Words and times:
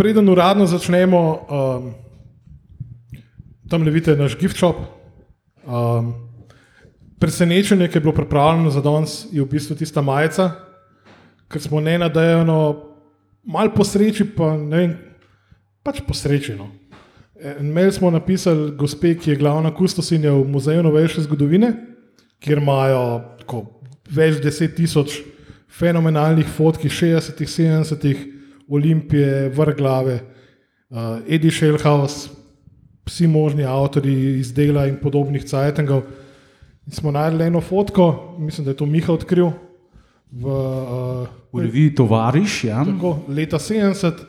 preden 0.00 0.28
uradno 0.28 0.64
začnemo, 0.66 1.20
um, 1.20 1.92
tam 3.68 3.82
le 3.84 3.92
vidite 3.92 4.16
naš 4.16 4.38
gift 4.40 4.56
shop. 4.56 4.76
Um, 5.68 6.14
presenečenje, 7.20 7.88
ki 7.88 7.98
je 7.98 8.00
bilo 8.00 8.14
pripravljeno 8.16 8.70
za 8.70 8.80
danes, 8.80 9.26
je 9.32 9.44
v 9.44 9.48
bistvu 9.50 9.76
tista 9.76 10.00
majica, 10.00 10.54
ker 11.52 11.60
smo 11.60 11.84
ne 11.84 11.98
nadejano, 12.00 12.56
malo 13.44 13.74
po 13.76 13.84
sreči, 13.84 14.24
pa 14.24 14.54
ne 14.56 14.80
vem, 14.80 14.96
pač 15.84 16.00
po 16.06 16.16
sreči. 16.16 16.56
No. 16.56 16.70
En 17.36 17.68
mail 17.68 17.92
smo 17.92 18.08
napisali 18.10 18.72
gospe, 18.80 19.12
ki 19.20 19.34
je 19.34 19.36
glavna 19.36 19.74
kustosinja 19.74 20.32
v 20.32 20.48
Muzeju 20.48 20.82
novejše 20.88 21.28
zgodovine, 21.28 21.74
kjer 22.40 22.64
imajo 22.64 23.04
tako, 23.44 23.66
več 24.08 24.40
deset 24.40 24.78
tisoč 24.80 25.20
fenomenalnih 25.68 26.48
fotk 26.48 26.88
iz 26.88 26.96
60-ih, 27.04 27.56
70-ih, 27.60 28.28
Olimpije, 28.70 29.48
vrglave, 29.48 30.20
uh, 30.90 31.18
Eddie 31.28 31.50
Shellhouse, 31.50 32.30
vsi 33.06 33.26
možni 33.26 33.64
avtori 33.66 34.38
iz 34.38 34.52
dela 34.54 34.86
in 34.86 35.00
podobnih 35.02 35.44
cajtengov. 35.44 36.02
In 36.86 36.94
smo 36.94 37.10
najdli 37.10 37.46
eno 37.46 37.60
fotko, 37.60 38.36
mislim, 38.38 38.64
da 38.64 38.70
je 38.70 38.76
to 38.76 38.86
Miha 38.86 39.12
odkril. 39.12 39.50
V, 40.30 40.46
uh, 40.46 41.26
v 41.52 41.64
reviji 41.64 41.94
Tovariš, 41.94 42.64
ja. 42.64 42.84
tako, 42.86 43.16
leta 43.28 43.58
70, 43.58 44.20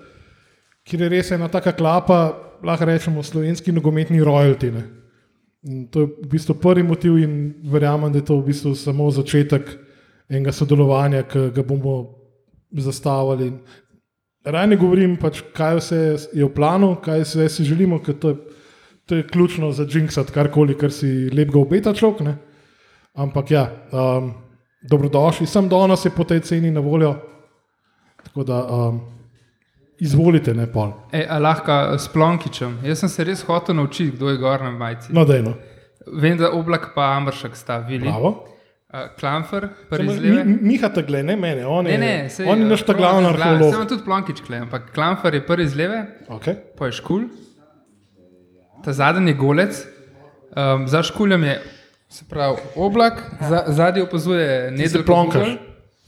kjer 0.84 1.06
je 1.06 1.10
res 1.14 1.30
ena 1.32 1.48
taka 1.48 1.76
klapa, 1.78 2.34
lahko 2.66 2.88
rečemo, 2.90 3.24
slovenski 3.24 3.72
nogometni 3.72 4.22
royalty. 4.26 4.72
Ne. 4.74 4.82
In 5.70 5.86
to 5.94 6.02
je 6.02 6.08
v 6.24 6.32
bistvu 6.32 6.58
prvi 6.58 6.84
motiv, 6.84 7.20
in 7.22 7.54
verjamem, 7.70 8.10
da 8.10 8.18
je 8.18 8.26
to 8.26 8.40
v 8.40 8.50
bistvu 8.50 8.74
samo 8.76 9.12
začetek 9.14 9.70
enega 10.26 10.52
sodelovanja, 10.52 11.22
ki 11.30 11.52
ga 11.54 11.64
bomo 11.64 11.98
zastavili. 12.72 13.52
Raj 14.46 14.68
ne 14.68 14.78
govorim, 14.78 15.16
pač, 15.22 15.44
kaj 15.54 15.76
vse 15.78 16.00
je 16.34 16.46
v 16.46 16.50
planu, 16.54 16.96
kaj 17.04 17.22
vse 17.22 17.50
si 17.54 17.66
želimo, 17.68 18.00
ker 18.02 18.18
to 18.18 18.30
je, 18.34 18.38
to 19.06 19.20
je 19.20 19.28
ključno 19.28 19.70
za 19.72 19.86
jinxat, 19.86 20.32
karkoli, 20.34 20.74
kar 20.78 20.94
si 20.94 21.30
lepega 21.30 21.60
obeta 21.62 21.94
človek. 21.94 22.24
Ne. 22.26 22.38
Ampak 23.14 23.52
ja, 23.52 23.68
um, 23.92 24.32
dobrodošli, 24.82 25.46
sem 25.48 25.70
danes 25.70 26.06
je 26.06 26.14
po 26.16 26.26
tej 26.26 26.42
ceni 26.48 26.72
na 26.72 26.82
voljo. 26.82 27.14
Tako 28.24 28.44
da 28.44 28.62
um, 28.66 29.02
izvolite, 30.02 30.54
ne 30.58 30.66
pol. 30.72 30.94
E, 31.14 31.26
a 31.30 31.38
lahko 31.38 31.98
s 31.98 32.10
Plonkičem. 32.10 32.80
Jaz 32.86 33.04
sem 33.04 33.10
se 33.10 33.24
res 33.28 33.44
hotel 33.46 33.78
naučiti, 33.78 34.16
kdo 34.18 34.30
je 34.30 34.40
gor 34.42 34.64
na 34.64 34.72
majici. 34.72 35.14
No, 35.14 35.26
dejno. 35.26 35.54
Vem, 36.18 36.38
da 36.38 36.50
oblak 36.58 36.96
pa 36.96 37.12
Amršek 37.18 37.56
sta 37.56 37.78
bili. 37.86 38.10
Bravo. 38.10 38.48
Klamfer, 39.20 39.70
prvi 39.90 40.10
zleve. 40.10 40.44
Mi, 40.44 40.58
Miha 40.64 40.90
te 40.90 41.02
gleda, 41.02 41.24
ne 41.24 41.36
mene, 41.36 41.66
on 41.66 41.88
je, 41.88 41.98
Ne, 41.98 42.08
ne, 42.18 42.30
sej, 42.30 42.46
on 42.46 42.60
je 42.60 42.66
eh, 42.66 42.70
naš 42.70 42.82
ta 42.82 42.94
glavni 42.94 43.24
Plonkič 43.24 43.42
arheolog. 43.42 43.74
Samo 43.74 43.86
tudi 43.86 44.04
Plonkič 44.04 44.42
klej, 44.42 44.60
ampak 44.60 44.90
Klamfer 44.94 45.34
je 45.34 45.42
prvi 45.42 45.68
zleve, 45.68 46.00
Okay. 46.30 46.56
pa 46.78 46.86
je 46.86 46.92
škul. 46.92 47.22
Ta 48.84 48.94
zadnji 48.94 49.32
je 49.32 49.36
golec, 49.36 49.86
um, 50.52 50.88
za 50.88 51.04
škuljem 51.04 51.44
je 51.44 51.62
se 52.10 52.26
pravi, 52.30 52.58
oblak, 52.76 53.22
za, 53.42 53.64
zadnji 53.68 54.02
opazuje 54.02 54.72
nedelko. 54.72 55.06
plonkaš. 55.06 55.40
Google. 55.40 55.58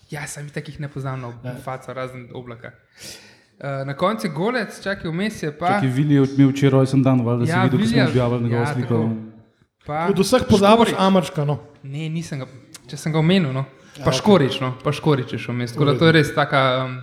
Ja, 0.09 0.27
sem 0.27 0.49
takih 0.49 0.79
ne 0.79 0.87
poznam 0.87 1.21
na 1.21 1.31
ja. 1.45 1.55
faca 1.55 1.93
razen 1.93 2.27
oblaka. 2.33 2.71
Uh, 3.55 3.87
na 3.87 3.93
koncu 3.93 4.27
je 4.27 4.31
golec, 4.31 4.83
čakaj 4.83 5.07
vmes 5.07 5.43
je 5.43 5.51
pa. 5.51 5.79
Ki 5.79 5.87
Vili 5.87 6.15
je 6.15 6.25
imel 6.27 6.49
včeraj 6.49 6.71
rojsten 6.73 7.03
dan, 7.03 7.21
valjda 7.21 7.45
Ja, 7.45 7.55
si 7.55 7.69
videl, 7.69 7.79
ko 7.79 7.85
smo 7.87 8.03
objavili 8.03 8.43
njegovo 8.43 8.61
ja, 8.61 8.73
sliko. 8.73 9.09
pa 9.85 10.07
Od 10.09 10.19
vseh 10.19 10.41
pozabiš. 10.49 10.89
Amarška. 10.97 11.45
No. 11.45 11.59
Ne, 11.83 12.09
nisem 12.09 12.39
ga, 12.39 12.45
če 12.93 12.99
sem 13.01 13.13
ga 13.13 13.17
omenil, 13.23 13.49
no. 13.49 13.65
pa 13.97 14.11
ok. 14.11 14.19
škorič, 14.21 14.59
no. 14.61 14.75
pa 14.83 14.93
škorič 14.93 15.33
je 15.33 15.41
šel 15.41 15.55
vmes. 15.55 15.73
Tako 15.73 15.87
da 15.89 15.95
to 15.97 16.05
je 16.05 16.13
res 16.13 16.29
taka 16.35 16.59
um, 16.83 16.99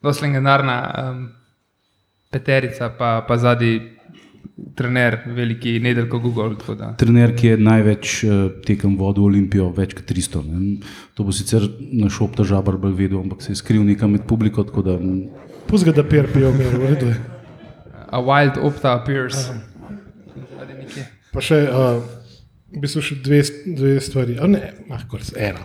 dosti 0.00 0.24
legendarna 0.24 0.76
um, 0.88 1.26
peterica, 2.32 2.88
pa, 2.96 3.18
pa 3.28 3.36
zadnji 3.36 3.74
trener, 4.78 5.18
veliki 5.36 5.76
nedelko 5.84 6.22
Google. 6.24 6.54
tako 6.56 6.78
da. 6.80 6.94
Trener, 6.96 7.34
ki 7.36 7.52
je 7.52 7.58
največ 7.60 8.14
uh, 8.24 8.40
tekem 8.64 8.96
vodil 8.96 9.28
Olimpijo, 9.28 9.68
več 9.76 9.92
kot 9.98 10.08
300. 10.08 10.42
Ne. 10.48 10.80
To 11.18 11.28
bo 11.28 11.36
sicer 11.36 11.68
naš 11.92 12.22
opta 12.24 12.48
žabar 12.48 12.80
bolj 12.80 12.96
vedel, 13.04 13.20
ampak 13.20 13.44
se 13.44 13.52
je 13.52 13.60
skril 13.60 13.84
nekam 13.84 14.16
med 14.16 14.24
publiko. 14.30 14.64
tako 14.64 14.88
Da, 14.88 14.96
mm, 14.96 15.44
Pustite, 15.68 15.92
da 16.00 16.08
pijer 16.08 16.32
pijo, 16.32 16.56
mir, 16.56 16.72
v 16.72 16.88
redu 16.88 17.12
je. 17.12 17.20
A 18.08 18.24
wild 18.24 18.56
opta 18.64 18.96
appears. 18.96 19.50
Pa 21.34 21.44
še, 21.44 21.64
uh, 21.68 22.23
v 22.74 22.82
bistvu 22.82 23.02
še 23.02 23.18
dve, 23.22 23.40
dve 23.66 23.98
stvari, 24.02 24.38
a 24.42 24.48
ne, 24.50 24.72
lahko 24.90 25.20
res 25.20 25.32
ena. 25.38 25.62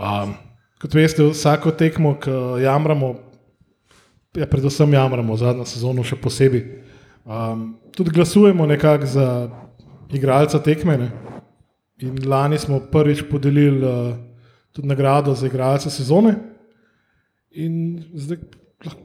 Um, 0.00 0.34
kot 0.80 0.94
veste, 0.96 1.26
vsako 1.28 1.74
tekmo, 1.76 2.14
ki 2.20 2.32
jamramo, 2.64 3.14
ja, 4.38 4.48
predvsem 4.48 4.96
jamramo, 4.96 5.36
zadnjo 5.36 5.66
sezono 5.68 6.04
še 6.06 6.16
posebej. 6.20 6.64
Um, 7.28 7.74
tudi 7.92 8.14
glasujemo 8.16 8.66
nekako 8.66 9.06
za 9.06 9.26
igralca 10.12 10.62
tekme. 10.64 10.96
Ne? 10.98 11.10
In 12.00 12.16
lani 12.24 12.58
smo 12.58 12.80
prvič 12.80 13.26
podelili 13.28 13.84
uh, 13.84 14.16
tudi 14.72 14.88
nagrado 14.88 15.34
za 15.34 15.46
igralca 15.46 15.92
sezone. 15.92 16.34
In 17.50 18.00
zdaj, 18.14 18.40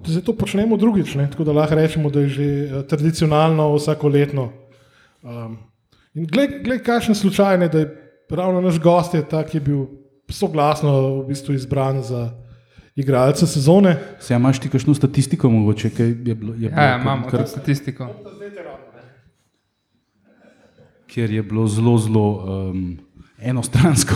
zdaj 0.07 0.24
to 0.24 0.38
počnemo 0.38 0.78
drugič, 0.78 1.16
ne? 1.19 1.28
tako 1.31 1.44
da 1.44 1.59
lahko 1.59 1.75
rečemo, 1.75 2.09
da 2.09 2.24
je 2.24 2.29
že 2.29 2.50
tradicionalno 2.88 3.74
vsakoletno. 3.75 4.51
Um, 5.25 5.57
in 6.16 6.26
gled, 6.26 6.64
gled 6.64 6.84
kakšen 6.84 7.16
slučaj 7.16 7.62
je, 7.62 7.70
da 7.70 7.80
je 7.80 7.90
ravno 8.30 8.62
naš 8.62 8.80
gost 8.80 9.14
je 9.14 9.22
ta, 9.30 9.44
ki 9.44 9.58
je 9.58 9.62
bil 9.62 9.86
soglasno 10.30 10.92
v 11.20 11.28
bistvu 11.28 11.53
izbran 11.53 12.02
za 12.02 12.31
igralca 12.96 13.46
sezone. 13.46 13.98
Se 14.20 14.34
ja, 14.34 14.40
imaš 14.40 14.59
ti 14.59 14.70
kakšno 14.70 14.94
statistiko, 14.96 15.50
mogoče 15.50 15.90
kaj 15.90 16.08
je 16.08 16.16
bilo? 16.16 16.25
Je 16.25 16.36
bilo 16.36 16.54
Ja, 16.54 16.84
ja, 16.84 16.96
kar- 16.96 17.02
imamo 17.02 17.28
kar, 17.30 17.40
kar 17.40 17.48
statistiko. 17.48 18.08
Kjer 21.08 21.31
je 21.31 21.44
bilo 21.44 21.68
zelo, 21.68 21.98
zelo 21.98 22.25
um, 22.72 22.98
enostransko. 23.40 24.16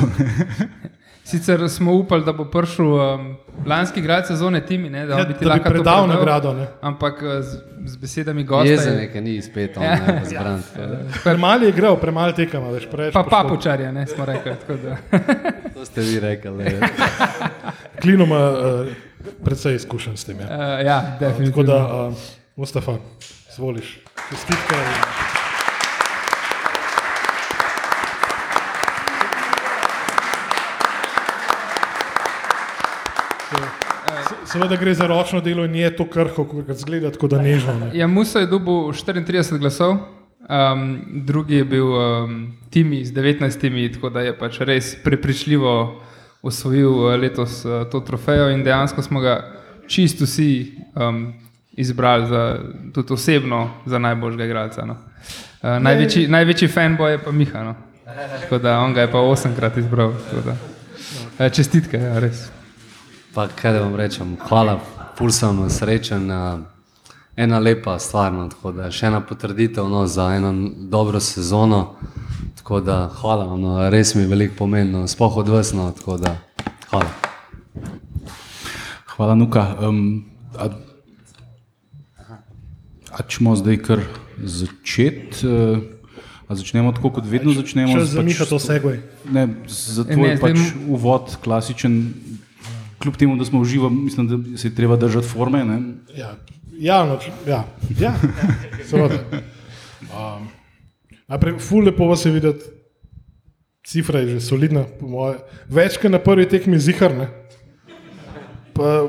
Sicer 1.30 1.70
smo 1.70 1.94
upali, 1.94 2.24
da 2.24 2.34
bo 2.34 2.46
prišel 2.46 2.86
um, 2.88 3.36
lanski 3.66 4.00
igralec 4.00 4.28
sezone 4.28 4.62
Timi, 4.62 4.90
ne, 4.90 5.06
da, 5.06 5.14
Ja, 5.14 5.26
bi 5.26 5.34
ti 5.34 5.40
da 5.40 5.46
bi 5.46 5.50
lahko 5.50 5.64
to 5.64 5.70
predal 5.72 6.08
nagrado, 6.08 6.54
ne. 6.54 6.68
Ampak 6.82 7.14
uh, 7.16 7.30
z, 7.42 7.58
z 7.86 7.98
besedami 7.98 8.44
gosta. 8.44 8.66
Jezen 8.66 8.94
je- 8.94 9.02
je, 9.02 9.12
ker 9.12 9.24
ni 9.24 9.42
spet 9.42 9.78
on, 9.78 9.84
Ja. 9.84 9.96
ne, 10.08 10.22
zbran. 10.26 10.64
tako 10.64 10.88
da. 10.88 10.98
Premalo 11.24 11.64
je 11.64 11.70
igral, 11.70 11.98
premalo 11.98 12.32
tekama, 12.34 12.70
več 12.70 12.88
preveč. 12.88 13.14
Pa 13.14 13.24
papučarja, 13.26 13.92
ne 13.92 14.08
smo 14.08 14.26
rekli. 14.26 14.52
tako 14.58 14.74
da. 14.80 14.98
To 15.76 15.86
ste 15.86 16.02
vi 16.02 16.20
rekli. 16.20 16.52
ne. 16.54 16.80
Klino 18.02 18.24
ima 18.24 18.40
uh, 18.50 18.88
precej 19.44 19.76
izkušenj 19.76 20.16
s 20.16 20.26
tem. 20.26 20.40
Ja. 20.40 20.46
Uh, 20.48 20.86
ja, 20.86 20.98
Tako 21.12 21.20
definitivno. 21.22 21.64
da, 21.66 22.04
uh, 22.04 22.14
Mustafa, 22.58 22.98
zvoliš. 23.50 24.00
Čestitke. 24.30 25.39
Seveda 34.50 34.76
gre 34.76 34.94
za 34.94 35.08
ročno 35.08 35.42
delo 35.42 35.66
in 35.66 35.76
je 35.76 35.90
to 35.96 36.06
krhko, 36.10 36.44
kot 36.46 36.72
zgleda, 36.78 37.12
tako 37.14 37.28
da 37.28 37.42
nežno. 37.42 37.74
Ne. 37.80 37.90
Ja, 37.94 38.08
Musa 38.08 38.40
je 38.40 38.48
dobil 38.50 38.74
34 38.74 39.60
glasov, 39.62 39.92
um, 39.92 41.02
drugi 41.26 41.56
je 41.56 41.66
bil 41.66 41.86
um, 41.86 42.58
Timi 42.70 43.06
z 43.06 43.14
19, 43.14 43.94
tako 43.94 44.10
da 44.10 44.22
je 44.26 44.34
pač 44.38 44.60
res 44.60 44.96
prepričljivo 45.04 46.02
osvojil 46.42 46.90
uh, 46.90 47.14
letos 47.22 47.66
uh, 47.66 47.86
to 47.92 48.00
trofejo 48.00 48.50
in 48.50 48.64
dejansko 48.64 49.02
smo 49.02 49.22
ga 49.22 49.38
čisto 49.88 50.26
vsi 50.26 50.74
um, 50.96 51.34
izbrali 51.72 52.28
za, 52.28 52.60
tudi 52.94 53.14
osebno 53.14 53.70
za 53.86 54.00
najboljšega 54.00 54.46
igralca. 54.46 54.86
No. 54.86 54.98
Uh, 55.62 55.78
največji, 55.82 56.28
največji 56.28 56.68
fanboy 56.68 57.18
je 57.18 57.24
pa 57.24 57.32
Miha. 57.32 57.64
No. 57.64 57.76
Tako 58.42 58.58
da 58.58 58.80
on 58.80 58.94
ga 58.94 59.02
je 59.02 59.12
pa 59.12 59.20
osemkrat 59.20 59.78
izbral. 59.78 60.14
tako 60.30 60.42
da. 60.46 60.56
Uh, 61.46 61.52
čestitke, 61.54 61.98
ja, 61.98 62.20
res. 62.20 62.50
Pa 63.34 63.48
kaj 63.48 63.74
da 63.74 63.82
vam 63.82 63.96
rečem, 63.96 64.38
hvala, 64.48 64.80
pul 65.18 65.32
sem 65.32 65.70
srečen. 65.70 66.32
a, 66.32 66.60
Ena 67.40 67.60
lepa 67.60 68.00
stvar, 68.00 68.34
no, 68.34 68.50
tako 68.52 68.74
da 68.76 68.90
še 68.92 69.06
ena 69.08 69.22
potrditev 69.24 69.86
no, 69.88 70.02
za 70.08 70.26
eno 70.36 70.50
dobro 70.92 71.22
sezono. 71.24 71.96
Tako 72.60 72.82
da 72.84 72.98
hvala, 73.22 73.46
vam, 73.46 73.62
no, 73.62 73.76
res 73.90 74.12
mi 74.16 74.26
je 74.26 74.28
veliko 74.28 74.58
pomenilo, 74.58 75.06
spoh 75.08 75.38
od 75.40 75.48
vas. 75.48 75.72
No, 75.74 75.92
tako 75.96 76.18
da 76.18 76.34
hvala. 76.90 77.14
Hvala, 79.14 79.38
Nuka. 79.40 79.64
Um, 79.80 80.26
a, 80.58 80.68
a 83.14 83.24
čemo 83.28 83.56
zdaj 83.56 83.80
kar 83.88 84.04
začeti? 84.44 85.48
Uh, 85.48 85.80
a 86.50 86.60
začnemo 86.60 86.92
tako, 86.98 87.14
kot 87.22 87.30
vedno 87.30 87.54
začnemo? 87.54 87.94
Čas 87.94 88.10
z 88.10 88.20
za 88.20 88.26
Miha 88.26 88.50
to 88.50 88.60
segway. 88.60 89.00
Ne, 89.32 89.48
za 89.70 90.04
Ne, 90.04 90.18
tvoj 90.18 90.36
zdaj 90.36 90.44
pač 90.44 90.76
uvod, 90.90 91.38
klasičen. 91.46 92.02
Kljub 93.00 93.16
temu, 93.16 93.38
da 93.38 93.46
smo 93.46 93.62
uživa, 93.62 93.90
mislim, 93.90 94.28
da 94.28 94.58
se 94.58 94.68
je 94.68 94.76
treba 94.76 94.96
držati 94.96 95.28
forme. 95.28 95.66
Ne? 95.66 95.80
Ja, 96.18 96.36
javno, 96.80 97.20
ja, 97.48 97.64
ja, 98.00 98.14
seveda. 98.86 99.20
Um, 100.10 100.48
najprej, 101.28 101.60
ful 101.60 101.86
lepo 101.86 102.08
vas 102.08 102.26
je 102.26 102.32
videti, 102.32 102.66
cifra 103.88 104.20
je 104.20 104.28
že 104.28 104.42
solidna, 104.42 104.84
po 105.00 105.08
moje. 105.08 105.40
Več 105.70 105.98
kot 105.98 106.12
na 106.12 106.20
prvi 106.20 106.48
tekmi 106.50 106.80
ziharne. 106.80 107.30
Pa 108.76 109.08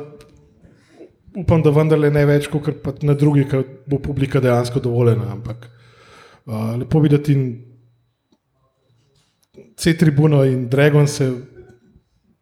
upam, 1.36 1.62
da 1.62 1.70
vendarle 1.74 2.10
ne 2.10 2.24
več 2.26 2.48
kot 2.50 2.70
pa 2.84 2.94
na 3.02 3.14
drugi, 3.14 3.46
ker 3.50 3.64
bo 3.86 3.98
publika 3.98 4.40
dejansko 4.40 4.80
dovoljena. 4.80 5.32
Ampak 5.34 5.66
uh, 6.46 6.76
lepo 6.78 7.02
videti 7.02 7.34
in 7.34 7.44
C-tribuno 9.80 10.44
in 10.44 10.68
Dragon 10.68 11.08
se, 11.08 11.30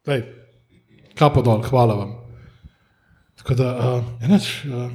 daj, 0.07 0.25
kapo 1.19 1.43
dol, 1.43 1.63
hvala 1.67 1.95
vam. 1.95 2.15
Tako 3.39 3.55
da, 3.55 3.69
uh, 3.75 4.05
enač, 4.25 4.65
uh, 4.65 4.91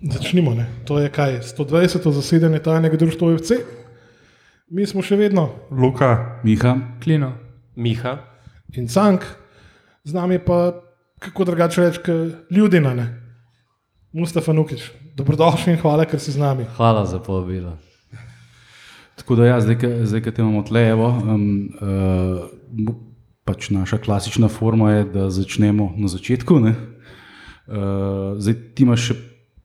začnimo. 0.00 0.54
Ne. 0.54 0.66
To 0.84 0.98
je 1.00 1.10
kaj, 1.12 1.40
120. 1.40 2.10
zasedanje 2.12 2.58
tajnega 2.58 2.96
društva 2.96 3.34
UFC. 3.34 3.60
Mi 4.68 4.86
smo 4.86 5.02
še 5.02 5.16
vedno 5.16 5.48
Luka, 5.70 6.40
Miha, 6.44 6.76
Klino. 7.00 7.32
Miha, 7.78 8.18
in 8.76 8.88
Cank, 8.88 9.24
z 10.04 10.12
nami 10.12 10.38
pa, 10.44 10.74
kako 11.22 11.44
drugače 11.48 11.86
reči, 11.86 12.00
ljudina, 12.50 12.92
ne. 12.94 13.06
Mustafa 14.12 14.52
Nukič, 14.52 14.90
dobrodošli 15.16 15.72
in 15.72 15.80
hvala, 15.80 16.04
ker 16.08 16.20
si 16.20 16.32
z 16.32 16.40
nami. 16.40 16.66
Hvala 16.76 17.06
za 17.06 17.20
povabilo. 17.22 17.76
Tako 19.16 19.36
da, 19.38 19.46
ja, 19.46 19.60
zdaj, 19.60 20.04
zdaj 20.04 20.22
ko 20.24 20.30
te 20.30 20.42
imamo 20.42 20.62
tle, 20.68 20.84
evo, 20.88 21.08
um, 21.08 21.44
uh, 21.80 22.92
pač 23.48 23.70
naša 23.72 23.96
klasična 24.04 24.52
forma 24.52 24.92
je, 24.92 25.08
da 25.16 25.30
začnemo 25.32 25.94
na 25.96 26.12
začetku. 26.12 26.60
ne. 26.60 26.76
Uh, 27.68 28.36
zdaj 28.40 28.54
ti 28.76 28.84
imaš 28.84 29.08
še 29.08 29.14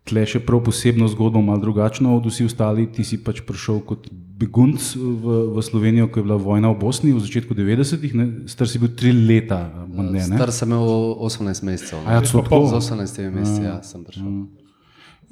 tle 0.04 0.26
še 0.28 0.42
prav 0.44 0.64
posebno 0.66 1.08
zgodbo, 1.08 1.42
malo 1.42 1.62
drugačno 1.64 2.18
od 2.18 2.28
vseh 2.28 2.50
ostalih. 2.50 2.90
Ti 2.92 3.06
si 3.08 3.20
pač 3.24 3.40
prišel 3.48 3.80
kot 3.88 4.10
begunc 4.12 4.92
v, 5.00 5.36
v 5.56 5.64
Slovenijo, 5.64 6.10
ko 6.12 6.20
je 6.20 6.28
bila 6.28 6.36
vojna 6.36 6.74
v 6.74 6.80
Bosni 6.82 7.14
v 7.16 7.24
začetku 7.24 7.56
90-ih, 7.56 8.14
ne? 8.18 8.26
star 8.52 8.68
si 8.68 8.82
bil 8.82 8.92
tri 8.98 9.14
leta, 9.16 9.70
ne, 9.88 10.12
ne? 10.12 10.26
Star 10.26 10.52
sem 10.52 10.68
imel 10.68 11.16
18 11.24 11.64
mesecev. 11.64 12.04
Ja, 12.04 12.20
celo 12.26 12.44
tako? 12.44 12.68
Z 12.74 12.84
18 12.84 13.32
meseci 13.32 13.64
ja, 13.64 13.80
sem 13.86 14.04
prišel. 14.04 14.28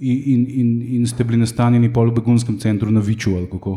In, 0.01 0.17
in, 0.33 0.41
in, 0.47 0.69
in 0.97 1.03
ste 1.09 1.27
bili 1.27 1.41
nastanjeni 1.43 1.91
pol 1.93 2.09
v 2.09 2.21
begunskem 2.21 2.55
centru 2.57 2.89
na 2.89 3.03
Viču 3.03 3.35
ali 3.35 3.51
kako? 3.51 3.75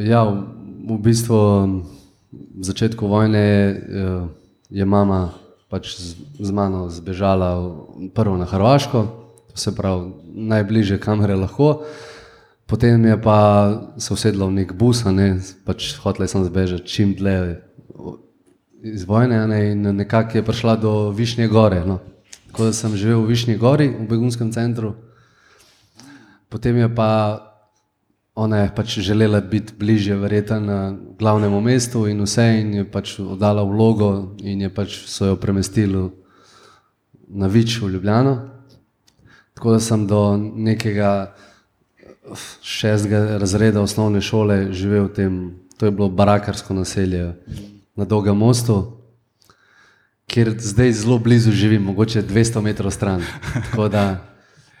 Ja, 0.00 0.24
v, 0.24 0.48
v 0.88 0.98
bistvu 1.04 1.36
v 2.32 2.62
začetku 2.62 3.06
vojne 3.06 3.46
eh, 3.46 3.74
je 4.70 4.84
mama 4.86 5.34
pač 5.70 5.94
z, 6.38 6.50
mano 6.50 6.90
zbežala 6.90 7.62
prvo 8.14 8.34
na 8.34 8.46
Hrvaško, 8.46 9.06
se 9.54 9.70
pravi 9.74 10.10
najbližje 10.34 10.98
kamere 10.98 11.34
lahko. 11.38 11.86
Potem 12.66 13.02
je 13.04 13.16
pa 13.18 13.38
se 13.98 14.14
usedla 14.14 14.46
v 14.46 14.62
nek 14.62 14.74
bus, 14.74 15.02
ne, 15.06 15.42
pač 15.66 15.98
hotela 15.98 16.26
je 16.26 16.34
sem 16.34 16.46
zbežati 16.46 16.86
čim 16.86 17.14
dlje 17.14 17.62
iz 18.82 19.04
vojne 19.04 19.46
ne, 19.46 19.60
in 19.74 19.82
nekako 19.82 20.38
je 20.38 20.46
prišla 20.46 20.76
do 20.78 21.10
Višnje 21.10 21.50
gore. 21.50 21.82
No. 21.86 21.98
Tako 22.50 22.70
da 22.70 22.72
sem 22.72 22.96
živel 22.96 23.22
v 23.22 23.34
Višnji 23.34 23.58
gori, 23.58 23.90
v 23.90 24.06
begunskem 24.06 24.54
centru. 24.54 24.94
Potem 26.50 26.78
je 26.78 26.88
pa 26.94 27.10
ona 28.34 28.58
je 28.58 28.74
pač 28.74 28.98
želela 28.98 29.40
biti 29.40 29.72
bližje, 29.78 30.16
verjetno 30.16 30.96
glavnemu 31.18 31.60
mestu 31.60 32.06
in 32.06 32.22
vse, 32.22 32.46
in 32.60 32.74
je 32.74 32.84
pač 32.90 33.18
oddala 33.18 33.62
vlogo, 33.62 34.36
in 34.42 34.60
je 34.60 34.70
pač 34.74 34.96
so 35.06 35.26
jo 35.26 35.36
premestili 35.36 36.08
na 37.28 37.46
Vič 37.46 37.80
v 37.82 37.88
Ljubljano. 37.88 38.50
Tako 39.54 39.72
da 39.72 39.80
sem 39.80 40.06
do 40.06 40.36
nekega 40.36 41.34
šestega 42.62 43.38
razreda 43.38 43.82
osnovne 43.82 44.20
šole 44.20 44.72
živel 44.72 45.10
v 45.10 45.14
tem, 45.14 45.34
to 45.76 45.86
je 45.86 45.92
bilo 45.92 46.08
barakarsko 46.08 46.74
naselje 46.74 47.34
na 47.96 48.04
Dolgem 48.04 48.36
mostu, 48.36 48.96
kjer 50.30 50.54
zdaj 50.58 50.92
zelo 50.92 51.18
blizu 51.18 51.50
živim, 51.52 51.82
mogoče 51.82 52.22
200 52.22 52.62
metrov 52.62 52.90
stran. 52.90 53.22
Tako 53.70 53.88
da 53.88 54.04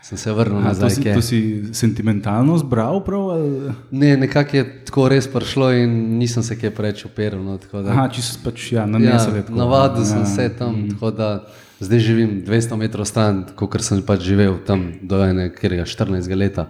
sem 0.02 0.16
se 0.16 0.32
vrnil 0.32 0.56
A, 0.56 0.62
to, 0.62 0.66
nazaj. 0.66 0.90
si, 0.90 1.02
kje. 1.02 1.14
to 1.14 1.22
si 1.22 1.38
sentimentalno 1.72 2.56
zbral, 2.56 3.00
prav? 3.00 3.30
Ali? 3.30 3.72
Ne, 3.90 4.16
nekako 4.16 4.56
je 4.56 4.84
tako 4.84 5.08
res 5.08 5.26
prišlo 5.26 5.72
in 5.74 5.90
nisem 6.18 6.42
se 6.42 6.56
kaj 6.56 6.70
preveč 6.70 7.04
operal. 7.04 7.38
No, 7.38 7.58
da- 7.58 7.90
Aha, 7.90 8.08
če 8.08 8.22
si 8.22 8.38
pač 8.38 8.72
ja, 8.72 8.80
ja, 8.80 8.86
nanesel. 8.86 9.36
je 9.36 9.42
tako. 9.42 9.58
navadil 9.58 10.04
sem 10.04 10.18
Ja. 10.18 10.26
se 10.26 10.48
tam, 10.50 10.88
tako 10.88 11.10
da 11.10 11.44
zdaj 11.80 11.98
živim 11.98 12.42
200 12.42 12.76
metrov 12.76 13.04
stran, 13.04 13.44
kot 13.54 13.80
sem 13.80 14.02
pač 14.02 14.20
živel 14.22 14.58
tam 14.66 14.92
do 15.02 15.20
enega 15.20 15.52
14 15.84 16.34
leta. 16.34 16.66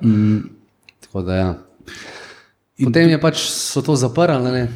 Tako 1.01 1.23
da 1.23 1.35
ja. 1.35 1.51
Potem 2.77 3.09
je 3.09 3.19
pač 3.19 3.37
so 3.39 3.81
to 3.81 3.95
zaprli, 3.95 4.69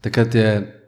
takrat 0.00 0.34
je. 0.34 0.78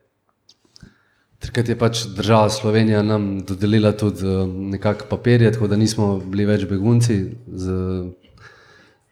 Takrat 1.44 1.68
je 1.68 1.76
pač 1.78 2.04
država 2.16 2.50
Slovenija 2.50 3.02
nam 3.02 3.40
dodelila 3.44 3.92
tudi 3.92 4.24
uh, 4.26 4.48
nekakšne 4.48 5.08
papirje, 5.10 5.52
tako 5.52 5.68
da 5.68 5.76
nismo 5.76 6.16
bili 6.18 6.46
več 6.48 6.64
begunci. 6.68 7.18
Z, 7.46 7.74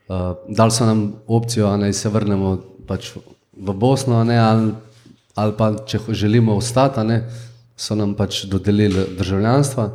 uh, 0.08 0.32
dali 0.49 0.73
so 0.73 0.87
nam 0.88 1.02
opcijo, 1.26 1.67
da 1.69 1.76
naj 1.84 1.93
se 1.93 2.08
vrnemo 2.08 2.56
pač 2.88 3.12
v 3.52 3.75
Bosno, 3.76 4.25
ne, 4.25 4.38
ali, 4.38 4.73
ali 5.34 5.56
pa 5.58 5.73
če 5.87 6.00
želimo 6.08 6.56
ostati, 6.56 7.05
ne, 7.05 7.23
so 7.76 7.96
nam 7.99 8.14
pač 8.17 8.44
dodelili 8.49 9.06
državljanstva. 9.19 9.90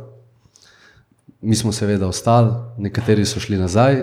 Mi 1.40 1.56
smo 1.56 1.72
seveda 1.72 2.06
ostali, 2.06 2.54
nekateri 2.78 3.26
so 3.26 3.40
šli 3.40 3.58
nazaj 3.58 4.02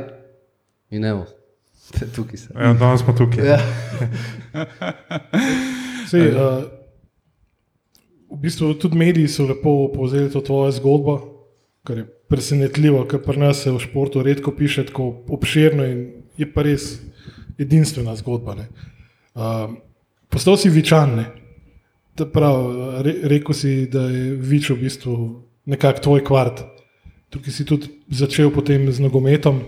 in 0.92 1.06
evo, 1.06 1.26
tukaj 2.16 2.38
sem. 2.38 2.56
ja, 2.60 2.74
danes 2.74 3.04
smo 3.04 3.16
tukaj. 3.16 3.48
Ja. 3.56 3.60
Sej, 6.12 6.34
uh, 6.36 6.64
v 8.36 8.42
bistvu 8.42 8.74
tudi 8.80 8.98
mediji 9.00 9.32
so 9.32 9.48
lepo 9.48 9.88
povzeli 9.94 10.30
to 10.32 10.42
tvojo 10.42 10.72
zgodbo, 10.72 11.16
kar 11.88 11.98
je 11.98 12.06
presenetljivo, 12.30 13.06
ker 13.08 13.22
pri 13.24 13.40
nas 13.40 13.64
se 13.64 13.72
v 13.72 13.80
športu 13.80 14.24
redko 14.24 14.52
piše 14.52 14.86
tako 14.86 15.24
obširno 15.30 15.86
in 15.86 16.06
je 16.38 16.48
pa 16.52 16.66
res 16.66 17.00
edinstvena 17.58 18.16
zgodba. 18.16 18.56
ne. 18.56 18.68
Uh, 19.36 19.76
postal 20.30 20.58
si 20.58 20.70
vičan, 20.70 21.16
ne. 21.16 21.26
To 22.16 22.26
Prav, 22.32 22.56
re, 23.04 23.14
rekel 23.28 23.56
si, 23.56 23.88
da 23.92 24.08
je 24.08 24.36
Vič 24.40 24.70
v 24.72 24.80
bistvu 24.88 25.16
nekako 25.66 26.00
tvoj 26.00 26.24
kvart. 26.24 26.64
Tukaj 27.30 27.52
si 27.52 27.66
tudi 27.68 27.92
začel 28.08 28.52
potem 28.52 28.88
z 28.92 29.04
nogometom. 29.04 29.60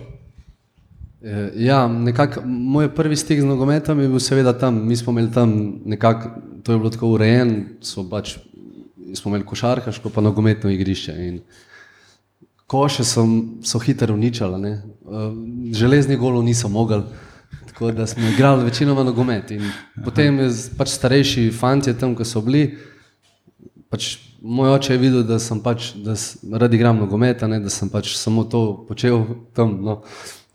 Eh, 1.19 1.51
Ja, 1.67 1.87
nekako 1.87 2.41
moj 2.45 2.87
prvi 2.95 3.15
stik 3.15 3.41
z 3.41 3.45
nogometom 3.45 3.99
je 3.99 4.07
bil 4.07 4.19
seveda 4.19 4.53
tam. 4.53 4.87
Mi 4.87 4.95
smo 4.95 5.11
imeli 5.11 5.31
tam 5.31 5.81
nekako, 5.85 6.29
to 6.63 6.71
je 6.71 6.77
bilo 6.77 6.89
tako 6.89 7.07
urejeno, 7.07 7.63
so 7.81 8.07
pač, 8.09 8.37
smo 9.15 9.29
imeli 9.29 9.45
košarkaško 9.45 10.09
pa 10.09 10.21
nogometno 10.21 10.69
igrišče. 10.69 11.15
In 11.27 11.41
koše 12.67 13.03
so, 13.03 13.25
so 13.63 13.79
hitro 13.79 14.13
uničali, 14.13 14.61
ne. 14.61 14.71
Eh, 14.71 14.81
železni 15.73 16.15
golov 16.15 16.43
niso 16.43 16.67
mogli. 16.67 17.01
Tako 17.67 17.91
da 17.91 18.07
smo 18.07 18.27
igrali 18.27 18.63
večinoma 18.63 19.03
nogomet. 19.03 19.51
In 19.51 19.71
potem 20.05 20.39
je 20.39 20.49
pač 20.77 20.89
starejši 20.89 21.51
fanti 21.51 21.93
tam, 21.93 22.15
ko 22.15 22.25
so 22.25 22.41
bili, 22.41 22.77
pač 23.89 24.17
moj 24.41 24.73
oče 24.75 24.93
je 24.93 24.97
videl, 24.97 25.23
da 25.23 25.39
sem 25.39 25.59
pač, 25.63 25.93
da 25.95 26.15
rad 26.57 26.73
igram 26.73 26.97
nogomet, 26.97 27.41
ne, 27.47 27.59
da 27.59 27.69
sem 27.69 27.89
pač 27.89 28.15
samo 28.17 28.43
to 28.43 28.85
počel 28.87 29.23
tam. 29.53 29.77
No. 29.83 30.01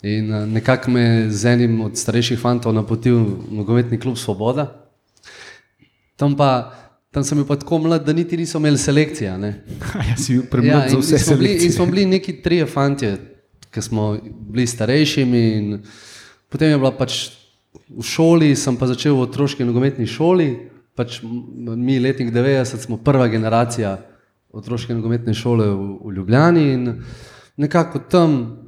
In 0.02 0.32
eh, 0.32 0.46
nekako 0.46 0.90
me 0.90 1.00
je 1.00 1.30
z 1.30 1.54
enim 1.54 1.80
od 1.80 1.96
starejših 1.96 2.40
fantov 2.40 2.74
napotil 2.74 3.22
v 3.22 3.56
nogometni 3.62 3.98
klub 3.98 4.18
Svoboda. 4.18 4.66
Tam, 6.16 6.36
pa, 6.36 6.74
tam 7.12 7.24
sem 7.24 7.38
bil 7.38 7.46
pa 7.46 7.58
tako 7.60 7.78
mlad, 7.84 8.06
da 8.06 8.14
niti 8.16 8.36
niso 8.36 8.58
imeli 8.58 8.78
selekcije. 8.78 9.32
Ja, 10.08 10.16
si 10.16 10.38
bil 10.38 10.46
premlad 10.50 10.88
Ja, 10.88 10.88
za 10.88 10.96
in, 10.96 11.02
vse 11.02 11.14
in, 11.14 11.20
smo 11.20 11.36
bili, 11.36 11.48
selekcije. 11.48 11.66
in 11.66 11.72
smo 11.72 11.86
bili 11.86 12.06
neki 12.06 12.36
trije 12.42 12.66
fantje, 12.66 13.16
ki 13.70 13.82
smo 13.82 14.16
bili 14.50 14.66
starejšimi. 14.66 15.78
Potem 16.48 16.70
je 16.70 16.78
bila 16.78 16.92
pač 16.96 17.28
v 17.88 18.04
šoli, 18.04 18.54
sem 18.56 18.76
pa 18.76 18.88
začel 18.88 19.16
v 19.16 19.26
otroški 19.28 19.64
nogometni 19.64 20.06
šoli. 20.06 20.48
Pač 20.96 21.20
mi, 21.24 22.00
letnik 22.00 22.32
90, 22.32 22.76
smo 22.84 22.96
prva 22.96 23.28
generacija 23.28 23.96
otroške 24.52 24.94
nogometne 24.94 25.34
šole 25.34 25.66
v, 25.68 25.86
v 26.04 26.12
Ljubljani 26.16 26.64
in 26.72 27.02
nekako 27.56 27.98
tam 27.98 28.58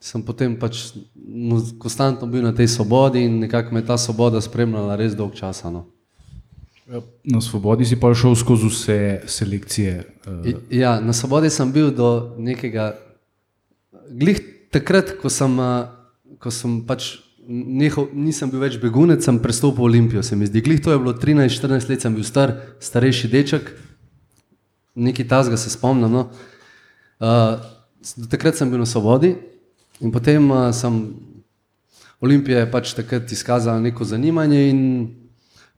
sem 0.00 0.22
potem 0.22 0.56
pač 0.60 0.92
no, 1.16 1.62
konstantno 1.80 2.28
bil 2.28 2.44
na 2.44 2.52
tej 2.52 2.68
svobodi 2.68 3.24
in 3.24 3.38
nekako 3.40 3.72
me 3.74 3.80
je 3.80 3.86
ta 3.88 3.96
svoboda 3.98 4.40
spremljala 4.44 4.96
res 5.00 5.16
dolg 5.16 5.32
časa. 5.32 5.70
No. 5.72 5.86
Na 7.24 7.40
svobodi 7.40 7.86
si 7.88 7.96
pa 7.96 8.10
šel 8.14 8.34
skozi 8.36 8.68
vse 8.68 8.96
selekcije. 9.26 9.92
Uh, 10.26 10.46
I- 10.46 10.56
Ja, 10.84 11.00
na 11.00 11.12
svobodi 11.16 11.50
sem 11.50 11.72
bil 11.72 11.90
do 11.90 12.34
nekega. 12.38 12.92
Glih 14.10 14.40
takrat, 14.70 15.14
ko 15.22 15.30
sem, 15.32 15.48
a, 15.60 15.88
ko 16.38 16.50
sem 16.52 16.82
pač 16.84 17.24
nehal, 17.48 18.08
nisem 18.12 18.50
bil 18.52 18.60
več 18.60 18.76
begunec, 18.80 19.24
sem 19.24 19.38
prestopil 19.40 19.84
Olimpijo. 19.88 20.22
Se 20.22 20.36
mi 20.36 20.44
zdi, 20.46 20.60
glih 20.60 20.82
to 20.84 20.92
je 20.92 20.98
bilo 21.00 21.14
13-14 21.16 21.88
let, 21.88 22.04
sem 22.04 22.14
bil 22.14 22.24
star, 22.24 22.52
starejši 22.80 23.28
deček, 23.32 23.72
nekaj 24.94 25.28
tasga 25.28 25.56
se 25.56 25.72
spomnim. 25.72 26.12
No. 26.12 26.28
Uh, 27.16 27.64
takrat 28.28 28.60
sem 28.60 28.68
bil 28.68 28.78
na 28.78 28.86
svobodi 28.86 29.34
in 30.04 30.12
potem 30.12 30.50
uh, 30.52 30.68
sem. 30.72 31.14
Olimpija 32.20 32.60
je 32.62 32.70
pač 32.70 32.92
takrat 32.96 33.32
izkazala 33.32 33.80
neko 33.80 34.04
zanimanje 34.04 34.68
in 34.70 34.80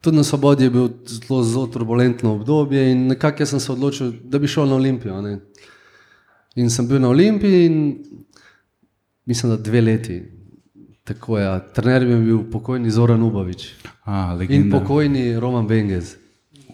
tudi 0.00 0.16
na 0.16 0.24
svobodi 0.24 0.64
je 0.64 0.70
bilo 0.70 0.90
zelo, 1.06 1.42
zelo 1.42 1.66
turbulentno 1.66 2.34
obdobje 2.34 2.92
in 2.92 3.06
nekako 3.06 3.46
sem 3.46 3.60
se 3.60 3.72
odločil, 3.72 4.12
da 4.24 4.38
bi 4.38 4.48
šel 4.48 4.68
na 4.68 4.74
Olimpijo. 4.74 5.20
Ne. 5.22 5.38
In 6.56 6.70
sem 6.70 6.88
bil 6.88 7.00
na 7.00 7.08
Olimpiji 7.08 7.66
in 7.66 8.04
mislim, 9.26 9.52
da 9.52 9.62
dve 9.62 9.80
leti. 9.80 10.22
Tako 11.04 11.38
je, 11.38 11.44
ja. 11.44 11.58
trener 11.58 12.02
je 12.02 12.16
bil 12.16 12.50
pokojni 12.50 12.90
Zoran 12.90 13.22
Ubavič 13.22 13.72
A, 14.04 14.38
in 14.48 14.70
pokojni 14.70 15.40
Roman 15.40 15.66
Bengez. 15.66 16.16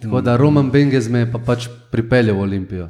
Tako 0.02 0.20
da 0.20 0.36
Roman 0.36 0.70
Bengez 0.70 1.08
me 1.08 1.18
je 1.18 1.32
pa 1.32 1.38
pač 1.38 1.68
pripeljal 1.90 2.36
v 2.36 2.40
Olimpijo. 2.40 2.88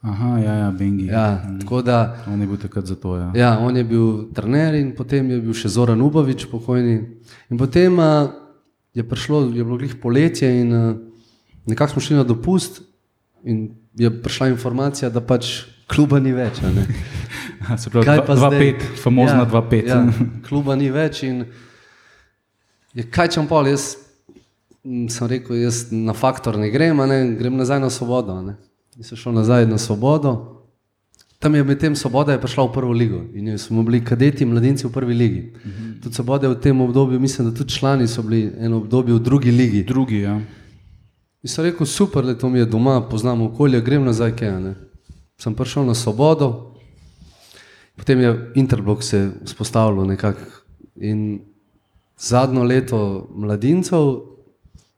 Aha, 0.00 0.38
ja, 0.38 0.52
ja, 0.52 0.70
Bengi. 0.70 1.06
Ja, 1.06 1.44
tako 1.60 1.82
da, 1.82 2.24
On 2.32 2.40
je 2.40 2.46
bil 2.46 2.56
takrat 2.56 2.86
za 2.86 2.94
to. 2.94 3.16
Ja. 3.16 3.32
ja, 3.34 3.58
on 3.58 3.76
je 3.76 3.84
bil 3.84 4.32
trener 4.32 4.74
in 4.74 4.94
potem 4.96 5.30
je 5.30 5.40
bil 5.40 5.52
še 5.52 5.68
Zoran 5.68 6.00
Ubavič 6.00 6.46
pokojni. 6.48 6.94
In 7.52 7.60
potem 7.60 7.98
uh, 8.00 8.32
je 8.94 9.08
prišlo, 9.08 9.40
je 9.44 9.64
bilo 9.64 9.76
glih 9.76 9.94
poletje 9.96 10.60
in 10.60 10.72
uh, 10.72 10.96
nekako 11.66 11.92
smo 11.92 12.02
šli 12.02 12.16
na 12.16 12.24
dopust 12.24 12.82
in 13.44 13.70
je 13.94 14.22
prišla 14.22 14.48
informacija, 14.48 15.10
da 15.10 15.20
pač 15.20 15.62
kluba 15.86 16.18
ni 16.20 16.32
več. 16.32 16.58
Se 17.78 17.90
pravi, 17.90 18.06
Kaj 18.06 18.16
dva- 18.18 18.26
pa 18.26 18.34
dva 18.34 18.48
zdaj? 18.48 18.60
pet, 18.60 18.82
famozna 19.02 19.38
Ja, 19.38 19.46
2-5. 19.46 19.86
Ja, 19.86 20.00
kluba 20.48 20.76
ni 20.76 20.90
več 20.90 21.22
in 21.22 21.44
je 22.94 23.04
kaj 23.04 23.28
čem 23.28 23.46
pol. 23.46 23.66
Jaz 23.66 23.96
mm, 24.84 25.08
sem 25.08 25.28
rekel, 25.28 25.56
jaz 25.56 25.88
na 25.90 26.12
faktor 26.12 26.58
ne 26.58 26.70
grem, 26.70 26.96
ne, 26.96 27.36
grem 27.36 27.56
nazaj 27.56 27.80
na 27.80 27.90
svobodo. 27.90 28.40
Ne. 28.42 28.56
In 28.96 29.04
sem 29.04 29.16
šel 29.16 29.32
nazaj 29.32 29.66
na 29.66 29.78
svobodo. 29.78 30.59
Tam 31.40 31.54
je 31.54 31.64
medtem 31.64 31.96
Svoboda 31.96 32.32
je 32.36 32.40
prišla 32.40 32.68
v 32.68 32.72
prvo 32.72 32.92
ligo 32.92 33.24
in 33.32 33.58
smo 33.58 33.80
bili 33.82 34.04
kadeti, 34.04 34.44
mladinci 34.44 34.84
v 34.86 34.92
prvi 34.92 35.14
ligi. 35.14 35.40
Uh 35.40 35.72
-huh. 35.72 36.02
Tudi 36.02 36.14
Svoboda 36.14 36.46
je 36.46 36.54
v 36.54 36.60
tem 36.60 36.80
obdobju, 36.80 37.20
mislim, 37.20 37.48
da 37.48 37.56
tudi 37.56 37.72
člani 37.72 38.08
so 38.08 38.22
bili 38.22 38.52
eno 38.58 38.76
obdobje 38.76 39.14
v 39.14 39.18
drugi 39.18 39.50
ligi. 39.50 39.84
Drugi, 39.84 40.20
ja. 40.20 40.40
In 41.42 41.48
sem 41.48 41.64
rekel, 41.64 41.86
super, 41.86 42.24
da 42.24 42.38
to 42.38 42.48
mi 42.48 42.58
je 42.58 42.64
doma, 42.64 43.00
poznam 43.00 43.42
okolje, 43.42 43.80
grem 43.80 44.04
nazaj, 44.04 44.36
kaj 44.36 44.60
ne. 44.60 44.74
Sem 45.38 45.54
prišel 45.54 45.84
na 45.84 45.94
svobodo, 45.94 46.76
potem 47.96 48.20
je 48.20 48.52
Interblok 48.54 49.02
se 49.02 49.30
vzpostavil 49.44 50.04
nekako. 50.04 50.40
In 50.96 51.40
zadnjo 52.18 52.62
leto 52.62 53.30
mladincev, 53.34 54.20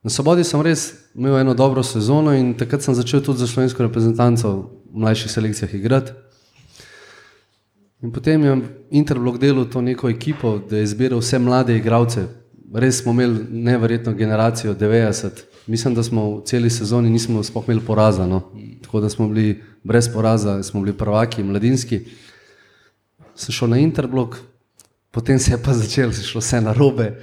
na 0.02 0.10
svobodi 0.10 0.44
sem 0.44 0.60
res 0.60 0.94
imel 1.14 1.38
eno 1.38 1.54
dobro 1.54 1.82
sezono 1.82 2.34
in 2.34 2.54
takrat 2.54 2.82
sem 2.82 2.94
začel 2.94 3.22
tudi 3.22 3.38
za 3.38 3.46
slovensko 3.46 3.82
reprezentanco 3.82 4.52
v 4.92 4.98
mlajših 4.98 5.30
selekcijah 5.30 5.74
igrati. 5.74 6.12
In 8.02 8.10
potem 8.10 8.44
je 8.44 8.56
Interblok 8.90 9.38
delal 9.38 9.64
to 9.70 9.80
neko 9.80 10.10
ekipo, 10.10 10.58
da 10.58 10.76
je 10.76 10.82
izbiral 10.82 11.20
vse 11.22 11.38
mlade 11.38 11.76
igralce. 11.76 12.26
Res 12.74 13.02
smo 13.02 13.12
imeli 13.12 13.44
neverjetno 13.50 14.12
generacijo 14.12 14.74
90. 14.74 15.30
Mislim, 15.66 15.94
da 15.94 16.02
smo 16.02 16.24
v 16.36 16.42
celi 16.44 16.70
sezoni 16.70 17.10
nismo 17.10 17.42
sploh 17.42 17.68
imeli 17.68 17.84
poraza. 17.86 18.26
No. 18.26 18.42
Tako 18.82 19.00
da 19.00 19.08
smo 19.08 19.28
bili 19.28 19.62
brez 19.82 20.08
poraza, 20.12 20.62
smo 20.62 20.80
bili 20.80 20.96
prvaki, 20.98 21.42
mladinski. 21.42 22.00
Sem 23.34 23.52
šel 23.52 23.68
na 23.68 23.78
Interblok, 23.78 24.36
potem 25.10 25.38
se 25.38 25.52
je 25.52 25.62
pa 25.62 25.72
začelo, 25.72 26.12
se 26.12 26.20
je 26.20 26.26
šlo 26.26 26.40
vse 26.40 26.60
na 26.60 26.72
robe. 26.72 27.14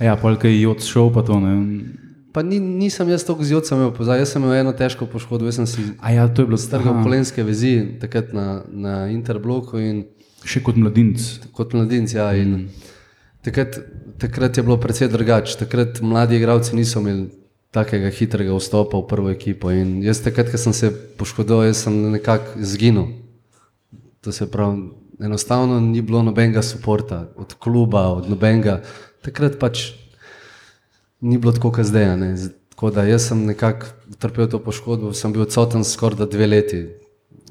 Ja, 0.00 0.16
polk 0.16 0.44
je 0.44 0.60
jod 0.60 0.82
šel, 0.84 1.12
pa 1.14 1.22
to 1.22 1.40
ne. 1.40 1.54
Pa 2.36 2.42
ni, 2.44 2.58
nisem 2.60 3.08
jaz 3.08 3.22
toliko 3.24 3.46
z 3.48 3.54
jodcem 3.54 3.78
imel, 3.80 3.94
pozaj, 3.96 4.18
jaz 4.20 4.34
sem 4.34 4.42
imel 4.44 4.58
eno 4.58 4.72
težko 4.76 5.06
poškodbo, 5.08 5.48
jaz 5.48 5.56
sem 5.56 5.68
si 5.70 5.84
A 6.04 6.12
ja, 6.12 6.26
strgal 6.60 6.98
kolenske 7.00 7.40
vezi 7.40 7.96
takrat 7.96 8.34
na, 8.36 8.60
na 8.68 8.96
Interbloku 9.08 9.80
in 9.80 10.02
Še 10.44 10.60
kot 10.60 10.76
mladinc. 10.76 11.24
kot 11.56 11.72
mladinec. 11.72 12.12
Ja, 12.12 12.28
in 12.36 12.68
takrat, 13.40 13.80
takrat 14.20 14.52
je 14.52 14.66
bilo 14.68 14.76
precej 14.76 15.08
drugače. 15.08 15.56
Takrat 15.64 16.04
mladi 16.04 16.36
igralci 16.36 16.76
niso 16.76 17.00
imeli 17.00 17.30
takega 17.72 18.12
hitrega 18.12 18.52
vstopa 18.52 19.00
v 19.00 19.08
prvo 19.08 19.32
ekipo. 19.32 19.72
In 19.72 20.02
jaz 20.04 20.20
takrat, 20.20 20.52
ko 20.52 20.60
sem 20.60 20.76
se 20.76 20.92
poškodoval, 20.92 21.72
sem 21.72 21.96
nekako 22.20 22.60
izginil. 22.60 23.16
To 24.20 24.28
se 24.28 24.44
pravi, 24.44 24.90
enostavno 25.24 25.80
ni 25.80 26.04
bilo 26.04 26.20
nobenega 26.20 26.60
podporta 26.60 27.30
od 27.40 27.56
kluba, 27.56 28.12
od 28.12 28.28
nobenega. 28.28 28.82
Takrat 29.24 29.56
pač 29.56 29.96
ni 31.20 31.38
bilo 31.38 31.52
tako, 31.52 31.72
kot 31.72 31.84
zdaj. 31.84 32.16
ne. 32.16 32.34
Tako 32.76 32.90
da 32.90 33.02
jaz 33.08 33.28
sem 33.28 33.46
nekako 33.46 33.86
utrpel 34.12 34.48
to 34.52 34.58
poškodbo, 34.60 35.12
sem 35.16 35.32
bil 35.32 35.46
odsoten 35.46 35.84
skoraj 35.84 36.28
dve 36.28 36.46
leti. 36.46 36.82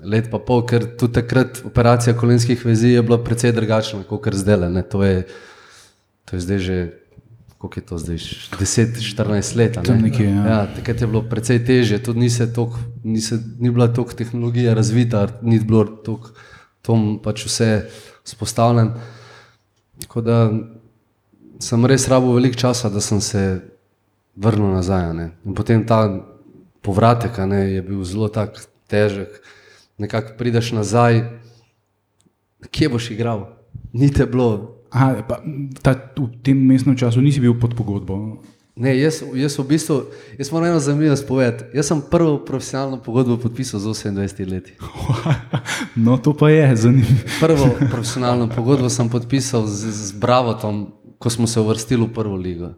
Let 0.05 0.29
pa 0.29 0.38
pol, 0.38 0.62
ker 0.69 0.86
tudi 1.00 1.17
takrat 1.17 1.63
operacija 1.65 2.13
kolenskih 2.13 2.62
vezi 2.65 2.93
je 2.93 3.01
bila 3.01 3.17
precej 3.24 3.55
drugačna, 3.55 4.03
kot 4.05 4.29
zdaj. 4.38 4.69
Ne. 4.69 4.84
To, 4.86 5.01
je, 5.03 5.24
to 6.29 6.36
je 6.38 6.43
zdaj 6.45 6.60
že, 6.60 6.77
koliko 7.57 7.79
je 7.79 7.86
to 7.86 7.98
zdaj, 7.98 8.17
10-14 8.62 9.57
let. 9.57 9.79
Tam 9.81 9.98
nekje, 9.98 10.29
ja. 10.29 10.45
Ja, 10.45 10.60
takrat 10.75 11.01
je 11.01 11.07
bilo 11.07 11.24
precej 11.25 11.63
težje, 11.65 12.03
tudi 12.03 12.19
ni, 12.19 12.29
toliko, 12.29 12.77
ni, 13.03 13.22
se, 13.22 13.41
ni 13.60 13.72
bila 13.72 13.88
toliko 13.88 14.13
tehnologija 14.13 14.77
razvita, 14.77 15.27
ni 15.41 15.60
bilo 15.60 15.86
toliko, 16.05 16.38
tom 16.86 17.17
pač 17.24 17.48
vse 17.50 17.89
spostavljeno. 18.24 18.93
Tako 20.05 20.22
da 20.22 20.51
sem 21.59 21.85
res 21.85 22.07
rabo 22.07 22.33
veliko 22.35 22.59
časa, 22.59 22.89
da 22.89 23.01
sem 23.01 23.21
se 23.21 23.62
vrnil 24.35 24.74
nazaj. 24.75 25.13
Ne. 25.13 25.31
In 25.45 25.55
potem 25.55 25.85
ta 25.85 26.07
povratek 26.81 27.38
ne, 27.47 27.62
je 27.77 27.81
bil 27.81 28.03
zelo 28.03 28.29
tak 28.29 28.59
težek. 28.91 29.41
Nekako 29.97 30.35
prideš 30.38 30.74
nazaj, 30.75 31.24
kje 32.71 32.89
boš 32.91 33.12
igral, 33.15 33.47
ni 33.93 34.12
te 34.12 34.25
bilo. 34.25 34.83
Aha, 34.91 35.24
pa, 35.27 35.39
ta, 35.83 35.95
v 36.15 36.29
tem 36.43 36.55
mestnem 36.55 36.95
času 36.95 37.24
nisi 37.24 37.41
bil 37.43 37.55
pod 37.59 37.75
pogodbo. 37.75 38.43
Ne, 38.75 38.91
jaz, 39.00 39.21
jaz 39.35 39.55
v 39.55 39.63
bistvu, 39.71 39.95
jaz 40.35 40.51
moram 40.51 40.75
eno 40.75 40.79
zanimivo 40.83 41.15
povedati. 41.27 41.63
Jaz 41.77 41.88
sem 41.88 42.01
prvo 42.12 42.38
profesionalno 42.43 43.00
pogodbo 43.00 43.38
podpisal 43.39 43.79
z 43.79 44.12
28 44.12 44.51
leti. 44.51 44.74
No, 45.95 46.17
to 46.17 46.35
pa 46.35 46.50
je 46.50 46.75
zanimivo. 46.75 47.24
Prvo 47.39 47.71
profesionalno 47.91 48.50
pogodbo 48.51 48.89
sem 48.89 49.09
podpisal 49.09 49.67
z, 49.67 49.91
z 49.91 50.12
Bravotom, 50.12 50.91
ko 51.19 51.29
smo 51.29 51.48
se 51.48 51.60
uvrstili 51.60 52.05
v 52.05 52.13
prvo 52.13 52.36
ligo. 52.36 52.74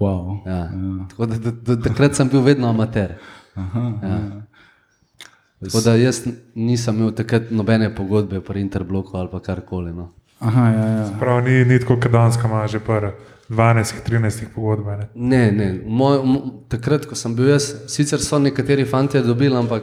Wow. 0.00 0.46
Ja. 0.46 0.70
Tako 1.10 1.26
da, 1.26 1.38
da, 1.38 1.50
da 1.50 1.82
takrat 1.82 2.14
sem 2.14 2.28
bil 2.28 2.40
vedno 2.40 2.68
amater. 2.68 3.14
Aha, 3.54 3.92
Ja. 4.02 4.42
Tako 5.64 5.80
da 5.80 5.94
jaz 5.94 6.26
nisem 6.54 6.96
imel 6.96 7.12
takrat 7.14 7.50
nobene 7.50 7.94
pogodbe 7.94 8.40
pri 8.40 8.60
Interbloku 8.60 9.16
ali 9.16 9.28
pa 9.32 9.40
karkoli. 9.40 9.92
No. 9.92 10.12
aha, 10.38 10.68
ja, 10.68 10.86
ja. 10.86 11.10
Prav 11.20 11.44
ni, 11.44 11.64
ni 11.64 11.78
tako, 11.80 11.96
kot 12.00 12.12
Danska 12.12 12.48
ima 12.48 12.66
že 12.66 12.80
par 12.80 13.12
12-13 13.48 14.44
pogodb. 14.54 14.86
Ne. 14.86 15.08
Ne, 15.14 15.52
ne. 15.52 15.80
Moj, 15.86 16.18
takrat, 16.68 17.06
ko 17.06 17.14
sem 17.14 17.34
bil 17.36 17.48
jaz, 17.48 17.70
sicer 17.88 18.20
so 18.20 18.38
nekateri 18.38 18.84
fanti 18.84 19.20
dobili, 19.22 19.56
ampak 19.56 19.82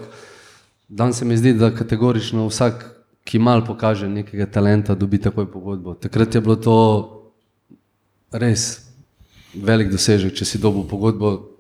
danes 0.88 1.18
se 1.18 1.26
mi 1.26 1.38
zdi, 1.38 1.54
da 1.54 1.72
kategorično 1.76 2.46
vsak, 2.48 2.86
ki 3.24 3.40
mal 3.40 3.66
pokaže 3.66 4.10
nekega 4.10 4.46
talenta, 4.46 4.96
dobi 4.96 5.18
takoj 5.18 5.52
pogodbo. 5.52 5.94
Takrat 5.94 6.36
je 6.36 6.42
bilo 6.42 6.56
to 6.56 6.78
res 8.32 8.92
velik 9.54 9.92
dosežek, 9.92 10.34
če 10.36 10.46
si 10.46 10.62
dobil 10.62 10.86
pogodbo 10.88 11.52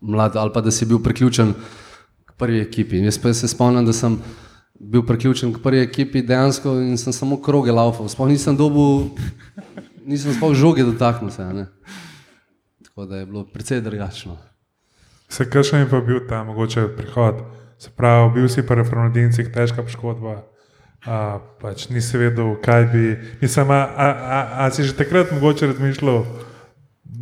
mlad 0.00 0.36
ali 0.36 0.52
pa 0.52 0.60
da 0.60 0.70
si 0.70 0.86
bil 0.86 0.98
priključen 1.02 1.54
k 2.26 2.34
prvi 2.38 2.60
ekipi. 2.60 3.00
Jaz 3.04 3.18
pa 3.22 3.32
se 3.34 3.48
spomnim, 3.48 3.86
da 3.86 3.94
sem 3.96 4.18
bil 4.80 5.06
priključen 5.06 5.54
k 5.54 5.62
prvi 5.62 5.84
ekipi 5.86 6.22
dejansko 6.26 6.78
in 6.82 6.98
sem 6.98 7.12
samo 7.12 7.40
kroge 7.42 7.72
laufal. 7.72 8.08
Sploh 8.08 8.28
nisem 8.28 8.56
dobil, 8.56 9.10
nisem 10.04 10.34
sploh 10.34 10.54
žoge 10.54 10.84
dotaknil 10.84 11.30
se. 11.30 11.44
ne. 11.44 11.66
Tako 12.84 13.06
da 13.06 13.22
je 13.22 13.26
bilo 13.26 13.44
precej 13.44 13.80
drugačno. 13.80 14.36
Se 15.28 15.50
kakšen 15.50 15.80
je 15.80 15.90
pa 15.90 16.00
bil 16.00 16.20
ta 16.28 16.44
mogoče 16.44 16.88
prihod? 16.96 17.42
Se 17.78 17.90
pravi, 17.90 18.34
bil 18.34 18.48
si 18.48 18.62
pa 18.66 18.74
Fernandincih, 18.74 19.52
težka 19.52 19.82
poškodba. 19.82 20.42
A, 21.06 21.38
pač 21.62 21.86
nisi 21.88 22.18
vedel, 22.18 22.56
kaj 22.62 22.88
bi. 22.90 23.04
Mislim, 23.40 23.70
a, 23.70 23.82
a, 23.86 24.06
a, 24.10 24.38
a 24.66 24.70
si 24.74 24.82
že 24.82 24.96
takrat 24.98 25.30
mogoče 25.32 25.70
razmišljal, 25.70 26.24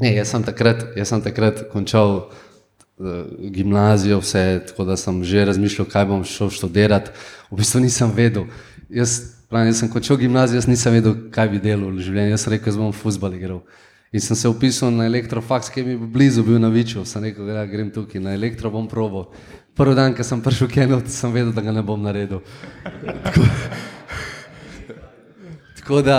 Ne, 0.01 0.15
jaz 0.17 0.33
sem 0.33 0.43
takrat, 0.43 0.83
jaz 0.99 1.13
sem 1.13 1.23
takrat 1.23 1.61
končal 1.71 2.17
uh, 2.19 3.11
gimnazijo, 3.55 4.19
vse, 4.23 4.65
tako 4.69 4.87
da 4.89 4.97
sem 4.99 5.23
že 5.25 5.45
razmišljal, 5.45 5.87
kaj 5.91 6.07
bom 6.11 6.25
šel 6.27 6.51
študirati. 6.51 7.15
V 7.51 7.61
bistvu 7.61 7.85
nisem 7.85 8.11
vedel. 8.15 8.49
Jaz, 8.91 9.21
pravim, 9.51 9.71
jaz 9.71 9.85
sem 9.85 9.91
končal 9.93 10.19
gimnazijo, 10.19 10.59
jaz 10.59 10.69
nisem 10.71 10.99
vedel, 10.99 11.17
kaj 11.35 11.53
bi 11.53 11.63
delal 11.63 11.95
v 11.95 12.03
življenju. 12.03 12.35
Jaz 12.35 12.47
sem 12.47 12.57
rekel, 12.57 12.73
jaz 12.73 12.81
bom 12.81 12.95
futbal 12.97 13.39
igral. 13.39 13.63
In 14.15 14.23
sem 14.23 14.39
se 14.39 14.51
upisal 14.51 14.93
na 14.95 15.07
elektrofaks, 15.11 15.71
ki 15.75 15.83
mi 15.83 15.95
je 15.95 16.11
blizu 16.17 16.43
bil 16.47 16.59
na 16.63 16.71
Viču. 16.75 17.03
Sem 17.07 17.23
rekel, 17.27 17.47
da 17.51 17.65
grem 17.67 17.91
tukaj 17.95 18.23
na 18.23 18.35
elektro, 18.35 18.71
bom 18.71 18.87
probo. 18.91 19.29
Prvi 19.75 19.95
dan, 19.95 20.15
ko 20.15 20.23
sem 20.23 20.39
prišel 20.39 20.69
v 20.69 20.71
Kenov, 20.71 21.01
sem 21.11 21.33
vedel, 21.35 21.51
da 21.51 21.59
ga 21.59 21.73
ne 21.75 21.83
bom 21.83 21.99
naredil. 21.99 22.47
Tako 25.83 25.99
da, 25.99 26.19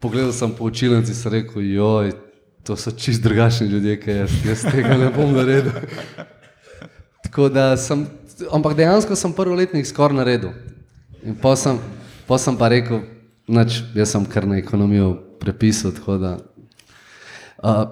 pogledal 0.00 0.32
sem 0.32 0.54
po 0.56 0.72
učilnici 0.72 1.12
in 1.12 1.18
sem 1.18 1.32
rekel, 1.32 1.60
joj, 1.68 2.16
to 2.64 2.76
so 2.76 2.90
čist 2.96 3.20
drugačni 3.20 3.68
ljudje, 3.68 3.98
ki 4.00 4.16
jaz, 4.22 4.32
jaz 4.48 4.62
tega 4.64 4.96
ne 4.96 5.10
bom 5.12 5.34
naredil. 5.36 5.84
Tako 7.28 7.50
da 7.52 7.76
sem, 7.76 8.06
ampak 8.48 8.72
dejansko 8.80 9.20
sem 9.20 9.36
prvi 9.36 9.60
letnik 9.60 9.86
skoraj 9.86 10.16
naredil. 10.16 10.56
In 11.28 11.36
pa 11.36 11.52
sem, 11.60 11.76
pa 12.24 12.40
sem 12.40 12.56
pa 12.56 12.72
rekel, 12.72 13.04
nač, 13.44 13.82
jaz 13.92 14.16
sem 14.16 14.24
kar 14.24 14.48
na 14.48 14.56
ekonomijo 14.56 15.12
prepisal. 15.44 15.92
tako 15.92 16.16
Da, 16.16 16.32
uh, 17.60 17.84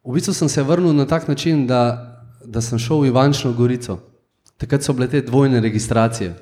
v 0.00 0.16
bistvu 0.16 0.32
sem 0.32 0.48
se 0.48 0.64
vrnil 0.64 0.96
na 0.96 1.04
tak 1.04 1.28
način, 1.28 1.66
da, 1.68 2.08
da 2.40 2.64
sem 2.64 2.80
šel 2.80 3.04
v 3.04 3.12
Ivančno 3.12 3.52
Gorico. 3.52 4.13
Takrat 4.64 4.82
so 4.82 4.96
bile 4.96 5.10
te 5.12 5.20
dvojne 5.20 5.60
registracije. 5.60 6.32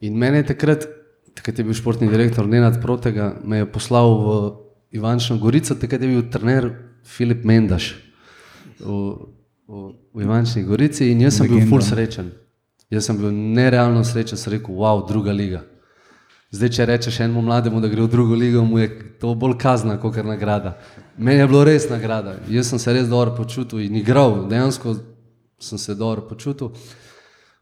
In 0.00 0.14
mene 0.14 0.44
je 0.44 0.46
takrat, 0.52 0.86
takrat 1.34 1.58
je 1.58 1.64
bil 1.66 1.74
športni 1.74 2.08
direktor 2.10 2.46
Nenad 2.46 2.78
Protega, 2.82 3.34
me 3.44 3.64
je 3.64 3.72
poslal 3.72 4.14
v 4.22 4.36
Ivančno 4.94 5.38
Gorico, 5.42 5.74
takrat 5.74 6.02
je 6.02 6.08
bil 6.08 6.26
trener 6.30 6.70
Filip 7.04 7.44
Mendaš 7.44 7.94
v, 8.78 9.16
v, 9.66 9.92
v 10.14 10.22
Ivančni 10.22 10.62
Gorici 10.62 11.10
in 11.10 11.24
jaz 11.26 11.40
sem 11.40 11.48
bil 11.48 11.58
Legenda. 11.58 11.70
ful 11.70 11.82
srečen. 11.82 12.30
Jaz 12.90 13.08
sem 13.08 13.18
bil 13.18 13.32
nerealno 13.34 14.04
srečen, 14.06 14.38
sem 14.38 14.54
rekel, 14.54 14.74
wow, 14.78 15.02
druga 15.08 15.34
liga. 15.34 15.64
Zdaj, 16.54 16.70
če 16.70 16.86
rečeš 16.86 17.18
enemu 17.24 17.42
mlademu, 17.42 17.80
da 17.82 17.90
gre 17.90 18.04
v 18.04 18.10
drugo 18.10 18.38
ligo, 18.38 18.62
mu 18.64 18.78
je 18.78 18.86
to 19.18 19.34
bolj 19.34 19.56
kazna, 19.58 19.98
kot 19.98 20.14
nagrada. 20.22 20.76
Meni 21.18 21.42
je 21.42 21.48
bilo 21.50 21.64
res 21.66 21.88
nagrada. 21.90 22.36
Jaz 22.48 22.70
sem 22.70 22.78
se 22.78 22.94
res 22.94 23.10
dobro 23.10 23.34
počutil 23.34 23.82
in 23.82 23.98
igral, 23.98 24.44
dejansko 24.46 24.94
sem 25.58 25.78
se 25.78 25.94
dobro 25.94 26.28
počutil. 26.28 26.70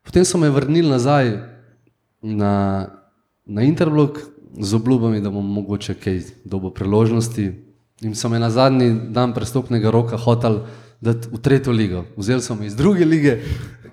Potem 0.03 0.25
so 0.25 0.39
me 0.39 0.51
vrnili 0.51 0.89
nazaj 0.89 1.39
na, 2.23 2.87
na 3.47 3.63
Interblog 3.63 4.21
z 4.61 4.75
obljubami, 4.75 5.21
da 5.21 5.31
bom 5.31 5.47
mogoče 5.53 5.95
kaj 5.95 6.21
dobo 6.45 6.71
priložnosti. 6.71 7.53
In 8.03 8.15
so 8.15 8.29
me 8.29 8.39
na 8.39 8.51
zadnji 8.51 8.93
dan 9.11 9.35
prestopnega 9.35 9.91
roka 9.91 10.17
hotel 10.17 10.67
dati 11.01 11.29
v 11.33 11.39
tretjo 11.39 11.73
ligo. 11.73 12.05
Vzeli 12.17 12.43
so 12.43 12.55
me 12.55 12.67
iz 12.67 12.77
druge 12.77 13.05
lige, 13.05 13.39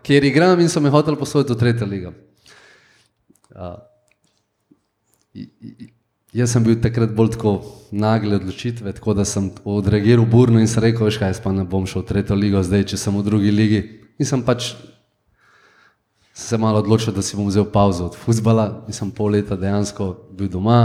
kjer 0.04 0.24
igram 0.24 0.60
in 0.60 0.70
so 0.70 0.82
me 0.82 0.90
hotel 0.90 1.16
posoditi 1.16 1.54
v 1.54 1.60
tretjo 1.60 1.88
ligo. 1.88 2.14
Uh, 3.52 3.78
Jaz 6.32 6.54
sem 6.56 6.64
bil 6.64 6.78
takrat 6.80 7.12
bolj 7.12 7.34
tako 7.34 7.58
nagle 7.92 8.38
odločitve, 8.40 8.94
tako 8.96 9.14
da 9.14 9.26
sem 9.28 9.50
odreagiral 9.68 10.24
burno 10.26 10.62
in 10.64 10.68
sem 10.72 10.84
rekel, 10.84 11.10
veš 11.10 11.18
kaj, 11.20 11.34
jaz 11.34 11.42
pa 11.44 11.52
ne 11.52 11.66
bom 11.68 11.84
šel 11.84 12.06
v 12.06 12.08
tretjo 12.08 12.38
ligo, 12.40 12.62
zdaj 12.64 12.86
če 12.94 13.00
sem 13.02 13.18
v 13.20 13.24
drugi 13.26 13.52
ligi. 13.52 13.82
In 14.16 14.30
sem 14.30 14.40
pač 14.48 14.70
se 16.32 16.58
malo 16.58 16.80
odločil, 16.80 17.12
da 17.12 17.20
si 17.20 17.36
bom 17.36 17.52
vzel 17.52 17.68
pauzo 17.68 18.08
od 18.08 18.16
futbola 18.16 18.86
in 18.88 18.96
sem 18.96 19.12
pol 19.12 19.36
leta 19.36 19.60
dejansko 19.60 20.08
bil 20.32 20.48
doma 20.48 20.80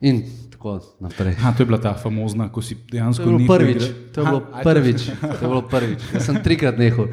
in 0.00 0.24
tako 0.56 0.80
naprej. 1.04 1.36
Ha, 1.44 1.52
to 1.52 1.60
je 1.60 1.68
bila 1.68 1.76
ta 1.76 1.92
famozna, 2.00 2.48
ko 2.48 2.64
si 2.64 2.80
dejansko 2.80 3.28
nehal 3.28 3.44
prvič, 3.44 3.92
to 4.16 4.24
je 4.24 4.24
bilo 4.24 4.40
Ha, 4.56 4.64
prvič, 4.64 5.08
to 5.20 5.36
je 5.36 5.48
bilo 5.52 5.62
prvič. 5.68 6.10
Jaz 6.16 6.32
sem 6.32 6.40
trikrat 6.40 6.80
nehal. 6.80 7.12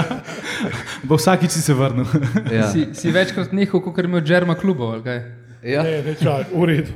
Bo 1.08 1.16
vsakič 1.16 1.56
si 1.56 1.64
se 1.64 1.72
vrnil. 1.72 2.04
Ja. 2.52 2.68
Si, 2.68 2.90
si 2.92 3.08
večkrat 3.08 3.56
nehal, 3.56 3.80
kot 3.80 3.96
je 3.96 4.04
imel 4.04 4.20
Džerma 4.20 4.60
klubov. 4.60 5.00
ali 5.00 5.08
kaj? 5.08 5.39
Ja. 5.64 5.82
Ne, 5.82 6.02
ne, 6.02 6.14
čak, 6.16 6.46
v 6.56 6.64
redu. 6.64 6.92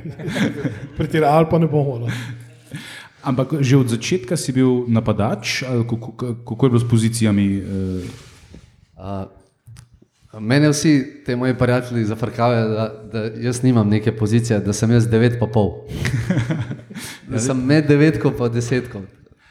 Pretirali 0.97 1.45
pa 1.49 1.59
ne 1.59 1.67
bomo. 1.67 1.99
No. 1.99 2.07
Ampak 3.25 3.61
že 3.61 3.77
od 3.77 3.89
začetka 3.89 4.37
si 4.37 4.53
bil 4.53 4.85
napadač, 4.87 5.61
ali 5.65 5.81
kako, 5.85 6.09
kako 6.45 6.61
je 6.65 6.69
bilo 6.69 6.81
s 6.81 6.89
pozicijami? 6.89 7.45
Uh, 8.97 9.25
mene 10.39 10.69
vsi 10.69 11.23
ti 11.25 11.35
moji 11.35 11.53
prijatelji 11.57 12.05
zafrkavajo, 12.05 12.69
da, 12.69 12.85
da 13.13 13.19
jaz 13.41 13.63
nimam 13.63 13.89
neke 13.89 14.11
pozicije, 14.17 14.59
da 14.59 14.73
sem 14.73 14.91
jaz 14.91 15.07
devet 15.07 15.39
pa 15.39 15.47
pol. 15.47 15.71
Da 17.27 17.39
sem 17.41 17.57
med 17.57 17.87
devetko 17.89 18.31
pa 18.37 18.47
desetko. 18.49 19.01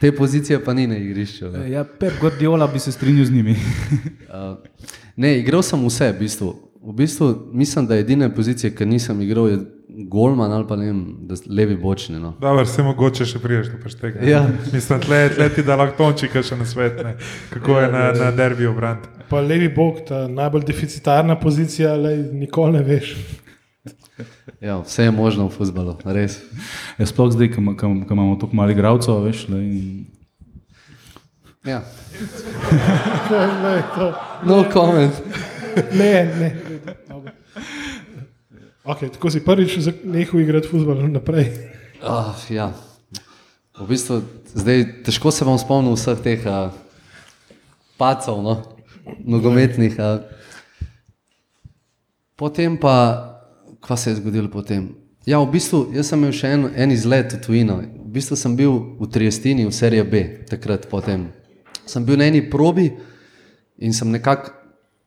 Te 0.01 0.13
pozicije 0.17 0.65
pa 0.65 0.73
ni 0.75 0.87
na 0.87 0.97
igrišču. 0.97 1.51
Ne, 1.51 1.71
Ja, 1.71 1.85
Pep 1.85 2.13
Guardiola 2.21 2.67
bi 2.67 2.79
se 2.79 2.93
strinjal 2.93 3.27
z 3.27 3.31
njimi. 3.35 3.57
uh, 4.31 4.57
ne 5.17 5.39
igral 5.39 5.63
sem 5.63 5.83
vse, 5.87 6.13
v 6.13 6.19
bistvu. 6.19 6.55
V 6.85 6.93
bistvu 6.95 7.29
mislim, 7.53 7.87
da 7.87 7.97
edine 7.97 8.29
pozicije, 8.31 8.71
ki 8.73 8.87
nisem 8.87 9.21
igral, 9.21 9.49
je 9.49 9.59
golman 10.07 10.53
ali 10.53 10.67
pa 10.69 10.77
ne 10.77 10.87
vem, 10.87 10.99
da 11.21 11.37
s- 11.37 11.47
levi 11.49 11.77
bočni. 11.77 12.19
No. 12.19 12.35
Dobro, 12.41 12.65
vse 12.65 12.83
mogoče 12.83 13.25
še 13.25 13.39
priješ 13.39 13.67
do 13.67 13.79
paštega. 13.83 14.21
Ja. 14.23 14.43
Mislim, 14.73 15.01
tle, 15.01 15.29
tle 15.31 15.49
ti 15.49 15.63
da 15.63 15.77
lahko 15.77 15.97
tončika 15.99 16.43
še 16.43 16.57
na 16.57 16.67
svet, 16.67 17.01
ne. 17.05 17.15
kako 17.51 17.79
je 17.79 17.89
na, 17.89 18.03
na 18.15 18.31
derbiju 18.33 18.75
brant. 18.75 19.07
Pa 19.29 19.41
levi 19.41 19.69
bog, 19.71 20.03
ta 20.05 20.27
najbolj 20.29 20.65
deficitarna 20.65 21.37
pozicija, 21.37 21.95
le 21.97 22.17
nikoli 22.35 22.73
ne 22.73 22.83
veš. 22.85 23.15
Ja, 24.61 24.79
vse 24.79 25.03
je 25.03 25.11
možno 25.13 25.47
v 25.47 25.53
futbalu, 25.53 25.97
res. 26.07 26.37
Ja, 26.99 27.07
sploh 27.07 27.33
zdaj, 27.33 27.49
ko 27.51 27.61
ima- 27.61 27.75
ko 27.75 27.89
ko 28.01 28.15
imamo 28.15 28.37
toliko 28.37 28.57
malih 28.57 28.77
igralcev, 28.77 29.23
veš. 29.23 29.49
Le, 29.49 29.59
in... 29.59 30.07
Ja. 31.65 31.81
Ne, 33.63 33.83
to- 33.95 34.13
No 34.45 34.65
comment. 34.67 35.13
ne, 35.93 36.13
ne. 36.37 36.49
Okay, 38.85 39.09
tako 39.09 39.31
si 39.33 39.41
prvič 39.41 39.81
nehal 40.05 40.41
igrati 40.41 40.69
futbol 40.69 41.09
naprej. 41.09 41.49
Oh, 42.05 42.37
ja. 42.53 42.69
V 43.81 43.87
bistvu, 43.89 44.21
zdaj, 44.53 45.01
težko 45.09 45.33
se 45.33 45.49
bom 45.49 45.57
spomnil 45.57 45.97
vseh 45.97 46.21
teh 46.21 46.45
uh, 46.45 46.69
pacov, 47.97 48.45
no? 48.45 48.55
nogometnih. 49.25 49.97
Uh. 49.97 50.21
Potem 52.37 52.77
pa, 52.77 52.93
kaj 53.81 53.97
se 53.97 54.11
je 54.13 54.21
zgodilo 54.21 54.53
potem? 54.53 54.93
Ja, 55.25 55.41
v 55.41 55.49
bistvu, 55.57 55.89
jaz 55.97 56.13
sem 56.13 56.21
imel 56.21 56.37
še 56.37 56.53
en, 56.53 56.69
en 56.77 56.93
izlet 56.93 57.33
v 57.33 57.41
tujino. 57.41 57.81
V 57.81 58.13
bistvu 58.21 58.37
sem 58.37 58.53
bil 58.53 59.01
v 59.01 59.09
Triestini, 59.09 59.65
v 59.65 59.73
seriji 59.73 60.05
B, 60.05 60.25
takrat 60.45 60.85
potem. 60.93 61.33
Sem 61.89 62.05
bil 62.05 62.21
na 62.21 62.29
eni 62.29 62.45
probi 62.45 62.93
in 63.81 63.97
sem 63.97 64.13
nekako 64.13 64.53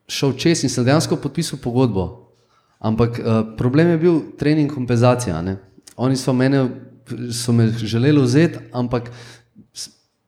šel 0.10 0.34
čez 0.34 0.66
in 0.66 0.74
sem 0.74 0.82
dejansko 0.82 1.22
podpisal 1.22 1.62
pogodbo. 1.62 2.27
Ampak 2.80 3.20
uh, 3.20 3.56
problem 3.58 3.88
je 3.88 3.98
bil 3.98 4.20
trening 4.38 4.74
kompenzacija. 4.74 5.42
Ne? 5.42 5.58
Oni 5.96 6.18
so, 6.18 6.34
mene, 6.34 6.68
so 7.34 7.52
me 7.52 7.68
želeli 7.68 8.22
vzeti, 8.22 8.60
ampak 8.72 9.12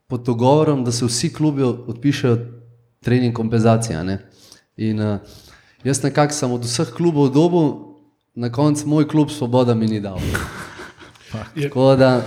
pod 0.06 0.26
dogovorom, 0.26 0.84
da 0.84 0.92
se 0.92 1.06
vsi 1.06 1.32
klubi 1.32 1.62
odpišejo 1.62 2.38
trening 3.00 3.36
kompenzacija. 3.36 4.02
Ne? 4.02 4.18
In 4.76 5.00
uh, 5.00 5.18
jaz 5.84 6.02
nekako 6.02 6.34
sem 6.34 6.52
od 6.52 6.64
vseh 6.64 6.90
klubov 6.96 7.30
dobil, 7.30 7.90
na 8.34 8.52
koncu 8.52 8.86
moj 8.88 9.08
klub 9.08 9.30
Svoboda 9.30 9.74
mi 9.74 9.86
ni 9.86 10.00
dal. 10.00 10.18
Tako 11.62 11.96
da, 11.96 12.22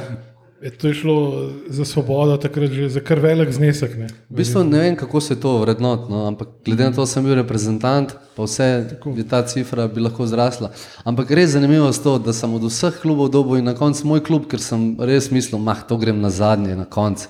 je 0.63 0.71
to 0.71 0.88
je 0.88 0.93
šlo 0.93 1.52
za 1.67 1.86
svobodo, 1.86 2.38
takrat 2.38 2.71
že 2.71 2.89
za 2.89 2.99
kar 2.99 3.19
velik 3.19 3.52
znesek. 3.52 3.97
Ne. 3.97 4.08
v 4.30 4.36
bistvu 4.36 4.63
ne 4.63 4.80
vem, 4.80 4.95
kako 4.95 5.21
se 5.21 5.36
to 5.39 5.58
vrednotno, 5.60 6.28
ampak 6.28 6.47
glede 6.65 6.84
na 6.84 6.91
to, 6.91 7.02
da 7.02 7.06
sem 7.06 7.26
bil 7.26 7.36
reprezentant, 7.36 8.15
pa 8.36 8.47
vse 8.47 8.88
je 9.17 9.26
ta 9.28 9.41
cifra 9.43 9.88
bi 9.88 9.99
lahko 9.99 10.28
zrasla. 10.28 10.71
Ampak 11.04 11.32
res 11.32 11.52
zanimivo 11.52 11.88
je 11.91 11.99
to, 12.04 12.15
da 12.19 12.34
sem 12.34 12.54
od 12.54 12.63
vseh 12.63 12.95
klubov 13.02 13.30
dobil 13.30 13.60
in 13.60 13.67
na 13.67 13.76
koncu 13.76 14.08
moj 14.08 14.23
klub, 14.23 14.47
ker 14.47 14.63
sem 14.63 14.95
res 14.99 15.28
mislil, 15.36 15.60
mah, 15.60 15.84
to 15.84 15.99
grem 15.99 16.21
na 16.23 16.32
zadnje, 16.32 16.80
na 16.80 16.88
koncu, 16.88 17.28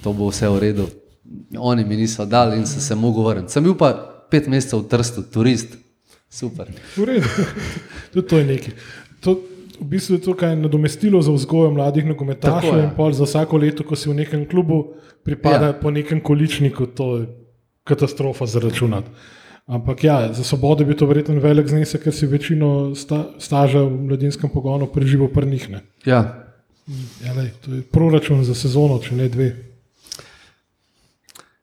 to 0.00 0.16
bo 0.16 0.32
vse 0.32 0.48
v 0.48 0.64
redu. 0.64 0.88
Oni 1.58 1.84
mi 1.84 2.00
niso 2.00 2.24
dali 2.24 2.56
in 2.56 2.66
sem 2.66 2.80
se 2.80 2.96
mogel 2.96 3.28
vrniti. 3.28 3.52
Sem 3.52 3.64
bil 3.64 3.76
pa 3.76 3.92
pet 4.32 4.48
mesecev 4.48 4.80
v 4.80 4.88
Trstu, 4.88 5.28
turist, 5.28 5.76
super. 6.32 6.72
V 6.96 7.04
redu. 7.04 7.28
Tudi 8.16 8.26
to 8.26 8.38
je 8.40 8.44
nekaj. 8.56 8.74
To, 9.20 9.36
v 9.80 9.86
bistvu 9.88 10.14
je 10.14 10.22
to 10.22 10.34
kaj 10.34 10.56
nadomestilo 10.56 11.22
za 11.22 11.32
vzgojo 11.32 11.70
mladih 11.70 12.06
nogometašev 12.06 12.76
je. 12.76 12.84
in 12.84 12.90
pol 12.96 13.12
za 13.12 13.24
vsako 13.24 13.56
leto, 13.56 13.84
ko 13.84 13.96
si 13.96 14.10
v 14.10 14.14
nekem 14.14 14.46
klubu, 14.48 14.94
pripada 15.24 15.72
ja. 15.72 15.72
Po 15.72 15.90
nekem 15.90 16.20
količniku, 16.20 16.86
to 16.86 17.16
je 17.16 17.26
katastrofa 17.84 18.46
za 18.46 18.60
računati. 18.60 19.10
Ampak 19.66 20.04
ja, 20.04 20.32
za 20.32 20.44
svobodo 20.44 20.84
bi 20.84 20.96
to 20.96 21.06
verjetno 21.06 21.40
velik 21.40 21.68
znesek, 21.68 22.02
ker 22.02 22.14
si 22.14 22.26
večino 22.26 22.94
sta, 22.94 23.30
staža 23.38 23.84
v 23.86 24.10
mladinskem 24.10 24.50
pogonu 24.50 24.86
preživel 24.90 25.28
prnihne. 25.28 25.84
Ja, 26.04 26.50
Ja, 27.24 27.32
lej, 27.36 27.50
to 27.62 27.74
je 27.74 27.82
proračun 27.82 28.44
za 28.44 28.54
sezono, 28.54 28.98
če 28.98 29.14
ne 29.14 29.28
dve. 29.28 29.48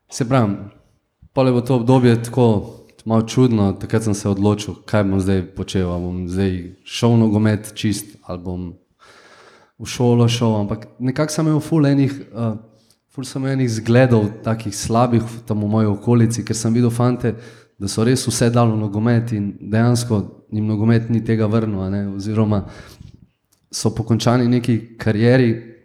Se 0.09 0.27
pravi, 0.27 0.55
pole 1.35 1.51
bo 1.51 1.61
to 1.61 1.81
obdobje 1.81 2.15
tako 2.23 2.45
malo 3.07 3.21
čudno, 3.21 3.71
takrat 3.73 4.03
sem 4.03 4.13
se 4.13 4.29
odločil, 4.29 4.75
kaj 4.85 5.03
bom 5.07 5.19
zdaj 5.23 5.45
počel. 5.55 5.87
Ali 5.87 6.03
bom 6.03 6.17
zdaj 6.27 6.55
šel 6.83 7.15
v 7.15 7.19
nogomet 7.23 7.71
čist 7.75 8.17
ali 8.27 8.41
bom 8.43 8.65
v 9.79 9.87
šolo 9.87 10.27
šel. 10.27 10.57
Ampak 10.59 10.87
nekako 10.99 11.31
sem 11.31 11.47
imel 11.47 11.63
ful 11.63 11.87
enih, 11.87 12.17
uh, 12.35 12.57
ful 13.07 13.23
sem 13.23 13.39
imel 13.41 13.55
enih 13.55 13.71
zgledov, 13.79 14.27
takih 14.43 14.75
slabih 14.75 15.23
tam 15.47 15.63
v 15.63 15.71
moji 15.71 15.87
okolici, 15.87 16.43
ker 16.43 16.55
sem 16.55 16.75
videl 16.75 16.91
fante, 16.91 17.31
da 17.79 17.87
so 17.87 18.03
res 18.03 18.27
vse 18.27 18.49
dali 18.51 18.75
v 18.75 18.81
nogomet 18.81 19.31
in 19.37 19.53
dejansko 19.61 20.21
jim 20.51 20.67
nogomet 20.67 21.07
ni 21.09 21.23
tega 21.23 21.47
vrnil. 21.47 21.87
ne, 21.89 22.07
Oziroma 22.11 22.65
so 23.71 23.93
po 23.95 24.03
končani 24.03 24.47
neki 24.47 24.97
karieri 24.99 25.77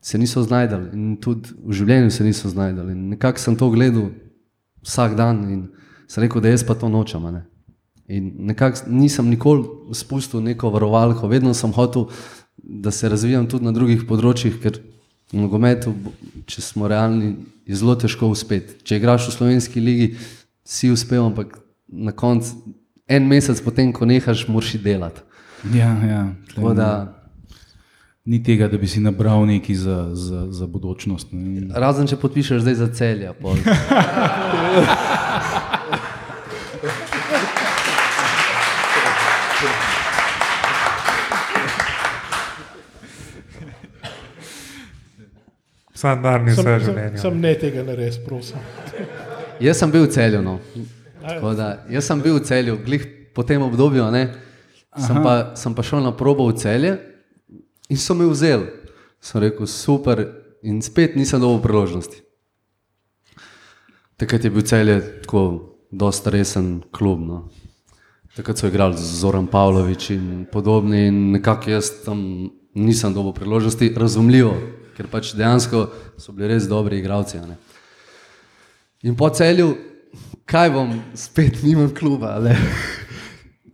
se 0.00 0.18
niso 0.18 0.42
znajdali 0.42 0.92
in 0.92 1.16
tudi 1.16 1.56
v 1.56 1.72
življenju 1.72 2.10
se 2.10 2.24
niso 2.24 2.48
znajdali. 2.48 2.94
Nekako 2.94 3.38
sem 3.38 3.56
to 3.56 3.70
gledal 3.70 4.10
vsak 4.84 5.16
dan 5.16 5.44
in 5.50 5.62
sem 6.08 6.24
rekel, 6.24 6.42
da 6.42 6.52
jaz 6.52 6.64
pa 6.66 6.74
to 6.74 6.88
nočem. 6.88 7.26
Ne? 7.32 7.44
In 8.08 8.32
nekako 8.50 8.90
nisem 8.90 9.30
nikoli 9.30 9.94
spustil 9.94 10.40
neko 10.40 10.70
varovalko, 10.70 11.28
vedno 11.28 11.54
sem 11.54 11.72
hotel, 11.72 12.06
da 12.56 12.90
se 12.90 13.08
razvijam 13.08 13.48
tudi 13.50 13.66
na 13.66 13.72
drugih 13.74 14.06
področjih, 14.06 14.58
ker 14.62 14.78
v 15.32 15.42
nogometu, 15.42 15.92
če 16.46 16.62
smo 16.62 16.88
realni, 16.90 17.34
je 17.66 17.78
zelo 17.78 17.96
težko 17.98 18.30
uspeti. 18.30 18.78
Če 18.86 19.00
igraš 19.00 19.30
v 19.30 19.34
slovenski 19.34 19.82
ligi, 19.82 20.08
si 20.66 20.90
uspel, 20.90 21.24
ampak 21.26 21.58
na 21.86 22.14
koncu, 22.14 22.74
en 23.10 23.26
mesec 23.26 23.60
potem, 23.62 23.92
ko 23.94 24.06
nehaš, 24.06 24.46
moraš 24.50 24.76
delati. 24.82 25.22
Ja, 25.74 25.90
ja. 26.06 26.22
Tako 26.54 26.74
da, 26.78 26.90
ni 28.26 28.42
tega, 28.42 28.68
da 28.70 28.78
bi 28.78 28.90
si 28.90 29.02
nabral 29.02 29.46
nekaj 29.46 29.82
za, 29.82 29.98
za, 30.14 30.46
za 30.50 30.66
budučnost. 30.66 31.32
Ne. 31.32 31.68
Razen 31.74 32.06
če 32.10 32.16
podpišeš 32.22 32.62
zdaj 32.62 32.76
za 32.82 32.88
celja. 32.94 33.34
pol. 45.96 46.00
Sam 46.00 46.22
dan 46.22 46.44
ni 46.44 46.52
vse 46.52 46.62
Sem, 46.62 46.68
sem, 46.80 46.84
življenje. 46.86 47.18
sem 47.18 47.40
ne 47.40 47.54
tega 47.54 47.82
ne 47.82 47.96
res, 47.96 48.18
prosim. 48.20 48.58
Jaz 49.60 49.80
sem 49.80 49.90
bil 49.90 50.04
v 50.04 50.12
celju. 50.12 50.42
No. 50.44 50.58
Tako 51.24 51.54
Da, 51.56 51.70
jaz 51.90 52.04
sem 52.06 52.20
bil 52.20 52.36
v 52.36 52.44
celju, 52.44 52.76
glih 52.84 53.06
po 53.34 53.42
tem 53.42 53.62
obdobju. 53.62 54.04
Ne, 54.12 54.34
sem, 54.96 55.16
pa, 55.22 55.56
sem 55.56 55.74
pa 55.74 55.82
šel 55.82 56.04
na 56.04 56.12
probo 56.12 56.46
v 56.48 56.56
celje 56.60 56.98
in 57.88 57.96
so 57.96 58.14
me 58.14 58.26
vzeli. 58.28 58.68
Sem 59.20 59.40
rekel, 59.42 59.66
super, 59.66 60.20
in 60.62 60.82
spet 60.82 61.16
nisem 61.16 61.40
dobil 61.40 61.62
priložnosti. 61.64 62.20
Takrat 64.16 64.44
je 64.44 64.50
bil 64.50 64.62
celje 64.62 65.00
tako 65.24 65.76
dosta 65.92 66.30
resen 66.30 66.82
klub. 66.92 67.20
No. 67.20 67.48
Takrat 68.36 68.58
so 68.58 68.68
igrali 68.68 68.96
z 68.96 69.00
Zoran 69.20 69.46
Pavlović 69.46 70.10
in 70.10 70.46
podobni, 70.52 71.06
in 71.08 71.32
nekako 71.32 71.70
jaz 71.70 71.90
tam 72.04 72.50
nisem 72.74 73.14
dobil 73.14 73.32
priložnosti, 73.32 73.92
razumljivo, 73.96 74.54
ker 74.96 75.06
pač 75.12 75.34
dejansko 75.36 75.86
so 76.18 76.32
bili 76.32 76.48
res 76.54 76.68
dobri 76.68 76.98
igralci. 76.98 77.38
a 77.38 77.46
ne. 77.46 77.56
In 79.04 79.16
po 79.16 79.28
celju, 79.30 79.76
kaj 80.48 80.70
bom, 80.72 80.94
spet 81.14 81.62
nimam 81.62 81.92
kluba. 81.94 82.38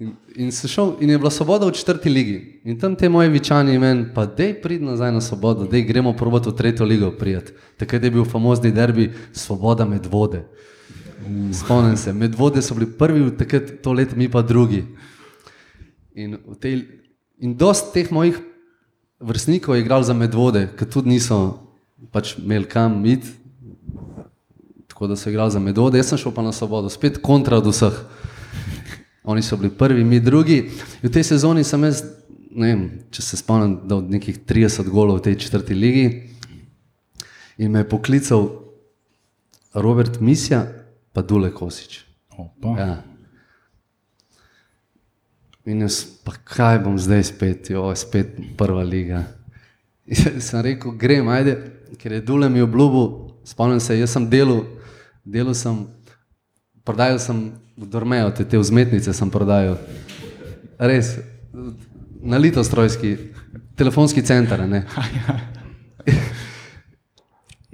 In, 0.02 0.16
in, 0.34 0.50
šel, 0.50 0.96
in 1.00 1.10
je 1.14 1.18
bila 1.18 1.30
svoboda 1.30 1.68
v 1.68 1.76
četrti 1.78 2.10
ligi. 2.10 2.60
In 2.64 2.78
tam 2.80 2.96
te 2.98 3.08
moje 3.08 3.30
vičani 3.30 3.78
meni, 3.78 4.08
pa 4.14 4.26
dej 4.26 4.56
prid 4.62 4.82
nazaj 4.82 5.12
na 5.14 5.20
svobodo, 5.22 5.68
dej 5.70 5.84
gremo 5.86 6.16
probati 6.18 6.50
v 6.50 6.56
tretjo 6.58 6.86
ligo 6.86 7.12
prijeti. 7.14 7.54
Takrat 7.78 8.02
je 8.02 8.10
bil 8.10 8.24
famozni 8.24 8.72
derbi 8.72 9.12
Svoboda 9.32 9.86
med 9.86 10.06
vode. 10.10 10.42
Spomnim 11.54 11.96
se, 11.96 12.12
med 12.12 12.34
vode 12.34 12.62
so 12.62 12.74
bili 12.74 12.90
prvi, 12.98 13.22
takrat 13.38 13.78
to 13.82 13.92
leto, 13.92 14.16
mi 14.16 14.28
pa 14.28 14.42
drugi. 14.42 14.82
In, 16.14 16.36
tej, 16.60 16.82
in 17.38 17.54
dost 17.56 17.94
teh 17.94 18.10
mojih 18.10 18.40
vrstnikov 19.22 19.74
je 19.74 19.80
igral 19.80 20.02
za 20.02 20.14
medvode, 20.14 20.68
ki 20.78 20.86
tudi 20.90 21.14
niso 21.14 21.38
pač 22.10 22.36
imeli 22.38 22.68
kam 22.68 22.98
iti, 23.06 23.28
tako 24.88 25.06
da 25.06 25.16
so 25.16 25.30
igrali 25.30 25.50
za 25.50 25.60
medvode, 25.60 25.98
jaz 25.98 26.12
sem 26.12 26.18
šel 26.18 26.34
pa 26.34 26.42
na 26.42 26.52
svobodo, 26.52 26.90
spet 26.90 27.20
kontra 27.22 27.56
od 27.56 27.66
vseh. 27.66 27.94
Oni 29.24 29.42
so 29.42 29.56
bili 29.56 29.70
prvi, 29.70 30.04
mi 30.04 30.20
drugi. 30.20 30.58
In 31.02 31.08
v 31.08 31.12
tej 31.12 31.24
sezoni 31.24 31.64
sem 31.64 31.84
jaz, 31.86 32.02
ne 32.50 32.66
vem, 32.66 32.82
če 33.14 33.22
se 33.22 33.38
spomnim, 33.38 33.78
da 33.86 34.00
od 34.02 34.10
nekih 34.10 34.42
30 34.46 34.90
golov 34.90 35.20
v 35.20 35.30
tej 35.30 35.38
četrti 35.46 35.74
ligi. 35.78 36.06
In 37.62 37.70
me 37.70 37.84
je 37.84 37.88
poklical 37.88 38.50
Robert 39.74 40.20
Misja, 40.20 40.66
pa 41.12 41.22
Dule 41.22 41.52
Kosič. 41.54 42.02
Opa. 42.34 42.74
Ja. 42.78 43.11
In 45.66 45.84
jaz, 45.84 46.02
pa 46.24 46.34
kaj 46.34 46.80
bom 46.82 46.98
zdaj 46.98 47.22
spet, 47.30 47.70
jo, 47.70 47.84
spet 47.94 48.34
prva 48.58 48.82
liga. 48.82 49.22
In 50.06 50.40
sem 50.46 50.62
rekel, 50.64 50.94
grem, 50.98 51.28
ajde, 51.30 51.56
ker 52.00 52.18
je 52.18 52.22
Dule 52.26 52.48
mi 52.50 52.62
obljubil, 52.64 53.36
spomnim 53.46 53.80
se, 53.80 53.98
jaz 53.98 54.10
sem 54.16 54.26
delal, 54.30 54.64
delal 55.24 55.54
sem, 55.54 55.84
prodajal 56.82 57.20
sem 57.22 57.44
v 57.78 57.86
Dormejo, 57.86 58.32
te, 58.34 58.44
te 58.44 58.58
vzmetnice 58.58 59.14
sem 59.14 59.30
prodajal. 59.30 59.78
Res, 60.82 61.14
na 62.22 62.42
litostrojski, 62.42 63.16
telefonski 63.78 64.22
center. 64.26 64.66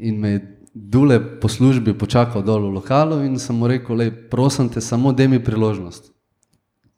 In 0.09 0.21
me 0.21 0.37
je 0.37 0.45
Dule 0.79 1.41
po 1.41 1.49
službi 1.49 1.91
počakal 1.99 2.45
dol 2.47 2.71
v 2.71 2.79
lokalu 2.79 3.27
in 3.27 3.35
sem 3.41 3.57
mu 3.57 3.67
rekel, 3.67 3.99
lej, 3.99 4.13
prosim 4.31 4.69
te, 4.71 4.79
samo 4.79 5.11
daj 5.11 5.27
mi 5.27 5.43
priložnost. 5.43 6.13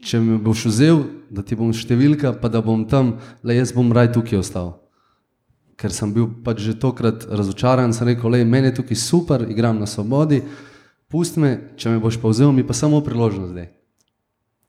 Če 0.00 0.20
mi 0.20 0.38
boš 0.40 0.64
vzel, 0.70 1.02
da 1.28 1.44
ti 1.44 1.56
bom 1.58 1.72
številka, 1.76 2.32
pa 2.40 2.48
da 2.48 2.62
bom 2.64 2.86
tam, 2.88 3.18
le 3.44 3.58
jaz 3.58 3.74
bom 3.76 3.90
raj 3.92 4.12
tukaj 4.14 4.40
ostal. 4.40 4.72
Ker 5.80 5.92
sem 5.92 6.12
bil 6.12 6.28
pač 6.44 6.62
že 6.64 6.76
tokrat 6.80 7.26
razočaran, 7.28 7.92
sem 7.96 8.08
rekel, 8.08 8.32
le 8.32 8.44
meni 8.48 8.70
je 8.70 8.80
tukaj 8.80 8.96
super, 8.96 9.44
igram 9.48 9.80
na 9.80 9.88
svobodi, 9.88 10.40
pusti 11.12 11.40
me, 11.40 11.52
če 11.76 11.92
me 11.92 12.00
boš 12.00 12.20
pa 12.20 12.32
vzel, 12.32 12.52
mi 12.56 12.64
pa 12.64 12.76
samo 12.76 13.02
priložnost 13.04 13.52
zdaj. 13.52 13.68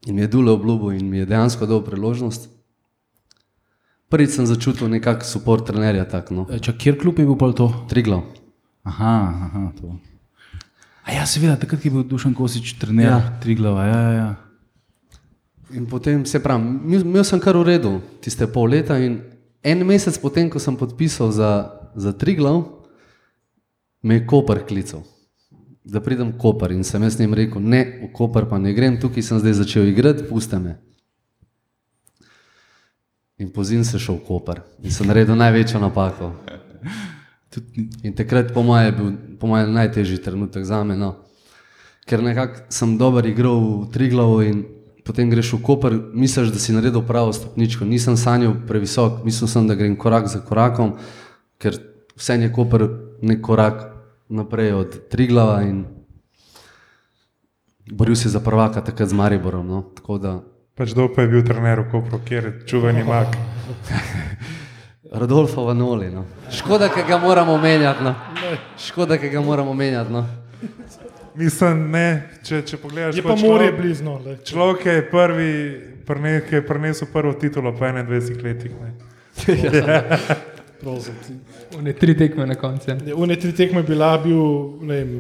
In 0.10 0.18
mi 0.18 0.26
je 0.26 0.32
Dule 0.34 0.52
obljubil 0.52 0.98
in 0.98 1.08
mi 1.08 1.22
je 1.22 1.30
dejansko 1.30 1.68
dal 1.70 1.84
priložnost. 1.86 2.50
Prvič 4.12 4.36
sem 4.36 4.48
začutil 4.50 4.92
nekak 4.92 5.24
suport 5.24 5.64
trenerja, 5.64 6.04
tak, 6.10 6.34
no. 6.36 6.44
E, 6.52 6.60
Čak, 6.60 6.76
kjer 6.76 7.00
klub 7.00 7.20
je 7.22 7.28
bil 7.30 7.38
pol 7.40 7.56
to? 7.56 7.70
Triglav. 7.88 8.26
Aha, 8.84 9.16
aha, 9.48 9.68
to. 9.78 9.96
A 11.08 11.16
ja, 11.16 11.24
seveda, 11.24 11.56
takrat 11.62 11.86
je 11.86 11.92
bil 11.94 12.04
Dušan 12.04 12.34
Kosič 12.36 12.76
trener 12.82 13.06
Ja. 13.06 13.12
ja. 13.18 13.40
Triglava. 13.40 13.86
Ja, 13.88 14.00
ja, 14.02 14.12
ja. 14.12 14.51
In 15.74 15.86
potem 15.88 16.26
se 16.26 16.40
pravi, 16.40 16.98
imel 17.00 17.24
sem 17.24 17.40
kar 17.40 17.56
v 17.56 17.64
redu 17.64 18.02
tiste 18.20 18.48
pol 18.48 18.70
leta 18.74 18.98
in 19.00 19.22
en 19.64 19.86
mesec 19.88 20.18
potem, 20.20 20.50
ko 20.50 20.60
sem 20.60 20.76
podpisal 20.76 21.32
za, 21.32 21.52
za 21.96 22.12
Triglav, 22.12 22.66
me 24.04 24.18
je 24.18 24.26
Koper 24.26 24.66
klical, 24.66 25.04
da 25.86 26.02
pridem 26.02 26.34
v 26.34 26.38
Koper 26.42 26.74
in 26.74 26.84
sem 26.84 27.04
jaz 27.04 27.20
njim 27.20 27.38
rekel, 27.38 27.62
ne, 27.62 27.82
v 28.02 28.10
Koper 28.14 28.50
pa 28.50 28.58
ne 28.58 28.74
grem, 28.74 28.98
tukaj 29.00 29.24
sem 29.24 29.40
zdaj 29.40 29.62
začel 29.62 29.88
igrati, 29.92 30.26
puste 30.28 30.60
me. 30.60 30.80
In 33.38 33.50
pozim 33.54 33.86
se 33.86 34.00
šel 34.02 34.20
v 34.20 34.26
Koper 34.28 34.66
in 34.82 34.92
sem 34.92 35.08
naredil 35.08 35.38
največjo 35.38 35.80
napako. 35.82 36.34
In 38.04 38.14
takrat, 38.16 38.54
po 38.54 38.64
mojem, 38.64 38.86
je 38.86 38.92
bil 38.98 39.08
po 39.40 39.48
mojem 39.48 39.74
najtežji 39.76 40.22
trenutek 40.24 40.64
za 40.64 40.84
me. 40.88 40.96
No. 40.96 41.18
Ker 42.08 42.24
nekako 42.24 42.72
sem 42.72 42.96
dober 42.98 43.26
igral 43.28 43.60
v 43.60 43.90
Triglavu 43.92 44.38
in 44.48 44.62
potem 45.04 45.30
greš 45.30 45.54
v 45.54 45.62
Koper, 45.64 45.96
misliš, 46.14 46.52
da 46.54 46.60
si 46.60 46.74
naredil 46.74 47.02
pravo 47.08 47.34
stopničko. 47.34 47.86
Nisem 47.86 48.18
sanjal 48.18 48.54
previsok, 48.68 49.24
mislil 49.26 49.50
sem, 49.50 49.68
da 49.68 49.76
grem 49.76 49.96
korak 49.98 50.28
za 50.28 50.44
korakom, 50.46 50.98
ker 51.62 51.78
vse 52.18 52.38
je 52.42 52.54
Koper 52.54 52.88
nek 53.22 53.42
korak 53.42 53.88
naprej 54.30 54.74
od 54.74 55.02
Triglava 55.10 55.62
in 55.62 55.86
boril 57.92 58.16
se 58.16 58.30
za 58.30 58.40
prvaka 58.40 58.82
takrat 58.82 59.10
z 59.10 59.14
Mariborom. 59.14 59.68
No. 59.68 59.84
Tako 59.96 60.18
da 60.18 60.40
Pač 60.72 60.96
kdo 60.96 61.12
pa 61.12 61.22
je 61.22 61.28
bil 61.28 61.44
trener 61.44 61.84
v 61.84 61.92
Kopru, 61.92 62.18
kjer 62.26 62.46
je 62.46 62.52
čuveni 62.66 63.04
mak. 63.04 63.36
Rodolfo 65.22 65.68
Vanoli. 65.68 66.08
No. 66.08 66.24
Škoda, 66.48 66.88
ki 66.88 67.04
ga 67.04 67.20
moramo 67.20 67.58
menjati. 67.60 68.04
No. 68.04 68.16
Škoda, 68.80 69.20
ki 69.20 69.30
ga 69.30 69.44
moramo 69.44 69.76
menjati. 69.76 70.10
No. 70.10 70.24
Mislim, 71.36 71.92
ne, 71.92 72.30
če, 72.44 72.62
če 72.68 72.78
pogledaš, 72.78 73.16
Je 73.16 73.24
pa 73.24 73.36
morje 73.36 73.72
lej. 73.72 74.38
Človek 74.46 74.86
je 74.86 75.10
prvi, 75.12 75.52
prne, 76.06 76.42
ki 76.50 76.56
je 76.56 76.66
prinesel 76.68 77.08
prvo 77.14 77.34
titulo 77.34 77.72
po 77.72 77.86
21 77.86 78.44
letih. 78.44 78.72
Ne. 78.82 78.92
Prosim 80.82 81.16
ti. 81.28 81.38
One 81.78 81.94
tri 81.94 82.18
tekme 82.18 82.46
na 82.46 82.56
koncu. 82.56 82.92
Ja, 82.92 83.16
Une 83.16 83.36
tri 83.40 83.54
tekme 83.54 83.84
bila 83.84 84.18
bil 84.18 84.42
ne 84.82 84.96
vem, 84.96 85.12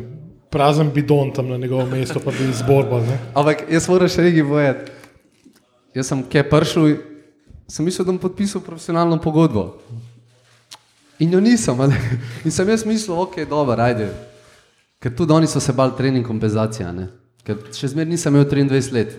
prazen 0.49 0.89
bidon 0.91 1.31
tam 1.33 1.47
na 1.49 1.57
njegovem 1.57 1.89
mestu, 1.89 2.19
pa 2.19 2.31
bi 2.31 2.49
izborbal. 2.49 3.05
ne. 3.07 3.19
Ampak 3.33 3.69
jaz 3.71 3.87
moram 3.89 4.09
še 4.09 4.25
nekaj 4.25 4.47
povedati. 4.47 4.91
Jaz 5.95 6.07
sem 6.07 6.23
kje 6.23 6.43
prišel, 6.49 6.89
sem 7.67 7.85
mislil, 7.85 8.05
da 8.07 8.11
bom 8.11 8.19
podpisal 8.19 8.63
profesionalno 8.63 9.19
pogodbo. 9.21 9.77
In 11.19 11.31
jo 11.33 11.39
nisem. 11.39 11.77
In 12.45 12.51
sem 12.51 12.67
jaz 12.67 12.83
mislil, 12.85 13.15
ok, 13.21 13.43
dobro, 13.47 13.77
ajde. 13.79 14.09
Ker 15.01 15.15
tudi 15.17 15.33
oni 15.33 15.47
so 15.47 15.59
se 15.59 15.73
bali 15.73 15.97
trening 15.97 16.25
kompenzacija, 16.27 16.91
ne? 16.93 17.07
ker 17.41 17.57
še 17.73 17.89
zmeraj 17.89 18.11
nisem 18.11 18.35
imel 18.35 18.45
23 18.45 18.93
let. 18.93 19.13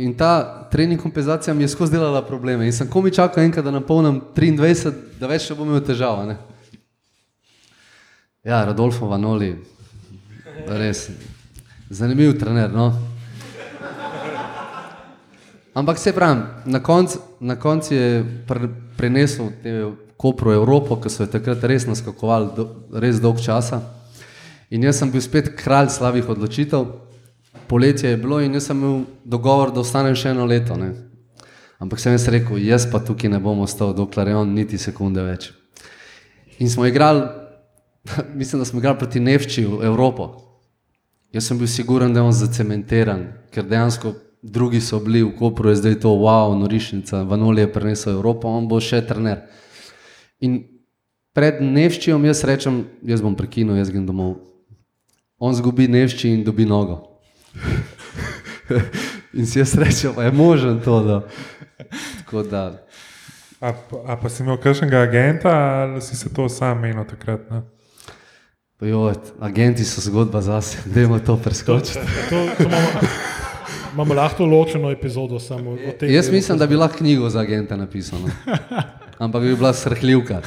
In 0.00 0.14
ta 0.16 0.68
trening 0.72 1.00
kompenzacija 1.00 1.54
mi 1.54 1.64
je 1.64 1.68
skozi 1.68 1.92
delala 1.92 2.22
probleme. 2.24 2.66
In 2.66 2.72
sem 2.72 2.88
komi 2.88 3.12
čakal 3.12 3.44
enkrat, 3.44 3.64
da 3.64 3.72
napolnim 3.72 4.20
23, 4.36 4.92
da 5.20 5.28
več 5.28 5.48
ne 5.50 5.56
bom 5.56 5.68
imel 5.68 5.82
težav. 5.84 6.22
Ne? 6.28 6.36
Ja, 8.44 8.62
Rodolfo 8.64 9.08
Vanoli, 9.08 9.50
res 10.68 11.08
zanimiv 11.90 12.38
trener. 12.40 12.72
No? 12.72 12.90
Ampak 15.76 15.98
se 16.00 16.14
pravi, 16.16 16.40
na 16.64 16.80
koncu 16.80 17.20
konc 17.60 17.90
je 17.92 18.24
pre, 18.48 18.68
prenesel 18.96 19.52
te 19.62 19.76
Kopro 20.16 20.52
Evropo, 20.52 20.96
ki 20.96 21.12
so 21.12 21.26
jo 21.26 21.28
takrat 21.28 21.64
res 21.68 21.84
naskakovali 21.84 22.54
do, 22.56 22.68
res 22.96 23.20
dolg 23.20 23.42
časa. 23.44 23.82
In 24.70 24.82
jaz 24.82 24.98
sem 24.98 25.10
bil 25.10 25.22
spet 25.22 25.52
kralj 25.58 25.92
slabih 25.94 26.28
odločitev. 26.28 26.86
Poletje 27.66 28.10
je 28.10 28.16
bilo 28.18 28.40
in 28.42 28.54
jaz 28.54 28.66
sem 28.70 28.78
imel 28.78 29.04
dogovor, 29.24 29.70
da 29.74 29.82
ostanem 29.82 30.14
še 30.18 30.32
eno 30.34 30.46
leto. 30.46 30.74
Ne. 30.78 30.92
Ampak 31.82 32.00
sem 32.00 32.14
jaz 32.14 32.26
rekel, 32.32 32.58
jaz 32.62 32.86
pa 32.90 32.98
tukaj 33.02 33.30
ne 33.30 33.40
bom 33.42 33.60
ostal, 33.62 33.94
dokler 33.94 34.32
je 34.32 34.36
on 34.36 34.54
niti 34.54 34.78
sekunde 34.78 35.22
več. 35.22 35.50
In 36.58 36.70
smo 36.72 36.86
igrali, 36.86 37.26
mislim, 38.40 38.62
da 38.62 38.66
smo 38.66 38.80
igrali 38.80 38.98
proti 38.98 39.20
Nevči 39.20 39.66
v 39.66 39.82
Evropo. 39.86 40.30
Jaz 41.34 41.50
sem 41.50 41.58
bil 41.58 41.68
siguren, 41.68 42.14
da 42.14 42.22
je 42.22 42.30
on 42.30 42.32
zacementiran, 42.32 43.26
ker 43.52 43.66
dejansko 43.68 44.14
drugi 44.42 44.80
so 44.80 45.00
bili 45.02 45.22
v 45.22 45.34
Kopru, 45.36 45.70
je 45.70 45.82
zdaj 45.82 46.00
to 46.00 46.14
wow, 46.16 46.54
norišnica, 46.58 47.26
Vanoli 47.28 47.66
je 47.66 47.72
prenesel 47.72 48.16
Evropo, 48.16 48.48
on 48.48 48.70
bo 48.70 48.80
še 48.80 49.02
trener. 49.06 49.44
In 50.40 50.62
pred 51.36 51.60
Nevščijom 51.60 52.24
jaz 52.30 52.44
rečem, 52.48 52.86
jaz 53.04 53.22
bom 53.22 53.36
prekinil, 53.36 53.76
jaz 53.76 53.92
grem 53.92 54.06
domov. 54.08 54.38
On 55.38 55.54
zgubi 55.54 55.88
Nevšči 55.88 56.28
in 56.30 56.44
dobi 56.44 56.64
nogo. 56.64 57.02
in 59.32 59.46
si 59.46 59.58
jaz 59.58 59.74
rečem, 59.74 60.14
je 60.18 60.32
možen 60.32 60.80
to. 60.80 61.02
Da. 61.02 61.20
Tako 62.18 62.42
da, 62.42 62.86
A, 63.60 63.72
pa- 63.72 64.12
a 64.12 64.16
pa 64.16 64.28
si 64.28 64.42
imel 64.42 64.56
kakšnega 64.56 64.98
agenta 65.00 65.48
ali 65.48 66.00
si 66.02 66.16
se 66.16 66.28
to 66.34 66.48
sam 66.48 66.80
menil 66.80 67.04
takrat? 67.04 67.40
Ne? 67.50 67.62
jo, 68.80 69.12
agenti 69.40 69.84
so 69.84 70.00
zgodba 70.00 70.40
zase, 70.40 70.78
dajmo 70.84 71.18
to 71.18 71.36
preskočiti. 71.36 71.98
To, 72.28 72.36
to 72.58 72.62
imamo, 72.62 72.88
imamo 73.94 74.14
lahko 74.14 74.44
ločeno 74.44 74.90
epizodo 74.90 75.40
samo 75.40 75.70
o 75.72 75.92
tem. 76.00 76.12
Jaz 76.12 76.30
mislim, 76.30 76.58
da 76.58 76.66
bi 76.66 76.76
lahko 76.76 76.98
knjigo 76.98 77.28
za 77.28 77.40
agenta 77.40 77.76
napisal. 77.76 78.18
Ampak 79.18 79.42
bi 79.42 79.54
bila 79.54 79.72
srhljivka. 79.72 80.42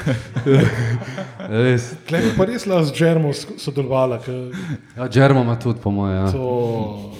Res. 1.49 1.93
Bi 2.05 2.33
pa 2.37 2.45
res 2.45 2.65
lahko 2.65 2.85
z 2.85 2.93
Džermo 2.93 3.31
sodelovala, 3.33 4.19
ker 4.19 4.51
Ja, 4.95 5.07
Džermo 5.07 5.41
ima 5.41 5.55
tudi, 5.55 5.79
po 5.79 5.91
mojem. 5.91 6.15
Ja. 6.15 6.31
to 6.31 7.13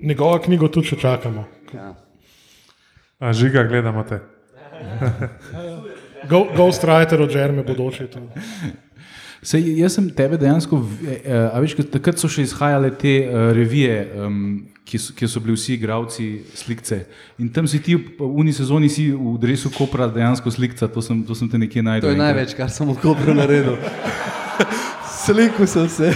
njegovo 0.00 0.38
knjigo 0.38 0.68
tudi 0.68 0.86
še 0.86 0.96
čakamo. 0.96 1.44
Ja. 1.72 1.92
A, 3.18 3.32
žiga, 3.32 3.64
gledamo 3.64 4.04
te. 4.04 4.20
Go- 6.24 6.48
Ghostwriter 6.52 7.22
od 7.22 7.30
Džerme 7.30 7.62
bodoči. 7.62 8.06
to. 8.06 8.20
Sej, 9.42 9.76
jaz 9.78 9.94
sem 9.94 10.08
tebe 10.10 10.36
dejansko, 10.36 10.76
v- 10.78 11.18
eh, 11.18 11.50
a 11.52 11.60
veš, 11.60 11.76
takrat 11.86 12.18
so 12.18 12.28
še 12.28 12.42
izhajale 12.42 12.90
te 12.92 13.20
uh, 13.20 13.52
revije, 13.52 13.96
um, 14.16 14.66
ki 14.86 14.98
so, 15.02 15.14
kjer 15.18 15.30
so 15.30 15.40
bili 15.42 15.56
vsi 15.56 15.74
igravci 15.74 16.26
slikce. 16.54 17.00
In 17.42 17.50
tam 17.52 17.66
si 17.66 17.80
ti 17.82 17.96
v 17.98 18.22
uni 18.22 18.54
sezoni 18.54 18.88
si 18.88 19.08
v 19.10 19.34
dresu 19.42 19.70
Kopra 19.74 20.06
dejansko 20.06 20.50
slikca, 20.54 20.86
to 20.86 21.02
sem, 21.02 21.24
to 21.26 21.34
sem 21.34 21.50
te 21.50 21.58
nekje 21.58 21.82
najdel. 21.82 22.06
To 22.06 22.14
je 22.14 22.22
največ, 22.22 22.54
kar 22.54 22.70
sem 22.70 22.86
v 22.86 22.94
Kopru 23.02 23.34
naredil. 23.34 23.74
Slikal 25.26 25.66
sem 25.66 25.88
se. 25.90 26.12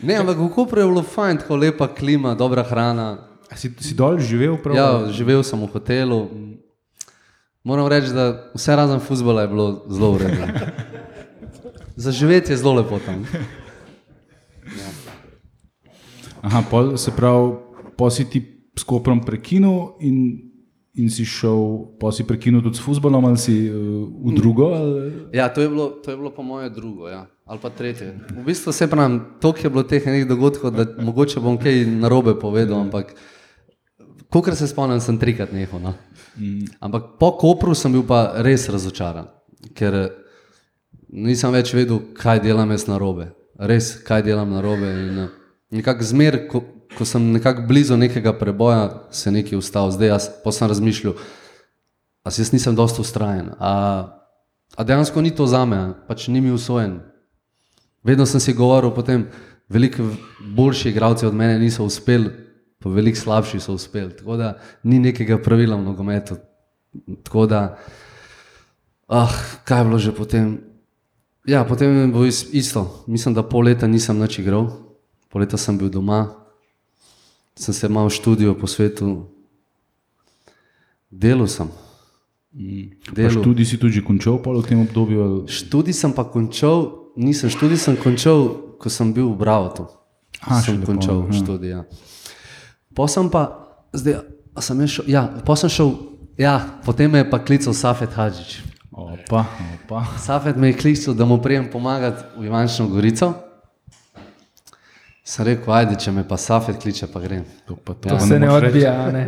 Ne, 0.00 0.16
ampak 0.16 0.40
v 0.40 0.48
Kopru 0.52 0.80
je 0.80 0.88
bilo 0.88 1.04
fajn, 1.04 1.44
tako 1.44 1.60
lepa 1.60 1.88
klima, 1.92 2.32
dobra 2.32 2.64
hrana. 2.64 3.28
Si, 3.56 3.68
si 3.80 3.92
dol 3.96 4.16
živel 4.20 4.56
prav? 4.60 4.76
Ja, 4.76 4.88
živel 5.12 5.44
sem 5.44 5.60
v 5.60 5.68
hotelu. 5.68 6.20
Moram 7.66 7.90
reči, 7.92 8.14
da 8.14 8.48
vse 8.56 8.76
razen 8.76 9.04
futbola 9.04 9.44
je 9.44 9.52
bilo 9.52 9.68
zelo 9.92 10.10
uredno. 10.16 10.48
Za 11.96 12.12
živeti 12.12 12.52
je 12.52 12.60
zelo 12.60 12.76
lepo 12.80 13.00
tam. 13.04 13.24
Aha, 16.46 16.62
pol, 16.70 16.94
se 16.96 17.10
pravi, 17.10 17.58
po 17.98 18.10
si 18.10 18.24
ti 18.30 18.42
s 18.78 18.84
Koprom 18.86 19.18
prekinil 19.24 19.98
in, 20.00 20.16
in 20.94 21.10
si 21.10 21.24
šel, 21.26 21.96
po 21.98 22.12
si 22.14 22.22
prekinil 22.22 22.62
tudi 22.62 22.78
s 22.78 22.84
futbolom 22.84 23.24
ali 23.26 23.40
si 23.40 23.66
uh, 23.66 24.06
v 24.06 24.34
drugo? 24.36 24.70
Ali? 24.70 25.26
Ja, 25.34 25.48
to 25.50 25.64
je 25.64 25.68
bilo, 25.68 25.88
to 26.04 26.14
je 26.14 26.16
bilo 26.16 26.30
po 26.30 26.46
moje 26.46 26.70
drugo, 26.70 27.08
ja. 27.10 27.26
ali 27.50 27.58
pa 27.58 27.70
tretje. 27.70 28.14
V 28.30 28.44
bistvu 28.46 28.72
se 28.72 28.86
pravim, 28.86 29.20
toliko 29.42 29.66
je 29.66 29.70
bilo 29.70 29.82
teh 29.82 30.06
enih 30.06 30.26
dogodkov, 30.28 30.70
da 30.70 30.86
mogoče 31.02 31.42
bom 31.42 31.58
kaj 31.58 31.82
narobe 31.86 32.36
povedal, 32.38 32.78
ampak 32.78 33.16
kolikor 34.30 34.54
se 34.54 34.68
spomnim, 34.70 35.00
sem 35.00 35.18
trikrat 35.18 35.50
nehal. 35.50 35.82
No. 35.82 35.94
Ampak 36.78 37.16
po 37.18 37.32
Kopru 37.40 37.74
sem 37.74 37.90
bil 37.90 38.06
pa 38.06 38.38
res 38.46 38.68
razočaran, 38.70 39.32
ker 39.74 40.14
nisem 41.10 41.50
več 41.50 41.74
vedel, 41.74 42.04
kaj 42.14 42.44
delam 42.44 42.70
jaz 42.70 42.86
narobe. 42.86 43.32
Res, 43.58 43.96
kaj 44.04 44.22
delam 44.26 44.52
narobe. 44.52 44.86
In 44.86 45.18
eh, 45.24 45.34
nekako 45.76 46.04
zmer, 46.04 46.48
ko, 46.48 46.62
ko 46.98 47.04
sem 47.04 47.32
nekako 47.32 47.62
blizu 47.68 47.96
nekega 47.96 48.32
preboja, 48.32 49.08
se 49.10 49.30
nekaj 49.30 49.58
ustavil. 49.58 49.92
Zdaj 49.92 50.08
jaz 50.08 50.28
pa 50.44 50.52
sem 50.52 50.68
razmišljal, 50.68 51.14
a 52.24 52.30
si 52.30 52.40
jaz 52.42 52.52
nisem 52.52 52.74
dosto 52.74 53.02
ustrajen. 53.02 53.52
A, 53.58 53.72
a 54.76 54.84
dejansko 54.84 55.20
ni 55.22 55.30
to 55.30 55.46
za 55.46 55.64
me, 55.64 55.94
pač 56.08 56.28
ni 56.28 56.40
mi 56.40 56.50
usojen. 56.50 57.00
Vedno 58.02 58.26
sem 58.26 58.40
si 58.40 58.54
govoril, 58.54 58.90
potem 58.94 59.26
veliko 59.68 60.04
boljši 60.56 60.88
igralci 60.88 61.26
od 61.26 61.34
mene 61.34 61.58
niso 61.58 61.84
uspeli, 61.84 62.30
pa 62.78 62.90
veliko 62.90 63.18
slabši 63.18 63.60
so 63.60 63.74
uspeli. 63.74 64.14
Tako 64.16 64.36
da 64.36 64.52
ni 64.82 64.98
nekega 64.98 65.38
pravila 65.42 65.76
v 65.76 65.82
nogometu. 65.82 66.36
Tako 67.26 67.46
da, 67.46 67.60
ah, 69.08 69.32
kaj 69.64 69.80
je 69.80 69.84
bilo 69.84 69.98
že 69.98 70.12
potem? 70.14 70.60
Ja, 71.46 71.64
potem 71.64 71.90
je 71.96 72.06
bilo 72.06 72.24
is- 72.26 72.46
isto. 72.52 73.04
Mislim, 73.06 73.34
da 73.34 73.42
pol 73.42 73.66
leta 73.66 73.86
nisem 73.86 74.18
nič 74.18 74.38
igral, 74.38 74.70
pol 75.36 75.44
leta 75.44 75.58
sem 75.60 75.76
bil 75.76 75.90
doma, 75.92 76.32
sem 77.52 77.74
se 77.74 77.88
malo 77.92 78.08
študijo 78.08 78.54
po 78.56 78.64
svetu, 78.64 79.28
delal 81.12 81.44
sem. 81.44 81.68
Pa 83.12 83.28
študij 83.28 83.68
si 83.68 83.76
tudi 83.76 84.00
končal 84.00 84.40
pol 84.40 84.64
v 84.64 84.64
tem 84.64 84.80
obdobju? 84.80 85.20
Ali? 85.20 85.40
Študij 85.44 85.92
sem 85.92 86.16
pa 86.16 86.24
končal, 86.24 87.12
nisem 87.20 87.52
študij 87.52 87.76
sem 87.76 88.00
končal, 88.00 88.72
ko 88.80 88.88
sem 88.88 89.12
bil 89.12 89.28
v 89.28 89.36
Bravotu. 89.36 89.84
Aha, 90.40 90.64
sem 90.64 90.80
končal 90.80 91.28
aha. 91.28 91.36
študij. 91.36 91.68
Ja. 91.68 91.80
Po 92.96 93.04
sem 93.04 93.28
pa, 93.28 93.76
zdaj, 93.92 94.24
sem 94.56 94.80
šel, 94.88 95.04
ja, 95.04 95.28
po 95.44 95.52
sem 95.52 95.68
šel, 95.68 95.92
ja, 96.40 96.80
potem 96.80 97.12
me 97.12 97.20
je 97.20 97.28
pa 97.28 97.44
klical 97.44 97.76
Safet 97.76 98.16
Hadžič. 98.16 98.64
Opa, 98.88 99.44
opa. 99.84 100.16
Safet 100.16 100.56
me 100.56 100.72
je 100.72 100.80
klical, 100.80 101.12
da 101.12 101.28
mu 101.28 101.36
prijem 101.36 101.68
pomagati 101.68 102.24
v 102.40 102.48
Ivančno 102.48 102.88
Gorico. 102.88 103.45
Sem 105.26 105.44
rekel, 105.44 105.72
ajde, 105.74 105.96
če 105.98 106.12
me 106.14 106.22
pa 106.22 106.36
Safet 106.38 106.78
kliče, 106.78 107.08
pa 107.10 107.18
grem. 107.20 107.42
To 107.66 107.74
pa 107.74 107.94
to 107.94 108.08
Ja. 108.08 108.14
pa 108.14 108.20
Se 108.22 108.38
ne 108.38 108.46
reči. 108.46 108.66
odbija, 108.66 108.92
ne. 109.10 109.24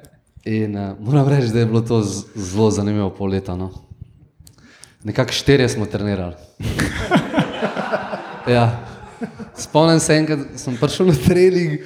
In 0.60 0.76
uh, 0.76 0.92
moram 1.00 1.28
reči, 1.28 1.52
da 1.52 1.60
je 1.60 1.66
bilo 1.66 1.80
to 1.80 2.02
zelo 2.34 2.70
zanimivo 2.70 3.10
pol 3.10 3.28
leta. 3.28 3.56
No. 3.56 3.70
Nekako 5.04 5.32
štirje 5.32 5.68
smo 5.68 5.86
trenirali. 5.86 6.34
ja. 8.48 8.84
Spomnim 9.56 10.00
se 10.00 10.14
enkrat, 10.14 10.38
sem 10.56 10.76
prišel 10.76 11.06
na 11.06 11.14
trening, 11.16 11.80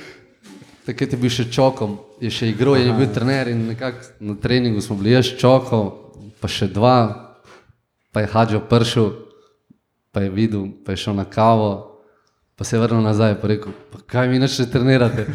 takrat 0.87 1.13
je 1.13 1.19
bil 1.19 1.31
še 1.33 1.47
čokom, 1.49 1.97
je 2.21 2.31
še 2.31 2.51
igral, 2.51 2.77
je 2.77 2.93
bil 2.93 3.09
trener 3.09 3.49
in 3.49 3.63
nekako 3.71 4.11
na 4.21 4.35
treningu 4.37 4.81
smo 4.81 4.97
bili 4.97 5.15
jaz 5.15 5.31
čoko, 5.41 5.79
pa 6.41 6.49
še 6.49 6.69
dva, 6.69 6.99
pa 8.13 8.21
je 8.21 8.29
Hadžo 8.29 8.61
prišel, 8.69 9.09
pa 10.13 10.21
je 10.21 10.31
videl, 10.31 10.67
pa 10.85 10.93
je 10.93 11.07
šel 11.07 11.17
na 11.17 11.25
kavo, 11.25 11.92
pa 12.63 12.67
se 12.67 12.77
je 12.77 12.81
vrnil 12.81 13.03
nazaj, 13.03 13.35
pa 13.35 13.43
je 13.43 13.55
rekel, 13.57 13.73
pa 13.91 13.99
kaj 14.07 14.29
mi 14.29 14.39
nače 14.39 14.67
trenirate. 14.67 15.27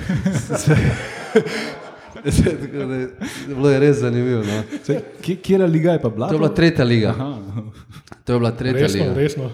Tako 2.24 2.86
da 2.86 2.96
je- 2.96 3.10
Bilo 3.48 3.70
je 3.70 3.80
res 3.80 3.98
zanimivo. 3.98 4.44
No. 4.44 4.64
Kje, 5.22 5.36
kjera 5.38 5.66
liga 5.66 5.92
je 5.92 6.02
pa 6.02 6.10
bila? 6.10 6.28
To 6.28 6.34
je 6.34 6.40
bila 6.40 6.50
tretja 6.50 6.86
liga. 6.86 7.12
To 8.24 8.34
je 8.34 8.40
bila 8.40 8.52
tretja 8.52 8.82
Resno, 8.82 9.04
liga. 9.04 9.14
resno. 9.16 9.52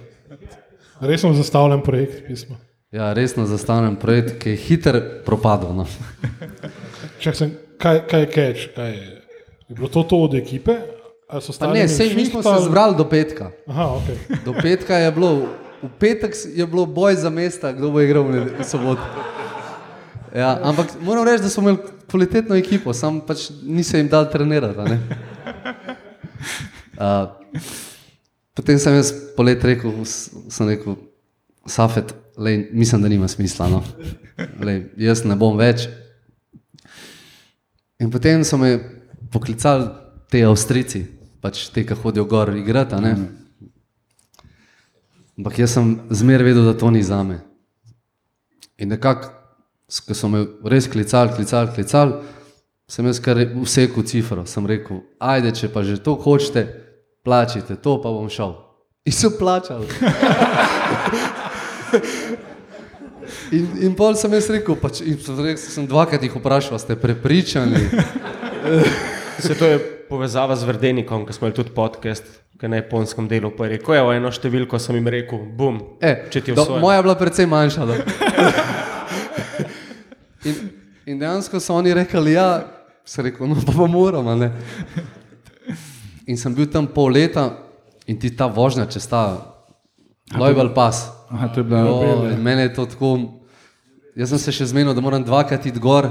Resno 1.02 1.34
zastavljen 1.34 1.82
projekt 1.82 2.28
pisma. 2.28 2.56
Ja, 2.92 3.14
resno 3.14 3.46
zastavljen 3.46 3.96
projekt, 3.96 4.38
ki 4.38 4.50
je 4.50 4.56
hiter 4.58 5.02
propadel. 5.26 5.74
No. 5.74 5.88
Čak 7.20 7.36
sem, 7.36 7.52
kaj, 7.78 8.04
kaj 8.08 8.20
je 8.20 8.28
catch? 8.28 8.76
Kaj 8.76 8.90
je? 8.92 9.22
je 9.64 9.76
bilo 9.76 9.88
to 9.88 10.04
to 10.04 10.18
od 10.20 10.34
ekipe? 10.36 10.78
Ne, 11.74 11.88
sej, 11.88 12.14
mi 12.14 12.26
smo 12.26 12.44
se 12.44 12.50
ali- 12.50 12.64
zbrali 12.64 12.96
do 12.96 13.06
petka. 13.06 13.50
Aha, 13.68 13.88
ok. 13.88 14.08
Do 14.46 14.54
petka 14.54 14.96
je 14.96 15.12
bilo, 15.12 15.48
v 15.84 15.90
petek 16.00 16.36
je 16.56 16.66
bilo 16.68 16.86
boj 16.86 17.16
za 17.16 17.30
mesta, 17.30 17.74
kdo 17.76 17.92
bo 17.92 18.02
igral 18.02 18.24
v 18.24 18.64
soboto. 18.64 19.04
Ja, 20.34 20.58
ampak 20.64 20.96
moram 21.02 21.28
reči, 21.28 21.44
da 21.44 21.50
smo 21.50 21.70
imeli 21.70 21.78
kvalitetno 22.10 22.56
ekipo, 22.56 22.94
sam 22.94 23.20
pač 23.22 23.50
nisem 23.64 24.00
jim 24.00 24.10
dal 24.10 24.32
trenirati. 24.32 24.98
Uh, 26.94 27.30
potem 28.56 28.80
sem 28.80 28.96
jaz 28.96 29.12
polet 29.38 29.64
rekel, 29.64 29.92
sem 30.06 30.70
rekel, 30.70 30.96
Safet, 31.66 32.12
lej, 32.38 32.68
mislim, 32.76 33.02
da 33.02 33.08
nima 33.08 33.28
smisla. 33.28 33.70
No. 33.72 33.84
Lej, 34.60 34.82
jaz 35.00 35.24
ne 35.24 35.38
bom 35.40 35.56
več. 35.58 35.86
In 38.04 38.12
potem 38.12 38.44
so 38.44 38.60
me 38.60 38.76
poklicali 39.32 39.88
te 40.28 40.42
Avstrijci, 40.44 41.06
pač 41.40 41.70
te, 41.72 41.86
ki 41.88 41.96
hodijo 41.96 42.26
gor 42.28 42.52
igrati. 42.58 42.96
a 42.96 43.00
ne. 43.00 43.43
Ampak 45.38 45.60
jaz 45.60 45.74
sem 45.74 45.96
zmeraj 46.10 46.46
vedel, 46.46 46.66
da 46.66 46.78
to 46.78 46.92
ni 46.92 47.04
za 47.04 47.24
me. 47.24 47.40
In 48.78 48.90
nekako, 48.94 49.32
ko 50.08 50.14
so 50.18 50.30
me 50.30 50.46
res 50.70 50.88
klicali, 50.88 51.34
klicali, 51.36 51.74
klicali, 51.76 52.14
sem 52.90 53.06
jaz 53.10 53.22
kar 53.24 53.42
vsekel 53.64 54.06
cifro. 54.06 54.46
Sem 54.46 54.66
rekel, 54.70 55.02
ajde, 55.20 55.56
če 55.58 55.72
pa 55.74 55.84
že 55.84 55.98
to 56.04 56.16
hočete, 56.22 56.68
plačite, 57.26 57.78
to 57.82 57.98
pa 58.02 58.14
bom 58.14 58.30
šel. 58.30 58.56
In 59.06 59.14
so 59.14 59.34
plačali. 59.40 59.88
In, 63.54 63.68
in 63.86 63.94
pol 63.96 64.16
sem 64.18 64.34
jaz 64.34 64.50
rekel, 64.52 64.76
pač, 64.82 65.00
sem 65.04 65.38
rekel, 65.40 65.62
sem 65.62 65.86
dvakrat 65.88 66.24
jih 66.26 66.34
vprašal, 66.34 66.76
"A 66.76 66.82
ste 66.82 66.96
prepričani. 66.98 67.80
Se 69.44 69.56
to 69.56 69.66
je 69.66 69.78
povezava 70.14 70.54
z 70.54 70.70
Verdenikom, 70.70 71.26
ki 71.26 71.34
smo 71.34 71.48
imeli 71.48 71.58
tudi 71.58 71.74
podcast, 71.74 72.28
na 72.62 72.78
japonskem 72.80 73.28
delu. 73.28 73.50
Pa 73.58 73.66
je 73.66 73.76
rekel, 73.76 73.98
evo, 73.98 74.14
eno 74.16 74.30
številko 74.32 74.78
sem 74.80 74.96
jim 74.96 75.10
rekel, 75.12 75.42
bum, 75.58 75.82
E, 76.00 76.14
do, 76.54 76.66
moja 76.80 77.00
je 77.00 77.06
bila 77.08 77.16
precej 77.20 77.50
manjša. 77.50 77.88
Da. 77.90 77.98
In, 80.48 80.56
in 81.08 81.20
dejansko 81.20 81.60
so 81.64 81.76
oni 81.80 81.96
rekli, 81.96 82.36
ja, 82.38 82.48
sem 83.08 83.26
rekel, 83.28 83.50
no 83.50 83.58
pa, 83.64 83.74
pa 83.76 83.88
moramo. 83.90 84.36
Ne? 84.36 84.52
In 86.28 86.40
sem 86.40 86.54
bil 86.56 86.70
tam 86.72 86.88
pol 86.88 87.16
leta 87.16 87.50
in 88.08 88.20
ti 88.20 88.32
ta 88.36 88.48
vožnja 88.52 88.86
čez 88.92 89.08
ta 89.08 89.24
Lojbal 90.36 90.72
pas. 90.76 91.00
Aha, 91.32 91.50
to 91.52 91.62
je 91.62 91.68
bila 91.68 91.84
O, 91.88 92.28
in 92.32 92.40
mene 92.44 92.68
je 92.68 92.74
to 92.78 92.86
tako. 92.88 93.16
Jaz 94.20 94.32
sem 94.32 94.40
se 94.40 94.54
še 94.56 94.70
zmenil, 94.72 94.94
da 94.96 95.04
moram 95.04 95.24
dvakrat 95.26 95.66
iti 95.68 95.82
gor, 95.82 96.08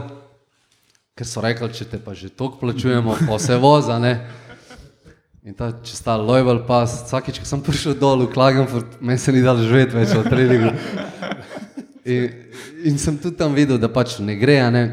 ker 1.19 1.29
so 1.29 1.43
rekli, 1.45 1.69
če 1.77 1.89
te 1.91 2.01
pa 2.01 2.15
že 2.17 2.33
toliko 2.33 2.63
plačujemo, 2.63 3.17
pa 3.29 3.39
se 3.39 3.57
voza. 3.61 3.99
Ne? 4.01 4.15
In 5.43 5.57
ta 5.59 5.73
čez 5.83 6.01
ta 6.01 6.17
Lojbal 6.17 6.63
pas, 6.67 6.87
vsakeč, 7.03 7.43
ko 7.43 7.47
sem 7.49 7.63
prišel 7.65 7.99
dol 7.99 8.25
v 8.25 8.33
Klagenfurt, 8.33 9.01
meni 9.03 9.19
se 9.19 9.35
ni 9.35 9.43
dal 9.43 9.59
živeti 9.59 9.99
več 9.99 10.15
v 10.15 10.23
treningu. 10.31 10.71
In, 12.03 12.23
in 12.87 12.99
sem 12.99 13.19
tudi 13.19 13.37
tam 13.39 13.55
videl, 13.55 13.79
da 13.79 13.91
pač 13.91 14.17
ne 14.23 14.39
gre. 14.39 14.59
Ne? 14.71 14.85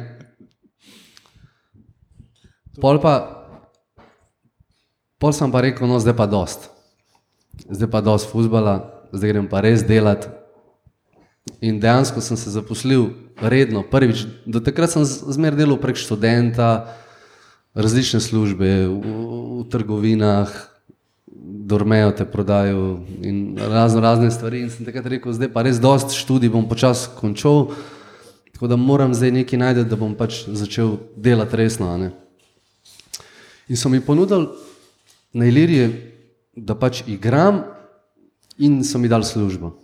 Pol 2.82 3.00
pa, 3.02 3.14
pol 5.22 5.34
sem 5.36 5.54
pa 5.54 5.64
rekel, 5.64 5.88
no 5.90 6.02
zdaj 6.02 6.18
pa 6.18 6.28
dost. 6.30 6.70
Zdaj 7.70 7.90
pa 7.94 8.02
dost 8.02 8.30
fuzbala, 8.32 9.06
zdaj 9.14 9.36
grem 9.36 9.48
pa 9.52 9.62
res 9.62 9.86
delati. 9.86 10.30
In 11.62 11.80
dejansko 11.82 12.22
sem 12.26 12.38
se 12.38 12.52
zaposlil 12.54 13.10
redno, 13.41 13.84
prvič. 13.84 14.25
Do 14.45 14.60
takrat 14.60 14.91
sem 14.91 15.06
zmer 15.06 15.56
delal 15.56 15.80
prek 15.80 15.99
študenta, 15.99 16.95
različne 17.73 18.19
službe, 18.19 18.88
v, 18.88 19.13
v 19.62 19.67
trgovinah, 19.71 20.49
dormejo 21.69 22.12
te 22.12 22.25
prodajo 22.25 22.99
in 23.21 23.58
razno 23.58 24.02
razne 24.02 24.32
stvari. 24.32 24.65
In 24.65 24.69
sem 24.73 24.86
takrat 24.86 25.06
rekel, 25.06 25.34
zdaj 25.34 25.52
pa 25.54 25.63
res 25.63 25.80
dost 25.80 26.15
študij 26.17 26.52
bom 26.52 26.67
počasi 26.69 27.13
končal, 27.19 27.71
tako 28.54 28.67
da 28.67 28.75
moram 28.75 29.13
zdaj 29.13 29.32
nekaj 29.32 29.60
najti, 29.60 29.86
da 29.88 29.99
bom 29.99 30.15
pač 30.17 30.43
začel 30.47 30.97
delati 31.15 31.56
resno. 31.56 31.91
In 33.69 33.78
so 33.78 33.89
mi 33.89 34.02
ponudili 34.02 34.49
na 35.34 35.45
Iliriji, 35.45 35.93
da 36.58 36.75
pač 36.75 37.04
igram, 37.08 37.63
in 38.58 38.84
so 38.84 38.99
mi 38.99 39.08
dali 39.08 39.23
službo. 39.23 39.78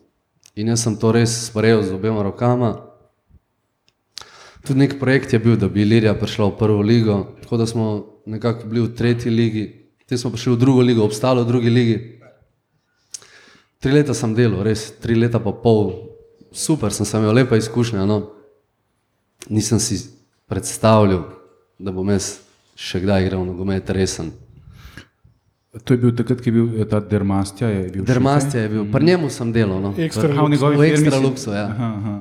In 0.55 0.67
jaz 0.67 0.83
sem 0.83 0.95
to 0.99 1.11
res 1.11 1.31
sprejel 1.47 1.83
z 1.83 1.93
obema 1.95 2.23
rokama. 2.23 2.84
Tudi 4.65 4.79
nek 4.79 4.99
projekt 4.99 5.33
je 5.33 5.39
bil, 5.39 5.55
da 5.55 5.67
bi 5.67 5.81
Ilirija 5.81 6.13
prišla 6.13 6.47
v 6.47 6.57
prvo 6.57 6.81
ligo, 6.81 7.15
tako 7.41 7.57
da 7.57 7.65
smo 7.65 7.85
nekako 8.25 8.67
bili 8.67 8.81
v 8.81 8.95
tretji 8.95 9.29
ligi, 9.29 9.65
te 10.05 10.17
smo 10.17 10.31
prišli 10.31 10.53
v 10.53 10.57
drugo 10.57 10.81
ligo, 10.81 11.03
obstali 11.03 11.41
v 11.41 11.47
drugi 11.47 11.69
ligi. 11.69 11.97
Tri 13.79 13.91
leta 13.91 14.13
sem 14.13 14.33
delal, 14.33 14.63
res, 14.63 14.91
tri 14.97 15.13
leta 15.13 15.37
pa 15.39 15.53
pol, 15.53 15.91
super, 16.51 16.89
sem, 16.89 17.05
sem 17.05 17.21
imel 17.21 17.35
lepa 17.35 17.57
izkušnja. 17.57 18.05
No. 18.05 18.31
Nisem 19.49 19.79
si 19.79 19.99
predstavljal, 20.49 21.27
da 21.77 21.91
bom 21.91 22.09
jaz 22.09 22.39
še 22.75 23.03
kdaj 23.03 23.27
igral 23.27 23.45
nogomet 23.45 23.89
resen. 23.89 24.31
To 25.75 25.93
je 25.93 25.99
bil 25.99 26.15
takrat, 26.15 26.39
ki 26.41 26.49
je 26.49 26.53
bil 26.53 26.85
ta 26.87 26.99
Dermastja. 26.99 27.67
Je 27.67 27.89
bil 27.91 28.05
Dermastja 28.07 28.61
je 28.61 28.69
bil, 28.69 28.85
pri 28.89 29.05
njemu 29.05 29.29
sem 29.29 29.51
delal. 29.51 29.81
No. 29.83 29.91
Ekstra 29.93 30.31
v 30.31 30.55
V 30.55 30.97
si- 30.97 31.21
Luxu, 31.21 31.51
ja. 31.51 31.67
Aha, 31.67 31.89
aha. 31.99 32.15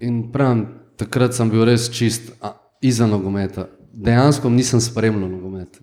In 0.00 0.30
pravim, 0.32 0.66
takrat 1.00 1.34
sem 1.36 1.48
bil 1.48 1.64
res 1.64 1.88
čist 1.92 2.34
a, 2.44 2.52
izven 2.84 3.10
nogometa. 3.14 3.68
Dejansko 3.96 4.50
nisem 4.52 4.80
spremljal 4.84 5.30
nogomet. 5.30 5.80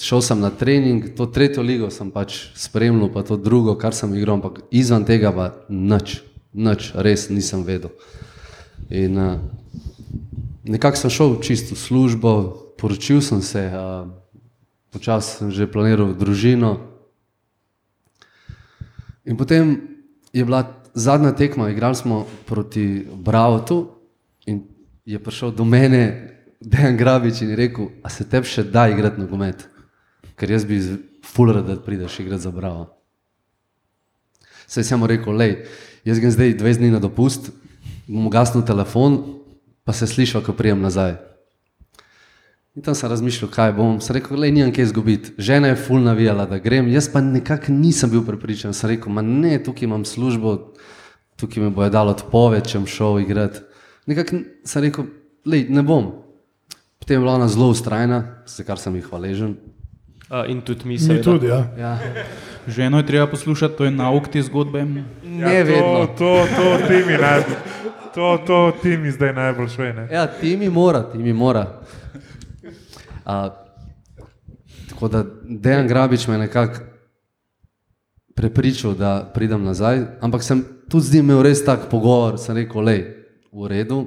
Šel 0.00 0.22
sem 0.24 0.40
na 0.40 0.48
trening, 0.50 1.10
to 1.16 1.26
tretjo 1.28 1.62
ligo 1.62 1.90
sem 1.92 2.08
pač 2.10 2.48
spremljal, 2.56 3.10
pa 3.12 3.20
to 3.28 3.36
drugo, 3.36 3.76
kar 3.76 3.92
sem 3.92 4.14
igral, 4.16 4.40
ampak 4.40 4.62
izven 4.72 5.04
tega 5.04 5.34
pa 5.36 5.50
nič, 5.68 6.22
nič, 6.56 6.94
res 6.96 7.28
nisem 7.28 7.60
vedel. 7.68 7.92
In 8.88 9.20
uh, 9.20 9.36
nekako 10.64 11.04
sem 11.04 11.12
šel 11.12 11.36
čisto 11.44 11.76
v 11.76 11.84
službo, 11.84 12.32
poročil 12.80 13.20
sem 13.20 13.44
se, 13.44 13.68
počasi 14.90 15.38
sem 15.38 15.48
že 15.52 15.68
planiral 15.68 16.16
družino. 16.16 16.80
In 19.28 19.36
potem 19.36 19.76
je 20.32 20.42
bila 20.42 20.81
zadnja 20.94 21.32
tekma, 21.32 21.70
igrali 21.70 21.94
smo 21.94 22.26
proti 22.46 23.06
Bravotu 23.14 23.88
in 24.46 24.62
je 25.04 25.18
prišel 25.18 25.50
do 25.50 25.64
mene 25.64 26.28
Dejan 26.60 26.96
Grabič 26.96 27.42
in 27.42 27.50
je 27.50 27.56
rekel, 27.56 27.88
a 28.02 28.10
se 28.10 28.28
tebi 28.28 28.46
še 28.46 28.62
da 28.62 28.86
igrati 28.88 29.20
nogomet, 29.20 29.66
ker 30.38 30.50
jaz 30.50 30.64
bi 30.64 30.78
fuler, 31.26 31.62
da 31.62 31.76
prideš 31.76 32.20
igrati 32.20 32.42
za 32.42 32.50
Bravo. 32.50 32.86
Saj 34.66 34.84
sem 34.84 35.00
mu 35.00 35.08
rekel, 35.10 35.34
lej, 35.34 35.56
jaz 36.06 36.20
grem 36.22 36.30
zdaj 36.30 36.54
20 36.60 36.84
dni 36.84 36.92
na 36.94 37.02
dopust, 37.02 37.50
bom 38.06 38.28
ugasnil 38.30 38.62
telefon, 38.64 39.18
pa 39.84 39.92
se 39.92 40.06
slišal, 40.06 40.44
ko 40.46 40.54
prijem 40.54 40.80
nazaj. 40.80 41.31
In 42.72 42.82
tam 42.82 42.94
sem 42.96 43.10
razmišljal, 43.10 43.50
kaj 43.52 43.72
bom. 43.76 43.98
Sem 44.00 44.16
rekel, 44.16 44.38
le 44.40 44.48
nimam 44.50 44.70
kaj 44.72 44.86
izgubiti. 44.86 45.34
Žena 45.38 45.68
je 45.68 45.76
ful 45.76 46.00
navijala, 46.00 46.46
da 46.48 46.56
grem, 46.58 46.88
jaz 46.88 47.10
pa 47.12 47.20
nekako 47.20 47.72
nisem 47.72 48.10
bil 48.10 48.22
prepričan. 48.24 48.72
Sem 48.72 48.94
rekel, 48.94 49.12
ma 49.12 49.20
ne, 49.22 49.58
tukaj 49.62 49.84
imam 49.84 50.06
službo, 50.08 50.54
tukaj 51.36 51.62
mi 51.62 51.70
bojo 51.70 51.90
dalo 51.92 52.14
odpoved, 52.16 52.64
če 52.64 52.80
bom 52.80 52.88
šel 52.88 53.20
igrati. 53.26 53.60
Nekako 54.08 54.40
sem 54.64 54.86
rekel, 54.86 55.10
le 55.44 55.66
ne 55.68 55.84
bom. 55.84 56.08
Potem 57.02 57.18
je 57.18 57.20
bila 57.20 57.34
ona 57.36 57.48
zelo 57.52 57.68
ustrajna, 57.74 58.22
za 58.48 58.64
kar 58.64 58.80
sem 58.80 58.96
jih 58.96 59.04
hvaležen. 59.10 59.56
Uh, 60.32 60.46
in 60.48 60.62
tudi 60.64 60.88
mi, 60.88 60.96
seveda. 60.98 61.22
tudi, 61.28 61.50
ja. 61.52 61.66
Ja. 61.76 61.98
Ženo 62.66 63.02
je 63.02 63.06
treba 63.06 63.26
poslušati, 63.26 63.76
to 63.76 63.84
je 63.84 63.90
nauk 63.90 64.30
te 64.32 64.40
zgodbe. 64.42 64.84
Ne 64.84 65.64
vedno. 65.64 65.98
Ja, 65.98 66.06
To, 66.06 66.14
to, 66.18 66.46
to 66.56 66.86
ti 66.88 67.04
mi 67.04 67.18
najbolj, 67.20 67.56
to, 68.14 68.38
to 68.46 68.72
ti 68.82 68.96
mi 68.96 69.10
zdaj 69.10 69.32
najbolj 69.32 69.68
šve. 69.68 69.92
Ne? 69.92 70.08
Ja, 70.12 70.26
ti 70.26 70.56
mi 70.56 70.70
mora, 70.70 71.02
ti 71.12 71.18
mi 71.18 71.32
mora. 71.32 71.82
A, 73.24 73.50
tako 74.88 75.08
da 75.08 75.24
Dejan 75.44 75.88
Grabič 75.88 76.26
me 76.28 76.34
je 76.34 76.38
nekako 76.38 76.92
prepričal, 78.34 78.94
da 78.94 79.30
pridem 79.34 79.64
nazaj, 79.64 80.18
ampak 80.20 80.42
sem 80.42 80.64
tudi 80.88 81.06
z 81.06 81.14
njim 81.14 81.24
imel 81.24 81.42
res 81.42 81.64
tak 81.64 81.90
pogovor, 81.90 82.38
sem 82.40 82.56
rekel, 82.56 82.82
le, 82.82 82.96
v 83.52 83.68
redu, 83.68 84.04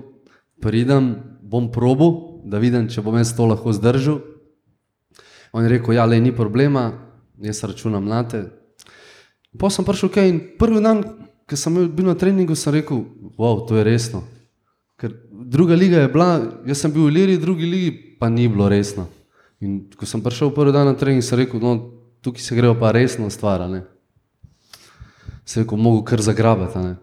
pridem, 0.61 1.15
bom 1.41 1.69
probo, 1.71 2.41
da 2.45 2.59
vidim, 2.61 2.89
če 2.89 3.03
bom 3.05 3.17
jaz 3.17 3.35
to 3.37 3.45
lahko 3.45 3.73
zdržal. 3.73 4.19
On 5.53 5.63
je 5.63 5.71
rekel, 5.71 5.95
ja, 5.95 6.05
le, 6.09 6.19
ni 6.19 6.33
problema, 6.35 6.91
jaz 7.41 7.63
računam 7.63 8.05
na 8.05 8.23
te. 8.27 8.47
Pa 9.59 9.69
sem 9.71 9.85
prišel 9.87 10.11
kaj 10.11 10.29
in 10.29 10.41
prvi 10.59 10.81
dan, 10.83 11.03
ko 11.45 11.57
sem 11.57 11.77
bil 11.87 12.09
na 12.09 12.17
treningu, 12.17 12.57
sem 12.57 12.73
rekel, 12.75 13.05
wow, 13.37 13.61
to 13.67 13.77
je 13.77 13.85
resno. 13.85 14.25
Ker 14.99 15.13
druga 15.31 15.77
liga 15.77 16.01
je 16.03 16.11
bila, 16.11 16.29
jaz 16.67 16.81
sem 16.81 16.91
bil 16.91 17.07
v 17.07 17.13
Liri, 17.13 17.37
drugi 17.39 17.69
ligi 17.69 17.93
pa 18.19 18.29
ni 18.29 18.47
bilo 18.47 18.69
resno. 18.69 19.07
In 19.59 19.87
ko 19.97 20.05
sem 20.05 20.21
prišel 20.21 20.51
prvi 20.53 20.71
dan 20.71 20.87
na 20.87 20.93
trening, 20.93 21.23
sem 21.23 21.39
rekel, 21.39 21.59
no, 21.59 21.91
tukaj 22.21 22.41
se 22.41 22.55
grejo 22.55 22.75
pa 22.79 22.91
resno 22.91 23.29
stvar. 23.29 23.69
ne. 23.69 23.83
Se 25.45 25.59
je 25.59 25.63
rekel, 25.63 25.77
mogo 25.77 26.03
kar 26.03 26.21
zagrabati. 26.21 26.77
a 26.77 26.81
ne. 26.81 26.95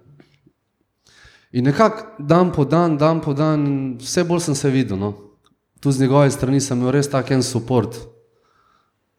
In 1.53 1.64
nekako 1.64 2.16
dan 2.18 2.53
po 2.53 2.64
dan, 2.64 2.96
dan 2.96 3.20
po 3.20 3.35
dan, 3.35 3.96
vse 4.01 4.25
bolj 4.25 4.40
sem 4.40 4.55
se 4.55 4.70
videl. 4.70 4.96
No. 4.98 5.14
Tu 5.81 5.90
z 5.90 6.01
njegove 6.01 6.31
strani 6.31 6.61
sem 6.61 6.79
imel 6.79 6.90
res 6.90 7.09
tak 7.09 7.31
en 7.31 7.42
support. 7.42 7.96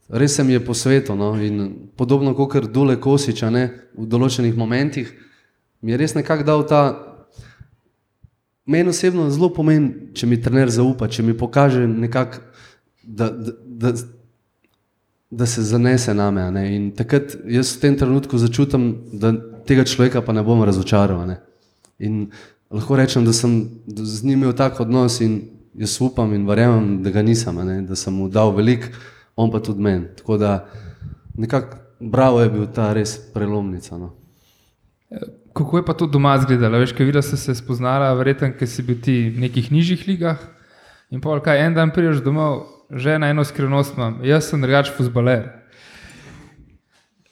Res 0.10 0.36
se 0.36 0.44
mi 0.44 0.54
je 0.54 0.66
posvetil. 0.66 1.16
No. 1.16 1.36
In 1.42 1.90
podobno 1.96 2.34
kot 2.34 2.72
Dule 2.74 3.00
Kosič, 3.00 3.42
ne, 3.42 3.70
v 3.98 4.08
določenih 4.08 4.58
momentih, 4.58 5.14
mi 5.82 5.92
je 5.92 5.98
res 5.98 6.16
nekako 6.16 6.44
dal 6.44 6.66
ta 6.68 7.13
Meni 8.66 8.90
osebno 8.90 9.30
zelo 9.30 9.50
pomeni, 9.54 10.14
če 10.16 10.28
mi 10.28 10.40
trener 10.42 10.70
zaupa, 10.72 11.10
če 11.12 11.24
mi 11.24 11.36
pokaže 11.38 11.84
nekako, 11.88 12.40
da, 13.04 13.28
da, 13.30 13.52
da, 13.66 13.92
da 15.32 15.46
se 15.46 15.64
zanese 15.68 16.14
name. 16.14 16.42
a 16.42 16.52
ne. 16.52 16.64
In 16.76 16.92
takrat 16.96 17.36
jaz 17.46 17.76
v 17.76 17.82
tem 17.82 17.98
trenutku 18.00 18.38
začutim, 18.38 18.94
da 19.14 19.34
tega 19.68 19.84
človeka 19.84 20.22
pa 20.22 20.34
ne 20.34 20.44
bom 20.44 20.64
razočaral. 20.64 21.26
ne. 21.28 21.42
In 22.00 22.30
lahko 22.72 22.96
rečem, 22.96 23.26
da 23.26 23.34
sem 23.34 23.70
da 23.86 24.06
z 24.06 24.24
njim 24.24 24.44
imel 24.44 24.56
tak 24.56 24.80
odnos 24.80 25.20
in 25.22 25.42
jaz 25.76 26.00
upam 26.02 26.34
in 26.34 26.48
verjamem, 26.48 27.04
da 27.04 27.12
ga 27.12 27.22
nisem, 27.22 27.56
ne, 27.66 27.82
da 27.82 27.96
sem 27.96 28.14
mu 28.14 28.30
dal 28.30 28.56
veliko, 28.56 28.88
on 29.36 29.52
pa 29.52 29.60
tudi 29.60 29.82
meni. 29.82 30.08
Tako 30.16 30.38
da 30.38 30.70
nekako 31.36 31.78
bravo 32.00 32.42
je 32.42 32.50
bil 32.50 32.68
ta 32.68 32.94
res 32.94 33.18
prelomnica. 33.34 33.98
No. 33.98 34.14
Kako 35.54 35.78
je 35.78 35.86
pa 35.86 35.94
to 35.94 36.08
doma 36.08 36.36
izgledalo? 36.36 36.80
Veš, 36.82 36.96
kaj 36.98 37.06
videla 37.06 37.22
si 37.22 37.38
se 37.38 37.56
spoznala, 37.56 38.14
verjetno, 38.14 38.50
ker 38.58 38.68
si 38.68 38.82
bil 38.82 38.98
ti 38.98 39.30
v 39.30 39.40
nekih 39.40 39.72
nižjih 39.72 40.08
ligah. 40.08 40.40
In 41.14 41.22
pa 41.22 41.38
kaj, 41.40 41.62
en 41.62 41.74
dan 41.74 41.92
prideš 41.94 42.24
domov, 42.26 42.66
žena 42.90 43.30
eno 43.30 43.46
skrivnost 43.46 43.94
imam, 43.94 44.18
jaz 44.26 44.50
sem 44.50 44.62
drugač 44.62 44.90
fuzbaler. 44.90 45.52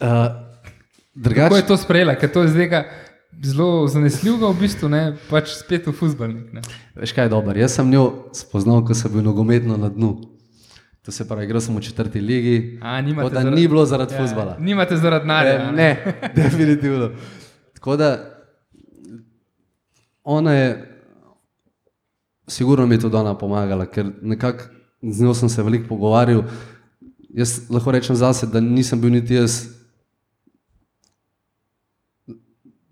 Uh, 0.01 0.07
Kako 0.07 0.37
je 1.11 1.13
drugač, 1.13 1.65
to 1.67 1.77
sprejela, 1.77 2.13
ker 2.15 2.29
to 2.29 2.45
je 2.45 2.53
zdaj 2.53 2.85
zelo 3.41 3.87
zanesljivo, 3.87 4.51
v 4.53 4.59
bistvu 4.59 4.89
ne, 4.89 5.01
pač 5.29 5.55
spet 5.57 5.87
v 5.87 5.93
fuzbalnik. 5.93 6.61
Veš 6.95 7.13
kaj 7.13 7.25
je 7.25 7.33
dobro? 7.33 7.57
Jaz 7.57 7.73
sem 7.73 7.89
njo 7.89 8.29
spoznal, 8.37 8.85
ko 8.85 8.93
sem 8.93 9.11
bil 9.11 9.25
nogometno 9.25 9.77
na 9.77 9.89
dnu. 9.89 10.21
To 11.01 11.09
se 11.09 11.25
pravi, 11.25 11.49
igral 11.49 11.61
sem 11.61 11.73
v 11.73 11.81
četrti 11.81 12.21
ligi. 12.21 12.77
A, 12.81 13.01
nimate 13.01 13.33
zaradi- 13.33 13.55
ni 13.55 13.67
bilo 13.67 13.85
zaradi 13.85 14.13
Ja, 14.13 14.21
futbola. 14.21 14.57
Nimate 14.59 14.97
zaradi 14.97 15.25
denarja. 15.25 15.71
Ne, 15.71 15.73
ne, 15.73 16.13
definitivno. 16.37 17.09
Tako 17.81 17.97
da 17.97 18.37
ona 20.23 20.53
je, 20.53 21.01
sigurno 22.47 22.85
mi 22.85 22.95
je 22.95 22.99
tudi 22.99 23.15
ona 23.15 23.37
pomagala, 23.37 23.85
ker 23.85 24.11
nekako 24.21 24.63
z 25.01 25.23
njo 25.23 25.33
sem 25.33 25.49
se 25.49 25.63
veliko 25.63 25.87
pogovarjal. 25.87 26.43
Jaz 27.29 27.69
lahko 27.69 27.91
rečem 27.91 28.15
zase, 28.15 28.45
da 28.45 28.61
nisem 28.61 29.01
bil 29.01 29.09
niti 29.11 29.33
jaz, 29.33 29.63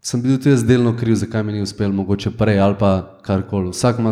sem 0.02 0.22
bil 0.22 0.40
tudi 0.40 0.56
jaz 0.56 0.66
delno 0.66 0.98
kriv, 0.98 1.22
zakaj 1.22 1.44
mi 1.44 1.54
ni 1.54 1.62
uspelo, 1.62 1.94
mogoče 1.94 2.32
prej 2.32 2.60
ali 2.60 2.76
pa 2.80 3.20
karkoli. 3.22 3.70
Vsak 3.70 4.00
ima 4.00 4.12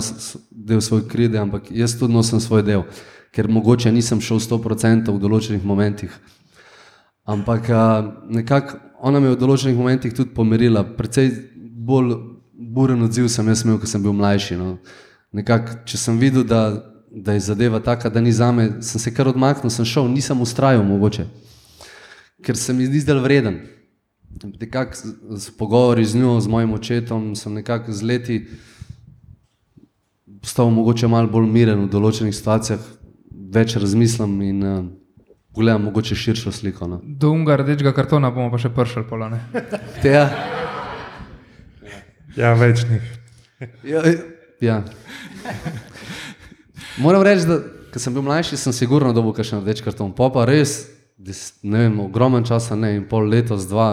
del 0.52 0.82
svoje 0.82 1.08
krivde, 1.10 1.40
ampak 1.42 1.72
jaz 1.72 1.98
tudi 1.98 2.14
nosim 2.14 2.40
svoj 2.40 2.62
del, 2.62 2.86
ker 3.34 3.50
mogoče 3.50 3.92
nisem 3.92 4.22
šel 4.22 4.38
100% 4.38 5.10
v 5.10 5.20
določenih 5.26 5.66
momentih. 5.66 6.14
Ampak 7.26 7.66
nekako 8.30 8.87
ona 9.00 9.20
me 9.20 9.30
je 9.30 9.36
v 9.36 9.40
določenih 9.40 9.78
momentih 9.78 10.14
tudi 10.14 10.34
pomirila. 10.34 10.84
Predvsej 10.98 11.32
bolj 11.88 12.16
buren 12.58 13.02
odziv 13.06 13.30
sem 13.30 13.48
jaz 13.48 13.64
imel, 13.66 13.80
ko 13.82 13.90
sem 13.90 14.04
bil 14.04 14.16
mlajši. 14.18 14.58
No. 14.60 14.78
Nekako, 15.36 15.82
če 15.88 16.00
sem 16.02 16.20
videl, 16.22 16.46
da, 16.48 16.62
da 17.12 17.36
je 17.38 17.46
zadeva 17.48 17.82
taka, 17.84 18.10
da 18.14 18.22
ni 18.24 18.34
za 18.34 18.52
me, 18.52 18.70
sem 18.86 19.02
se 19.02 19.14
kar 19.14 19.30
odmaknil, 19.30 19.74
sem 19.74 19.86
šel, 19.86 20.10
nisem 20.12 20.42
ustrajal 20.42 20.86
mogoče, 20.88 21.28
ker 22.46 22.58
se 22.58 22.74
mi 22.74 22.88
zdi 22.90 23.04
zdaj 23.06 23.22
vreden. 23.24 23.60
Nekako 24.38 24.98
s, 24.98 25.14
s 25.48 25.54
pogovori 25.58 26.06
z 26.06 26.20
njo, 26.20 26.38
z 26.42 26.52
mojim 26.52 26.74
očetom, 26.78 27.32
sem 27.36 27.54
nekako 27.58 27.94
z 27.94 28.06
leti 28.06 28.38
postal 30.42 30.70
mogoče 30.70 31.08
malo 31.10 31.28
bolj 31.32 31.48
miren 31.50 31.82
v 31.86 31.92
določenih 31.92 32.36
situacijah, 32.36 32.84
več 33.52 33.76
razmislim 33.80 34.36
in 34.46 34.62
uh, 34.64 34.78
pogledam 35.58 35.90
mogoče 35.90 36.16
širšo 36.16 36.54
sliko. 36.54 36.88
No. 36.88 37.02
Do 37.04 37.34
unga 37.34 37.58
rdečega 37.58 37.96
kartona 37.98 38.30
bomo 38.32 38.54
pa 38.54 38.62
še 38.62 38.70
pršali 38.70 39.10
pola. 39.10 39.32
Ne? 39.34 39.42
Teja, 40.06 40.30
Ja, 42.38 42.52
več 42.54 42.84
njih. 42.86 43.06
Ja, 43.82 44.04
ja. 44.62 44.76
Moram 47.02 47.24
reči, 47.26 47.48
da 47.50 47.58
ko 47.90 48.02
sem 48.02 48.14
bil 48.14 48.26
mlajši, 48.28 48.60
sem 48.62 48.76
sigurno 48.78 49.10
dobil 49.16 49.34
kakšen 49.34 49.64
rdeč 49.64 49.82
karton. 49.82 50.12
Pa 50.14 50.30
pa 50.34 50.46
res, 50.46 50.84
des, 51.18 51.40
ne 51.66 51.88
vem, 51.88 51.98
ogromen 52.06 52.46
časa, 52.46 52.78
ne 52.78 52.94
in 53.00 53.08
pol 53.10 53.26
letos, 53.32 53.66
dva. 53.70 53.90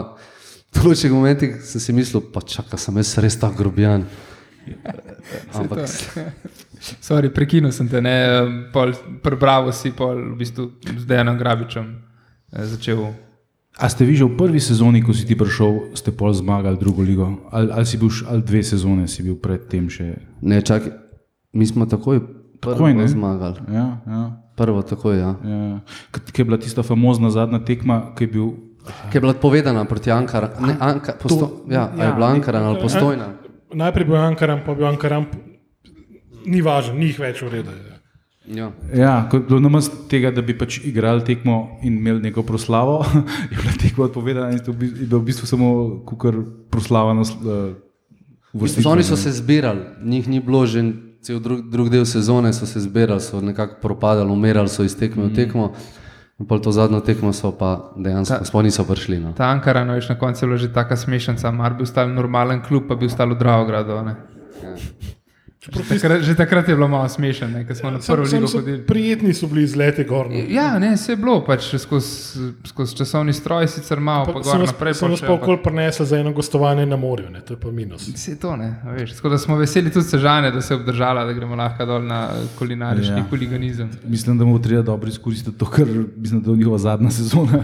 V 0.74 0.82
določenih 0.82 1.16
momentih 1.16 1.56
sem 1.64 1.80
si 1.80 1.96
mislil, 1.96 2.20
pa 2.34 2.44
čakaj, 2.44 2.76
sem 2.82 3.00
jaz 3.00 3.14
res 3.24 3.40
tako 3.40 3.62
grobijan. 3.62 4.04
Ampak 5.54 5.88
Sorry, 7.04 7.32
prekinil 7.32 7.72
sem 7.72 7.88
te, 7.88 8.00
ne, 8.04 8.16
pol, 8.72 8.92
prebral 9.24 9.72
si 9.72 9.92
pol 9.96 10.34
v 10.34 10.36
bistvu 10.36 10.76
z 10.84 11.04
Dejanom 11.08 11.40
Grabičem 11.40 12.04
eh, 12.52 12.64
začel. 12.68 13.14
A 13.74 13.90
ste 13.90 14.06
vi 14.06 14.14
že 14.14 14.28
v 14.28 14.38
prvi 14.38 14.60
sezoni, 14.62 15.02
ko 15.02 15.10
si 15.10 15.26
ti 15.26 15.34
prišel, 15.34 15.96
ste 15.98 16.14
pol 16.14 16.30
zmagali 16.30 16.78
drugo 16.78 17.02
ligo? 17.02 17.48
Ali, 17.50 17.72
ali 17.72 17.86
si 17.88 17.98
bil 17.98 18.12
ali 18.30 18.42
dve 18.44 18.62
sezone 18.62 19.08
si 19.10 19.24
bil 19.24 19.34
predtem 19.40 19.90
še? 19.90 20.14
ne, 20.44 20.60
čakaj, 20.62 20.92
mi 21.56 21.66
smo 21.66 21.88
takoj 21.88 22.22
prvo 22.60 22.86
Takoj, 22.88 23.08
zmagali. 23.08 23.58
Ja, 23.72 24.00
ja, 24.06 24.22
Prvo 24.54 24.86
takoj, 24.86 25.18
ja. 25.18 25.34
ja. 25.42 25.80
Kaj 26.14 26.30
je 26.38 26.44
bila 26.46 26.58
tista 26.62 26.86
famozna 26.86 27.30
zadnja 27.34 27.58
tekma, 27.58 28.14
ki 28.14 28.24
je 28.24 28.30
bil 28.30 28.46
Ki 28.84 29.16
je 29.16 29.20
bila 29.20 29.32
povedana 29.32 29.84
proti 29.88 30.12
Ankara, 30.12 30.52
ne, 30.60 30.76
Anka, 30.80 31.16
posto, 31.16 31.64
ja, 31.72 31.88
ja, 31.96 32.04
je 32.04 32.12
bila 32.12 32.28
Ankara 32.36 32.60
ali 32.60 32.80
postojna. 32.80 33.32
Najprej 33.74 34.06
bil 34.06 34.16
Ankaram, 34.16 34.62
pa 34.66 34.74
bil 34.74 34.86
Ankaram, 34.86 35.26
ni 36.46 36.62
važno, 36.62 36.94
ni 36.94 37.10
jih 37.10 37.18
več 37.18 37.42
v 37.42 37.48
redu. 37.48 37.74
Ja. 38.44 38.68
Ja, 38.92 39.12
kot 39.32 39.48
do 39.48 39.56
namesto 39.56 40.04
tega, 40.08 40.28
da 40.30 40.42
bi 40.44 40.52
pač 40.52 40.76
igrali 40.84 41.24
tekmo 41.24 41.78
in 41.82 41.96
imeli 41.96 42.20
neko 42.26 42.42
proslavo, 42.44 42.98
je 43.50 43.56
bila 43.56 43.72
tekma 43.80 44.04
odpovedana 44.04 44.52
in 44.52 44.60
to 44.60 44.72
bi- 44.72 44.92
je 44.92 45.06
bilo 45.06 45.22
v 45.22 45.30
bistvu 45.30 45.48
samo 45.48 45.68
kukar 46.04 46.36
proslava 46.70 47.14
na 47.16 47.24
uh, 47.24 47.72
vrstiču. 48.52 48.88
Oni 48.88 49.02
so 49.02 49.16
se 49.16 49.32
zbirali, 49.32 49.80
njih 50.04 50.28
ni 50.28 50.40
bilo 50.40 50.66
že 50.66 50.84
cel 51.24 51.40
drug, 51.40 51.70
drug 51.72 51.88
del 51.88 52.04
sezone, 52.04 52.52
so 52.52 52.66
se 52.66 52.80
zbirali, 52.80 53.20
so 53.20 53.40
nekako 53.40 53.80
propadali, 53.80 54.28
umirali 54.30 54.68
so 54.68 54.84
iz 54.84 54.92
tekme 54.96 55.24
v 55.24 55.34
tekmo. 55.34 55.72
In 55.72 56.03
pol 56.42 56.58
to 56.58 56.72
zadnjo 56.74 57.00
tekmo 57.00 57.32
so 57.32 57.54
pa 57.54 57.94
dejansko 57.96 58.42
sploh 58.42 58.66
niso 58.66 58.82
prišli. 58.84 59.22
No. 59.22 59.32
Ta 59.38 59.54
Ankara, 59.54 59.84
no, 59.86 59.94
veš, 59.94 60.10
na 60.10 60.18
koncu 60.18 60.44
je 60.44 60.48
bila 60.48 60.58
že 60.58 60.72
taka 60.74 60.96
smešnica, 60.98 61.50
mar 61.54 61.78
bi 61.78 61.86
ostal 61.86 62.10
normalen 62.10 62.62
klub, 62.62 62.90
pa 62.90 62.98
bi 62.98 63.06
ostal 63.06 63.30
v 63.34 63.38
Dravogradu. 63.38 64.02
ne. 64.02 64.14
Takrat, 65.64 66.20
že 66.20 66.34
takrat 66.34 66.68
je 66.68 66.74
bilo 66.74 66.88
malo 66.88 67.08
smešno, 67.08 67.48
ker 67.66 67.76
smo 67.76 67.90
na 67.90 67.98
prvo 67.98 68.22
ligo 68.22 68.46
so, 68.46 68.58
hodili. 68.58 68.82
prijetni 68.82 69.34
so 69.34 69.46
bili 69.46 69.62
izleti 69.62 70.04
gor. 70.04 70.26
no. 70.26 70.36
Ja, 70.48 70.78
ne, 70.78 70.96
se 70.96 71.12
je 71.12 71.16
bilo, 71.16 71.44
pač 71.44 71.74
skozi, 71.76 72.08
skozi 72.64 72.96
časovni 72.96 73.32
stroj, 73.32 73.68
sicer 73.68 74.00
malo, 74.00 74.26
pa 74.26 74.32
Pa 74.32 74.40
gor 74.40 74.58
naprej. 74.60 74.94
sem 74.94 75.10
nas 75.10 75.20
pa 75.20 75.32
okoli 75.32 75.58
prinesel 75.64 76.06
za 76.06 76.18
eno 76.18 76.32
gostovanje 76.32 76.86
na 76.86 76.96
morju, 76.96 77.30
ne, 77.30 77.40
to 77.40 77.54
je 77.54 77.60
pa 77.60 77.70
minus. 77.70 78.08
Vse 78.08 78.36
to 78.36 78.56
ne, 78.56 78.74
veš. 78.86 79.12
Tako 79.12 79.28
da 79.28 79.38
smo 79.38 79.56
veseli 79.56 79.90
tudi 79.90 80.06
sežane, 80.06 80.50
da 80.50 80.60
se 80.60 80.74
je 80.74 80.78
obdržala, 80.78 81.24
da 81.24 81.32
gremo 81.32 81.56
lahko 81.56 81.86
dol 81.86 82.02
na 82.02 82.28
kulinarični 82.58 83.10
Ja. 83.10 83.16
ja. 83.16 83.24
huliganizem. 83.30 83.90
Mislim, 84.04 84.38
da 84.38 84.44
bomo 84.44 84.58
treba 84.58 84.82
dobro 84.82 85.08
izkoristiti 85.08 85.58
to, 85.58 85.66
ker 85.66 85.86
mislim, 86.16 86.42
da 86.42 86.50
je 86.50 86.56
njihova 86.56 86.78
zadnja 86.78 87.10
sezona. 87.10 87.62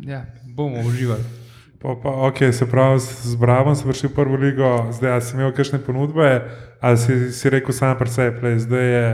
Ja, 0.00 0.24
bomo 0.46 0.80
uživali. 0.80 1.22
Pa, 1.84 1.92
pa, 2.00 2.08
okay, 2.24 2.48
se 2.52 2.64
pravi, 2.64 2.96
z 3.00 3.36
Bravom 3.36 3.76
si 3.76 3.84
prišel 3.84 4.08
v 4.08 4.16
prvo 4.16 4.36
ligo, 4.40 4.88
zdaj 4.88 5.20
si 5.20 5.36
imel 5.36 5.52
kakšne 5.52 5.84
ponudbe, 5.84 6.40
ali 6.80 6.96
si, 6.96 7.28
si 7.28 7.44
rekel 7.52 7.76
sam 7.76 7.92
pri 7.92 8.08
sebi, 8.08 8.40
"Glej, 8.40 8.58
zdaj 8.64 8.86
je, 8.88 9.08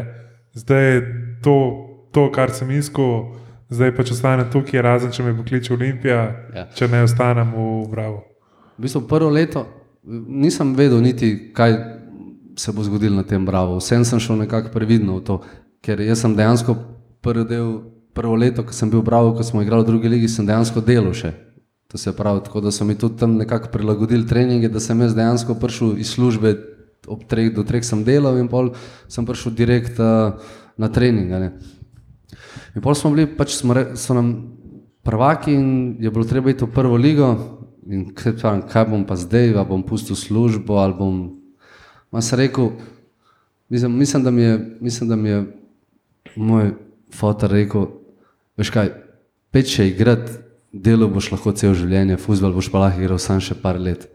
zdaj 0.55 0.83
je 0.87 0.99
to, 1.43 1.57
to, 2.15 2.31
kar 2.31 2.55
sem 2.55 2.71
iskal, 2.71 3.35
zdaj 3.75 3.91
pa 3.91 4.07
če 4.07 4.15
ostanem 4.15 4.47
tukaj, 4.55 4.83
razen 4.83 5.11
če 5.11 5.23
me 5.23 5.35
pokliče 5.35 5.75
Olimpija, 5.75 6.21
Ja. 6.55 6.65
če 6.71 6.87
ne 6.87 7.03
ostanem 7.03 7.51
v 7.51 7.91
Bravo. 7.91 8.23
V 8.79 8.87
bistvu 8.87 9.03
prvo 9.03 9.31
leto 9.35 9.67
nisem 10.31 10.71
vedel 10.75 11.03
niti, 11.03 11.51
kaj 11.53 11.75
se 12.55 12.73
bo 12.73 12.83
zgodilo 12.83 13.17
na 13.17 13.23
tem 13.23 13.43
bravo. 13.47 13.77
Vsem 13.83 14.05
sem 14.05 14.19
šel 14.21 14.37
nekako 14.37 14.71
previdno 14.71 15.19
v 15.19 15.25
to, 15.27 15.43
ker 15.83 16.01
jaz 16.01 16.21
sem 16.23 16.37
dejansko 16.37 16.77
prvi 17.19 17.45
del, 17.45 17.83
prvo 18.15 18.35
leto, 18.35 18.63
ko 18.63 18.73
sem 18.73 18.91
bil 18.91 19.01
v 19.01 19.11
bravo, 19.11 19.35
ko 19.35 19.43
smo 19.43 19.63
igrali 19.63 19.83
v 19.83 19.87
drugi 19.87 20.09
ligi, 20.09 20.29
sem 20.29 20.47
dejansko 20.47 20.81
delal 20.81 21.13
še. 21.13 21.50
To 21.91 21.99
se 21.99 22.13
pravi, 22.17 22.41
tako 22.45 22.61
da 22.61 22.71
so 22.71 22.85
mi 22.85 22.95
tudi 22.99 23.19
tam 23.19 23.35
nekako 23.35 23.69
prilagodili 23.73 24.27
treninge, 24.27 24.69
da 24.69 24.81
sem 24.81 25.01
jaz 25.01 25.15
dejansko 25.15 25.57
prišel 25.59 25.99
iz 25.99 26.13
službe, 26.15 26.55
ob 27.11 27.25
treh 27.27 27.51
do 27.55 27.65
treh 27.67 27.83
sem 27.85 28.05
delal 28.07 28.39
in 28.39 28.47
pol 28.49 28.71
sem 29.11 29.27
prišel 29.27 29.57
direkt 29.59 29.99
uh, 29.99 30.39
na 30.79 30.89
trening. 30.89 31.31
ne. 31.31 31.53
In 32.77 32.83
pol 32.83 32.95
smo 32.95 33.11
bili, 33.11 33.27
pač 33.27 33.57
smo, 33.59 33.75
re- 33.75 33.97
so 33.99 34.15
nam 34.15 34.55
prvaki 35.03 35.55
in 35.55 35.97
je 35.99 36.11
bilo 36.11 36.25
treba 36.25 36.51
iti 36.51 36.65
v 36.65 36.71
prvo 36.71 36.97
ligo. 36.97 37.35
In 37.91 38.13
kaj, 38.15 38.37
pravim, 38.39 38.63
kaj 38.71 38.87
bom 38.87 39.03
pa 39.03 39.17
zdaj, 39.19 39.51
ali 39.57 39.67
bom 39.67 39.83
pustil 39.83 40.15
službo, 40.15 40.79
ali 40.79 40.95
bom. 40.95 41.17
Ma 42.13 42.23
se 42.23 42.37
rekel, 42.37 42.71
mislim, 43.69 43.99
mislim, 43.99 44.23
da 44.23 44.31
mi 44.31 44.43
je, 44.43 44.77
mislim, 44.81 45.09
da 45.09 45.17
mi 45.17 45.29
je 45.29 45.41
moj 46.37 46.71
fotor 47.15 47.51
rekel, 47.51 47.89
veš 48.59 48.71
kaj, 48.71 48.93
peč 49.51 49.75
še 49.75 49.89
igrati, 49.91 50.50
delo 50.73 51.09
boš 51.11 51.31
lahko 51.35 51.53
cel 51.53 51.75
življenje, 51.75 52.19
fuzbol 52.21 52.55
boš 52.55 52.71
pa 52.73 52.87
lahko 52.87 53.03
igral 53.03 53.19
sam 53.19 53.41
še 53.43 53.57
par 53.59 53.79
let. 53.79 54.07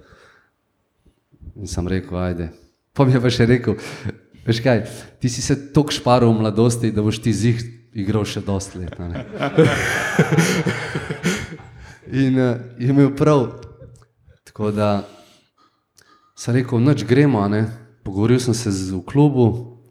In 1.55 1.67
sem 1.71 1.87
rekel, 1.87 2.17
ajde. 2.19 2.49
Pa 2.95 3.05
mi 3.05 3.15
je 3.15 3.21
pa 3.23 3.31
še 3.31 3.47
rekel, 3.47 3.77
veš 4.47 4.61
kaj, 4.63 4.85
ti 5.19 5.31
si 5.31 5.43
se 5.43 5.55
toliko 5.75 5.95
šparil 5.95 6.31
v 6.31 6.39
mladosti, 6.41 6.91
da 6.95 7.03
boš 7.03 7.19
ti 7.23 7.33
zih 7.35 7.59
igral 7.95 8.27
še 8.27 8.43
dosti 8.43 8.83
let. 8.83 8.95
a 8.99 9.07
ne." 9.11 9.25
In 12.05 12.37
uh, 12.37 12.59
je 12.79 12.91
imel 12.93 13.15
prav. 13.17 13.47
Tako 14.45 14.71
da 14.71 15.07
sem 16.37 16.55
rekel, 16.55 16.79
noč 16.79 17.03
gremo, 17.07 17.41
ne. 17.51 17.65
Pogovoril 18.05 18.39
sem 18.39 18.53
se 18.53 18.71
z, 18.71 18.93
v 18.93 19.01
klubu, 19.07 19.47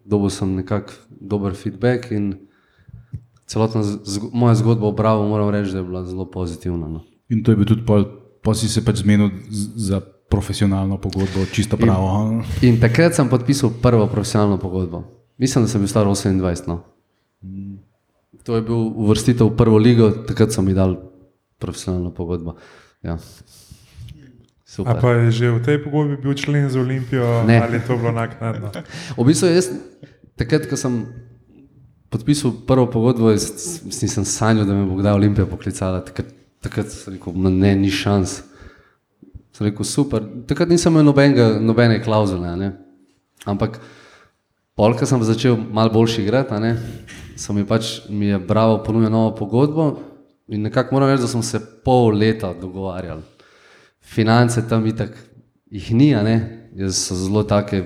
dobil 0.07 0.31
sem 0.31 0.55
nekak 0.55 0.93
dober 1.09 1.57
feedback 1.59 2.13
in 2.13 2.47
celotna 3.45 3.83
z, 3.83 3.99
zgo, 4.05 4.31
moja 4.33 4.55
zgodba 4.55 4.87
o 4.87 4.93
Bravo 4.93 5.25
moram 5.25 5.49
reči, 5.49 5.71
da 5.71 5.79
je 5.79 5.85
bila 5.85 6.05
zelo 6.05 6.25
pozitivna. 6.25 6.89
No. 6.89 7.01
In 7.29 7.41
to 7.41 7.53
je 7.53 7.57
bil 7.57 7.67
tudi 7.67 7.83
pol, 7.83 8.05
pa 8.41 8.53
si 8.53 8.69
se 8.69 8.81
pač 8.81 8.97
zmenil 8.97 9.31
za 9.75 10.01
profesionalno 10.27 10.97
pogodbo, 10.97 11.45
čisto 11.47 11.77
pravo. 11.77 12.05
a? 12.07 12.19
In 12.61 12.77
takrat 12.77 13.15
sem 13.15 13.25
podpisal 13.25 13.71
prvo 13.73 14.07
profesionalno 14.07 14.57
pogodbo. 14.57 15.05
Mislim, 15.39 15.65
da 15.65 15.69
sem 15.69 15.81
bil 15.81 15.89
star 15.89 16.05
28. 16.05 16.41
No. 16.67 16.83
To 18.43 18.57
je 18.57 18.63
bil 18.63 18.77
uvrstitev 18.95 19.47
v 19.47 19.57
prvo 19.57 19.77
ligo, 19.77 20.11
takrat 20.23 20.51
so 20.51 20.61
mi 20.61 20.73
dali 20.73 20.97
profesionalno 21.57 22.11
pogodbo. 22.11 22.57
Ja. 23.01 23.15
A 23.15 23.21
Super. 24.67 24.99
pa 24.99 25.09
je 25.15 25.31
že 25.31 25.47
v 25.51 25.61
tej 25.61 25.79
pogodbi 25.79 26.17
bil 26.17 26.35
člen 26.35 26.67
za 26.67 26.77
Olimpijo, 26.77 27.45
Ne. 27.45 27.57
ali 27.59 27.79
je 27.79 27.85
to 27.85 27.95
bilo 27.95 28.11
naknadno? 28.11 28.69
V 29.17 29.23
bistvu 29.23 29.47
jaz, 29.49 29.71
takrat, 30.35 30.67
ko 30.67 30.75
sem 30.75 31.07
podpisal 32.15 32.55
prvo 32.67 32.87
pogodbo, 32.91 33.33
jaz 33.35 33.83
nisem 34.03 34.25
sanjal, 34.25 34.69
da 34.69 34.77
me 34.77 34.87
bo 34.87 35.01
kdaj 35.01 35.19
Olimpija 35.19 35.47
poklicala. 35.51 36.05
Takrat, 36.07 36.31
takrat 36.63 36.95
sem 36.95 37.17
rekel, 37.17 37.35
"Ma 37.35 37.51
ne, 37.51 37.75
ni 37.75 37.91
šans. 37.91 38.43
Sem 39.53 39.67
rekel, 39.67 39.85
super. 39.85 40.23
Takrat 40.47 40.71
nisem 40.71 40.93
imel 40.93 41.05
nobenega, 41.11 41.59
nobene 41.61 42.03
klauzule. 42.03 42.57
ne. 42.57 42.73
Ampak, 43.45 43.81
polka 44.77 45.07
sem 45.07 45.23
začel 45.23 45.57
malo 45.57 45.91
boljši 45.91 46.23
igrati, 46.23 46.55
so 47.37 47.53
mi 47.53 47.67
pač, 47.67 48.01
mi 48.09 48.27
je 48.27 48.39
bravo 48.39 48.83
ponudil 48.83 49.11
novo 49.11 49.35
pogodbo 49.35 50.01
in 50.49 50.63
nekako 50.63 50.95
moram 50.95 51.09
reči, 51.09 51.23
da 51.23 51.29
smo 51.29 51.43
se 51.43 51.61
pol 51.85 52.15
leta 52.15 52.55
dogovarjali 52.61 53.23
finance 54.05 54.69
tam 54.69 54.87
itak 54.87 55.11
jih 55.71 55.95
ni, 55.95 56.13
ne. 56.15 56.64
Jaz 56.75 56.99
so 56.99 57.15
zelo 57.15 57.45
take, 57.47 57.79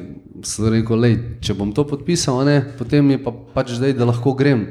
sem 0.49 0.69
rekel, 0.73 0.97
lej, 0.97 1.17
če 1.45 1.55
bom 1.55 1.75
to 1.77 1.85
podpisal, 1.85 2.41
ne, 2.49 2.63
potem 2.79 3.11
je 3.13 3.19
pa 3.21 3.35
pač 3.55 3.75
zdaj, 3.77 3.93
da 3.99 4.09
lahko 4.09 4.33
grem. 4.39 4.65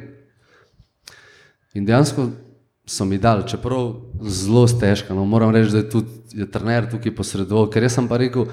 In 1.78 1.86
dejansko 1.86 2.32
so 2.88 3.06
mi 3.06 3.20
dali, 3.22 3.46
čeprav 3.46 3.92
zelo 4.24 4.66
težko. 4.66 5.14
No, 5.14 5.26
moram 5.30 5.54
reči, 5.54 5.76
da 5.76 5.84
je 5.84 5.90
tudi 5.92 6.18
je 6.38 6.46
trener 6.52 6.86
tukaj 6.92 7.16
posredoval, 7.16 7.70
ker 7.74 7.86
jaz 7.86 7.98
sem 7.98 8.08
pa 8.08 8.20
rekel, 8.22 8.46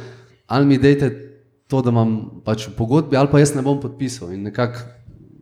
ali 0.47 0.67
mi 0.67 0.79
dajte 0.79 1.11
to, 1.69 1.83
da 1.83 1.93
imam 1.93 2.43
pač 2.45 2.69
v 2.69 2.77
pogodbi, 2.79 3.17
ali 3.17 3.29
pa 3.31 3.43
jaz 3.43 3.55
ne 3.57 3.65
bom 3.65 3.81
podpisal. 3.81 4.33
In 4.33 4.47
nekako 4.49 4.85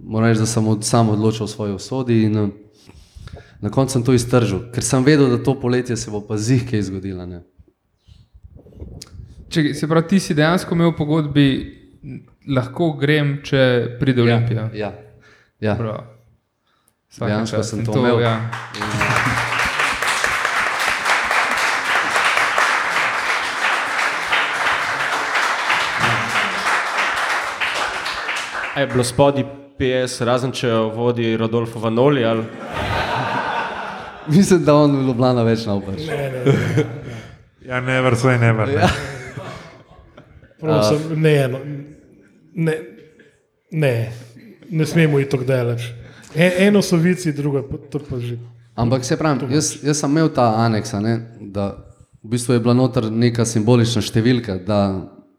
moram 0.02 0.30
reči, 0.30 0.42
da 0.42 0.48
sem 0.50 0.66
od, 0.66 0.84
sam 0.84 1.12
odločil 1.14 1.46
o 1.46 1.50
svoji 1.50 1.76
usodi 1.76 2.22
in 2.26 2.38
eh, 2.38 2.48
na 3.62 3.70
koncu 3.70 3.98
sem 3.98 4.02
to 4.02 4.14
iztržil, 4.14 4.66
ker 4.74 4.82
sem 4.84 5.04
vedel, 5.06 5.30
da 5.30 5.42
to 5.42 5.54
poletje 5.60 5.96
se 5.96 6.10
bo 6.10 6.22
pa 6.26 6.36
zih 6.36 6.66
kaj 6.66 6.82
zgodilo. 6.90 7.26
Ne. 7.26 7.44
Če, 9.52 9.74
se 9.76 9.84
pravi, 9.88 10.08
ti 10.08 10.18
si 10.20 10.32
dejansko 10.32 10.72
imel 10.72 10.94
v 10.94 10.96
pogodbi, 10.96 11.46
lahko 12.56 12.94
grem, 12.96 13.34
če 13.44 13.60
pride 13.98 14.24
Olimpija. 14.24 14.70
Ja, 14.72 14.88
ja. 15.60 15.74
Prav. 15.76 16.06
Vsaka 17.12 17.28
Dejansko 17.28 17.60
čast. 17.60 17.74
sem 17.74 17.82
In 17.82 17.90
to 17.90 17.98
imel. 18.00 18.22
Ja. 18.24 18.40
A 28.72 28.80
je 28.80 28.88
bilo 28.88 29.04
spodaj 29.04 29.44
PS, 29.76 30.24
razen 30.24 30.56
če 30.56 30.72
jo 30.72 30.82
vodi 30.96 31.34
Rodolfo 31.36 31.82
Vanoli 31.82 32.24
ali 32.24 32.48
Mislim, 34.32 34.64
da 34.64 34.80
on 34.80 34.96
v 34.96 35.08
Ljubljana 35.10 35.42
več 35.44 35.66
ne 35.66 35.76
upaš. 35.76 36.06
Ja, 37.66 37.80
never 37.84 38.16
say 38.16 38.40
never. 38.40 38.70
Ne. 38.70 39.11
Prosim, 40.62 41.20
ne, 41.20 41.48
no, 41.48 41.58
ne, 42.54 42.74
ne, 43.70 44.12
ne 44.70 44.86
smemo 44.86 45.18
iti 45.18 45.30
tako 45.30 45.44
daleč. 45.44 45.88
E, 46.34 46.52
eno 46.66 46.82
so 46.82 46.96
vici, 46.96 47.32
drugo 47.32 47.64
pa 47.66 47.80
to 47.90 47.98
pa 47.98 48.20
že. 48.22 48.38
Ampak 48.74 49.04
se 49.04 49.18
pravi, 49.18 49.50
jaz, 49.54 49.74
jaz 49.82 49.98
sem 50.00 50.10
imel 50.10 50.30
ta 50.32 50.46
aneks, 50.62 50.94
a 50.94 51.00
ne, 51.02 51.16
da 51.40 51.72
v 52.22 52.30
bistvu 52.30 52.54
je 52.54 52.62
bila 52.62 52.76
noter 52.78 53.10
neka 53.10 53.44
simbolična 53.44 54.00
številka, 54.06 54.56
da 54.62 54.78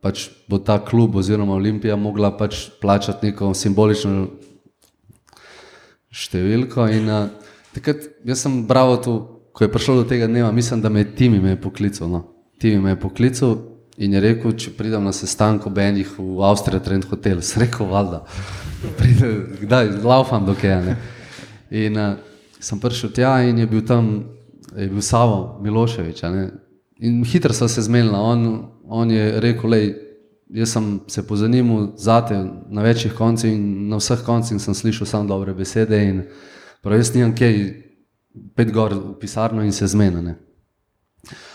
pač 0.04 0.28
bo 0.52 0.60
ta 0.60 0.76
klub 0.84 1.16
oziroma 1.16 1.56
Olimpija 1.56 1.96
mogla 1.96 2.34
pač 2.38 2.68
plačati 2.84 3.32
neko 3.32 3.54
simbolično 3.56 4.28
številko. 6.12 6.90
In, 6.92 7.08
uh, 7.08 7.56
takrat 7.74 8.10
jaz 8.28 8.44
sem 8.44 8.66
bral 8.68 9.00
to, 9.02 9.16
ko 9.56 9.64
je 9.64 9.72
prišlo 9.72 10.02
do 10.04 10.10
tega 10.10 10.28
dneva, 10.28 10.52
mislim, 10.52 10.84
da 10.84 10.92
me 10.92 11.06
je 11.06 11.14
Timi 11.16 11.40
me 11.40 11.56
je 11.56 11.62
poklical. 11.64 12.12
No. 12.12 12.26
Timi 12.60 12.84
me 12.84 12.92
je 12.92 13.00
poklical 13.00 13.56
in 13.98 14.14
je 14.14 14.22
rekel, 14.22 14.56
če 14.58 14.74
pridem 14.78 15.04
na 15.06 15.14
sestanek 15.14 15.68
ob 15.70 15.78
enih 15.78 16.16
v 16.18 16.44
Avstriji, 16.48 16.82
Trend 16.84 17.06
Hotel, 17.12 17.42
sem 17.46 17.66
rekel, 17.66 17.88
valjda, 17.90 18.24
kdaj, 19.62 19.92
laufam 20.04 20.46
do 20.48 20.56
kje. 20.58 20.96
In 21.74 21.98
uh, 21.98 22.16
sem 22.64 22.80
prišel 22.80 23.14
tja 23.14 23.36
in 23.46 23.60
je 23.62 23.68
bil 23.70 23.84
tam, 23.86 24.14
je 24.76 24.90
bil 24.90 25.02
Savo 25.02 25.60
Miloševič. 25.62 26.24
In 27.04 27.24
hitro 27.28 27.54
so 27.54 27.68
se 27.68 27.82
zmenili. 27.82 28.16
On, 28.16 28.70
on 28.86 29.12
je 29.12 29.40
rekel, 29.42 29.70
lej, 29.70 29.88
jaz 30.54 30.74
sem 30.74 31.00
se 31.08 31.24
pozanimal 31.28 31.94
za 31.98 32.22
te 32.26 32.38
na 32.70 32.82
večjih 32.82 33.14
koncih 33.14 33.54
in 33.54 33.90
na 33.90 33.98
vseh 33.98 34.22
koncih 34.26 34.62
sem 34.62 34.74
slišal 34.74 35.08
samo 35.08 35.30
dobre 35.30 35.54
besede. 35.54 35.98
In 35.98 36.24
prav 36.82 37.02
jaz 37.02 37.14
nimam 37.16 37.36
kaj, 37.36 37.60
pet 38.56 38.72
gor 38.74 38.94
v 38.94 39.14
pisarno 39.20 39.64
in 39.64 39.72
se 39.72 39.88
zmenjene. 39.88 40.38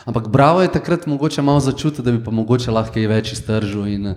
Ampak 0.04 0.28
bravo 0.28 0.62
je 0.62 0.72
takrat 0.72 1.06
mogoče 1.06 1.42
malo 1.42 1.60
začutiti, 1.60 2.02
da 2.02 2.12
bi 2.12 2.24
pa 2.24 2.30
mogoče 2.30 2.70
lahko 2.70 2.94
kaj 2.94 3.06
več 3.06 3.32
iztržil. 3.32 3.84
In 3.86 4.06
eh, 4.06 4.16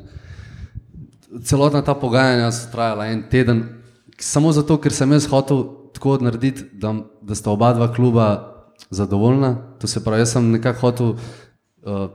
celotna 1.43 1.81
ta 1.81 1.95
pogajanja 1.95 2.51
so 2.55 2.71
trajala 2.71 3.09
en 3.11 3.23
teden, 3.29 3.63
samo 4.19 4.51
zato, 4.51 4.77
ker 4.77 4.93
sem 4.95 5.11
jaz 5.11 5.27
hotel 5.27 5.65
tako 5.93 6.17
narediti, 6.23 6.63
da, 6.73 6.93
da 7.21 7.35
sta 7.35 7.51
oba 7.51 7.73
dva 7.73 7.91
kluba 7.93 8.29
zadovoljna. 8.89 9.55
To 9.79 9.87
se 9.87 10.03
pravi, 10.03 10.23
jaz 10.23 10.33
sem 10.37 10.51
nekako 10.51 10.79
hotel, 10.79 11.13
uh, 11.83 12.07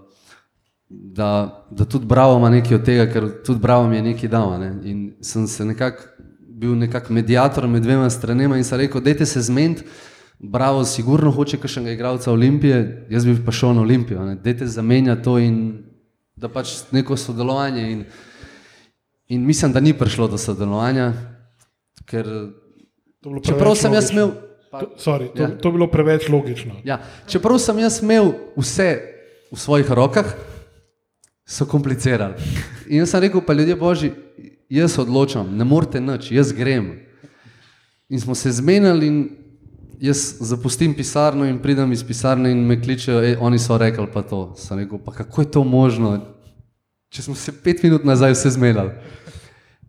da, 0.89 1.31
da 1.71 1.85
tudi 1.85 2.07
Bravo 2.07 2.39
ima 2.39 2.51
nekaj 2.51 2.79
od 2.79 2.85
tega, 2.85 3.07
ker 3.13 3.29
tudi 3.45 3.61
Bravo 3.61 3.89
mi 3.89 3.97
je 3.97 4.03
nekaj 4.03 4.33
dal. 4.33 4.57
Ne? 4.61 4.73
In 4.85 5.07
sem 5.21 5.47
se 5.47 5.65
nekako 5.65 6.03
bil 6.57 6.77
nekak 6.79 7.11
medijator 7.11 7.67
med 7.69 7.83
dvema 7.83 8.11
stranema 8.11 8.57
in 8.57 8.65
sem 8.65 8.79
rekel, 8.81 9.01
dajte 9.05 9.27
se 9.27 9.43
zmeniti. 9.43 9.85
Bravo, 10.39 10.85
sigurno 10.85 11.31
hoče 11.31 11.57
kakšnega 11.57 11.91
igralca 11.91 12.33
Olimpije, 12.33 13.07
jaz 13.11 13.25
bi 13.25 13.45
pa 13.45 13.53
šel 13.53 13.75
na 13.75 13.81
Olimpijo. 13.81 14.25
ne. 14.25 14.35
Dajte 14.35 14.67
zamenjati 14.67 15.23
to 15.23 15.39
in 15.39 15.83
da 16.37 16.49
pač 16.49 16.69
neko 16.91 17.17
sodelovanje. 17.17 17.93
In, 17.93 18.05
in 19.29 19.47
mislim, 19.47 19.73
da 19.73 19.81
ni 19.81 19.93
prišlo 19.93 20.29
do 20.29 20.39
sodelovanja, 20.39 21.13
ker 22.05 22.27
čeprav 23.43 23.75
sem 23.75 23.93
jaz 23.93 24.05
logično. 24.05 24.23
imel. 24.23 24.31
To, 24.73 24.91
sorry, 24.99 25.33
to, 25.35 25.43
Ja. 25.43 25.49
to 25.59 25.69
je 25.69 25.73
bilo 25.73 25.87
preveč 25.87 26.29
logično. 26.29 26.75
Ja, 26.85 26.99
čeprav 27.27 27.59
sem 27.59 27.79
jaz 27.79 28.03
imel 28.03 28.33
vse 28.57 29.01
v 29.53 29.57
svojih 29.57 29.91
rokah, 29.91 30.27
so 31.47 31.65
komplicirali. 31.65 32.35
In 32.87 32.99
jaz 32.99 33.11
sem 33.11 33.21
rekel, 33.21 33.41
pa 33.41 33.53
ljudje 33.53 33.77
božji, 33.77 34.13
jaz 34.69 34.99
odločam, 34.99 35.57
ne 35.57 35.65
morete 35.65 36.01
nič, 36.01 36.31
jaz 36.31 36.53
grem. 36.53 36.99
In 38.09 38.21
smo 38.21 38.35
se 38.35 38.53
zmenili 38.53 39.07
in 39.07 39.31
jaz 40.01 40.37
zapustim 40.41 40.95
pisarno 40.95 41.45
in 41.45 41.59
pridem 41.63 41.93
iz 41.93 42.05
pisarne 42.05 42.51
in 42.51 42.67
me 42.67 42.81
kličejo, 42.83 43.21
"Ej, 43.23 43.37
oni 43.41 43.59
so 43.59 43.79
rekli 43.79 44.07
pa 44.13 44.23
to. 44.23 44.55
Sem 44.57 44.79
rekel, 44.79 44.99
pa 44.99 45.13
kako 45.13 45.43
je 45.43 45.51
to 45.51 45.65
možno, 45.65 46.21
če 47.09 47.23
smo 47.23 47.35
se 47.35 47.53
pet 47.53 47.83
minut 47.83 48.05
nazaj 48.05 48.33
vse 48.33 48.51
zmenili. 48.51 48.91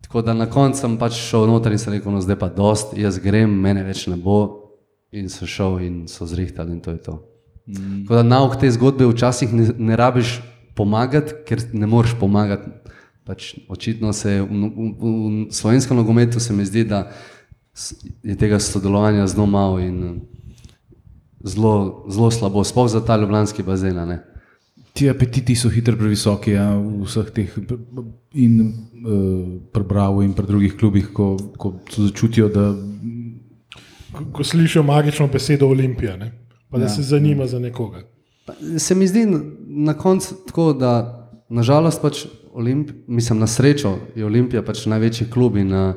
Tako 0.01 0.21
da 0.21 0.33
na 0.33 0.45
koncu 0.45 0.79
sem 0.79 0.97
pač 0.97 1.13
šel 1.13 1.47
noter 1.47 1.71
in 1.71 1.77
sem 1.77 1.93
rekel, 1.93 2.11
no 2.11 2.21
zdaj 2.21 2.39
pa 2.39 2.47
dost, 2.49 2.93
jaz 2.97 3.19
grem, 3.19 3.51
mene 3.61 3.83
več 3.83 4.07
ne 4.07 4.15
bo. 4.15 4.63
In 5.11 5.29
so 5.29 5.47
šel 5.47 5.79
in 5.79 6.07
so 6.07 6.25
zrihtali 6.25 6.71
in 6.71 6.79
to 6.81 6.91
je 6.91 6.97
to. 7.03 7.23
Mm. 7.67 8.03
Tako 8.03 8.15
da 8.15 8.23
nauk 8.23 8.59
te 8.59 8.71
zgodbe 8.71 9.07
včasih 9.07 9.53
ne, 9.53 9.67
ne 9.77 9.95
rabiš 9.95 10.41
pomagati, 10.75 11.33
ker 11.47 11.63
ne 11.73 11.87
moreš 11.87 12.15
pomagati. 12.19 12.69
Pač 13.27 13.55
očitno 13.67 14.13
se 14.13 14.41
v, 14.41 14.45
v, 14.47 14.91
v, 14.99 15.51
slovenskem 15.51 15.97
nogometu 15.97 16.39
se 16.39 16.53
mi 16.53 16.65
zdi, 16.65 16.85
da 16.87 17.09
je 18.23 18.35
tega 18.35 18.59
sodelovanja 18.59 19.27
zelo 19.27 19.45
malo 19.47 19.79
in 19.79 20.03
eh, 20.03 20.15
zelo, 21.43 21.73
zelo 22.09 22.31
slabo, 22.31 22.63
sploh 22.63 22.89
za 22.89 23.01
ta 23.01 23.17
ljubljanski 23.17 23.63
bazen. 23.63 23.97
a 23.97 24.05
ne. 24.05 24.19
Ti 24.93 25.09
apetiti 25.09 25.55
so 25.55 25.69
hitro 25.69 25.95
previsoki 25.95 26.51
ja, 26.51 26.71
vseh 27.03 27.29
teh 27.31 27.51
in 28.33 28.61
uh, 28.61 28.71
prebravo 29.71 30.21
in 30.21 30.33
pri 30.33 30.45
drugih 30.45 30.73
klubih, 30.75 31.09
ko, 31.09 31.27
ko 31.57 31.73
so 31.87 32.01
začutijo, 32.03 32.49
da 32.49 32.73
Ko, 34.09 34.23
ko 34.33 34.43
slišijo 34.43 34.83
magično 34.83 35.27
besedo 35.27 35.67
Olimpija, 35.67 36.17
ne? 36.17 36.31
pa 36.69 36.77
da 36.77 36.83
Ja. 36.83 36.89
se 36.89 37.01
zanima 37.03 37.47
za 37.47 37.59
nekoga. 37.59 38.01
Pa 38.45 38.53
Se 38.77 38.95
mi 38.95 39.07
zdi 39.07 39.25
na- 39.25 39.41
na 39.67 39.93
koncu 39.93 40.35
tako, 40.47 40.73
da 40.73 40.91
nažalost 41.49 42.01
pač 42.01 42.25
Olimp, 42.53 42.89
mislim, 43.07 43.39
na 43.39 43.47
srečo 43.47 43.97
je 44.15 44.25
Olimpija 44.25 44.61
pač 44.63 44.85
največji 44.85 45.27
klub 45.27 45.55
in 45.57 45.73
uh, 45.73 45.93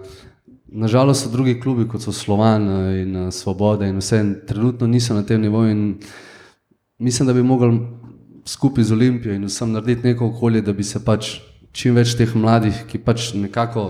nažalost 0.73 1.25
so 1.25 1.31
drugi 1.31 1.61
klubi, 1.61 1.89
kot 1.89 2.03
so 2.03 2.13
Slovan 2.13 2.69
eh, 2.69 3.03
in 3.03 3.17
uh, 3.17 3.33
Svoboda 3.33 3.87
in 3.87 3.99
vse, 3.99 4.21
in 4.21 4.35
trenutno 4.47 4.87
niso 4.87 5.15
na 5.15 5.23
tem 5.23 5.41
nivoju 5.41 5.71
in 5.71 5.99
mislim, 6.99 7.27
da 7.27 7.33
bi 7.33 7.43
mogli 7.43 7.81
skupaj 8.45 8.85
z 8.85 8.93
Olimpijo 8.93 9.35
in 9.35 9.45
vsem 9.45 9.73
narediti 9.73 10.09
neko 10.09 10.27
okolje, 10.27 10.63
da 10.63 10.73
bi 10.73 10.85
se 10.85 11.05
pač 11.05 11.41
čim 11.73 11.95
več 11.95 12.15
teh 12.19 12.35
mladih, 12.35 12.85
ki 12.89 12.99
pač 12.99 13.33
nekako, 13.35 13.87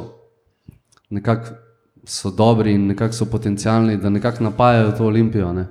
nekako 1.11 1.57
so 2.05 2.31
dobri 2.31 2.75
in 2.75 2.87
nekako 2.87 3.15
so 3.15 3.27
potencialni, 3.31 3.97
da 3.97 4.11
nekako 4.11 4.45
napajajo 4.45 4.93
to 4.99 5.07
Olimpijo. 5.07 5.53
Ne? 5.53 5.67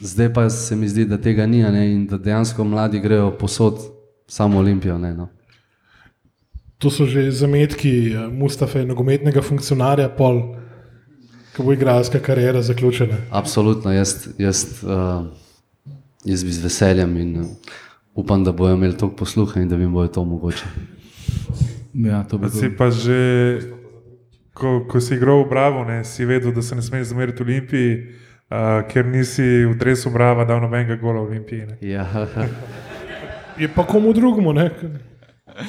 Zdaj 0.00 0.32
pa 0.34 0.50
se 0.50 0.76
mi 0.76 0.88
zdi, 0.88 1.04
da 1.04 1.18
tega 1.18 1.46
ni 1.46 1.62
ne, 1.62 1.86
in 1.92 2.06
da 2.06 2.18
dejansko 2.18 2.64
mladi 2.64 3.00
grejo 3.00 3.30
posod 3.38 3.78
samo 4.26 4.58
Olimpijo. 4.58 4.98
Ne, 4.98 5.14
no. 5.14 5.28
To 6.82 6.90
so 6.90 7.06
že 7.06 7.30
zametki 7.30 8.10
eh, 8.10 8.26
Mustafe, 8.26 8.82
nogometnega 8.82 9.42
funkcionarja, 9.42 10.08
pol, 10.18 10.58
ko 11.54 11.62
bo 11.62 11.72
igralska 11.72 12.18
karijera 12.18 12.62
zaključena. 12.62 13.16
Absolutno, 13.30 13.92
jaz, 13.92 14.26
jaz, 14.38 14.82
uh, 14.82 15.28
jaz 16.24 16.44
bi 16.44 16.50
z 16.50 16.64
veseljem 16.64 17.16
in 17.16 17.36
uh, 17.40 17.46
upam, 18.14 18.44
da 18.44 18.52
bodo 18.52 18.74
imeli 18.74 18.96
toliko 18.96 19.16
posluha 19.16 19.60
in 19.60 19.68
da 19.68 19.76
bi 19.76 19.86
jim 19.86 19.92
bojo 19.92 20.08
to 20.08 20.20
omogočili. 20.20 20.72
ja, 21.94 22.24
to 22.24 22.38
bi 22.38 22.42
Pa 22.42 22.50
si 22.50 22.70
pa 22.76 22.90
že, 22.90 23.20
ko, 24.54 24.82
ko 24.90 25.00
si 25.00 25.14
igral 25.14 25.44
v 25.44 25.50
Bravo, 25.50 25.84
ne, 25.84 26.02
si 26.04 26.24
vedel, 26.24 26.52
da 26.52 26.62
se 26.62 26.74
ne 26.74 26.82
smeš 26.82 27.12
zmeriti 27.12 27.42
Olimpiji, 27.42 27.94
uh, 28.50 28.82
ker 28.90 29.06
nisi 29.06 29.64
v 29.70 29.78
dresu 29.78 30.10
Brava 30.10 30.44
dal 30.44 30.58
nobenega 30.60 30.96
gola 30.96 31.20
v 31.20 31.30
Olimpiji. 31.30 31.66
Ne. 31.66 31.78
Ja, 31.80 32.08
Je 33.60 33.68
pa 33.68 33.86
komu 33.86 34.12
drugemu, 34.12 34.52
ne? 34.52 34.70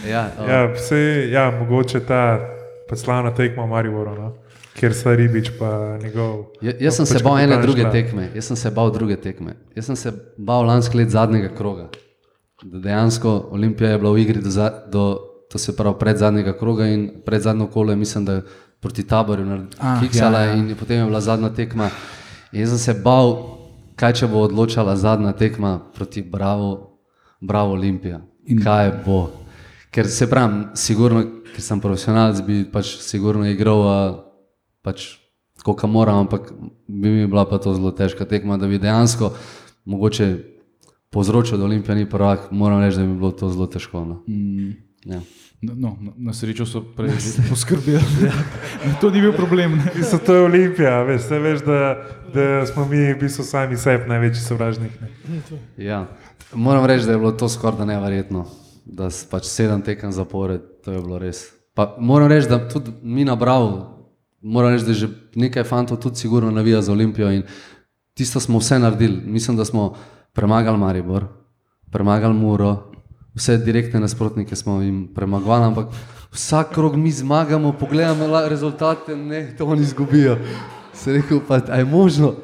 Ja, 0.10 0.32
uh, 0.40 0.50
Ja, 0.50 0.66
vse, 0.74 1.30
ja, 1.32 1.52
mogoče 1.60 2.00
ta 2.08 2.40
pa 2.90 2.96
slavna 2.96 3.32
tekma 3.36 3.64
v 3.64 3.70
Mariboru, 3.70 4.16
no, 4.16 4.32
kjer 4.80 4.94
sta 4.94 5.16
Ribič 5.16 5.52
pa 5.60 5.98
njegov. 6.04 6.46
Ja, 6.62 6.74
jaz 6.80 6.96
sem 7.00 7.06
se 7.06 7.20
pač 7.20 7.24
bal 7.24 7.40
ene 7.40 7.58
druge 7.62 7.82
šla. 7.82 7.92
tekme, 7.92 8.30
jaz 8.36 8.46
sem 8.52 8.56
se 8.60 8.72
bal 8.72 8.92
druge 8.92 9.16
tekme. 9.16 9.56
Jaz 9.76 9.86
sem 9.92 9.96
se 9.96 10.12
bal 10.38 10.66
lansko 10.66 10.98
let 10.98 11.10
zadnjega 11.10 11.50
kroga. 11.58 11.90
da 12.64 12.80
dejansko 12.80 13.50
Olimpija 13.52 13.90
je 13.92 13.98
bila 13.98 14.12
v 14.12 14.20
igri 14.20 14.42
do, 14.42 14.50
za, 14.50 14.70
do 14.92 15.20
to 15.52 15.58
se 15.58 15.76
pravi 15.76 15.96
pred 16.00 16.18
zadnjega 16.18 16.54
kroga 16.58 16.88
in 16.88 17.10
pred 17.26 17.42
zadnjo 17.42 17.68
kolo 17.68 17.96
mislim, 17.96 18.26
da 18.26 18.42
proti 18.80 19.08
taborju 19.08 19.68
Ah, 19.80 20.00
kiksala 20.02 20.40
ja, 20.40 20.46
ja. 20.46 20.54
in 20.56 20.76
potem 20.80 20.98
je 20.98 21.06
bila 21.06 21.22
zadnja 21.22 21.50
tekma. 21.50 21.90
In 22.52 22.62
jaz 22.62 22.70
sem 22.70 22.78
se 22.78 22.94
bal, 23.02 23.38
kaj 23.96 24.14
če 24.14 24.28
bo 24.28 24.42
odločala 24.44 24.96
zadnja 24.96 25.32
tekma 25.34 25.80
proti 25.96 26.22
Bravo, 26.22 27.00
Bravo 27.42 27.74
Olimpija. 27.74 28.22
In 28.46 28.64
kaj 28.64 28.92
bo. 29.06 29.43
Ker 29.94 30.08
se 30.10 30.26
pravim, 30.30 30.72
sigurno, 30.76 31.22
ker 31.54 31.62
sem 31.62 31.82
profesionalec, 31.82 32.42
bi 32.46 32.64
pač 32.66 32.96
sigurno 33.06 33.46
igral 33.46 33.84
pač 34.84 35.14
koliko 35.64 35.88
moram, 35.88 36.26
ampak 36.26 36.52
bi 36.88 37.10
mi 37.10 37.28
bila 37.28 37.46
pa 37.46 37.58
to 37.58 37.74
zelo 37.74 37.92
težka 37.92 38.26
tekma, 38.26 38.58
da 38.58 38.68
bi 38.68 38.82
dejansko 38.82 39.32
mogoče 39.86 40.38
povzročil, 41.14 41.58
da 41.58 41.66
Olimpija 41.66 41.96
ni 41.96 42.10
prvak, 42.10 42.52
moram 42.52 42.82
reči, 42.82 42.98
da 42.98 43.06
bi 43.06 43.14
bilo 43.14 43.32
to 43.32 43.50
zelo 43.50 43.68
težko. 43.68 44.06
No. 44.06 44.24
Mm. 44.28 44.74
Ja. 45.06 45.22
No, 45.62 45.96
na, 46.02 46.12
na 46.18 46.34
srečo 46.34 46.66
so 46.66 46.82
prej 46.82 47.14
poskrbeli. 47.50 48.32
to 49.02 49.12
ni 49.12 49.22
bil 49.22 49.34
problem. 49.34 49.80
Mislim, 49.98 50.22
to 50.26 50.36
je 50.36 50.42
Olimpija, 50.42 51.04
veš, 51.04 51.30
veš, 51.30 51.64
da, 51.64 51.96
da 52.34 52.66
smo 52.66 52.86
mi 52.86 53.14
v 53.14 53.20
bistvu 53.20 53.46
sami 53.46 53.78
sebi 53.78 54.10
največji 54.10 54.44
sovražnik. 54.44 54.92
Ne? 55.02 55.40
Ja. 55.78 56.08
Moram 56.54 56.86
reči, 56.86 57.06
da 57.06 57.12
je 57.12 57.18
bilo 57.18 57.32
to 57.32 57.50
skoraj 57.50 57.78
da 57.78 57.86
neverjetno, 57.86 58.46
da 58.86 59.10
s 59.10 59.26
pač 59.30 59.48
sedem 59.48 59.82
tekem 59.82 60.12
zapored, 60.12 60.62
to 60.84 60.92
je 60.92 61.02
bilo 61.02 61.20
res. 61.20 61.46
Pa 61.74 61.96
moram 62.00 62.28
reči, 62.28 62.50
da 62.50 62.60
tudi 62.68 62.92
mi 63.02 63.26
na 63.26 63.36
Bravo, 63.36 64.10
moram 64.42 64.74
reči, 64.74 64.86
da 64.86 64.94
že 64.94 65.08
nekaj 65.36 65.64
fantov 65.64 65.98
tudi 65.98 66.20
sigurno 66.20 66.52
navija 66.52 66.82
za 66.82 66.92
Olimpijo 66.92 67.32
in 67.32 67.44
tisto 68.14 68.40
smo 68.40 68.60
vse 68.60 68.80
naredili. 68.80 69.22
Mislim, 69.26 69.58
da 69.58 69.66
smo 69.66 69.96
premagali 70.34 70.78
Maribor, 70.78 71.26
premagali 71.92 72.34
Muro, 72.34 72.92
vse 73.34 73.58
direktne 73.58 74.00
nasprotnike 74.00 74.56
smo 74.56 74.82
jim 74.82 75.08
premagovali, 75.16 75.66
ampak 75.66 75.88
vsak 76.32 76.74
krog 76.74 76.96
mi 76.96 77.12
zmagamo, 77.12 77.74
pogledamo 77.74 78.48
rezultate, 78.50 79.16
ne, 79.16 79.56
to 79.58 79.66
oni 79.66 79.82
izgubijo. 79.82 80.38
Se 80.94 81.14
rekel, 81.14 81.40
pa 81.48 81.56
je 81.56 81.86
možno. 81.86 82.36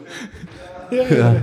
Ja. 0.92 1.34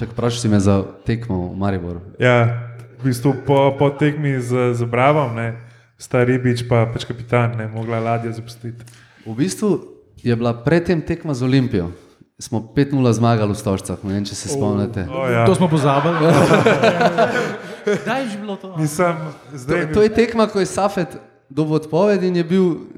Čak, 0.00 0.16
vprašaj 0.16 0.40
si 0.40 0.48
me 0.48 0.56
za 0.56 0.80
tekmo 1.04 1.52
v 1.52 1.60
Mariboru. 1.60 2.00
Ja, 2.16 2.72
v 3.04 3.12
bistvu 3.12 3.44
po, 3.44 3.76
po 3.76 3.92
tekmi 3.92 4.40
z, 4.40 4.72
z 4.72 4.80
Bravom, 4.88 5.36
ne, 5.36 5.60
sta 6.00 6.24
Ribič 6.24 6.64
pa 6.64 6.88
pač 6.88 7.04
kapitan, 7.04 7.52
ne 7.60 7.68
mogla 7.68 8.00
ladja 8.00 8.32
zapustiti. 8.32 8.80
V 9.28 9.36
bistvu 9.36 10.00
je 10.24 10.32
bila 10.32 10.56
predtem 10.56 11.04
tekma 11.04 11.36
z 11.36 11.44
Olimpijo. 11.44 11.92
Smo 12.40 12.64
5-0 12.64 12.96
zmagali 13.12 13.52
v 13.52 13.60
Stožcah, 13.60 14.00
ne 14.00 14.16
vem, 14.16 14.24
če 14.24 14.32
se 14.32 14.48
spomnite. 14.48 15.04
O, 15.04 15.28
ja. 15.28 15.44
To 15.44 15.52
smo 15.52 15.68
pozabili. 15.68 16.16
Kdaj 18.00 18.18
je 18.24 18.26
že 18.32 18.38
bilo 18.40 18.56
to? 18.56 18.72
Nisem 18.80 19.20
To, 19.52 19.52
zdaj. 19.52 19.92
to 19.92 20.00
je 20.00 20.08
tekma, 20.16 20.48
ko 20.48 20.64
je 20.64 20.68
Safet 20.72 21.12
dobil 21.52 21.76
odpoved 21.76 22.24
in 22.24 22.40
je 22.40 22.44
bil, 22.48 22.88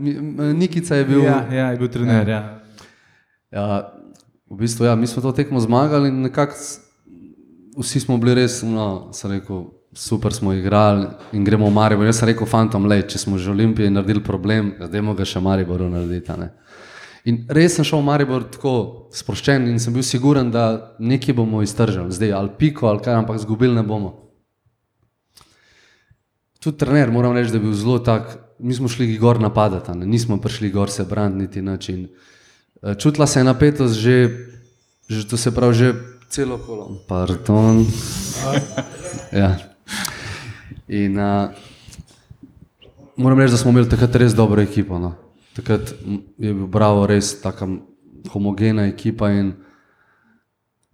Nikica 0.55 0.95
je 0.95 1.05
bil. 1.11 1.27
Ja, 1.27 1.51
ja, 1.51 1.67
je 1.75 1.83
bil 1.83 1.91
trener. 1.91 2.31
Ja. 2.31 2.63
Ja, 3.51 3.91
v 4.47 4.63
bistvu, 4.63 4.87
ja, 4.87 4.95
mi 4.95 5.11
smo 5.11 5.19
to 5.19 5.35
tekmo 5.35 5.59
zmagali 5.59 6.15
in 6.15 6.31
nekako 6.31 6.55
vsi 7.79 8.01
smo 8.01 8.17
bili 8.19 8.35
res, 8.35 8.63
no, 8.63 9.11
rekel, 9.25 9.65
super 9.95 10.33
smo 10.33 10.53
igrali 10.53 11.07
in 11.33 11.45
gremo 11.45 11.67
v 11.67 11.73
Maribor. 11.73 12.07
Jaz 12.07 12.23
sem 12.23 12.29
rekel, 12.33 12.47
fantom, 12.49 12.87
le, 12.89 13.03
če 13.05 13.19
smo 13.19 13.39
že 13.39 13.51
v 13.51 13.57
Olimpiji 13.57 13.93
naredili 13.93 14.25
problem, 14.25 14.75
zdajmo 14.81 15.15
ga 15.15 15.27
še 15.29 15.41
v 15.41 15.47
Mariboru 15.49 15.89
narediti. 15.93 16.49
In 17.29 17.45
res 17.53 17.77
sem 17.77 17.87
šel 17.87 18.01
v 18.01 18.09
Maribor 18.09 18.49
tako 18.51 18.75
sproščen 19.15 19.69
in 19.71 19.79
sem 19.79 19.95
bil 19.95 20.05
siguren, 20.07 20.51
da 20.51 20.97
nekaj 20.99 21.37
bomo 21.37 21.63
iztržili, 21.63 22.13
zdaj 22.13 22.35
ali 22.35 22.57
piko 22.59 22.89
ali 22.91 23.05
kaj, 23.05 23.21
ampak 23.23 23.41
zgubili 23.45 23.77
ne 23.77 23.85
bomo. 23.87 24.19
Tudi 26.63 26.79
trener, 26.79 27.11
moram 27.11 27.35
reči, 27.35 27.51
da 27.51 27.59
je 27.59 27.67
bil 27.67 27.75
zelo 27.75 27.99
tak. 27.99 28.39
Mi 28.63 28.75
smo 28.75 28.87
šli 28.87 29.17
gor 29.19 29.41
napadati, 29.43 29.91
ne? 29.99 30.07
nismo 30.07 30.37
prišli 30.39 30.71
gor 30.71 30.91
se 30.91 31.03
braniti 31.03 31.41
niti 31.41 31.63
način. 31.63 32.07
Čutila 32.99 33.27
se 33.27 33.41
je 33.41 33.45
napetost 33.45 33.99
že, 33.99 34.31
že 35.09 35.27
to 35.27 35.37
se 35.37 35.51
pravi, 35.51 35.75
že 35.75 35.95
celo 36.33 36.59
kolo. 36.59 36.89
Pardon. 37.09 37.87
Ja. 39.33 39.57
In 40.89 41.19
uh, 41.19 41.51
moram 43.17 43.39
reči, 43.39 43.51
da 43.51 43.59
smo 43.59 43.71
imeli 43.71 43.89
takrat 43.89 44.17
res 44.17 44.35
dobro 44.35 44.63
ekipo. 44.63 44.99
No. 44.99 45.13
Takrat 45.57 45.93
je 46.39 46.55
bil 46.55 46.67
Bravo 46.67 47.05
res 47.07 47.35
taka 47.41 47.69
m, 47.69 47.83
homogena 48.33 48.87
ekipa 48.89 49.29
in 49.31 49.53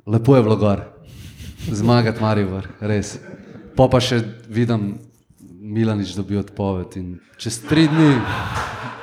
lepo 0.07 0.37
je 0.37 0.43
bilo 0.43 0.57
gor. 0.57 0.83
Zmagati 1.71 2.23
Maribor, 2.23 2.67
res. 2.81 3.19
Pa 3.79 3.87
pa 3.87 4.03
še 4.03 4.19
vidim, 4.51 4.97
Milanič 5.69 6.17
dobi 6.17 6.39
odpoved 6.41 6.97
in 6.99 7.19
čez 7.39 7.61
tri 7.69 7.87
dni, 7.87 8.15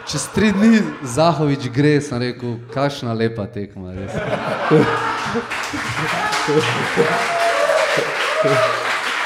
čez 0.09 0.25
tri 0.35 0.49
dni 0.51 0.81
Zahovič 1.15 1.69
gre, 1.71 1.99
sem 2.03 2.19
rekel, 2.19 2.57
kakšna 2.73 3.13
lepa 3.15 3.45
tekma, 3.47 3.93
res. 3.95 5.14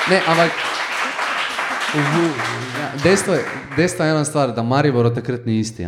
Ne, 0.10 0.22
ampak 0.28 0.52
ja, 2.80 2.92
dejstvo, 3.04 3.34
je, 3.34 3.46
dejstvo 3.76 4.06
je 4.06 4.12
ena 4.12 4.26
stvar, 4.26 4.54
da 4.56 4.64
Maribor 4.64 5.14
takrat 5.14 5.46
ni 5.46 5.60
isti. 5.60 5.86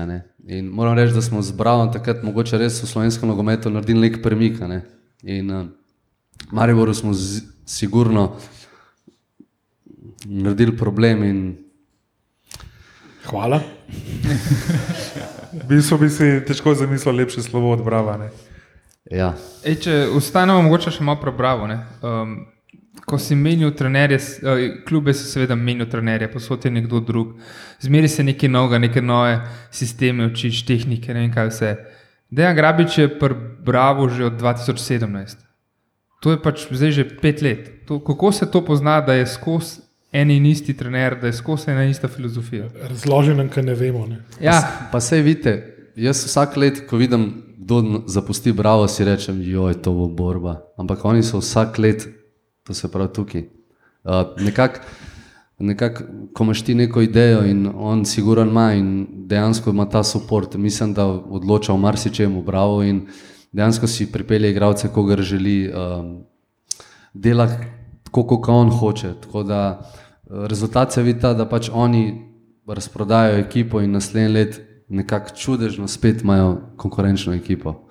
In 0.47 0.65
moram 0.65 0.97
reči, 0.97 1.13
da 1.13 1.21
smo 1.21 1.41
z 1.41 1.51
Bravom 1.51 1.91
takrat 1.93 2.23
mogoče 2.23 2.57
res 2.57 2.83
v 2.83 2.87
slovenskem 2.87 3.29
nogometu 3.29 3.69
naredili 3.69 4.09
nek 4.09 4.21
premik. 4.23 4.59
ne. 4.59 4.81
In 5.23 5.51
uh, 5.51 5.65
Mariboru 6.51 6.93
smo 6.93 7.13
z, 7.13 7.41
sigurno 7.65 8.35
naredili 10.25 10.77
problem 10.77 11.23
in 11.23 11.57
Hvala. 13.25 13.61
V 15.51 15.67
bistvu 15.67 15.97
bi 15.97 16.09
si 16.09 16.41
težko 16.47 16.73
zamislil 16.73 17.15
lepše 17.15 17.43
slovo 17.43 17.71
od 17.71 17.83
Brava. 17.83 18.17
Ne? 18.17 18.50
Ja. 19.09 19.33
Ej, 19.63 19.75
če 19.85 19.99
ostanemo 20.15 20.61
mogoče 20.61 20.91
še 20.91 21.03
malo 21.03 21.21
prebravo. 21.21 21.67
ne. 21.67 21.79
Um, 22.01 22.39
ko 23.05 23.17
si 23.17 23.35
menil 23.35 23.71
trenerje, 23.71 24.19
eh, 24.43 24.83
klube 24.87 25.13
si 25.13 25.25
seveda 25.25 25.55
menil 25.55 25.87
trenerje, 25.89 26.31
posod 26.31 26.65
je 26.65 26.71
nekdo 26.71 26.99
drug. 26.99 27.33
Zmeri 27.79 28.07
se 28.07 28.23
nekaj 28.23 28.49
novega, 28.49 28.79
neke 28.79 29.01
nove 29.01 29.41
sisteme 29.71 30.25
učiš, 30.25 30.65
tehnike, 30.65 31.13
ne 31.13 31.25
vem 31.25 31.33
kaj 31.33 31.49
vse. 31.49 31.75
Dejan 32.31 32.55
Grabič 32.55 32.97
je 32.97 33.07
prebravo 33.19 34.09
že 34.09 34.25
od 34.25 34.39
2017. 34.39 35.37
To 36.21 36.31
je 36.31 36.37
pač 36.37 36.67
zdaj 36.71 36.91
že 36.91 37.03
pet 37.21 37.41
let. 37.41 37.87
To, 37.87 37.99
kako 37.99 38.31
se 38.31 38.45
to 38.51 38.61
pozna, 38.61 39.01
da 39.01 39.13
je 39.13 39.25
skozi 39.27 39.81
en 40.13 40.31
in 40.31 40.45
isti 40.45 40.73
trener, 40.77 41.15
da 41.19 41.27
je 41.27 41.33
skozi 41.33 41.71
ena 41.71 41.83
in 41.83 41.91
ista 41.91 42.07
filozofija? 42.07 42.69
Razloži 42.89 43.33
nam, 43.33 43.49
kaj 43.49 43.63
ne 43.63 43.75
vemo. 43.75 44.05
Ne. 44.07 44.21
Ja, 44.39 44.61
Pa 44.91 44.99
sej 44.99 45.21
vidite, 45.21 45.75
jaz 45.95 46.23
vsak 46.25 46.57
let, 46.57 46.83
ko 46.87 46.97
vidim, 46.97 47.50
kdo 47.61 48.03
zapusti 48.09 48.51
Bravo, 48.51 48.87
si 48.87 49.05
rečem, 49.05 49.41
joj, 49.41 49.77
to 49.81 49.93
bo 49.93 50.07
borba. 50.07 50.61
Ampak 50.77 51.05
oni 51.05 51.23
so 51.23 51.37
vsak 51.37 51.77
let, 51.77 52.07
to 52.65 52.73
se 52.73 52.89
pravi 52.91 53.13
tukaj. 53.13 53.43
Uh, 54.03 54.33
Nekako, 54.41 54.79
nekak, 55.59 56.01
ko 56.33 56.43
imaš 56.43 56.63
ti 56.65 56.75
neko 56.75 57.01
idejo 57.05 57.45
in 57.45 57.69
on 57.69 58.05
siguran 58.05 58.49
ima 58.49 58.73
in 58.73 59.07
dejansko 59.29 59.69
ima 59.69 59.85
ta 59.85 60.01
podpor, 60.01 60.47
mislim, 60.57 60.93
da 60.93 61.05
odloča 61.05 61.73
o 61.73 61.77
marsičem, 61.77 62.41
bravo 62.45 62.81
in 62.83 63.05
dejansko 63.51 63.87
si 63.87 64.11
pripelje 64.11 64.51
igralce, 64.51 64.89
kogar 64.89 65.21
želi. 65.21 65.69
Um, 65.69 66.25
dela 67.13 67.47
tako, 68.03 68.23
kot 68.23 68.49
on 68.49 68.69
hoče. 68.69 69.13
Da 69.45 69.79
eh, 69.81 70.47
rezultat 70.47 70.93
se 70.93 71.03
vidi 71.03 71.19
ta, 71.19 71.33
da 71.33 71.45
pač 71.49 71.69
oni 71.73 72.27
razprodajajo 72.67 73.37
ekipo 73.37 73.81
in 73.81 73.91
naslednji 73.91 74.33
let 74.33 74.61
nekako 74.91 75.35
čudežno 75.35 75.87
spet 75.87 76.21
imajo 76.21 76.57
konkurenčno 76.77 77.33
ekipo. 77.33 77.87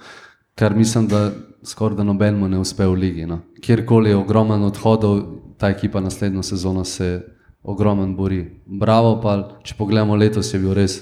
Kar 0.54 0.76
mislim, 0.76 1.08
da 1.08 1.30
skoraj 1.64 1.96
da 1.96 2.04
nobenemu 2.04 2.48
ne 2.48 2.58
uspe 2.58 2.86
v 2.86 2.92
ligi. 2.92 3.26
No. 3.26 3.40
Kjerkoli 3.60 4.10
je 4.10 4.16
ogromen 4.16 4.62
odhodov, 4.62 5.20
ta 5.58 5.68
ekipa 5.68 6.00
naslednjo 6.00 6.42
sezono 6.42 6.84
se 6.84 7.22
ogromen 7.62 8.16
bori. 8.16 8.60
Bravo, 8.66 9.20
pa 9.20 9.58
če 9.64 9.74
pogledamo 9.78 10.16
letos, 10.16 10.54
je 10.54 10.60
bil 10.60 10.74
res 10.74 11.00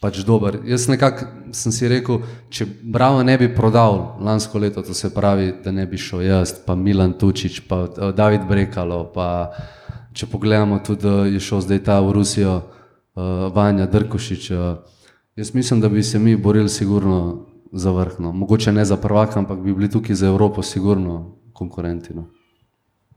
pač 0.00 0.22
dober. 0.24 0.60
Jaz 0.64 0.86
nekako 0.88 1.26
sem 1.52 1.72
si 1.74 1.88
rekel, 1.88 2.22
če 2.48 2.66
Bravo 2.82 3.22
ne 3.26 3.36
bi 3.38 3.50
prodal 3.54 4.16
lansko 4.24 4.58
leto, 4.58 4.82
to 4.82 4.94
se 4.94 5.12
pravi, 5.14 5.52
da 5.64 5.74
ne 5.74 5.84
bi 5.86 5.98
šel 5.98 6.24
jaz, 6.24 6.54
pa 6.66 6.74
Milan 6.74 7.18
Tučič, 7.18 7.60
pa 7.68 7.84
eh, 7.84 8.12
David 8.16 8.46
Brekalo, 8.48 9.04
pa 9.14 9.50
če 10.16 10.26
pogledamo 10.30 10.80
tudi, 10.86 11.04
da 11.04 11.26
je 11.28 11.40
šel 11.40 11.60
zdaj 11.66 11.82
ta 11.84 12.00
v 12.00 12.14
Rusijo, 12.16 12.60
Vanja 13.54 13.86
Drkošič. 13.86 14.50
Uh, 14.50 14.58
jaz 15.36 15.54
mislim, 15.54 15.80
da 15.80 15.88
bi 15.88 16.02
se 16.02 16.18
mi 16.18 16.36
borili 16.36 16.68
sigurno 16.68 17.46
za 17.72 17.90
vrhno. 17.90 18.32
Mogoče 18.32 18.72
ne 18.72 18.84
za 18.84 18.96
prvaka, 18.96 19.38
ampak 19.38 19.58
bi 19.60 19.74
bili 19.74 19.90
tukaj 19.90 20.14
za 20.14 20.26
Evropo 20.26 20.62
sigurno 20.62 21.36
konkurenti. 21.52 22.14
No. 22.14 22.26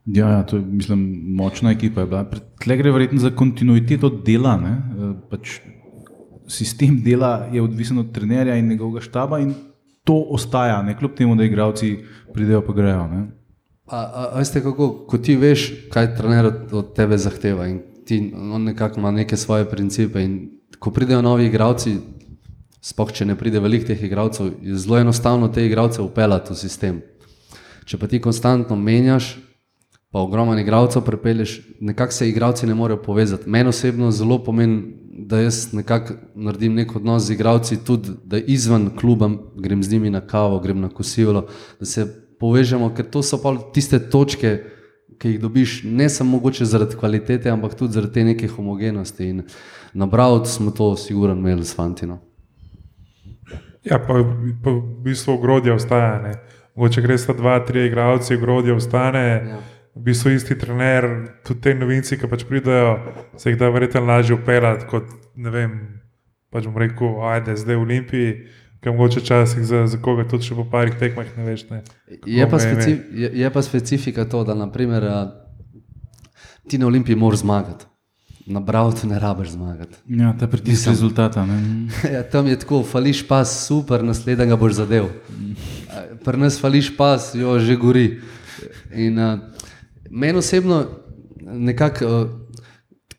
Ja, 0.05 0.29
ja, 0.29 0.43
to 0.43 0.57
je 0.57 0.61
mislim, 0.65 1.21
močna 1.35 1.71
ekipa. 1.71 2.01
je 2.01 2.07
bila. 2.07 2.25
Tle 2.63 2.77
gre 2.77 2.91
verjetno 2.91 3.19
za 3.19 3.31
kontinuiteto 3.31 4.09
dela. 4.09 4.57
Ne? 4.57 4.71
Eh, 4.71 5.13
Pač 5.29 5.59
sistem 6.47 7.01
dela 7.03 7.47
je 7.51 7.61
odvisen 7.61 7.97
od 7.97 8.11
trenerja 8.11 8.55
in 8.55 8.67
njegovega 8.67 9.01
štaba 9.01 9.39
in 9.39 9.53
to 10.03 10.17
ostaja, 10.29 10.81
ne 10.83 10.97
kljub 10.97 11.15
temu, 11.15 11.35
da 11.35 11.43
igravci 11.43 11.97
pridejo 12.33 12.61
pa 12.61 12.73
grejo. 12.73 13.07
Ne? 13.07 13.27
A, 13.87 13.97
a, 13.97 14.27
a 14.33 14.37
veste, 14.37 14.61
kako, 14.63 15.05
ko 15.07 15.17
ti 15.17 15.35
veš, 15.35 15.69
kaj 15.91 16.15
trener 16.17 16.51
od 16.71 16.93
tebe 16.95 17.17
zahteva 17.17 17.67
in 17.67 17.79
ti 18.05 18.33
on 18.35 18.63
nekako 18.63 18.99
ima 18.99 19.11
neke 19.11 19.37
svoje 19.37 19.69
principe 19.69 20.23
in 20.23 20.49
ko 20.79 20.91
pridejo 20.91 21.21
novi 21.21 21.45
igralci, 21.45 21.97
spoh 22.81 23.11
če 23.11 23.25
ne 23.25 23.37
pride 23.39 23.61
veliko 23.63 23.87
teh 23.87 24.03
igralcev, 24.03 24.51
je 24.61 24.75
zelo 24.75 24.99
enostavno 24.99 25.47
te 25.47 25.65
igralce 25.65 26.01
upeljati 26.01 26.53
v 26.53 26.59
sistem. 26.59 27.01
Če 27.85 27.97
pa 27.99 28.07
ti 28.07 28.19
konstantno 28.21 28.75
menjaš, 28.75 29.37
pa 30.11 30.19
ogromno 30.19 30.57
igralcev 30.59 31.01
prepelješ, 31.05 31.61
nekako 31.79 32.13
se 32.13 32.27
igralci 32.29 32.67
ne 32.67 32.75
morejo 32.75 33.01
povezati. 33.01 33.49
Meni 33.49 33.69
osebno 33.69 34.11
zelo 34.11 34.37
pomeni, 34.43 34.83
da 35.13 35.39
jaz 35.39 35.73
nekako 35.73 36.13
naredim 36.35 36.75
nek 36.75 36.95
odnos 36.95 37.23
z 37.23 37.33
igralci, 37.33 37.79
tudi 37.85 38.11
da 38.25 38.37
izven 38.37 38.89
kluba 38.99 39.29
grem 39.55 39.83
z 39.83 39.91
njimi 39.91 40.09
na 40.09 40.21
kavo, 40.21 40.59
grem 40.59 40.81
na 40.81 40.89
kosilo, 40.89 41.47
da 41.79 41.85
se 41.85 42.05
povežemo, 42.39 42.89
ker 42.95 43.07
to 43.09 43.23
so 43.23 43.39
pa 43.41 43.55
tiste 43.73 43.99
točke, 44.09 44.57
ki 45.23 45.29
jih 45.29 45.39
dobiš 45.39 45.83
ne 45.83 46.09
samo 46.09 46.31
mogoče 46.35 46.65
zaradi 46.65 46.95
kvalitete, 46.99 47.49
ampak 47.49 47.77
tudi 47.79 47.93
zaradi 47.93 48.13
te 48.13 48.23
neke 48.23 48.47
homogenosti. 48.47 49.29
In 49.29 49.43
na 49.93 50.05
Bravcu 50.05 50.51
smo 50.51 50.71
to 50.71 50.95
sigurno 50.99 51.35
imeli 51.35 51.65
s 51.65 51.75
Fantino. 51.75 52.19
Ja, 53.83 53.99
pa, 53.99 54.19
pa 54.63 54.71
v 54.71 54.81
bistvu 55.03 55.37
ogrodje 55.37 55.73
ostaja. 55.73 56.17
Ne. 56.21 56.33
Mogoče 56.75 57.01
gre 57.01 57.17
sta 57.17 57.33
dva, 57.33 57.55
tri 57.63 57.85
igralci, 57.87 58.35
ogrodje 58.35 58.75
ostane. 58.75 59.23
Ja. 59.47 59.61
V 59.95 60.03
bistvu 60.09 60.33
isti 60.35 60.57
trener, 60.59 61.07
tudi 61.47 61.61
te 61.61 61.75
novinci, 61.79 62.19
ki 62.19 62.27
pač 62.27 62.43
pridejo, 62.49 62.97
se 63.39 63.53
jih 63.53 63.59
da 63.61 63.69
verjetno 63.71 64.01
lažje 64.03 64.35
upeljati 64.35 64.89
kot, 64.91 65.07
ne 65.35 65.51
vem, 65.53 65.75
pač 66.51 66.67
bom 66.67 66.81
rekel, 66.81 67.19
ajde, 67.29 67.55
zdaj 67.61 67.77
v 67.77 67.85
Olimpiji, 67.85 68.31
ki 68.83 68.89
mogoče 68.89 69.21
časih 69.21 69.63
za, 69.65 69.87
za 69.87 69.97
koga 70.01 70.25
tudi 70.27 70.43
še 70.43 70.57
po 70.57 70.65
parih 70.67 70.97
tekmah 70.99 71.29
ne 71.37 71.45
veš. 71.47 71.63
Ne. 71.69 71.81
Je 72.25 72.43
pa, 72.49 72.57
Kako 72.57 72.65
me 72.65 72.71
ime. 72.71 72.81
speci 72.81 73.21
je, 73.21 73.31
je 73.39 73.51
pa 73.53 73.61
specifika 73.61 74.25
to, 74.25 74.43
da 74.43 74.55
naprimer, 74.59 75.07
ti 76.67 76.77
na 76.77 76.87
Olimpiji 76.87 77.15
moraš 77.15 77.39
zmagati, 77.39 77.85
na 78.45 78.59
Bravcu 78.59 79.07
ne 79.07 79.19
rabiš 79.19 79.55
zmagati. 79.55 79.97
Ja, 80.07 80.33
ta 80.39 80.47
pritisk 80.47 80.87
rezultata. 80.87 81.45
Ne? 81.45 81.87
Ja, 82.13 82.23
tam 82.23 82.47
je 82.47 82.59
tako, 82.59 82.83
fališ 82.83 83.23
pas, 83.27 83.67
super, 83.67 84.03
naslednjega 84.03 84.59
boš 84.59 84.73
zadev. 84.81 85.07
Pri 86.25 86.37
nas 86.37 86.59
fališ 86.59 86.91
pas, 86.97 87.31
jo 87.35 87.59
že 87.59 87.79
gori. 87.79 88.19
In 88.95 89.19
uh, 89.19 89.39
meni 90.11 90.37
osebno, 90.37 90.83
nekako, 91.41 92.05
uh, 92.05 92.67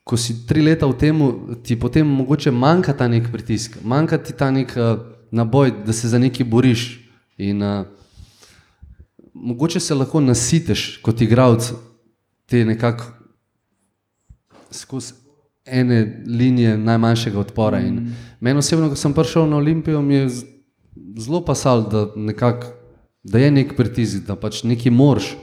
ko 0.04 0.16
si 0.20 0.42
tri 0.46 0.60
leta 0.62 0.86
v 0.86 0.98
tem, 1.00 1.24
ti 1.64 1.80
potem 1.80 2.06
mogoče 2.06 2.52
manjka 2.52 2.92
ta 2.92 3.08
nek 3.08 3.32
pritisk, 3.32 3.80
manjka 3.84 4.20
ti 4.20 4.36
ta 4.36 4.50
nek 4.52 4.76
uh, 4.76 5.13
naboj, 5.34 5.72
da 5.86 5.92
se 5.92 6.08
za 6.08 6.18
nekaj 6.18 6.46
boriš. 6.46 7.00
In 7.36 7.62
uh, 7.62 7.86
mogoče 9.34 9.80
se 9.80 9.94
lahko 9.94 10.20
nasiteš 10.20 10.98
kot 11.02 11.20
igralec 11.20 11.72
te 12.46 12.64
nekako 12.64 13.04
skozi 14.70 15.12
ene 15.64 16.24
linije 16.26 16.78
najmanjšega 16.78 17.40
odpora. 17.40 17.80
In 17.80 18.14
meni 18.40 18.58
osebno, 18.58 18.88
ko 18.88 18.96
sem 18.96 19.14
prišel 19.14 19.48
na 19.48 19.56
Olimpijo, 19.56 20.02
mi 20.02 20.14
je 20.14 20.28
zelo 21.18 21.40
pasal, 21.44 21.88
da, 21.90 22.06
nekak, 22.16 22.66
da 23.22 23.38
je 23.38 23.50
nek 23.50 23.76
pritisk, 23.76 24.26
da 24.26 24.36
pač 24.36 24.62
nekaj 24.62 24.92
moraš. 24.92 25.34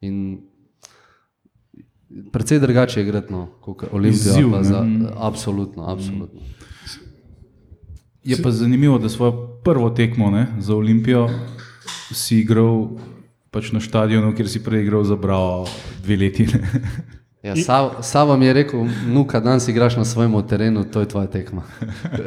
In 0.00 0.48
Predvsej 2.32 2.58
drugače 2.58 3.00
je 3.00 3.04
igrati, 3.04 3.32
no, 3.32 3.46
kot 3.60 3.84
Olimpija. 3.92 4.32
Izziv. 4.32 4.48
Za, 4.62 4.86
absolutno, 5.16 5.84
absolutno. 5.90 6.40
Je 8.28 8.42
pa 8.42 8.50
zanimivo, 8.50 8.98
da 8.98 9.08
svojo 9.08 9.32
prvo 9.64 9.90
tekmo 9.90 10.30
ne, 10.30 10.46
za 10.58 10.74
Olimpijo 10.74 11.28
si 12.12 12.38
igral 12.38 12.88
pač 13.50 13.72
na 13.72 13.80
stadionu, 13.80 14.34
kjer 14.34 14.48
si 14.48 14.60
prej 14.60 14.82
igral 14.82 15.04
za 15.04 15.16
Bravo 15.16 15.68
dve 16.02 16.16
leti. 16.16 16.46
Ne. 16.46 16.60
Ja, 17.42 17.56
Sav, 17.56 18.02
Sava 18.02 18.36
mi 18.36 18.46
je 18.46 18.52
rekel, 18.52 18.80
nuka, 19.06 19.40
danes 19.40 19.68
igraš 19.68 19.96
na 19.96 20.04
svojem 20.04 20.42
terenu, 20.42 20.84
to 20.84 21.00
je 21.00 21.08
tvoja 21.08 21.26
tekma. 21.26 21.62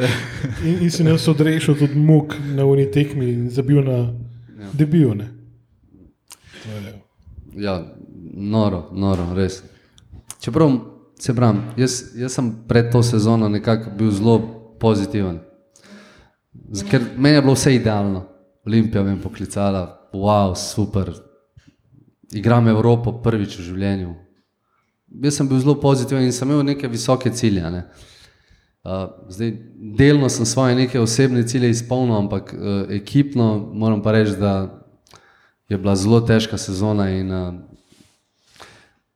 In, 0.66 0.78
in 0.82 0.92
si 0.92 1.04
nas 1.04 1.28
odrešil 1.28 1.76
tudi 1.76 1.96
muk 1.96 2.34
na 2.56 2.66
uni 2.66 2.88
tekmi 2.88 3.30
in 3.30 3.50
zabil 3.50 3.84
na 3.84 3.92
ja. 3.92 4.70
debijo. 4.74 5.14
Ne? 5.14 5.28
To 6.64 6.70
je- 6.72 7.02
Ja, 7.56 7.94
noro, 8.34 8.90
noro, 8.92 9.34
res. 9.36 9.64
Čeprav, 10.40 10.72
se 11.20 11.36
pravim, 11.36 11.62
jaz, 11.78 12.16
jaz 12.16 12.32
sem 12.32 12.56
pred 12.68 12.92
to 12.92 13.04
sezono 13.04 13.50
nekako 13.50 13.92
bil 13.92 14.12
zelo 14.12 14.40
pozitiven. 14.80 15.40
Ker 16.90 17.04
meni 17.18 17.36
je 17.36 17.42
bilo 17.42 17.54
vse 17.54 17.76
idealno. 17.76 18.28
Olimpija 18.66 19.04
me 19.04 19.12
je 19.12 19.22
poklicala, 19.22 20.10
wow, 20.14 20.56
super. 20.56 21.12
Igram 22.32 22.68
Evropo 22.68 23.12
prvič 23.24 23.58
v 23.60 23.66
življenju. 23.66 24.14
Jaz 25.24 25.36
sem 25.36 25.48
bil 25.50 25.60
zelo 25.60 25.76
pozitiven 25.82 26.24
in 26.24 26.32
sem 26.32 26.48
imel 26.48 26.64
neke 26.64 26.88
visoke 26.88 27.32
cilje. 27.36 27.66
Ne. 27.74 27.84
Uh, 28.82 29.10
zdaj, 29.30 29.52
delno 29.98 30.30
sem 30.30 30.46
svoje 30.46 30.76
neke 30.76 31.00
osebne 31.00 31.44
cilje 31.48 31.70
izpolnil, 31.70 32.16
ampak 32.18 32.54
uh, 32.54 32.86
ekipno 32.90 33.58
moram 33.74 34.00
pa 34.02 34.16
reči, 34.16 34.38
da 34.40 34.82
je 35.70 35.78
bila 35.78 35.96
zelo 35.96 36.22
težka 36.24 36.58
sezona. 36.58 37.10
In, 37.12 37.32
uh, 37.32 37.54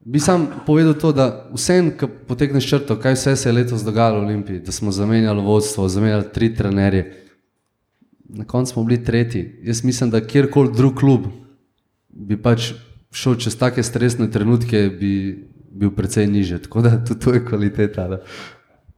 bi 0.06 0.20
sam 0.20 0.50
povedal 0.68 0.94
to, 1.00 1.14
da 1.16 1.30
vsem, 1.54 1.94
ki 1.98 2.10
potegneš 2.28 2.68
črto, 2.70 3.00
kaj 3.00 3.16
vse 3.16 3.36
se 3.36 3.50
je 3.50 3.54
letos 3.56 3.86
dogajalo 3.86 4.20
v 4.20 4.28
Olimpiji, 4.28 4.60
da 4.60 4.76
smo 4.76 4.92
zamenjali 4.92 5.42
vodstvo, 5.42 5.88
zamenjali 5.90 6.34
tri 6.34 6.52
trenerje. 6.56 7.25
Na 8.30 8.46
koncu 8.46 8.74
smo 8.74 8.84
bili 8.84 9.04
tretji. 9.04 9.60
Jaz 9.64 9.84
mislim, 9.84 10.10
da 10.10 10.22
kjerkoli 10.28 10.72
drug 10.76 10.96
klub 10.96 11.28
bi 12.10 12.42
pač 12.42 12.74
šel 13.12 13.36
čez 13.36 13.58
take 13.58 13.84
stresne 13.84 14.32
trenutke, 14.32 14.90
bi 15.00 15.12
bil 15.72 15.92
precej 15.92 16.28
niže. 16.28 16.62
Tako 16.62 16.82
da 16.82 16.98
tudi 17.06 17.20
to 17.20 17.34
je 17.34 17.46
kvaliteta. 17.46 18.08
Da. 18.08 18.20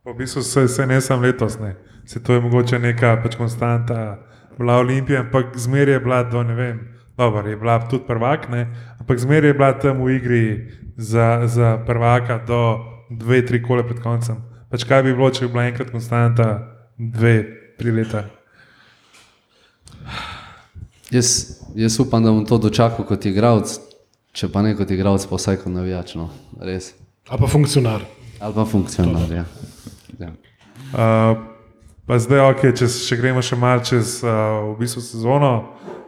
V 0.05 0.15
bistvu 0.17 0.41
se, 0.41 0.67
se 0.67 0.87
ne 0.87 1.01
sam 1.01 1.21
letos, 1.21 1.59
ne. 1.59 1.75
se 2.07 2.23
to 2.23 2.33
je 2.33 2.41
mogoče 2.41 2.79
neka 2.79 3.19
pač 3.23 3.35
konstanta, 3.35 4.19
bila 4.57 4.77
Olimpija, 4.79 5.21
ampak 5.21 5.57
zmeraj 5.57 5.93
je 5.93 5.99
bila 5.99 6.23
do 6.23 6.43
ne 6.43 6.55
vem, 6.55 6.79
dobro, 7.17 7.49
je 7.49 7.57
bila 7.57 7.89
tudi 7.89 8.03
prvak, 8.07 8.49
ne, 8.49 8.67
ampak 8.99 9.19
zmeraj 9.19 9.49
je 9.49 9.53
bila 9.53 9.73
tam 9.79 10.01
v 10.03 10.15
igri 10.15 10.71
za, 10.97 11.41
za 11.45 11.77
prvaka 11.85 12.39
do 12.47 12.79
dve, 13.11 13.45
tri 13.45 13.61
kole 13.63 13.83
pred 13.83 13.99
koncem. 13.99 14.39
Pač 14.71 14.83
kaj 14.87 15.03
bi 15.03 15.13
bilo, 15.13 15.29
če 15.29 15.45
bi 15.45 15.51
bila 15.51 15.67
enkrat 15.67 15.91
konstanta, 15.91 16.47
dve, 16.97 17.35
tri 17.77 17.91
leta. 17.91 18.23
Jaz, 21.11 21.61
jaz 21.75 21.99
upam, 21.99 22.23
da 22.23 22.31
bom 22.31 22.45
to 22.45 22.57
dočakal 22.57 23.05
kot 23.07 23.25
igralec, 23.25 23.77
če 24.35 24.49
pa 24.51 24.59
ne 24.65 24.73
kot 24.75 24.89
igralec, 24.91 25.23
pa 25.29 25.37
vsaj 25.39 25.61
kot 25.61 25.71
navijač. 25.71 26.17
No. 26.19 26.27
Res. 26.59 26.91
Ali 27.29 27.39
pa 27.39 27.47
funkcionar. 27.51 28.03
Ali 28.43 28.55
pa 28.55 28.65
funkcionar. 28.67 29.31
Ja. 29.31 29.45
Ja. 30.19 30.31
Uh, 30.91 31.37
pa 32.07 32.17
zdaj, 32.19 32.43
okay, 32.51 32.75
če, 32.75 32.89
če 32.91 33.17
gremo 33.19 33.43
še 33.43 33.55
malo 33.59 33.85
čez 33.87 34.17
uh, 34.25 34.73
v 34.73 34.81
bistvu 34.81 35.03
sezono, 35.05 35.51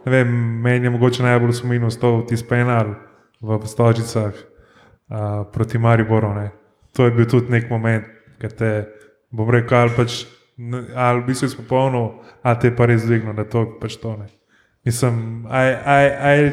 ne 0.04 0.12
vem, 0.12 0.34
meni 0.64 0.88
je 0.88 0.92
mogoče 0.92 1.24
najbolj 1.24 1.56
spominjal 1.60 1.96
to 2.00 2.10
tisti 2.28 2.48
penal 2.48 2.92
v 3.40 3.60
Stožicah 3.68 4.34
uh, 4.36 5.46
proti 5.52 5.80
Mariboru. 5.80 6.34
Ne. 6.36 6.50
To 6.96 7.08
je 7.08 7.14
bil 7.16 7.28
tudi 7.30 7.52
nek 7.56 7.70
moment, 7.72 8.04
ki 8.40 8.52
te, 8.52 8.74
bom 9.32 9.48
rekel, 9.48 9.78
ali 9.80 9.96
pač, 9.96 10.18
ali 10.92 11.24
v 11.24 11.26
bistvu 11.30 11.48
izpopolnil, 11.54 12.12
ali 12.44 12.60
te 12.60 12.72
pa 12.76 12.88
res 12.90 13.08
dvignil, 13.08 13.32
da 13.36 13.48
to 13.48 13.64
pač 13.80 13.96
to 14.02 14.12
ne. 14.20 14.28
Mislim, 14.84 15.46
aj, 15.50 15.74
aj, 15.84 16.06
aj, 16.30 16.44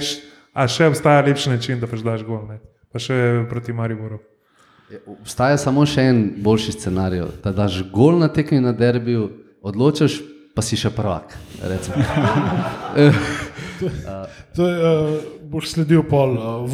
a 0.53 0.67
še 0.67 0.89
obstaja 0.91 1.23
lepši 1.27 1.53
način, 1.53 1.79
da 1.79 1.87
pač 1.87 2.03
daš 2.03 2.25
gol, 2.27 2.43
ne. 2.49 2.59
pa 2.91 2.99
še 2.99 3.45
proti 3.49 3.75
Mariboru. 3.75 4.19
Obstaja 5.17 5.57
samo 5.59 5.83
še 5.87 6.07
en 6.11 6.19
boljši 6.43 6.77
scenarij, 6.77 7.25
da 7.43 7.51
daš 7.55 7.81
gol 7.91 8.19
na 8.19 8.29
tekmi 8.31 8.59
na 8.63 8.71
derbiju, 8.75 9.29
odločiš, 9.63 10.21
pa 10.55 10.63
si 10.63 10.79
še 10.79 10.91
prvak. 10.95 11.37
recimo. 11.61 12.03
To 14.57 14.65
je, 14.65 14.73
uh, 14.73 15.17
boš 15.45 15.75
sledil 15.75 16.01
pol 16.09 16.31
uh, 16.33 16.65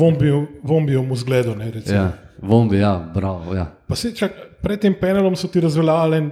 vombijemu 0.64 1.16
zgledu. 1.20 1.52
Ne, 1.60 1.68
recimo. 1.72 1.98
Ja, 1.98 2.14
bombi, 2.40 2.78
ja, 2.80 2.96
bravo. 2.96 3.52
Ja. 3.52 3.66
pa 3.88 3.96
se 3.96 4.14
čak, 4.16 4.32
pred 4.64 4.80
tem 4.80 4.96
penalom 4.96 5.36
so 5.36 5.50
ti 5.52 5.60
razveljavili 5.60 6.18
en 6.18 6.30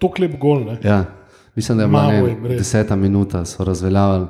tok 0.00 0.18
lep 0.18 0.38
gol. 0.40 0.64
Ne? 0.64 0.78
Ja. 0.80 1.04
Mislim, 1.56 1.78
da 1.78 1.84
je 1.84 1.88
bila 1.88 2.02
Malo 2.02 2.26
ne, 2.26 2.48
res. 2.48 2.58
deseta 2.58 2.96
minuta, 2.96 3.44
so 3.44 3.64
razveljavili. 3.64 4.26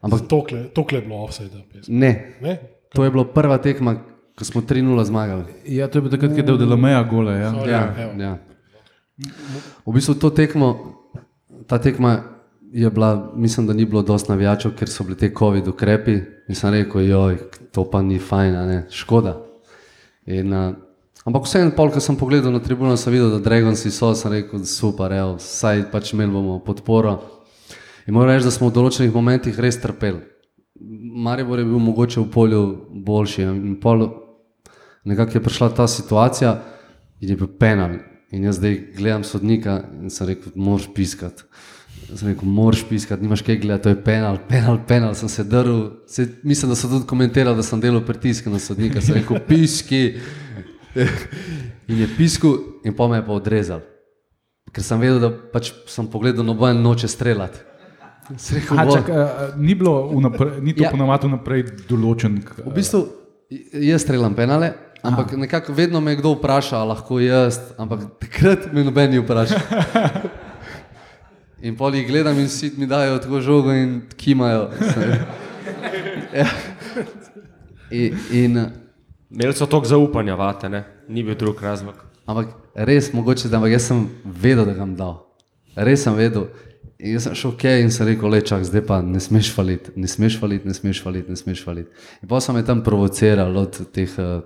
Ampak 0.00 0.20
Tokle, 0.28 0.68
tokle 0.68 0.98
je 0.98 1.02
bilo 1.02 1.22
offside. 1.22 1.50
ne, 1.88 2.34
Ne? 2.40 2.58
to 2.94 3.04
je 3.04 3.10
bila 3.10 3.24
prva 3.24 3.58
tekma, 3.58 3.96
ko 4.38 4.44
smo 4.44 4.60
3-0 4.60 5.04
zmagali. 5.04 5.44
Ja, 5.66 5.88
to 5.88 5.98
je 5.98 6.02
bil 6.02 6.10
takrat, 6.10 6.30
ko 6.30 6.36
je 6.36 6.42
del 6.42 6.58
Delameja 6.58 7.02
gole. 7.02 7.32
Ja. 7.32 7.52
Ja, 7.66 7.94
evo. 7.98 8.22
ja. 8.22 8.38
V 9.86 9.92
bistvu 9.92 10.14
to 10.14 10.30
tekmo, 10.30 10.94
ta 11.66 11.78
tekma 11.78 12.22
je 12.72 12.90
bila, 12.90 13.32
mislim, 13.34 13.66
da 13.66 13.72
ni 13.72 13.84
bilo 13.84 14.02
dosti 14.02 14.32
navijačev, 14.32 14.74
ker 14.76 14.88
so 14.88 15.04
bili 15.04 15.16
te 15.16 15.32
COVID 15.38 15.68
ukrepi 15.68 16.20
in 16.48 16.54
sem 16.54 16.72
rekel, 16.72 17.00
joj, 17.00 17.36
to 17.72 17.84
pa 17.90 18.02
ni 18.02 18.18
fajn, 18.18 18.82
škoda. 18.90 19.36
In, 20.26 20.52
uh, 20.52 20.74
ampak 21.28 21.46
vseeno, 21.46 21.74
pol, 21.76 21.92
ko 21.94 22.00
sem 22.00 22.18
pogledal 22.18 22.52
na 22.54 22.62
tribuno, 22.62 22.96
sem 22.96 23.14
videl, 23.14 23.30
da 23.34 23.42
Dragonsi 23.42 23.90
so, 23.94 24.12
sem 24.18 24.32
rekel, 24.32 24.64
super, 24.68 25.12
evo, 25.14 25.36
saj 25.38 25.86
pač 25.92 26.12
imeli 26.14 26.32
bomo 26.34 26.58
podporo. 26.64 27.18
In 28.06 28.14
moram 28.14 28.34
reči, 28.34 28.48
da 28.48 28.54
smo 28.54 28.70
v 28.70 28.76
določenih 28.76 29.14
momentih 29.14 29.58
res 29.62 29.78
trpeli. 29.82 30.24
Maribor 31.22 31.60
je 31.60 31.68
bil 31.68 31.78
mogoče 31.78 32.18
v 32.20 32.30
polju 32.34 32.62
boljši. 33.06 33.44
In 33.46 33.76
pol 33.82 34.08
nekako 35.06 35.38
je 35.38 35.44
prišla 35.44 35.68
ta 35.76 35.86
situacija 35.86 36.56
in 37.22 37.30
je 37.30 37.36
bil 37.38 37.50
penal. 37.58 38.00
In 38.32 38.48
jaz 38.48 38.58
zdaj 38.58 38.78
gledam 38.96 39.24
sodnika 39.24 39.82
in 40.00 40.10
sem 40.10 40.32
rekel, 40.32 40.54
moraš 40.56 40.88
piskati. 40.94 41.46
Sem 42.12 42.32
rekel, 42.32 42.48
moraš 42.48 42.82
piskati, 42.88 43.22
nimaš 43.22 43.44
kaj 43.46 43.60
gledati, 43.62 43.84
to 43.84 43.92
je 43.92 43.98
penal, 44.04 44.38
penal, 44.48 44.80
penal. 44.88 45.14
Sem 45.14 45.28
se 45.28 45.44
drl, 45.44 45.84
se, 46.08 46.26
mislim, 46.42 46.72
da 46.72 46.76
so 46.76 46.90
tudi 46.90 47.06
komentirali, 47.06 47.56
da 47.56 47.62
sem 47.62 47.80
delal 47.80 48.02
pritisk 48.04 48.48
na 48.50 48.58
sodnika. 48.58 49.00
Sem 49.00 49.20
rekel, 49.20 49.38
piski. 49.48 50.02
In 51.88 51.98
je 51.98 52.08
piskal, 52.08 52.58
in 52.82 52.92
pa 52.92 53.06
me 53.06 53.16
je 53.16 53.24
pa 53.24 53.32
odrezal. 53.32 53.80
Ker 54.72 54.82
sem 54.82 54.98
vedel, 54.98 55.18
da 55.18 55.30
pač 55.30 55.72
sem 55.86 56.06
pogledal, 56.06 56.44
noben 56.44 56.78
noče 56.78 57.08
streljati. 57.08 57.58
Rekel, 58.50 58.78
A, 58.78 58.84
"Bo." 58.84 58.92
čak, 58.92 59.08
a, 59.08 59.22
ni, 59.56 59.74
bilo 59.74 60.08
vnaprej, 60.08 60.60
ni 60.60 60.72
to 60.72 60.84
Ja. 60.84 60.90
ponovadi 60.90 61.26
vnaprej 61.26 61.62
določen. 61.86 62.40
k- 62.40 62.62
V 62.62 62.72
bistvu 62.72 63.00
jaz 63.74 64.00
streljam 64.00 64.34
penale, 64.34 64.72
ampak 65.02 65.26
Aha. 65.28 65.36
nekako 65.36 65.72
vedno 65.72 66.00
me 66.00 66.16
kdo 66.16 66.32
vpraša, 66.32 66.84
lahko 66.84 67.18
jaz, 67.18 67.58
ampak 67.76 68.00
takrat 68.18 68.72
me 68.72 68.84
noben 68.84 69.10
ni 69.10 69.18
vprašal. 69.18 69.60
In 71.62 71.76
pol 71.76 71.92
jih 71.92 72.06
gledam 72.06 72.38
in 72.38 72.48
si 72.48 72.72
mi 72.76 72.86
dajo 72.86 73.18
tako 73.18 73.40
žogo 73.40 73.70
in 73.70 74.02
kimajo. 74.10 74.70
Ja. 76.32 76.48
In, 77.90 78.16
in, 78.32 78.52
Imeli 79.32 79.54
so 79.56 79.66
toliko 79.66 79.88
zaupanja, 79.88 80.34
vate, 80.34 80.68
ne? 80.68 80.84
ni 81.08 81.22
bil 81.24 81.34
drug 81.34 81.62
razlog. 81.62 81.94
ampak 82.26 82.48
res 82.74 83.12
mogoče, 83.12 83.48
da 83.48 83.56
ampak 83.56 83.72
jaz 83.72 83.86
sem 83.88 84.02
vedel, 84.24 84.66
da 84.66 84.74
ga 84.74 84.84
bom 84.84 84.94
dal. 84.96 85.14
Res 85.76 86.04
sem 86.04 86.14
vedel. 86.14 86.50
In 87.00 87.16
jaz 87.16 87.24
sem 87.26 87.34
šel 87.34 87.54
ok 87.54 87.64
in 87.80 87.90
sem 87.90 88.06
rekel, 88.06 88.28
le 88.30 88.42
čak, 88.44 88.64
zdaj 88.68 88.84
pa 88.86 89.00
ne 89.02 89.20
smeš 89.20 89.54
faliti, 89.56 89.94
ne 89.96 90.08
smeš 90.08 90.36
faliti, 90.40 90.68
ne 90.68 90.74
smeš 90.76 91.00
faliti, 91.02 91.32
ne 91.32 91.36
smeš 91.36 91.64
faliti. 91.64 91.90
In 92.22 92.28
pa 92.28 92.40
sem 92.44 92.54
me 92.54 92.64
tam 92.64 92.82
provociral 92.84 93.56
od 93.56 93.80
teh 93.92 94.18
uh, 94.20 94.44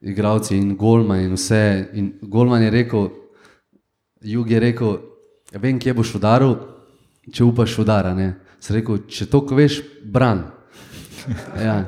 igralcev 0.00 0.58
in 0.58 0.76
Golman 0.76 1.24
in 1.24 1.32
vse. 1.34 1.88
In 1.94 2.12
Golman 2.22 2.62
je 2.62 2.70
rekel, 2.70 3.08
Jug 4.20 4.50
je 4.50 4.60
rekel, 4.60 4.98
vem, 5.54 5.78
kje 5.78 5.94
boš 5.94 6.14
udaril, 6.18 6.56
če 7.32 7.44
upaš 7.48 7.78
udara. 7.80 8.12
Ne? 8.18 8.34
Sem 8.60 8.76
rekel, 8.76 9.06
če 9.08 9.30
to 9.30 9.40
veš, 9.56 9.80
bran. 10.04 10.50
Ja. 11.64 11.82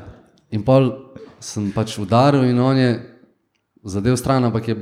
In 0.51 0.64
pol 0.66 0.91
sem 1.41 1.70
pač 1.72 1.99
udaril 1.99 2.45
in 2.49 2.59
on 2.61 2.78
je 2.78 2.91
zadev 3.84 4.16
stran, 4.20 4.45
ampak 4.45 4.68
je, 4.68 4.76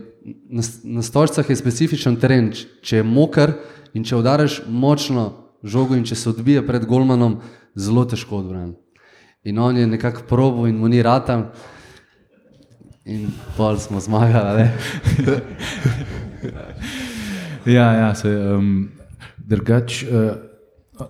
na, 0.50 0.62
na 0.84 1.02
stolčcah 1.02 1.46
je 1.46 1.56
specifičen 1.56 2.18
teren. 2.18 2.50
Če 2.82 3.00
je 3.00 3.06
moker 3.06 3.54
in 3.94 4.04
če 4.04 4.18
udariš 4.18 4.62
močno 4.66 5.30
žogo 5.62 5.96
in 5.96 6.04
če 6.06 6.18
se 6.18 6.28
odbije 6.30 6.66
pred 6.66 6.86
golmanom, 6.86 7.38
zelo 7.78 8.04
težko 8.08 8.42
odbrani. 8.42 8.74
In 9.46 9.58
on 9.62 9.76
je 9.78 9.86
nekako 9.86 10.26
probo 10.28 10.66
in 10.66 10.78
mu 10.78 10.88
ni 10.90 11.02
rata. 11.02 11.52
In 13.08 13.30
pol 13.56 13.78
smo 13.78 14.00
zmagali. 14.00 14.68
Ja, 17.68 17.92
ja 17.92 18.14
se, 18.14 18.30
um, 18.32 18.88
drugač. 19.36 20.02
Uh, 20.08 21.04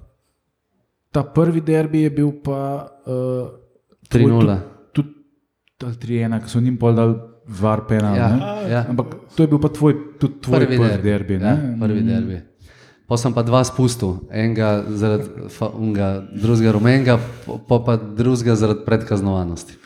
ta 1.14 1.22
prvi 1.22 1.60
derbi 1.62 2.00
je 2.02 2.10
bil 2.10 2.32
pa 2.42 2.88
uh, 3.06 3.52
3:0. 4.10 4.58
Tudi 5.78 5.94
tudi 5.94 6.18
3-1, 6.18 6.42
ki 6.42 6.50
so 6.50 6.60
njim 6.60 6.76
pol 6.76 6.96
dal 6.98 7.12
var 7.46 7.84
penal. 7.86 8.16
Ja, 8.16 8.28
ne? 8.34 8.70
ja. 8.70 8.84
Ampak 8.90 9.14
to 9.36 9.44
je 9.44 9.50
bil 9.50 9.60
pa 9.62 9.70
tvoj, 9.70 9.94
tudi 10.18 10.40
tvoj 10.42 10.64
prvi, 10.64 10.78
prvi 10.78 11.02
derbi. 11.02 11.38
Ja, 11.38 11.54
ne? 11.54 11.76
prvi 11.80 12.02
derbi. 12.02 12.40
Pa 13.08 13.16
sem 13.16 13.32
pa 13.32 13.40
dva 13.46 13.62
spustil, 13.64 14.18
enega 14.28 14.82
zaradi 14.90 15.46
unga, 15.78 16.08
drugega 16.34 16.74
rumenega, 16.76 17.14
pa, 17.46 17.78
pa 17.80 17.94
drugega 17.96 18.58
zaradi 18.58 18.84
predkaznovanosti. 18.84 19.78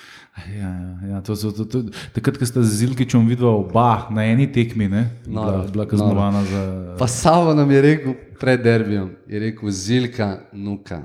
Ja, 0.57 0.72
ja, 0.72 1.09
ja, 1.11 1.20
to 1.20 1.36
so, 1.36 1.53
to, 1.53 1.68
to, 1.68 1.84
takrat, 2.16 2.40
ko 2.40 2.49
ste 2.49 2.64
z 2.64 2.80
Zilkičem 2.80 3.28
videla 3.28 3.53
oba 3.53 4.09
na 4.11 4.24
eni 4.24 4.49
tekmi, 4.49 4.88
ne, 4.88 5.05
bila, 5.28 5.45
Noro, 5.45 5.68
bila 5.76 5.86
kaznovana 5.86 6.40
za. 6.49 6.62
Pa 6.99 7.07
Savo 7.07 7.53
nam 7.55 7.70
je 7.70 7.82
rekel 7.84 8.16
pred 8.40 8.64
derbijem, 8.64 9.12
je 9.28 9.45
rekel 9.45 9.70
Zilka, 9.70 10.32
nuka, 10.57 11.03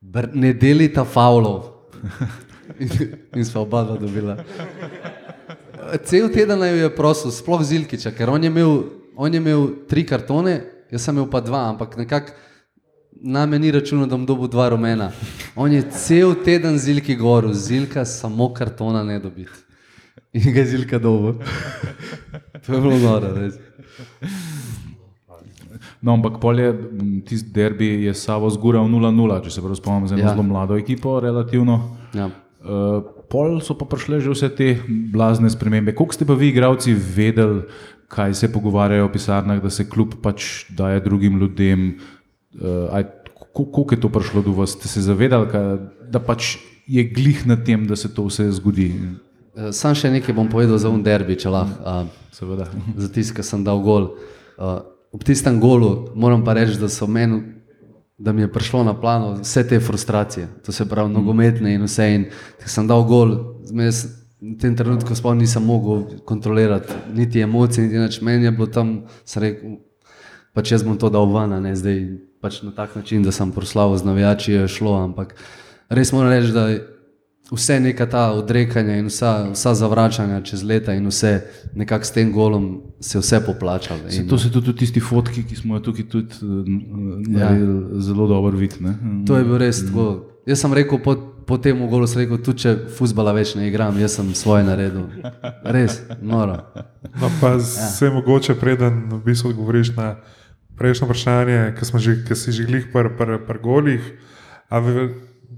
br, 0.00 0.30
ne 0.38 0.54
delita 0.54 1.02
faulov. 1.04 1.66
In, 2.80 2.90
in 3.36 3.44
sva 3.44 3.62
oba 3.62 3.84
dva 3.86 3.96
dobila. 4.00 4.38
Cel 6.04 6.30
teden 6.32 6.62
jo 6.64 6.80
je 6.82 6.94
prosil, 6.96 7.30
sploh 7.30 7.62
Zilkiča, 7.62 8.10
ker 8.16 8.32
on 8.32 8.42
je 8.42 8.50
imel, 8.50 8.82
on 9.16 9.34
je 9.34 9.38
imel 9.38 9.68
tri 9.88 10.02
kartone, 10.06 10.56
jaz 10.90 11.04
sem 11.04 11.14
imel 11.14 11.28
pa 11.30 11.42
dva, 11.44 11.68
ampak 11.74 11.96
nekako 12.00 12.34
na 13.24 13.46
meni 13.46 13.66
ni 13.66 13.72
računal, 13.72 14.06
da 14.06 14.16
bom 14.16 14.26
dobil 14.26 14.48
dva 14.48 14.68
rumena. 14.68 15.12
On 15.56 15.72
je 15.72 15.82
cel 15.90 16.34
teden 16.44 16.78
Zilki 16.78 17.16
govoril, 17.16 17.54
Zilka 17.54 18.04
samo 18.04 18.50
kartona 18.54 19.04
ne 19.04 19.18
dobi. 19.18 19.46
In 20.32 20.52
ga 20.52 20.64
Zilka 20.64 20.98
dobil. 20.98 21.38
To 22.66 22.74
je 22.74 22.80
bilo 22.80 22.98
noro. 22.98 23.30
No, 26.00 26.12
ampak 26.12 26.36
pol 26.40 26.60
je 26.60 26.68
m, 26.68 27.20
tisti 27.24 27.48
derbi 27.48 27.86
je 28.04 28.14
Savo 28.14 28.50
zgural 28.50 28.84
0-0, 28.88 29.40
če 29.44 29.50
se 29.50 29.62
prav 29.64 29.76
spomnim, 29.78 30.08
za 30.08 30.18
eno 30.18 30.24
ja. 30.26 30.34
zelo 30.34 30.42
mlado 30.42 30.76
ekipo, 30.76 31.16
relativno. 31.20 31.96
Ja. 32.12 32.28
Uh, 32.64 33.04
pol 33.28 33.60
so 33.60 33.76
pa 33.76 33.84
prišle 33.84 34.24
že 34.24 34.32
vse 34.32 34.48
te 34.56 34.68
blazne 35.12 35.50
spremembe. 35.52 35.92
Koliko 35.92 36.16
ste 36.16 36.24
pa 36.24 36.32
vi, 36.32 36.48
igravci, 36.48 36.94
vedeli, 36.96 37.68
kaj 38.08 38.32
se 38.34 38.48
pogovarjajo 38.48 39.04
v 39.04 39.12
pisarnah, 39.12 39.60
da 39.60 39.68
se 39.68 39.84
kljub 39.84 40.16
pač 40.24 40.64
daje 40.72 41.00
drugim 41.04 41.36
ljudem? 41.36 42.00
Uh, 42.56 42.88
aj, 42.88 43.04
ko- 43.52 43.68
koliko 43.68 43.94
je 43.94 44.00
to 44.00 44.08
prišlo 44.08 44.40
do 44.42 44.56
vas? 44.56 44.72
Ste 44.78 44.88
se 44.88 45.04
zavedali, 45.04 45.50
ka, 45.52 45.60
da 46.08 46.20
pač 46.24 46.56
je 46.88 47.04
glih 47.04 47.44
na 47.46 47.56
tem, 47.56 47.84
da 47.84 47.96
se 47.96 48.08
to 48.08 48.24
vse 48.28 48.48
zgodi? 48.56 48.92
Eh, 49.56 49.68
Sam 49.72 49.92
še 49.92 50.08
nekaj 50.10 50.32
bom 50.34 50.48
povedal 50.48 50.80
za 50.80 50.88
un 50.88 51.02
derbi, 51.04 51.36
če 51.36 51.52
lahko. 51.52 51.76
Uh, 51.84 52.08
Seveda. 52.32 52.66
za 52.96 53.08
tisto, 53.12 53.36
ki 53.36 53.44
sem 53.44 53.60
dal 53.64 53.78
gol. 53.84 54.16
Uh, 54.56 54.80
ob 55.12 55.20
tistem 55.22 55.60
golu 55.60 56.10
moram 56.16 56.40
pa 56.44 56.56
reči, 56.56 56.80
da 56.80 56.88
so 56.88 57.06
meni, 57.06 57.42
da 58.18 58.32
mi 58.32 58.42
je 58.42 58.52
prišlo 58.52 58.84
na 58.84 58.94
plano 59.00 59.32
vse 59.40 59.68
te 59.68 59.80
frustracije, 59.80 60.48
to 60.66 60.72
se 60.72 60.88
pravi 60.88 61.12
nogometne 61.12 61.74
in 61.74 61.82
vse. 61.82 62.06
In 62.14 62.26
sem 62.66 62.86
dal 62.88 63.04
gol, 63.04 63.34
jaz 63.72 64.06
v 64.40 64.54
tem 64.60 64.76
trenutku 64.76 65.16
sploh 65.16 65.34
nisem 65.34 65.64
mogel 65.64 66.20
kontrolirati 66.24 66.92
niti 67.14 67.40
emocij, 67.40 67.84
niti 67.84 67.98
nič. 67.98 68.20
Meni 68.20 68.44
je 68.44 68.52
bilo 68.52 68.66
tam, 68.66 68.94
sem 69.24 69.42
rekel, 69.42 69.78
pač 70.54 70.72
jaz 70.72 70.84
bom 70.84 70.98
to 71.00 71.10
dal 71.10 71.26
ven, 71.32 71.56
ne 71.62 71.74
zdaj 71.74 72.00
pač 72.44 72.60
na 72.62 72.70
tak 72.76 72.94
način, 72.96 73.24
da 73.24 73.32
sem 73.32 73.52
proslaval 73.52 73.96
z 73.96 74.04
navijači, 74.04 74.52
je 74.52 74.68
šlo, 74.68 74.94
ampak 75.00 75.34
res 75.88 76.12
moram 76.12 76.30
reči, 76.30 76.52
da 76.52 76.68
vse 77.52 77.80
neka 77.80 78.06
ta 78.06 78.32
odrekanja 78.32 78.96
in 78.96 79.06
vsa, 79.06 79.50
vsa 79.52 79.74
zavračanja 79.74 80.40
čez 80.40 80.62
leta 80.62 80.94
in 80.94 81.06
vse 81.06 81.40
nekako 81.74 82.04
s 82.04 82.12
tem 82.12 82.32
golom 82.32 82.82
se 83.00 83.18
vse 83.18 83.40
poplačalo. 83.46 84.00
Se, 84.08 84.20
In 84.20 84.28
to 84.28 84.38
so 84.38 84.48
tudi 84.48 84.72
tisti 84.76 85.00
fotki, 85.00 85.44
ki 85.44 85.56
smo 85.56 85.76
jo 85.76 85.80
tukaj 85.80 86.08
tudi 86.08 86.34
naredili, 87.28 87.96
ja. 87.96 88.00
zelo 88.00 88.26
dobro 88.26 88.56
videti. 88.56 88.84
To 89.26 89.36
je 89.36 89.44
bil 89.44 89.58
res 89.58 89.84
tako. 89.86 90.30
Jaz 90.46 90.60
sem 90.60 90.72
rekel 90.72 90.98
po, 91.04 91.16
po 91.46 91.58
tem 91.58 91.78
golu, 91.88 92.06
sem 92.06 92.24
rekel, 92.24 92.40
tudi 92.44 92.64
če 92.64 92.74
futbala 92.96 93.32
več 93.32 93.54
ne 93.56 93.68
igram, 93.68 93.96
jaz 94.00 94.16
sem 94.18 94.34
svoje 94.36 94.64
naredil. 94.64 95.08
Res, 95.64 96.00
noro. 96.20 96.58
No, 97.20 97.30
pa 97.40 97.56
se 97.60 98.10
mogoče 98.10 98.56
preden 98.60 99.06
v 99.12 99.20
bistvu 99.24 99.52
odgovoriš 99.52 99.94
na 99.96 100.16
prejšnjo 100.76 101.08
vprašanje, 101.08 101.60
ki 101.78 101.88
smo 101.88 102.00
že, 102.00 102.16
ki 102.28 102.36
si 102.36 102.52
že 102.52 102.66
glih 102.68 102.88
par, 102.92 103.14
par, 103.16 103.38
par 103.46 103.60
golih. 103.62 104.04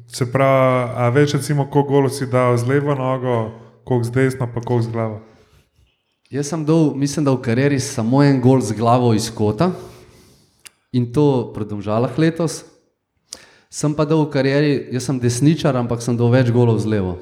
Se 0.09 0.27
pravi, 0.33 0.93
a 0.97 1.09
veš 1.09 1.39
recimo, 1.39 1.71
koliko 1.71 1.91
golov 1.91 2.11
si 2.11 2.27
dal 2.27 2.57
z 2.57 2.67
levo 2.69 2.95
nogo, 2.95 3.51
koliko 3.85 4.05
z 4.05 4.11
desno, 4.11 4.47
pa 4.47 4.61
koliko 4.61 4.83
z 4.83 4.93
glavo. 4.93 5.21
Jaz 6.31 6.49
sem 6.51 6.65
dal, 6.67 6.91
mislim, 6.95 7.25
da 7.25 7.31
v 7.31 7.43
karieri 7.43 7.81
samo 7.81 8.23
en 8.23 8.41
gol 8.43 8.61
z 8.61 8.75
glavo 8.75 9.15
iz 9.15 9.31
kota 9.31 9.71
in 10.91 11.13
to 11.13 11.53
pred 11.55 11.69
domžalah 11.69 12.19
letos. 12.19 12.65
Sem 13.71 13.95
pa 13.95 14.07
dal 14.09 14.25
v 14.25 14.33
karieri, 14.33 14.73
jaz 14.91 15.07
sem 15.07 15.21
desničar, 15.21 15.77
ampak 15.77 16.03
sem 16.03 16.17
dal 16.17 16.33
več 16.33 16.51
golov 16.51 16.81
z 16.83 16.91
levo. 16.91 17.19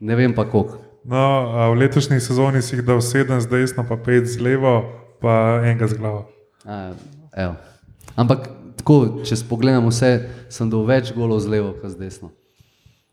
Ne 0.00 0.14
vem 0.14 0.34
pa 0.36 0.44
koliko. 0.44 0.78
No, 1.00 1.72
v 1.72 1.80
letošnji 1.80 2.20
sezoni 2.20 2.60
si 2.60 2.76
jih 2.76 2.84
dal 2.84 3.00
sedem 3.00 3.40
z 3.40 3.48
desno, 3.48 3.82
pa 3.88 3.96
pet 3.96 4.28
z 4.28 4.36
levo, 4.38 4.84
pa 5.18 5.64
enega 5.64 5.88
z 5.88 5.96
glavo. 5.96 6.28
A, 6.68 6.92
evo. 7.32 7.56
Ampak 8.20 8.59
tako, 8.80 9.22
če 9.24 9.38
spogledam 9.40 9.88
vse, 9.88 10.12
sem 10.52 10.70
dal 10.72 10.84
več 10.88 11.14
golov 11.16 11.44
z 11.44 11.52
levo, 11.52 11.74
kot 11.78 11.94
z 11.94 12.00
desno. 12.00 12.32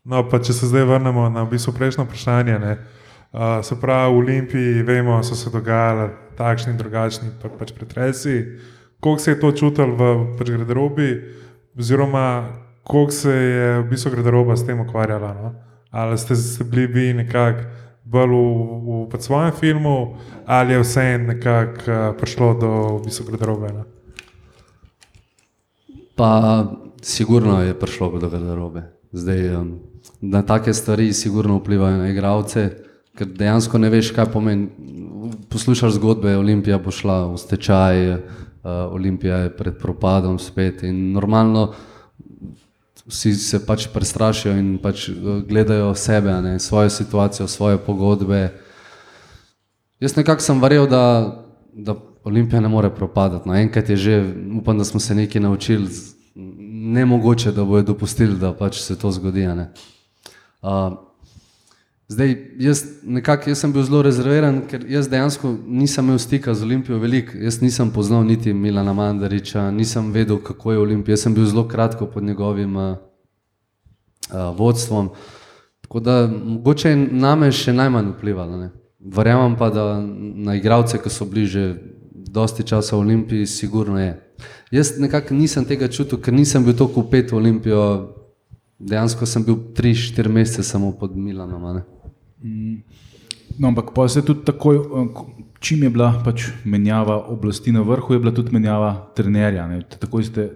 No, 0.08 0.22
pa 0.24 0.40
če 0.40 0.54
se 0.56 0.70
zdaj 0.70 0.86
vrnemo 0.88 1.26
na 1.28 1.44
v 1.44 1.52
bistvu 1.52 1.74
prejšnjo 1.76 2.06
vprašanje. 2.06 2.54
Ne, 2.62 2.76
uh, 3.32 3.58
se 3.66 3.76
pravi, 3.76 4.14
v 4.14 4.22
Olimpiji 4.22 4.84
vemo, 4.88 5.18
so 5.22 5.36
se 5.36 5.52
dogajali 5.52 6.08
takšni 6.38 6.72
in 6.72 6.78
drugačni 6.80 7.28
pa, 7.42 7.50
pač 7.52 7.74
pretresi. 7.76 8.38
Koliko 9.00 9.22
se 9.22 9.34
je 9.34 9.40
to 9.40 9.52
čutilo 9.52 9.98
v 9.98 10.08
pač 10.38 10.54
garderobi, 10.54 11.10
oziroma 11.78 12.24
koliko 12.88 13.12
se 13.12 13.34
je 13.34 13.68
v 13.82 13.84
bistvu 13.90 14.14
garderoba 14.16 14.56
s 14.56 14.64
tem 14.66 14.80
ukvarjala? 14.80 15.34
No? 15.34 15.52
Ali 15.92 16.18
ste, 16.18 16.36
ste 16.36 16.64
bili 16.64 16.86
vi 16.86 17.06
nekako 17.20 17.68
bolj 18.08 18.32
v, 18.32 18.40
v 18.88 19.04
pač 19.12 19.28
svojem 19.28 19.52
filmu, 19.52 20.16
ali 20.48 20.72
je 20.72 20.80
vse 20.80 21.06
nekako 21.26 21.84
uh, 21.84 22.00
prišlo 22.16 22.54
do 22.56 22.72
v 22.96 23.04
bistvu 23.10 23.28
garderobe? 23.28 23.76
Ne? 23.76 23.97
Pa 26.18 26.66
sigurno 27.02 27.62
je 27.62 27.78
prišlo 27.78 28.18
do 28.18 28.28
garderobe. 28.28 28.82
Zdaj, 29.12 29.56
um, 29.56 29.78
na 30.20 30.42
take 30.42 30.74
stvari 30.74 31.12
sigurno 31.12 31.60
vplivajo 31.60 31.96
na 31.96 32.08
igralce, 32.10 32.70
ker 33.14 33.28
dejansko 33.30 33.78
ne 33.78 33.90
veš, 33.90 34.10
kaj 34.16 34.26
pomeni. 34.32 34.66
Poslušaš 35.48 35.94
zgodbe, 35.94 36.36
Olimpija 36.36 36.78
bo 36.82 36.90
šla 36.90 37.20
v 37.30 37.38
stečaj, 37.38 38.10
uh, 38.10 38.18
Olimpija 38.90 39.36
je 39.44 39.54
pred 39.56 39.78
propadom 39.78 40.38
spet 40.42 40.82
in 40.82 41.12
normalno 41.12 41.68
vsi 43.06 43.34
se 43.34 43.62
pač 43.66 43.86
prestrašijo 43.94 44.56
in 44.58 44.76
pač 44.82 45.08
uh, 45.08 45.38
gledajo 45.46 45.94
sebe, 45.94 46.34
ne, 46.42 46.58
svojo 46.58 46.90
situacijo, 46.90 47.46
svoje 47.48 47.78
pogodbe. 47.78 48.48
Jaz 50.00 50.16
nekako 50.18 50.42
sem 50.42 50.60
verjel, 50.62 50.90
da, 50.90 51.04
da 51.72 51.94
Olimpija 52.28 52.60
ne 52.60 52.68
more 52.68 52.90
propadati. 52.94 53.48
No, 53.48 53.56
enkrat 53.56 53.88
je 53.88 53.96
že, 53.96 54.34
upam, 54.60 54.78
da 54.78 54.84
smo 54.84 55.00
se 55.00 55.14
nekaj 55.14 55.40
naučili, 55.40 55.88
ne 56.70 57.06
mogoče, 57.06 57.52
da 57.52 57.64
bojo 57.64 57.82
dopustili, 57.82 58.36
da 58.36 58.52
pač 58.52 58.82
se 58.82 58.98
to 58.98 59.10
zgodi. 59.10 59.46
Uh, 59.48 60.98
zdaj, 62.08 62.36
jaz, 62.58 62.84
nekak, 63.02 63.46
jaz 63.48 63.64
sem 63.64 63.72
bil 63.72 63.82
zelo 63.82 64.02
rezerviran, 64.02 64.60
ker 64.68 64.84
jaz 64.88 65.08
dejansko 65.08 65.54
nisem 65.66 66.04
imel 66.04 66.18
stika 66.18 66.54
z 66.54 66.68
Olimpijo 66.68 66.98
veliko. 66.98 67.38
Jaz 67.40 67.62
nisem 67.62 67.90
poznal 67.90 68.26
niti 68.28 68.52
Milana 68.52 68.92
Mandariča, 68.92 69.70
nisem 69.70 70.12
vedel, 70.12 70.42
kako 70.44 70.72
je 70.72 70.84
Olimpija. 70.84 71.16
Jaz 71.16 71.26
sem 71.26 71.34
bil 71.34 71.48
zelo 71.48 71.64
kratko 71.68 72.06
pod 72.06 72.24
njegovim 72.24 72.76
uh, 72.76 72.96
uh, 74.30 74.58
vodstvom. 74.58 75.10
Tako 75.80 76.00
da 76.00 76.26
mogoče 76.44 76.90
je 76.90 76.96
name 76.96 77.52
še 77.52 77.72
najmanj 77.72 78.12
vplivalo. 78.18 78.56
Ne. 78.56 78.70
Verjamem 79.00 79.56
pa, 79.56 79.70
da 79.70 79.94
na 80.34 80.58
igralce, 80.58 81.00
ki 81.00 81.10
so 81.10 81.24
bliže 81.24 81.70
dosti 82.32 82.62
časa 82.62 82.96
v 82.96 83.00
Olimpiji, 83.00 83.46
sigurno 83.46 83.98
je. 84.00 84.14
Jaz 84.70 84.98
nekako 84.98 85.34
nisem 85.34 85.64
tega 85.64 85.88
čutil, 85.88 86.20
ker 86.20 86.34
nisem 86.34 86.64
bil 86.64 86.76
tako 86.76 87.02
upet 87.06 87.32
v 87.32 87.40
Olimpijo. 87.40 87.82
Dejansko 88.78 89.26
sem 89.26 89.42
bil 89.42 89.56
3-4 89.74 90.30
mesece 90.30 90.62
samo 90.62 90.92
pod 90.92 91.16
Milanom. 91.16 91.62
ne. 91.74 91.82
No, 93.58 93.68
ampak 93.68 93.90
pa 93.94 94.08
se 94.08 94.22
tudi 94.22 94.44
takoj, 94.44 94.76
eh, 94.76 95.08
čim 95.58 95.82
je 95.82 95.90
bila 95.90 96.12
pač 96.24 96.50
menjava 96.64 97.16
oblasti 97.26 97.72
na 97.72 97.82
vrhu, 97.82 98.14
je 98.14 98.18
bila 98.18 98.32
tudi 98.32 98.52
menjava 98.52 99.10
trenerja. 99.16 99.66
Ne. 99.66 99.82
Takoj 99.82 100.24
ste, 100.24 100.50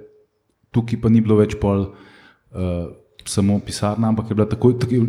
tukaj 0.70 1.00
pa 1.00 1.08
ni 1.08 1.20
bilo 1.20 1.36
več 1.36 1.58
pol 1.58 1.90
uh, 1.90 2.94
samo 3.24 3.58
pisarna, 3.58 4.08
ampak 4.08 4.30
je 4.30 4.34
bila 4.34 4.46
takoj, 4.46 4.78
takoj 4.78 5.02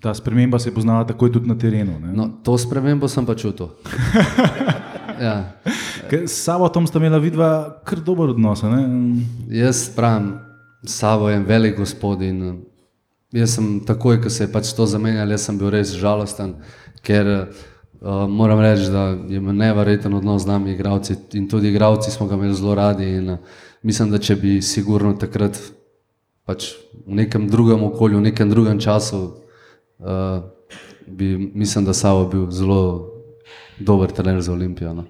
ta 0.00 0.14
sprememba 0.14 0.58
se 0.58 0.68
je 0.68 0.74
poznala 0.74 1.04
takoj 1.04 1.32
tudi 1.32 1.48
na 1.48 1.58
terenu. 1.58 1.98
Ne. 2.00 2.12
No, 2.12 2.30
to 2.44 2.58
spremembo 2.58 3.08
sem 3.08 3.26
pa 3.26 3.34
čutil. 3.34 3.68
ja. 5.20 5.52
S 6.26 6.44
Savotom 6.44 6.86
sta 6.86 6.98
imela 6.98 7.18
vidva 7.18 7.80
kar 7.84 8.00
dober 8.00 8.32
odnos. 8.34 8.62
Ne? 8.62 8.82
Jaz 9.48 9.88
pravim, 9.96 10.38
Savo 10.84 11.28
je 11.28 11.38
velik 11.44 11.76
gospod 11.76 12.22
in 12.22 12.42
eh, 12.48 12.54
jaz 13.40 13.54
sem 13.54 13.80
takoj, 13.86 14.22
ko 14.22 14.30
se 14.30 14.44
je 14.44 14.52
pač 14.52 14.72
to 14.72 14.86
zamenjalo, 14.86 15.36
jaz 15.36 15.44
sem 15.44 15.58
bil 15.58 15.70
res 15.70 15.92
žalosten, 15.92 16.54
ker 17.04 17.28
uh, 17.28 18.24
moram 18.28 18.62
reči, 18.64 18.88
da 18.90 19.10
je 19.12 19.36
imel 19.36 19.54
neverjeten 19.60 20.14
odnos 20.16 20.42
z 20.42 20.50
nami, 20.50 20.72
igravci 20.72 21.18
in 21.36 21.48
tudi 21.48 21.68
igravci 21.68 22.10
smo 22.10 22.26
ga 22.26 22.38
imeli 22.40 22.56
zelo 22.56 22.74
radi 22.74 23.10
in 23.18 23.28
uh, 23.36 23.60
mislim, 23.82 24.10
da 24.10 24.18
če 24.18 24.36
bi 24.40 24.56
sigurno 24.64 25.12
takrat 25.20 25.60
pač 26.48 26.72
v 27.06 27.20
nekem 27.20 27.46
drugem 27.48 27.84
okolju, 27.84 28.18
v 28.18 28.28
nekem 28.32 28.50
drugem 28.50 28.80
času, 28.80 29.20
uh, 30.00 30.40
bi 31.06 31.36
mislim, 31.54 31.84
da 31.84 31.94
Savo 31.94 32.24
bil 32.24 32.50
zelo 32.50 33.19
dober 33.80 34.10
trener 34.12 34.40
za 34.40 34.52
Olimpijo. 34.52 34.94
No. 34.94 35.04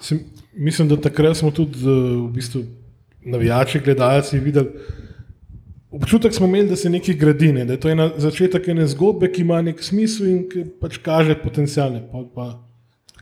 Sem, 0.00 0.20
mislim, 0.52 0.88
da 0.88 0.96
takrat 0.96 1.36
smo 1.36 1.50
tudi 1.50 1.78
uh, 1.78 2.28
v 2.28 2.32
bistvu 2.32 2.62
navijači, 3.24 3.80
gledalci 3.84 4.38
videli. 4.38 4.68
Občutek 5.90 6.34
smo 6.34 6.46
imeli, 6.46 6.68
da 6.68 6.76
se 6.76 6.90
nekaj 6.90 7.14
gradi, 7.14 7.52
ne? 7.52 7.64
da 7.64 7.72
je 7.72 7.80
to 7.80 7.90
ena 7.90 8.10
začetek 8.16 8.68
ene 8.68 8.86
zgodbe, 8.88 9.28
ki 9.32 9.42
ima 9.42 9.60
nek 9.62 9.82
smisel 9.84 10.26
in 10.26 10.38
ki 10.48 10.64
pač 10.80 10.96
kaže 11.04 11.36
potencijalne. 11.42 12.00
Pa, 12.12 12.24
pa 12.34 12.46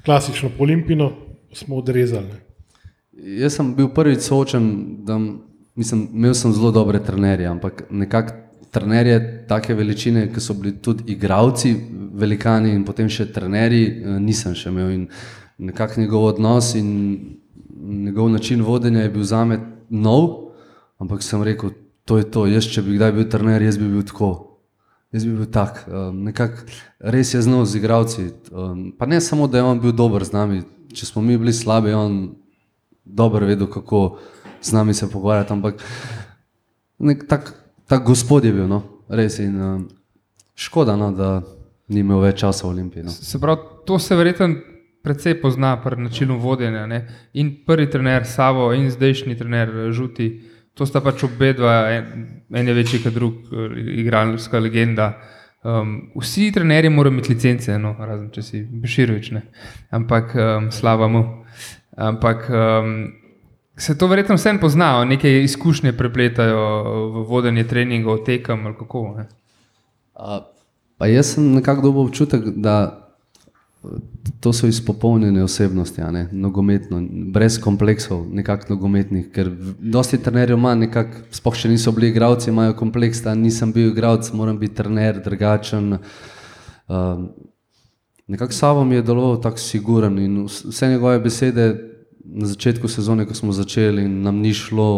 klasično 0.04 0.52
po 0.56 0.62
Olimpino 0.64 1.10
smo 1.52 1.80
odrezali. 1.82 2.26
Ne? 2.30 2.40
Jaz 3.42 3.58
sem 3.58 3.74
bil 3.74 3.90
prvič 3.94 4.22
soočen, 4.22 4.70
da 5.04 5.18
mislim, 5.74 6.06
imel 6.14 6.34
sem 6.34 6.52
zelo 6.52 6.70
dobre 6.70 7.02
trenerje, 7.02 7.46
ampak 7.50 7.82
nekako 7.90 8.38
trenerje 8.70 9.46
take 9.48 9.74
veličine, 9.74 10.28
ki 10.32 10.40
so 10.40 10.54
bili 10.54 10.76
tudi 10.82 11.12
igravci, 11.12 11.74
velikani 12.20 12.74
in 12.76 12.84
potem 12.84 13.08
še 13.08 13.30
trenerji, 13.32 13.86
eh, 13.88 14.18
nisem 14.20 14.54
še 14.54 14.68
imel. 14.70 14.90
In 14.94 15.08
nekako 15.58 16.00
njegov 16.00 16.24
odnos 16.34 16.74
in 16.74 16.90
njegov 17.80 18.30
način 18.30 18.62
vodenja 18.62 19.02
je 19.02 19.10
bil 19.10 19.24
zame 19.24 19.60
nov, 19.90 20.52
ampak 20.98 21.22
sem 21.22 21.42
rekel, 21.42 21.70
to 22.04 22.18
je 22.18 22.30
to. 22.30 22.46
Jaz, 22.46 22.68
če 22.68 22.82
bi 22.82 22.96
kdaj 22.98 23.12
bil 23.12 23.28
trener, 23.30 23.62
jaz 23.62 23.78
bi 23.78 23.88
bil 23.88 24.04
tako. 24.06 24.50
Jaz 25.12 25.24
bi 25.26 25.32
bil 25.34 25.46
tak, 25.50 25.84
um, 25.90 26.22
nekako 26.24 26.68
res 27.00 27.34
je 27.34 27.42
znal 27.42 27.64
z 27.66 27.80
igravci. 27.80 28.28
Um, 28.52 28.92
pa 28.98 29.06
ne 29.10 29.20
samo, 29.20 29.48
da 29.50 29.58
je 29.58 29.64
on 29.66 29.80
bil 29.82 29.92
dober 29.92 30.24
z 30.24 30.36
nami, 30.36 30.62
če 30.94 31.06
smo 31.06 31.22
mi 31.22 31.38
bili 31.38 31.52
slabi, 31.52 31.90
on 31.92 32.36
dobro 33.04 33.46
vedel, 33.46 33.66
kako 33.66 34.20
z 34.62 34.72
nami 34.72 34.94
se 34.94 35.10
pogovarjati. 35.10 35.52
Ampak 35.52 35.82
nek 36.98 37.26
tak, 37.26 37.54
tak 37.90 38.06
gospod 38.06 38.44
je 38.44 38.52
bil, 38.54 38.68
no, 38.70 38.84
res. 39.08 39.40
In 39.42 39.58
um, 39.58 39.88
škoda, 40.54 40.94
no, 40.96 41.10
da 41.10 41.40
ni 41.90 42.04
imel 42.04 42.22
več 42.22 42.40
časa 42.44 42.66
v 42.66 42.70
Olimpiji. 42.74 43.04
No. 43.06 43.14
Se 43.14 43.40
pravi, 43.42 43.82
to 43.86 43.98
se 43.98 44.16
verjetno 44.16 44.48
precej 45.02 45.40
pozna 45.40 45.74
pri 45.80 45.96
načinu 46.02 46.38
vodenja. 46.38 46.86
Ne? 46.86 47.04
In 47.32 47.52
prvi 47.66 47.88
trener 47.90 48.26
Savo 48.26 48.72
in 48.76 48.90
zdajšnji 48.90 49.36
trener 49.36 49.68
eh, 49.68 49.92
Žuti, 49.92 50.30
to 50.74 50.86
sta 50.86 51.02
pač 51.04 51.24
obe 51.26 51.52
dva, 51.56 51.76
en, 51.92 52.26
en 52.52 52.68
je 52.68 52.74
večji 52.76 53.02
kot 53.04 53.14
drug, 53.16 53.52
eh, 53.52 53.78
igralska 54.04 54.60
legenda. 54.60 55.12
Um, 55.60 56.12
vsi 56.16 56.46
trenerji 56.56 56.88
morajo 56.88 57.12
imeti 57.12 57.34
licence, 57.34 57.74
no, 57.78 57.92
razen 58.00 58.30
če 58.32 58.42
si 58.42 58.62
Beširovič, 58.64 59.26
ne. 59.36 59.42
ampak 59.92 60.32
um, 60.32 60.70
slava 60.72 61.08
mu. 61.08 61.20
Ampak 62.00 62.46
um, 62.48 62.94
se 63.76 63.98
to 63.98 64.08
verjetno 64.08 64.38
vsem 64.38 64.56
pozna, 64.60 65.04
neke 65.04 65.28
izkušnje 65.42 65.92
prepletajo 65.98 66.62
v 67.12 67.24
vodenje 67.28 67.66
treningov, 67.68 68.22
tekem 68.24 68.64
ali 68.66 68.78
kako. 68.78 69.02
Ne? 69.18 69.26
A, 70.16 70.40
Pa 71.00 71.08
jaz 71.08 71.34
sem 71.34 71.46
nekako 71.54 71.86
dobil 71.88 72.02
občutek, 72.10 72.50
da 72.60 72.74
to 74.40 74.52
so 74.52 74.68
izpopolnjene 74.68 75.40
osebnosti, 75.44 76.02
ne, 76.12 76.26
nogometno, 76.32 77.00
brez 77.32 77.56
kompleksov, 77.60 78.26
nekako 78.28 78.74
nogometnih, 78.74 79.30
ker 79.32 79.48
dosti 79.80 80.18
trenerjev 80.20 80.58
ima 80.58 80.74
nekako, 80.76 81.22
spoh 81.32 81.56
še 81.56 81.70
niso 81.72 81.92
bili 81.96 82.10
igravci, 82.12 82.50
imajo 82.52 82.74
kompleks, 82.76 83.22
da 83.24 83.32
nisem 83.34 83.72
bil 83.72 83.94
igralec, 83.94 84.28
moram 84.36 84.58
biti 84.60 84.76
trener, 84.82 85.22
drugačen. 85.24 85.96
Um, 86.88 87.30
nekako 88.28 88.52
Savo 88.52 88.84
mi 88.84 88.98
je 89.00 89.06
deloval 89.08 89.40
tako 89.40 89.64
siguren 89.64 90.18
in 90.20 90.36
vs- 90.44 90.68
vse 90.68 90.90
njegove 90.92 91.20
besede 91.24 91.70
na 92.24 92.46
začetku 92.46 92.88
sezone, 92.88 93.24
ko 93.26 93.34
smo 93.34 93.56
začeli 93.56 94.04
in 94.04 94.20
nam 94.22 94.44
ni 94.44 94.52
šlo. 94.54 94.90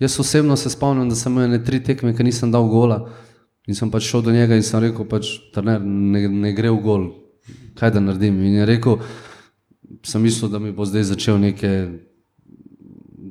Jaz 0.00 0.16
osebno 0.20 0.56
se 0.56 0.72
spomnim, 0.72 1.08
da 1.12 1.14
sem 1.14 1.32
imel 1.32 1.52
ne 1.52 1.60
tri 1.64 1.82
tekme, 1.84 2.16
ki 2.16 2.24
nisem 2.24 2.50
dal 2.50 2.64
gola. 2.72 3.04
In 3.68 3.76
sem 3.76 3.90
pač 3.90 4.04
šel 4.04 4.24
do 4.26 4.32
njega 4.34 4.56
in 4.58 4.64
sem 4.66 4.82
rekel, 4.84 5.06
pač, 5.08 5.38
ne, 5.64 5.78
ne 6.28 6.52
gre 6.52 6.72
v 6.72 6.80
gol, 6.84 7.06
kaj 7.78 7.94
da 7.94 8.02
naredim. 8.02 8.36
In 8.44 8.58
je 8.60 8.66
rekel, 8.68 8.98
sem 10.04 10.22
mislil, 10.22 10.50
da 10.52 10.60
mi 10.60 10.72
bo 10.72 10.84
zdaj 10.84 11.08
začel 11.14 11.40
nekaj, 11.40 11.78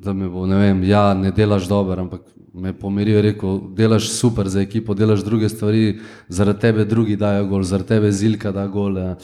da 0.04 0.14
mi 0.18 0.30
bo, 0.30 0.48
ne 0.50 0.58
vem, 0.58 0.82
ja, 0.90 1.12
ne 1.14 1.32
delaš 1.32 1.70
dobro, 1.70 2.02
ampak 2.02 2.26
me 2.54 2.74
pomiril, 2.74 3.20
je 3.20 3.26
rekel, 3.30 3.62
delaš 3.78 4.10
super 4.14 4.50
za 4.50 4.62
ekipo, 4.62 4.98
delaš 4.98 5.24
druge 5.26 5.50
stvari, 5.50 6.00
zaradi 6.30 6.66
tebe 6.66 6.86
drugi 6.86 7.16
dajo 7.18 7.46
gol, 7.50 7.64
zaradi 7.64 7.94
tebe 7.96 8.12
zilka 8.12 8.52
da 8.52 8.68
gol. 8.68 8.98
ja. 8.98 9.16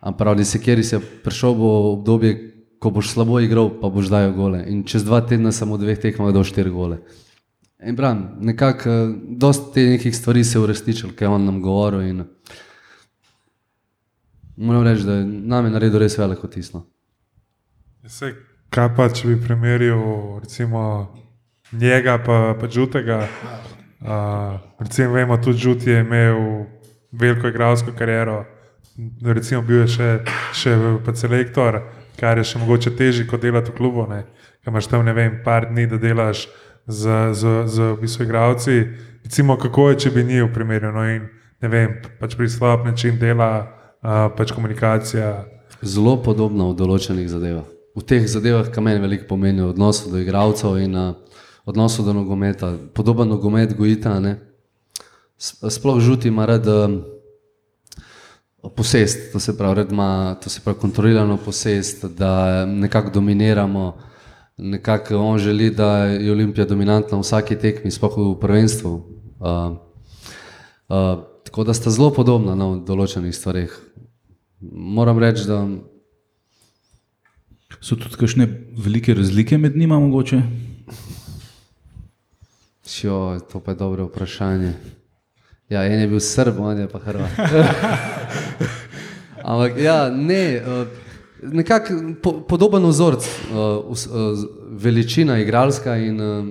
Ampak 0.00 0.18
pravi 0.18 0.44
se, 0.44 0.60
kjer 0.62 0.84
si 0.86 0.98
prišel 1.24 1.54
bo 1.58 1.70
obdobje, 1.92 2.34
ko 2.78 2.90
boš 2.94 3.10
slabo 3.10 3.40
igral, 3.42 3.70
pa 3.80 3.90
boš 3.90 4.10
dajal 4.10 4.32
gole. 4.34 4.62
In 4.70 4.84
čez 4.86 5.02
dva 5.02 5.20
tedna 5.26 5.50
samo 5.52 5.74
v 5.74 5.82
dveh 5.82 5.98
tekmah 5.98 6.30
dal 6.34 6.46
štiri 6.46 6.70
gole. 6.70 7.02
In 7.86 7.94
bran, 7.94 8.36
nekako, 8.40 8.90
eh, 8.90 9.14
dosti 9.28 9.74
te 9.74 9.80
nekih 9.80 10.16
stvari 10.16 10.44
se 10.44 10.58
je 10.58 10.62
uresničilo, 10.62 11.12
kaj 11.16 11.26
je 11.26 11.30
on 11.30 11.44
nam 11.44 11.62
govoril. 11.62 12.02
In 12.02 12.24
moram 14.56 14.82
reči, 14.82 15.04
da 15.04 15.12
je 15.12 15.24
name 15.24 15.70
naredil 15.70 15.98
res 15.98 16.18
veliko 16.18 16.46
tisno. 16.48 16.86
Se, 18.06 18.34
kaj 18.70 18.90
pa, 18.96 19.08
če 19.08 19.28
bi 19.28 19.40
primerjal 19.40 20.40
recimo 20.40 20.82
njega 21.72 22.18
pa, 22.26 22.56
pa 22.60 22.68
Žutega? 22.68 23.28
Uh, 24.00 24.58
recimo, 24.78 25.12
vemo, 25.12 25.36
tudi 25.36 25.58
Žut 25.58 25.86
je 25.86 26.00
imel 26.00 26.66
veliko 27.12 27.48
igralsko 27.48 27.92
kariero, 27.98 28.44
recimo 29.22 29.62
bil 29.62 29.84
je 29.84 29.88
še, 29.88 30.10
še 30.54 30.74
selektor, 31.14 31.82
kar 32.18 32.38
je 32.38 32.44
še 32.44 32.58
mogoče 32.58 32.90
težje 32.96 33.26
kot 33.26 33.42
delati 33.42 33.70
v 33.70 33.78
klubu, 33.78 34.06
ne? 34.10 34.24
Ker 34.62 34.72
imaš 34.72 34.90
tam, 34.90 35.04
ne 35.06 35.14
vem, 35.14 35.38
par 35.44 35.70
dni, 35.70 35.86
da 35.86 35.98
delaš 36.02 36.48
z, 36.88 37.34
z, 37.34 37.42
z 37.66 37.76
v 37.92 38.00
bistvu 38.00 38.24
igralci. 38.24 38.84
Recimo, 39.24 39.58
kako 39.60 39.90
je, 39.90 39.98
če 39.98 40.10
bi 40.10 40.24
njih 40.24 40.48
primerjal, 40.54 40.94
no 40.96 41.04
in 41.04 41.28
ne 41.60 41.68
vem, 41.68 41.98
pač 42.20 42.36
pristop, 42.36 42.86
način 42.86 43.18
dela, 43.20 43.68
uh, 44.00 44.32
pač 44.36 44.54
komunikacija. 44.56 45.44
Zelo 45.82 46.16
podobno 46.24 46.72
v 46.72 46.78
določenih 46.78 47.28
zadevah. 47.28 47.68
V 47.98 48.04
teh 48.08 48.24
zadevah, 48.24 48.70
ki 48.72 48.80
meni 48.80 49.04
veliko 49.04 49.28
pomenijo, 49.28 49.68
v 49.68 49.76
odnosu 49.76 50.10
do 50.10 50.22
igralcev 50.22 50.80
in 50.80 50.96
uh, 50.96 51.12
odnosu 51.68 52.06
do 52.06 52.16
nogometa. 52.16 52.72
Podoben 52.96 53.28
nogomet 53.28 53.76
gojita. 53.76 54.16
Ne? 54.24 54.38
Sploh 55.38 56.00
žuti 56.00 56.32
ima 56.32 56.48
rad 56.48 56.66
um, 56.72 57.02
posest, 58.74 59.32
to 59.32 59.40
se 59.40 59.52
pravi, 59.58 59.82
rad 59.82 59.92
ima, 59.92 60.38
to 60.42 60.50
se 60.50 60.64
pravi 60.64 60.80
kontrolirano 60.80 61.36
posest, 61.36 62.04
da 62.16 62.64
nekako 62.66 63.10
dominiramo. 63.20 64.07
Nekako 64.58 65.16
on 65.16 65.38
želi, 65.38 65.70
da 65.70 66.04
je 66.04 66.32
Olimpija 66.32 66.66
dominantna 66.66 67.18
v 67.18 67.22
vsaki 67.22 67.58
tekmi, 67.58 67.90
sploh 67.90 68.16
v 68.16 68.40
prvenstvu. 68.40 68.90
Uh, 69.38 69.76
uh, 70.88 71.22
tako 71.44 71.64
da 71.64 71.74
sta 71.74 71.90
zelo 71.90 72.10
podobna 72.10 72.56
no, 72.58 72.72
v 72.74 72.82
določenih 72.86 73.34
stvareh. 73.34 73.70
Moram 74.60 75.22
reči, 75.22 75.46
da 75.46 75.62
So 77.80 77.96
tudi 77.96 78.16
kakšne 78.18 78.48
velike 78.76 79.14
razlike 79.14 79.58
med 79.58 79.76
njima 79.76 80.00
mogoče? 80.00 80.42
Šo, 82.88 83.40
to 83.52 83.60
pa 83.60 83.70
je 83.70 83.76
dobro 83.76 84.06
vprašanje. 84.06 84.72
Ja, 85.68 85.84
en 85.84 86.00
je 86.00 86.08
bil 86.08 86.20
Srb, 86.20 86.60
on 86.60 86.78
je 86.78 86.88
pa 86.88 86.98
Hrvat. 86.98 87.30
Ampak 89.44 89.78
ja, 89.78 90.10
ne, 90.10 90.56
eh, 90.56 90.86
nekako 91.42 91.94
po, 92.22 92.32
podoben 92.40 92.82
vzorc, 92.84 93.24
eh, 93.24 93.54
vs- 93.86 94.06
eh, 94.06 94.34
z- 94.34 94.46
veličina 94.72 95.38
igralska 95.38 95.96
in 95.96 96.20
eh, 96.20 96.44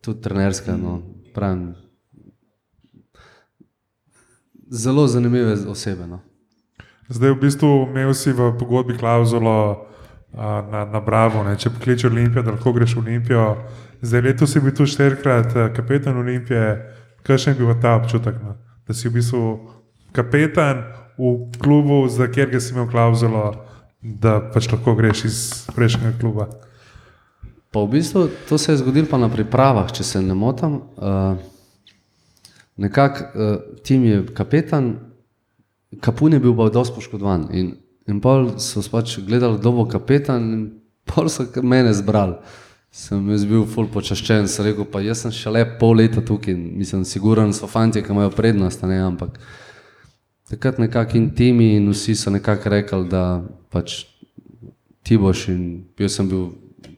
tudi 0.00 0.20
trenerska. 0.20 0.76
No, 0.76 1.02
pravim. 1.34 1.74
Zelo 4.70 5.06
zanimive 5.06 5.52
osebe. 5.68 6.06
No. 6.06 6.20
Zdaj, 7.08 7.30
v 7.30 7.40
bistvu, 7.40 7.70
imel 7.90 8.14
si 8.14 8.30
v 8.30 8.52
pogodbi 8.54 8.94
klauzulo 8.94 9.86
a, 10.30 10.62
na, 10.62 10.84
na 10.86 11.00
Bravo, 11.00 11.42
ne? 11.42 11.56
če 11.58 11.70
pokliče 11.70 12.06
Olimpijo, 12.06 12.42
da 12.42 12.52
lahko 12.52 12.72
greš 12.72 12.94
v 12.94 13.00
Olimpijo. 13.00 13.46
Zdaj, 14.00 14.22
letos 14.22 14.52
si 14.52 14.60
bil 14.60 14.70
tu 14.70 14.86
štirikrat 14.86 15.56
eh, 15.56 15.72
kapetan 15.74 16.16
Olimpije. 16.16 16.76
Kakšen 17.22 17.54
je 17.54 17.66
bil 17.66 17.74
ta 17.82 17.96
občutek, 17.98 18.38
no? 18.42 18.54
da 18.86 18.94
si 18.94 19.08
v 19.10 19.18
bistvu 19.18 19.42
kapetan 20.14 20.86
v 21.18 21.50
klubu, 21.58 22.06
za 22.08 22.30
katerega 22.30 22.60
si 22.62 22.72
imel 22.72 22.86
klauzulo, 22.88 23.66
da 24.00 24.38
pač 24.54 24.70
lahko 24.72 24.94
greš 24.98 25.24
iz 25.24 25.38
prejšnjega 25.76 26.16
kluba? 26.20 26.48
Pa 27.70 27.84
v 27.84 27.92
bistvu 27.96 28.28
to 28.48 28.58
se 28.58 28.72
je 28.72 28.80
zgodilo 28.80 29.06
pa 29.10 29.18
na 29.18 29.28
pripravah, 29.30 29.92
če 29.92 30.04
se 30.04 30.22
ne 30.22 30.34
motim. 30.34 30.80
Uh, 30.96 31.38
Nekako 32.80 33.24
uh, 33.24 33.56
tim 33.84 34.04
je 34.08 34.22
kapetan, 34.34 34.94
Kapun 36.00 36.32
je 36.32 36.38
bil 36.40 36.54
pa 36.56 36.68
dosti 36.70 36.94
poškodovan. 36.94 37.48
In, 37.52 37.72
in 38.06 38.20
pol 38.22 38.52
so 38.62 38.82
pač 38.92 39.18
gledali, 39.26 39.58
kdo 39.58 39.72
bo 39.74 39.86
kapetan, 39.90 40.44
in 40.54 40.60
pol 41.04 41.28
so 41.28 41.48
mene 41.62 41.92
zbrali. 41.94 42.38
Sem 42.94 43.26
jaz 43.30 43.42
bil 43.46 43.66
ful 43.70 43.88
počaščen, 43.90 44.48
sem 44.50 44.68
rekel, 44.68 44.86
pa 44.86 45.02
jaz 45.02 45.24
sem 45.24 45.34
šele 45.34 45.64
pol 45.78 45.98
leta 45.98 46.22
tukaj, 46.26 46.54
in 46.54 46.78
mislim, 46.78 47.02
siguren 47.06 47.52
so 47.54 47.66
fanti, 47.70 48.02
ki 48.02 48.14
imajo 48.14 48.32
prednost, 48.34 48.82
ne, 48.86 49.00
ampak 49.02 49.38
takrat 50.50 50.78
nekako 50.78 51.16
in 51.18 51.30
timi 51.34 51.74
in 51.76 51.88
vsi 51.90 52.14
so 52.14 52.30
nekako 52.30 52.68
rekli, 52.74 53.08
da 53.08 53.42
pač 53.70 54.04
ti 55.06 55.18
boš 55.18 55.46
in 55.48 55.62
jaz 55.98 56.18
sem 56.18 56.28
bil 56.28 56.50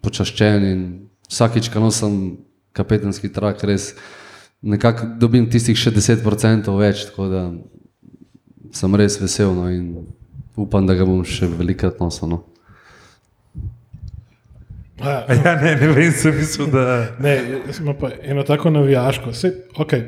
počaščen 0.02 0.64
in 0.66 0.82
vsakič, 1.28 1.68
ko 1.72 1.84
nosim 1.84 2.16
kapetanski 2.72 3.28
trak, 3.32 3.62
res 3.68 3.92
nekako 4.62 5.14
dobim 5.20 5.50
tistih 5.50 5.76
še 5.78 5.92
10% 5.92 6.72
več, 6.78 7.06
tako 7.10 7.28
da 7.28 7.42
sem 8.72 8.96
res 8.96 9.18
vesel 9.20 9.52
no, 9.54 9.68
in 9.68 10.06
upam, 10.56 10.86
da 10.88 10.96
ga 10.96 11.04
bom 11.08 11.20
še 11.24 11.50
velikrat 11.52 12.00
nosil. 12.00 12.32
No. 12.32 12.40
Ja, 15.02 15.24
A 15.28 15.34
Ja, 15.34 15.54
ne, 15.58 15.74
ne 15.80 15.88
vem, 15.90 16.12
sem 16.14 16.34
mislil, 16.36 16.68
da. 16.70 17.16
Ne, 17.20 17.34
jaz 17.66 17.80
imam 17.82 17.96
pa 17.98 18.12
eno 18.22 18.44
tako 18.46 18.70
navijaško. 18.70 19.32
Sej, 19.34 19.54
okay, 19.82 20.04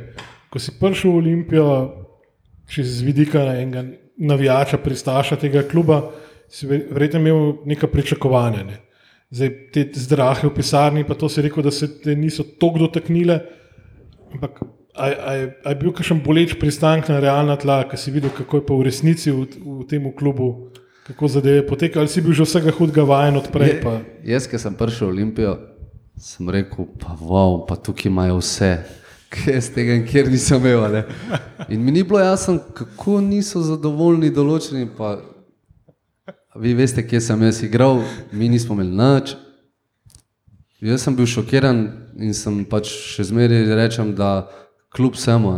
ko 0.53 0.63
si 0.63 0.71
prišel 0.79 1.11
v 1.11 1.17
Olimpijo, 1.19 1.67
če 2.71 2.85
z 2.85 3.03
vidika 3.05 3.43
enega 3.55 3.85
navijača, 4.17 4.79
pristaša 4.79 5.37
tega 5.37 5.63
kluba, 5.67 6.11
si 6.49 6.67
ve- 6.67 6.85
verjetno 6.91 7.21
imel 7.21 7.53
neka 7.67 7.87
pričakovanja. 7.91 8.63
Ne. 8.65 8.79
Zdaj, 9.35 9.51
te 9.75 9.89
zdrahe 9.99 10.47
v 10.47 10.55
pisarni, 10.55 11.03
pa 11.05 11.15
to 11.19 11.29
si 11.29 11.43
rekel, 11.43 11.63
da 11.63 11.71
se 11.75 11.89
te 12.01 12.15
niso 12.15 12.45
tako 12.45 12.85
dotaknile. 12.87 13.41
Ampak 14.35 14.61
je, 14.95 15.41
je 15.67 15.75
bil 15.75 15.91
kakšen 15.93 16.21
boleč 16.23 16.55
pristanek 16.61 17.09
na 17.11 17.19
realna 17.21 17.57
tla, 17.59 17.83
ki 17.89 17.99
si 17.99 18.15
videl, 18.15 18.31
kako 18.31 18.61
je 18.61 18.67
pa 18.67 18.75
v 18.79 18.87
resnici 18.87 19.33
v, 19.35 19.47
v 19.59 19.87
tem 19.91 20.07
klubu, 20.15 20.71
kako 21.09 21.29
zadeve 21.29 21.65
potekajo, 21.67 22.05
ali 22.05 22.13
si 22.13 22.23
bil 22.23 22.33
že 22.33 22.47
vsega 22.47 22.71
hudega 22.73 23.03
vajen 23.03 23.37
odprej. 23.43 23.81
Pa, 23.83 23.99
Jaz, 24.23 24.47
ki 24.47 24.59
sem 24.61 24.75
prišel 24.79 25.11
v 25.11 25.15
Olimpijo, 25.19 25.53
sem 26.15 26.47
rekel, 26.47 26.87
pa 27.01 27.19
wow, 27.19 27.65
pa 27.67 27.75
tukaj 27.77 28.07
imajo 28.09 28.39
vse. 28.39 28.71
Kaj 29.45 29.61
z 29.61 29.75
tega, 29.75 29.99
kjer 30.07 30.31
nisem 30.31 30.63
imel. 30.63 30.87
ne. 30.93 31.05
In 31.69 31.85
mi 31.85 31.93
ni 31.93 32.03
bilo 32.03 32.21
jasno, 32.21 32.59
kako 32.75 33.21
niso 33.21 33.63
zadovoljni 33.63 34.31
določeni. 34.31 34.87
Pa, 34.97 35.17
vi 36.61 36.75
veste, 36.75 37.03
kje 37.07 37.21
sem 37.21 37.43
jaz 37.43 37.63
igral, 37.67 38.03
mi 38.33 38.49
nismo 38.49 38.77
imeli 38.77 38.95
nič. 38.95 39.35
Jaz 40.85 41.07
sem 41.07 41.17
bil 41.17 41.27
šokiran 41.27 41.81
in 42.21 42.35
sem 42.37 42.61
pač 42.69 42.91
še 42.93 43.25
zmeraj 43.31 43.73
rečem, 43.75 44.13
da 44.15 44.47
kljub 44.95 45.17
vsemu, 45.17 45.55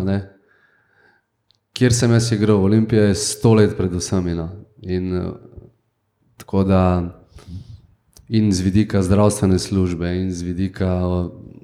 kjer 1.76 1.92
sem 1.92 2.14
jaz 2.14 2.30
igral, 2.32 2.62
Olimpija 2.64 3.08
je 3.10 3.18
sto 3.18 3.52
let 3.58 3.74
pred 3.76 3.92
vsemi. 3.92 4.36
No. 4.38 4.48
In 4.86 5.10
tako 6.38 6.62
da 6.64 6.82
in 8.28 8.52
z 8.52 8.60
vidika 8.60 9.02
zdravstvene 9.02 9.58
službe, 9.58 10.14
in 10.20 10.32
z 10.32 10.42
vidika. 10.42 10.86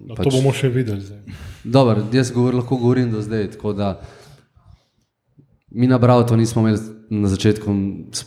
no, 0.07 0.15
to 0.19 0.31
bomo 0.31 0.53
še 0.53 0.69
videli. 0.69 1.01
Zdaj. 1.01 1.52
Dobro, 1.65 2.03
jaz 2.13 2.33
govor, 2.33 2.55
lahko 2.55 2.77
govorim 2.77 3.11
do 3.11 3.23
zdaj. 3.23 3.51
tako 3.51 3.73
da 3.73 4.01
Mi 5.75 5.87
na 5.87 5.99
Bravo 5.99 6.37
nismo 6.37 6.63
imeli 6.63 6.79
na 7.11 7.29
začetku 7.29 7.75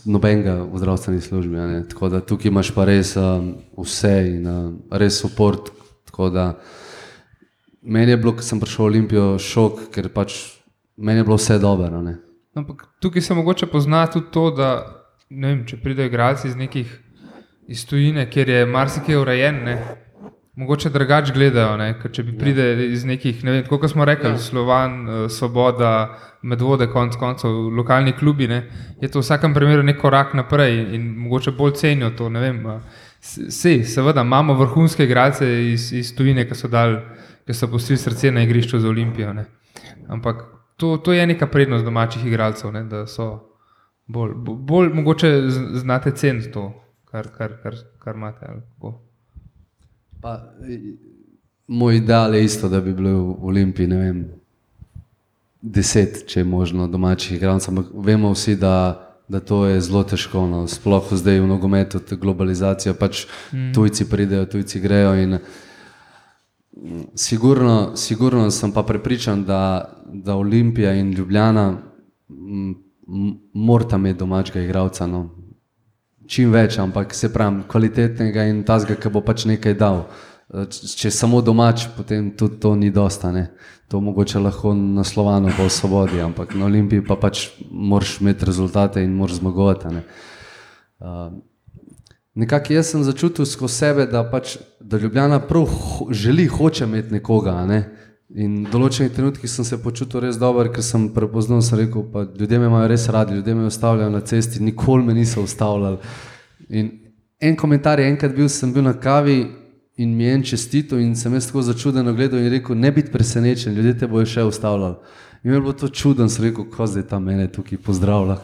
nobenega 0.04 0.66
v 0.72 0.78
zdravstveni 0.78 1.20
službi. 1.20 1.56
ne. 1.56 1.88
Tako 1.88 2.08
da 2.08 2.20
tukaj 2.20 2.48
imaš 2.48 2.74
pa 2.74 2.84
res 2.84 3.16
um, 3.16 3.54
vse 3.78 4.14
in 4.26 4.46
uh, 4.46 4.72
res 4.90 5.22
da 6.32 6.58
meni 7.82 8.10
je 8.10 8.16
bilo, 8.16 8.32
ko 8.32 8.42
sem 8.42 8.60
prišel 8.60 8.84
v 8.84 8.86
Olimpijo, 8.86 9.38
šok, 9.38 9.90
ker 9.94 10.08
pač 10.08 10.34
meni 10.96 11.20
je 11.20 11.24
bilo 11.24 11.36
vse 11.36 11.58
dobro. 11.58 12.02
ne. 12.02 12.16
Ampak 12.54 12.86
tukaj 13.00 13.22
se 13.22 13.34
mogoče 13.34 13.66
pozna 13.66 14.06
tudi 14.06 14.26
to, 14.32 14.50
da 14.50 14.86
vem, 15.30 15.66
če 15.66 15.76
pridejo 15.76 16.06
igralci 16.06 16.48
iz 16.48 16.56
nekih 16.56 17.02
iz 17.68 17.86
tujine, 17.86 18.30
kjer 18.30 18.48
je 18.48 18.66
marsikaj 18.66 19.16
urejen, 19.16 19.64
ne, 19.64 19.76
mogoče 20.56 20.90
drugače 20.90 21.32
gledajo. 21.32 21.76
Ne, 21.76 21.94
ker 22.00 22.12
če 22.12 22.22
bi 22.22 22.32
pride 22.38 22.86
iz 22.90 23.04
nekih, 23.04 23.44
ne 23.44 23.52
vem, 23.52 23.66
kot 23.68 23.90
smo 23.90 24.04
rekli, 24.04 24.30
ja. 24.30 24.38
Slovan, 24.38 25.08
eh, 25.08 25.28
Svoboda, 25.28 26.18
Medvode, 26.42 26.86
konc 26.86 27.16
koncev, 27.16 27.50
lokalni 27.50 28.12
klubi, 28.12 28.48
ne, 28.48 28.62
je 29.00 29.08
to 29.08 29.18
v 29.18 29.22
vsakem 29.22 29.54
primeru 29.54 29.82
nek 29.82 29.98
korak 30.00 30.34
naprej 30.34 30.94
in, 30.94 31.08
mogoče 31.18 31.50
bolj 31.50 31.72
cenijo 31.72 32.10
to. 32.10 32.28
eh, 32.66 32.80
sej, 33.50 33.84
seveda 33.84 34.20
imamo 34.20 34.54
vrhunske 34.54 35.04
igralce 35.04 35.72
iz, 35.72 35.92
iz 35.92 36.14
tujine, 36.16 36.48
ki 36.48 36.54
so, 36.54 36.68
dal, 36.68 37.00
ki 37.46 37.54
so 37.54 37.68
pustili 37.68 37.96
srce 37.98 38.30
na 38.30 38.42
igrišču 38.42 38.78
za 38.78 38.88
Olimpijo. 38.88 39.32
Ne. 39.32 39.44
Ampak 40.08 40.44
to, 40.76 40.96
to 40.96 41.12
je 41.12 41.26
neka 41.26 41.46
prednost 41.46 41.84
domačih 41.84 42.26
igralcev, 42.26 42.72
ne, 42.72 42.84
da 42.84 43.06
so 43.06 43.52
bolj, 44.06 44.32
bo- 44.36 44.54
bolj 44.54 44.88
mogoče 44.88 45.42
znate 45.82 46.10
ceniti 46.10 46.52
to, 46.52 46.72
kar, 47.10 47.28
kar, 47.38 47.58
kar, 47.62 47.74
kar 47.98 48.14
imate. 48.14 48.46
ali 48.48 48.60
kako. 48.60 49.05
Pa, 50.20 50.52
i- 50.68 50.96
moj 51.66 51.96
ideal 51.96 52.34
je 52.34 52.44
isto, 52.44 52.68
da 52.68 52.80
bi 52.80 52.94
bilo 52.94 53.10
v 53.10 53.36
Olimpiji, 53.40 53.86
ne 53.86 53.96
vem, 53.96 54.26
deset, 55.62 56.24
če 56.26 56.40
je 56.40 56.44
možno, 56.44 56.88
domačih 56.88 57.36
igralcev, 57.36 57.74
ampak 57.74 57.86
vemo 57.94 58.30
vsi, 58.32 58.56
da, 58.56 58.74
da 59.28 59.40
to 59.40 59.66
je 59.66 59.80
zelo 59.80 60.04
težko. 60.04 60.46
No. 60.46 60.66
Sploh 60.70 61.10
zdaj 61.12 61.40
v 61.40 61.46
nogometu, 61.46 62.00
globalizacija, 62.20 62.94
pač 62.94 63.26
mm. 63.52 63.72
tujci 63.74 64.06
pridejo, 64.10 64.46
tujci 64.46 64.80
grejo. 64.80 65.14
In, 65.18 65.38
sigurno, 67.14 67.96
sigurno 67.96 68.50
sem 68.50 68.72
pa 68.72 68.82
prepričan, 68.82 69.44
da, 69.44 69.90
da 70.06 70.36
Olimpija 70.36 70.94
in 70.94 71.12
Ljubljana 71.12 71.82
morata 73.52 73.96
imeti 73.96 74.18
domačega 74.18 74.60
igralca. 74.60 75.06
No. 75.06 75.30
Čim 76.26 76.52
več, 76.52 76.78
ampak 76.82 77.14
se 77.14 77.30
pravi, 77.32 77.62
kvalitetnega 77.68 78.46
in 78.50 78.64
tazga, 78.66 78.96
ki 78.98 79.12
bo 79.14 79.22
pač 79.22 79.46
nekaj 79.46 79.74
dal. 79.78 80.06
Eh, 80.54 80.66
Če 80.70 81.10
samo 81.10 81.42
domač, 81.42 81.88
potem 81.96 82.30
tudi 82.36 82.60
to 82.62 82.74
ni 82.74 82.90
dosta. 82.90 83.32
Ne? 83.32 83.50
To 83.90 84.00
mogoče 84.02 84.42
lahko 84.42 84.74
naslovano 84.74 85.52
po 85.56 85.68
svobodi, 85.70 86.20
ampak 86.22 86.54
na 86.58 86.66
Olimpiji 86.66 87.04
pa 87.06 87.16
pač 87.16 87.48
moraš 87.70 88.20
imeti 88.20 88.46
rezultate 88.46 89.02
in 89.02 89.14
moraš 89.14 89.38
zmagovati. 89.42 89.94
ne. 89.94 90.02
Uh, 90.98 91.30
Nekako 92.36 92.72
jaz 92.72 92.90
sem 92.92 93.04
začutil 93.04 93.46
skozi 93.48 93.74
sebe, 93.74 94.04
da, 94.06 94.20
pač, 94.28 94.58
da 94.80 94.98
Ljubljana 95.00 95.38
prav 95.40 95.64
ho, 95.64 96.06
želi, 96.12 96.44
hoče 96.46 96.84
imeti 96.84 97.14
nekoga. 97.14 97.54
Ne? 97.66 97.78
In 98.34 98.64
v 98.64 98.70
določenih 98.72 99.12
trenutkih 99.14 99.50
sem 99.50 99.64
se 99.64 99.76
počutil 99.78 100.24
res 100.24 100.38
dobro, 100.40 100.66
ker 100.74 100.82
sem 100.82 101.04
prepoznal, 101.14 101.60
sem 101.62 101.78
rekel, 101.78 102.02
pa 102.10 102.24
ljudje 102.26 102.58
me 102.58 102.66
imajo 102.66 102.88
res 102.90 103.04
radi, 103.14 103.36
ljudje 103.38 103.54
me 103.54 103.68
ustavljajo 103.68 104.10
na 104.10 104.20
cesti, 104.26 104.62
nikoli 104.66 105.06
me 105.06 105.14
niso 105.14 105.44
ustavljali. 105.46 106.00
In 106.74 106.90
en 107.38 107.54
komentar 107.56 108.02
je 108.02 108.08
enkrat 108.10 108.34
bil, 108.34 108.48
sem 108.50 108.72
bil 108.74 108.82
na 108.82 108.96
kavi 108.98 109.44
in 110.02 110.16
mi 110.16 110.26
je 110.26 110.32
en 110.34 110.42
čestito 110.42 110.98
in 110.98 111.14
sem 111.16 111.32
jaz 111.38 111.46
tako 111.46 111.62
začudeno 111.62 112.12
gledal 112.18 112.42
in 112.42 112.50
rekel, 112.50 112.74
ne 112.74 112.90
biti 112.92 113.12
presenečen, 113.14 113.76
ljudje 113.78 113.94
te 114.00 114.10
bojo 114.10 114.26
še 114.26 114.42
ustavljali. 114.44 114.98
In 115.44 115.50
mi 115.50 115.56
je 115.56 115.60
bilo 115.60 115.76
to 115.78 115.88
čudno, 115.88 116.26
sem 116.28 116.48
rekel, 116.48 116.66
ko 116.66 116.90
zdaj 116.90 117.06
ta 117.12 117.22
mene 117.22 117.46
tukaj 117.52 117.78
pozdravlja, 117.78 118.40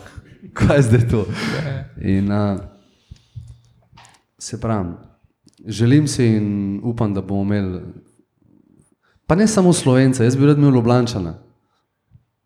kaj 0.59 0.79
je 0.79 0.87
zdaj 0.93 1.05
to. 1.11 1.25
In 1.99 2.31
uh, 2.31 2.63
se 4.39 4.61
pravim, 4.63 4.95
želim 5.67 6.07
si 6.09 6.31
in 6.37 6.81
upam, 6.87 7.15
da 7.15 7.21
bomo 7.21 7.43
imeli, 7.51 7.83
pa 9.27 9.35
ne 9.35 9.47
samo 9.47 9.73
Slovence, 9.73 10.25
jaz 10.25 10.37
bi 10.37 10.47
rad 10.47 10.59
imel 10.59 10.71
Ljubljančana. 10.71 11.35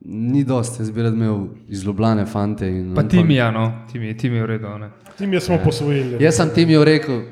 Ni 0.01 0.45
dosti, 0.45 0.83
jaz 0.83 0.91
bi 0.91 1.03
rad 1.03 1.15
imel 1.15 1.39
iz 1.69 1.85
Ljubljane 1.85 2.27
fante. 2.27 2.69
In 2.69 2.95
Pa 2.95 3.01
upam- 3.01 3.11
Timija, 3.11 3.51
no, 3.51 3.87
Timi, 3.93 4.17
Timi 4.17 4.37
je 4.37 4.43
v 4.43 4.47
redu. 4.47 4.79
Ne. 4.79 4.91
Tim 5.19 5.33
je 5.33 5.41
smo 5.41 5.59
posvojili. 5.65 6.17
Jaz 6.21 6.35
sem 6.35 6.51
Timijo 6.51 6.85
rekel, 6.85 7.23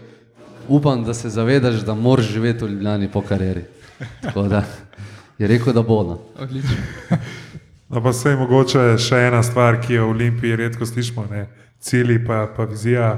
upam, 0.68 1.04
da 1.04 1.14
se 1.14 1.28
zavedaš, 1.28 1.74
da 1.76 1.94
moraš 1.94 2.26
živeti 2.26 2.64
v 2.64 2.68
Ljubljani 2.68 3.08
po 3.08 3.20
karieri. 3.20 3.64
Tako 4.22 4.42
da 4.42 4.64
je 5.38 5.46
rekel, 5.46 5.72
da 5.72 5.82
bo. 5.82 6.02
No. 6.04 6.18
Odlično. 6.38 6.76
No, 7.88 8.02
pa 8.02 8.12
se 8.12 8.30
je 8.30 8.36
mogoče 8.36 8.98
še 8.98 9.16
ena 9.18 9.42
stvar, 9.42 9.76
ki 9.80 9.94
jo 9.94 10.06
v 10.06 10.10
Olimpiji 10.10 10.56
redko 10.56 10.86
slišimo, 10.86 11.26
ne? 11.30 11.46
cilji 11.78 12.24
pa, 12.26 12.48
pa 12.56 12.64
vizija. 12.64 13.10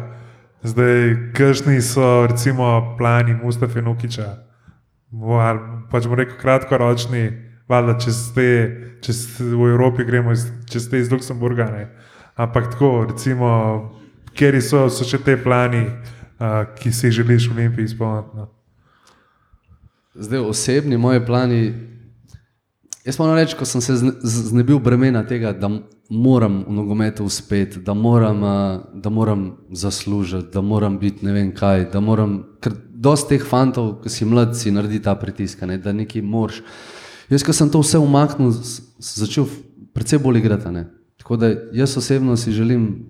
Zdaj, 0.63 1.15
kakšni 1.33 1.81
so 1.81 2.27
recimo 2.27 2.67
plani 2.99 3.35
Mustafa 3.35 3.81
Nukiča, 3.81 4.27
ali 5.41 5.61
pač 5.91 6.07
bomo 6.07 6.21
rekel 6.21 6.39
kratkoročni, 6.41 7.25
valjda 7.69 7.99
čez 8.05 8.21
te, 8.35 8.51
čez 9.03 9.25
v 9.41 9.71
Evropi 9.73 10.05
gremo 10.05 10.33
iz, 10.33 10.47
čez 10.71 10.91
te 10.91 10.99
iz 10.99 11.11
Luksemburga, 11.13 11.71
ne? 11.73 11.89
ampak 12.37 12.71
tako, 12.73 13.07
recimo, 13.11 13.49
kjer 14.37 14.61
so, 14.63 14.87
so 14.93 15.07
še 15.09 15.23
te 15.25 15.37
plani, 15.41 15.87
uh, 15.87 16.63
ki 16.79 16.93
si 16.93 17.09
jih 17.09 17.23
želiš 17.23 17.49
v 17.49 17.57
Olimpiji 17.57 17.91
izpolniti. 17.91 18.37
No? 18.37 18.49
Zdaj, 20.17 20.45
osebni 20.49 20.97
moji 20.97 21.25
plani. 21.27 21.61
Jaz 23.07 23.19
moram 23.19 23.37
reči, 23.39 23.57
ko 23.57 23.65
sem 23.69 23.81
se 23.81 23.95
znebil 24.27 24.81
bremena 24.83 25.23
tega, 25.27 25.53
da 25.53 25.71
moram 26.11 26.65
v 26.67 26.73
nogometu 26.75 27.25
uspeti, 27.25 27.81
da 27.81 27.95
moram, 27.95 28.43
da 28.95 29.11
moram 29.11 29.57
zaslužiti, 29.71 30.49
da 30.53 30.61
moram 30.61 30.99
biti 30.99 31.25
ne 31.27 31.33
vem 31.33 31.53
kaj, 31.55 31.85
da 31.93 32.01
moram, 32.01 32.41
ker 32.61 32.75
dosti 32.97 33.37
teh 33.37 33.45
fantov, 33.45 34.01
ki 34.03 34.13
si 34.13 34.25
mlad, 34.25 34.55
si 34.57 34.73
naredi 34.73 35.01
ta 35.05 35.15
pritisk, 35.19 35.63
ne, 35.69 35.79
da 35.79 35.93
nekaj 35.93 36.23
moraš. 36.25 36.63
Jaz, 37.31 37.45
ko 37.45 37.53
sem 37.53 37.71
to 37.71 37.83
vse 37.83 38.01
umaknil, 38.01 38.53
sem 38.55 39.27
začel 39.27 39.49
precej 39.95 40.23
bolj 40.23 40.41
igrati. 40.41 40.73
ne. 40.73 40.87
Tako 41.19 41.37
da 41.37 41.51
jaz 41.73 41.97
osebno 41.97 42.37
si 42.37 42.53
želim 42.53 43.07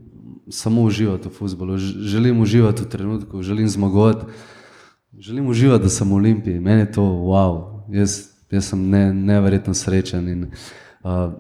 samo 0.51 0.83
uživati 0.83 1.29
v 1.29 1.33
futbolu, 1.33 1.79
želim 1.79 2.41
uživati 2.41 2.83
v 2.83 2.89
trenutku, 2.89 3.43
želim 3.43 3.69
zmagovati. 3.69 4.27
Želim 5.19 5.49
uživati, 5.49 5.83
da 5.83 5.89
sem 5.89 6.11
v 6.11 6.15
Olimpiji, 6.15 6.61
meni 6.61 6.81
je 6.81 6.93
to 6.93 7.03
wow, 7.03 7.83
jaz, 7.89 8.29
jaz 8.51 8.69
sem 8.69 8.89
ne, 8.91 9.15
neverjetno 9.15 9.75
srečen 9.75 10.29
in 10.29 10.43
uh, 10.45 11.33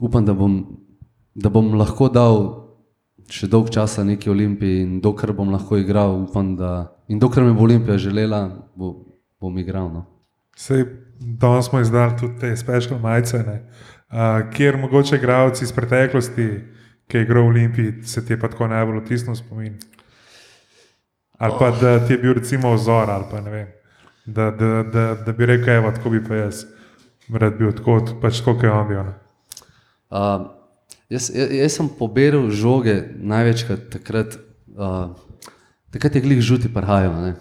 upam, 0.00 0.26
da 0.26 0.34
bom, 0.34 0.66
da 1.34 1.48
bom 1.48 1.74
lahko 1.74 2.08
dal 2.08 2.61
še 3.32 3.48
dolg 3.48 3.70
časa 3.72 4.04
neki 4.04 4.30
Olimpiji 4.30 4.82
in 4.84 4.98
dokler 5.04 5.32
bom 5.36 5.52
lahko 5.52 5.78
igral, 5.80 6.18
upam, 6.26 6.52
da 6.58 6.92
in 7.08 7.20
dokler 7.22 7.46
me 7.46 7.54
bo 7.56 7.64
Olimpija 7.64 7.96
želela, 8.00 8.44
bo, 8.76 8.92
bom 9.40 9.56
igral. 9.58 9.88
No. 9.92 10.04
Sej, 10.58 10.84
danes 11.18 11.70
smo 11.70 11.80
izdali 11.80 12.18
tudi 12.20 12.38
te 12.42 12.52
special 12.56 13.00
majice, 13.00 13.40
uh, 13.40 14.42
kjer 14.52 14.76
mogoče 14.82 15.16
igralci 15.16 15.64
iz 15.64 15.72
preteklosti, 15.72 16.48
ki 17.08 17.18
je 17.18 17.24
igral 17.24 17.48
v 17.48 17.54
Olimpiji, 17.54 18.02
se 18.08 18.24
ti 18.24 18.36
je 18.36 18.40
pa 18.40 18.52
tako 18.52 18.68
najbolj 18.68 19.00
otisnil 19.02 19.36
spomin. 19.36 19.80
Ali 21.42 21.58
pa 21.58 21.72
da 21.74 21.96
ti 22.06 22.12
je 22.14 22.18
bil 22.22 22.36
recimo 22.38 22.74
vzor, 22.76 23.10
ali 23.10 23.24
pa 23.30 23.40
ne 23.40 23.50
vem. 23.50 23.72
Da, 24.26 24.50
da, 24.54 24.82
da, 24.86 25.06
da 25.26 25.32
bi 25.32 25.46
rekel, 25.46 25.80
evo, 25.80 25.90
tako 25.90 26.12
bi 26.12 26.22
pa 26.24 26.44
jaz 26.44 26.64
rad 27.32 27.56
bil, 27.58 27.72
tako 27.72 28.00
pač 28.22 28.40
kot 28.44 28.62
je 28.62 28.70
on 28.70 28.88
bil. 28.88 29.08
Uh, 30.12 30.44
jaz, 31.12 31.28
jaz, 31.34 31.72
sem 31.76 31.88
poberal 31.98 32.48
žoge 32.50 32.96
največkrat 33.20 33.88
takrat, 33.92 34.38
uh, 34.74 35.12
takrat 35.92 36.16
je 36.16 36.24
glih 36.24 36.40
žuti 36.40 36.72
prhajajo. 36.72 37.12
ne. 37.20 37.32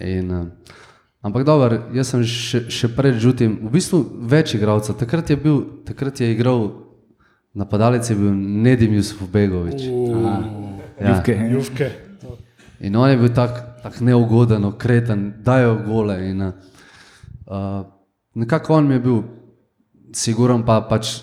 In, 0.00 0.30
uh, 0.30 0.76
ampak 1.22 1.44
dobro, 1.44 1.82
jaz 1.94 2.14
sem 2.14 2.22
še, 2.24 2.64
še 2.70 2.92
pred 2.94 3.18
žutim, 3.20 3.58
v 3.66 3.74
bistvu 3.74 4.04
več 4.30 4.54
igralcev. 4.54 4.96
Takrat 5.00 5.30
je, 5.30 5.36
bil, 5.36 5.64
takrat 5.84 6.22
je 6.22 6.30
igral 6.30 6.70
napadalec, 7.54 8.06
je 8.06 8.16
bil 8.16 8.30
Nedim 8.34 8.94
Jusuf 8.94 9.26
Begovič. 9.28 9.82
Ja. 9.84 10.38
Ljubke. 11.00 11.34
Juvke. 11.50 11.90
In 12.80 12.96
on 12.96 13.10
je 13.10 13.18
bil 13.20 13.34
tako 13.34 13.70
tak 13.82 14.00
neugoden, 14.00 14.64
okreten, 14.64 15.40
dajo 15.44 15.78
gole. 15.86 16.16
In, 16.30 16.42
uh, 16.42 17.84
nekako 18.34 18.74
on 18.74 18.88
mi 18.88 18.94
je 18.94 19.00
bil, 19.00 19.22
siguren 20.12 20.64
pa 20.64 20.80
pač, 20.84 21.22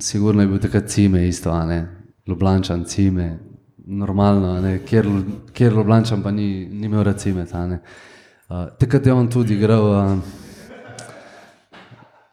sigurno 0.00 0.42
je 0.42 0.48
bil 0.48 0.58
takrat 0.58 0.88
cime 0.88 1.28
isto, 1.28 1.66
ne, 1.66 1.86
Ljubljančan 2.26 2.84
cime, 2.84 3.38
normalno, 3.86 4.60
ne, 4.60 4.78
kjer, 4.84 5.08
kjer 5.52 5.72
Ljubljančan 5.72 6.22
pa 6.22 6.30
ni, 6.30 6.66
ni 6.66 6.86
imel 6.86 7.02
rad 7.02 7.18
cime. 7.18 7.42
Uh, 7.42 8.68
takrat 8.78 9.06
je 9.06 9.12
on 9.12 9.30
tudi 9.30 9.54
igral. 9.54 9.90
Uh, 9.90 10.18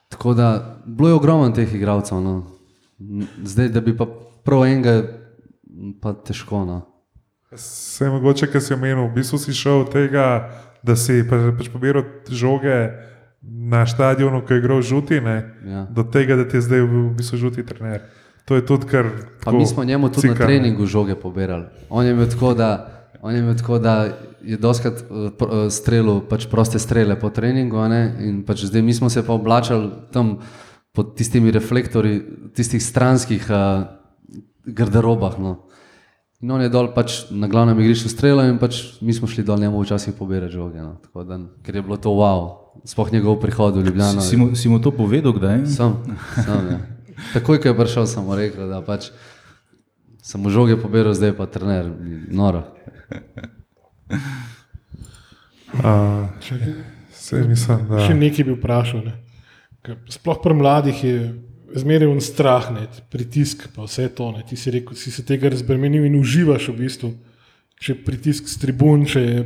tako 0.09 0.33
da, 0.33 0.77
bilo 0.85 1.09
je 1.09 1.13
ogromno 1.13 1.49
teh 1.49 1.75
igralcev. 1.75 2.21
No. 2.21 2.43
Zdaj, 3.43 3.69
da 3.69 3.81
bi 3.81 3.97
pa 3.97 4.05
prav 4.43 4.65
enega, 4.65 5.03
pa 6.01 6.13
težko. 6.13 6.65
No. 6.65 6.81
Se 7.55 8.09
mogoče, 8.09 8.51
ker 8.51 8.61
si 8.61 8.73
omenil, 8.73 9.07
v 9.07 9.13
bistvu 9.15 9.37
si 9.39 9.53
šel 9.53 9.85
od 9.85 9.91
tega, 9.93 10.25
da 10.83 10.95
si 10.95 11.21
pa, 11.29 11.51
pač 11.57 11.69
pobiral 11.73 12.03
žoge 12.29 12.77
na 13.47 13.85
stadionu, 13.87 14.41
ko 14.45 14.53
je 14.53 14.59
igral 14.59 14.81
žuti, 14.81 15.21
ne, 15.21 15.55
Ja. 15.65 15.87
do 15.91 16.03
tega, 16.03 16.35
da 16.35 16.47
ti 16.47 16.57
je 16.57 16.61
zdaj 16.61 16.81
v 16.81 17.09
bistvu 17.17 17.37
žuti 17.37 17.63
trener. 17.65 18.01
To 18.45 18.55
je 18.55 18.65
tudi 18.65 18.85
kar. 18.87 19.05
Pa 19.43 19.51
mi 19.51 19.65
smo 19.67 19.83
njemu 19.83 20.09
tudi 20.09 20.27
na 20.27 20.33
cikano. 20.33 20.47
treningu 20.47 20.85
žoge 20.85 21.15
pobirali. 21.15 21.65
On 21.89 22.05
je 22.05 22.11
imel 22.11 22.29
tako, 22.29 22.53
da, 22.53 22.69
on 23.21 23.33
je, 23.33 23.39
imel 23.39 23.55
tako, 23.55 23.79
da 23.79 24.07
je 24.43 24.57
doskrat 24.57 25.03
pr, 25.37 25.45
uh, 25.45 25.67
strelil 25.71 26.21
pač 26.29 26.47
proste 26.47 26.79
strele 26.79 27.19
po 27.19 27.29
treningu, 27.29 27.75
ne, 27.87 28.15
in 28.19 28.43
pač 28.47 28.63
zdaj 28.65 28.81
mi 28.81 28.93
smo 28.93 29.09
se 29.09 29.25
pa 29.25 29.33
oblačali 29.33 29.89
tam 30.11 30.37
pod 30.93 31.15
tistimi 31.15 31.51
reflektorji, 31.51 32.21
tistih 32.55 32.83
stranskih 32.83 33.47
uh, 33.51 33.83
garderobah. 34.65 35.39
No. 35.39 35.63
In 36.41 36.51
on 36.51 36.61
je 36.61 36.69
dol 36.69 36.93
pač 36.93 37.25
na 37.33 37.47
glavnem 37.49 37.79
igrišču 37.81 38.09
streljal 38.09 38.45
in 38.45 38.59
pač 38.61 39.01
mi 39.01 39.13
smo 39.13 39.27
šli 39.27 39.43
dol 39.43 39.57
njemu 39.59 39.81
včasih 39.81 40.13
pobirati 40.13 40.53
žoge. 40.53 40.77
No. 40.81 40.95
Tako 41.03 41.23
Da, 41.23 41.39
ker 41.65 41.75
je 41.75 41.81
bilo 41.81 41.97
to 41.97 42.09
wow, 42.09 42.66
spoh 42.85 43.09
njegov 43.13 43.39
prihod 43.41 43.77
v 43.77 43.85
Ljubljano. 43.87 44.21
Si, 44.21 44.37
mu, 44.37 44.55
si 44.55 44.69
mu 44.69 44.81
to 44.81 44.91
povedal, 44.91 45.33
kdaj? 45.33 45.65
Sam, 45.71 46.03
sam 46.35 46.69
ja. 46.71 46.79
Takoj, 47.33 47.61
ko 47.61 47.71
je 47.71 47.77
prišel, 47.77 48.05
sem 48.05 48.23
mu 48.23 48.37
rekel, 48.37 48.69
da 48.69 48.81
pač 48.85 49.09
sem 50.21 50.41
mu 50.41 50.51
žoge 50.53 50.77
pobiral, 50.77 51.15
zdaj 51.15 51.33
pa 51.37 51.47
trener. 51.49 51.89
Noro. 52.29 52.67
Uh, 55.73 56.27
se 57.11 57.43
mislim, 57.43 57.87
da. 57.89 58.03
Še 58.07 58.15
nekaj 58.15 58.47
bi 58.47 58.55
vprašal. 58.55 59.03
Ne. 59.07 59.13
Ker 59.83 59.99
Sploh 60.11 60.39
pri 60.43 60.55
mladih 60.57 61.03
je 61.03 61.17
zmeraj 61.77 62.11
un 62.11 62.21
strah, 62.23 62.69
ne, 62.75 62.87
pritisk, 63.11 63.67
pa 63.75 63.87
vse 63.87 64.07
to. 64.15 64.31
Ne. 64.35 64.43
Ti 64.47 64.59
si, 64.59 64.71
rekel, 64.73 64.99
si 64.99 65.11
se 65.11 65.25
tega 65.27 65.51
razbremenil 65.53 66.07
in 66.07 66.19
uživaš 66.19 66.69
v 66.71 66.77
bistvu. 66.83 67.13
Če 67.77 67.93
je 67.93 68.03
pritisk 68.07 68.47
z 68.49 68.61
tribun, 68.63 69.05
če, 69.07 69.23
je, 69.23 69.41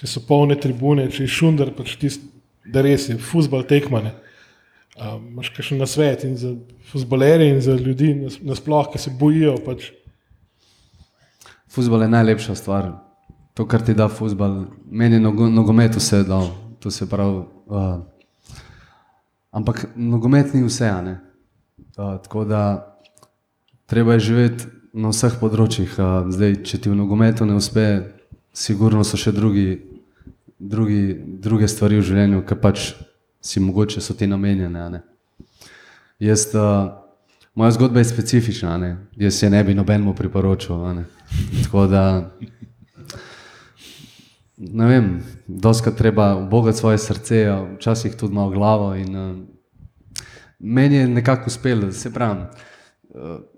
če 0.00 0.10
so 0.10 0.22
polne 0.28 0.58
tribune, 0.60 1.06
če 1.10 1.24
je 1.24 1.34
šundar, 1.38 1.70
pač 1.76 1.94
tist, 2.00 2.24
da 2.72 2.82
res 2.82 3.08
je 3.08 3.18
futbal 3.18 3.62
tekmane. 3.66 4.14
Um, 4.96 5.34
Máš 5.36 5.50
kakšen 5.52 5.78
nasvet 5.78 6.24
in 6.24 6.36
za 6.40 6.54
futbalerje 6.90 7.50
in 7.52 7.60
za 7.60 7.74
ljudi 7.76 8.14
nas- 8.14 8.38
nasploh, 8.40 8.88
ki 8.92 8.98
se 8.98 9.10
bojijo. 9.20 9.56
Pač, 9.64 9.90
Fuzbol 11.68 12.02
je 12.02 12.08
najlepša 12.08 12.54
stvar. 12.54 12.92
To, 13.54 13.66
kar 13.68 13.82
ti 13.84 13.94
da 13.94 14.08
fuzbol, 14.08 14.64
meni 14.88 15.16
je 15.16 15.20
nogo, 15.20 15.48
nogomet 15.48 15.96
vse 15.96 16.22
dal. 16.24 16.48
To 16.80 16.90
se 16.90 17.08
pravi. 17.08 17.44
Uh, 17.66 18.00
ampak 19.50 19.86
nogomet 19.96 20.54
ni 20.54 20.62
vse, 20.64 20.88
ne. 21.04 21.20
Uh, 21.98 22.16
tako 22.22 22.44
da 22.44 22.96
treba 23.86 24.12
je 24.16 24.20
živeti 24.20 24.64
na 24.92 25.12
vseh 25.12 25.36
področjih. 25.40 25.92
Uh, 26.00 26.30
zdaj, 26.32 26.62
če 26.64 26.80
ti 26.80 26.92
v 26.92 26.96
nogometu 26.96 27.44
ne 27.44 27.56
uspe, 27.60 27.84
sigurno 28.56 29.04
so 29.04 29.20
še 29.20 29.32
drugi, 29.36 29.80
drugi, 30.58 31.16
druge 31.42 31.68
stvari 31.68 32.00
v 32.00 32.04
življenju, 32.06 32.42
ki 32.46 32.58
pač 32.60 32.92
si 33.44 33.60
mogoče 33.60 34.00
so 34.00 34.14
ti 34.14 34.26
namenjene. 34.26 35.02
Jaz, 36.22 36.48
uh, 36.54 36.90
moja 37.54 37.74
zgodba 37.76 38.00
je 38.00 38.10
specifična, 38.10 38.76
ne. 38.80 38.96
jaz 39.16 39.38
se 39.38 39.50
ne 39.50 39.64
bi 39.64 39.74
nobenemu 39.74 40.14
priporočil. 40.14 41.04
Tako 41.64 41.86
da, 41.86 42.04
ne 44.56 44.86
vem, 44.86 45.10
doska 45.46 45.90
treba 45.90 46.34
obogati 46.36 46.78
svoje 46.78 46.98
srce, 46.98 47.44
včasih 47.76 48.16
tudi 48.16 48.34
malo 48.34 48.50
glavo. 48.50 48.94
In, 48.94 49.16
uh, 49.16 49.36
meni 50.58 50.96
je 50.96 51.08
nekako 51.08 51.52
uspelo, 51.52 51.92
se 51.92 52.12
pravi. 52.12 52.48
Uh, 53.14 53.55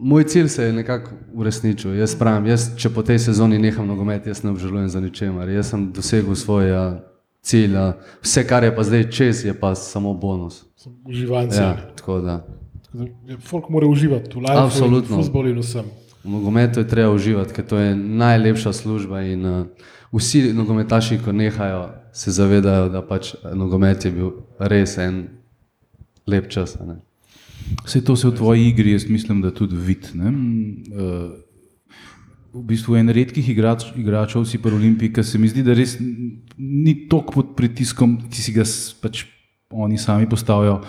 moj 0.00 0.24
cilj 0.24 0.48
se 0.48 0.64
je 0.64 0.72
nekako 0.72 1.10
uresničil. 1.32 1.94
Jaz 1.94 2.14
pravim, 2.18 2.46
jaz, 2.48 2.70
če 2.76 2.90
po 2.90 3.02
tej 3.02 3.18
sezoni 3.18 3.58
neham 3.58 3.86
nogomet, 3.86 4.26
jaz 4.26 4.42
ne 4.42 4.50
obžalujem 4.50 4.88
za 4.88 5.00
ničemer. 5.00 5.48
Jaz 5.48 5.70
sem 5.70 5.92
dosegel 5.92 6.34
svoj 6.34 6.72
a, 6.72 6.84
cilj. 7.42 7.76
A, 7.76 7.92
vse, 8.24 8.46
kar 8.48 8.64
je 8.64 8.72
pa 8.76 8.82
zdaj 8.82 9.10
čez, 9.10 9.44
je 9.44 9.54
pa 9.54 9.74
samo 9.74 10.14
bonus. 10.14 10.64
Uživanci. 11.04 11.56
Ja, 11.60 11.62
Ja. 11.62 11.76
tako 11.96 12.20
da. 12.20 12.40
Folk 13.46 13.68
mora 13.68 13.86
uživati 13.86 14.32
v 14.34 14.40
live, 14.40 14.56
Absolutno. 14.58 15.16
v 15.16 15.22
futbolu 15.22 15.48
in 15.48 15.58
vsem. 15.60 15.84
V 16.24 16.28
nogometu 16.30 16.80
je 16.80 16.88
treba 16.88 17.12
uživati, 17.12 17.52
ker 17.54 17.64
to 17.64 17.76
je 17.78 17.94
najlepša 17.96 18.72
služba. 18.72 19.22
In, 19.22 19.46
uh, 19.46 19.66
vsi 20.12 20.52
nogometaši, 20.52 21.18
ko 21.24 21.32
nehajo, 21.32 21.90
se 22.12 22.30
zavedajo, 22.30 22.88
da 22.88 23.02
pač 23.06 23.34
nogomet 23.54 24.04
je 24.04 24.10
bil 24.10 24.30
res 24.58 24.98
en 24.98 25.28
lep 26.26 26.48
čas. 26.50 26.74
Ne? 26.80 26.98
Vse 27.84 28.00
to 28.04 28.16
se 28.16 28.28
v 28.28 28.34
tvoji 28.36 28.68
igri, 28.68 28.92
jaz 28.92 29.06
mislim, 29.08 29.40
da 29.42 29.50
tudi 29.50 29.76
vidi. 29.76 30.08
ne. 30.14 30.30
Uh, 30.30 31.30
V 32.50 32.64
bistvu 32.66 32.96
en 32.98 33.06
redkih 33.14 33.46
igrač, 33.48 33.84
igračev 33.94 34.42
si 34.44 34.58
pri 34.58 34.74
Olimpiji, 34.74 35.12
ki 35.14 35.22
se 35.22 35.38
mi 35.38 35.46
zdi, 35.46 35.62
da 35.62 35.70
res 35.70 35.92
ni 36.58 37.06
toliko 37.06 37.32
pod 37.36 37.52
pritiskom, 37.54 38.16
ki 38.26 38.42
si 38.42 38.50
ga 38.52 38.64
pač 38.98 39.22
oni 39.70 39.94
sami 39.98 40.26
postavijo. 40.26 40.80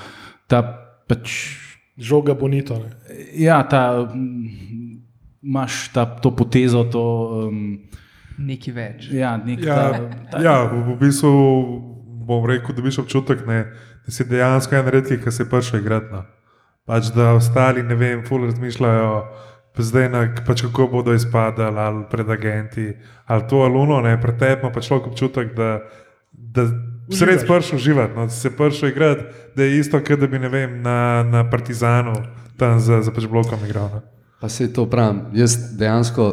Ta 0.50 0.64
pač, 1.06 1.54
Žoga 2.02 2.34
bonito. 2.34 2.80
Ne. 2.82 2.90
ja, 3.38 3.62
ta, 3.70 4.10
mm, 4.10 4.98
imaš 5.46 5.92
ta, 5.94 6.06
to 6.18 6.32
potezo, 6.34 6.82
to. 6.90 7.04
Um, 7.46 7.78
Nekaj 8.42 8.74
več. 8.74 9.12
ja, 9.14 9.38
nek 9.38 9.62
Ja, 9.62 10.02
ta, 10.34 10.42
ja, 10.42 10.56
v 10.66 10.82
v 10.82 10.98
bistvu 10.98 11.30
bom 12.26 12.42
rekel, 12.50 12.74
da 12.74 12.82
biš 12.82 13.04
občutek, 13.06 13.46
ne, 13.46 13.70
da 14.02 14.10
si 14.10 14.26
dejansko 14.26 14.82
en 14.82 14.90
redkih, 14.98 15.22
ki 15.22 15.30
se 15.30 15.46
prši 15.46 15.78
igrati. 15.78 16.26
No. 16.92 16.98
Pač 16.98 17.14
da 17.16 17.32
ostali, 17.34 17.84
ne 17.88 17.96
vem, 17.96 18.26
ful 18.28 18.44
razmišljajo, 18.44 19.12
pa 19.72 19.84
zdaj 19.84 20.10
na, 20.12 20.26
pač 20.48 20.66
kako 20.66 20.90
bodo 20.92 21.16
izpadali, 21.16 21.80
ali 21.80 22.04
pred 22.12 22.30
agenti, 22.30 22.90
ali 23.26 23.48
to 23.48 23.64
ali 23.64 23.80
ono, 23.80 24.02
ne, 24.04 24.18
pred 24.20 24.36
tebi 24.36 24.60
ima 24.60 24.72
pač 24.76 24.90
človek 24.90 25.08
občutek, 25.08 25.54
da, 25.56 25.70
da 26.32 26.68
se 27.16 27.26
res 27.26 27.48
prši 27.48 27.76
uživati, 27.80 28.16
no, 28.18 28.28
da 28.28 28.36
se 28.36 28.52
prši 28.52 28.92
igrati, 28.92 29.24
da 29.56 29.64
je 29.64 29.80
isto, 29.80 30.04
kot 30.04 30.20
da 30.20 30.28
bi, 30.28 30.40
ne 30.40 30.52
vem, 30.52 30.82
na, 30.84 31.24
na 31.24 31.48
Partizanu 31.50 32.18
tam 32.60 32.80
za, 32.84 33.00
za 33.02 33.16
pač 33.16 33.30
blokom 33.32 33.64
igral. 33.66 33.88
Ne. 33.96 34.04
Pa 34.44 34.50
se 34.50 34.68
to 34.74 34.84
pravim, 34.90 35.30
jaz 35.38 35.56
dejansko 35.80 36.32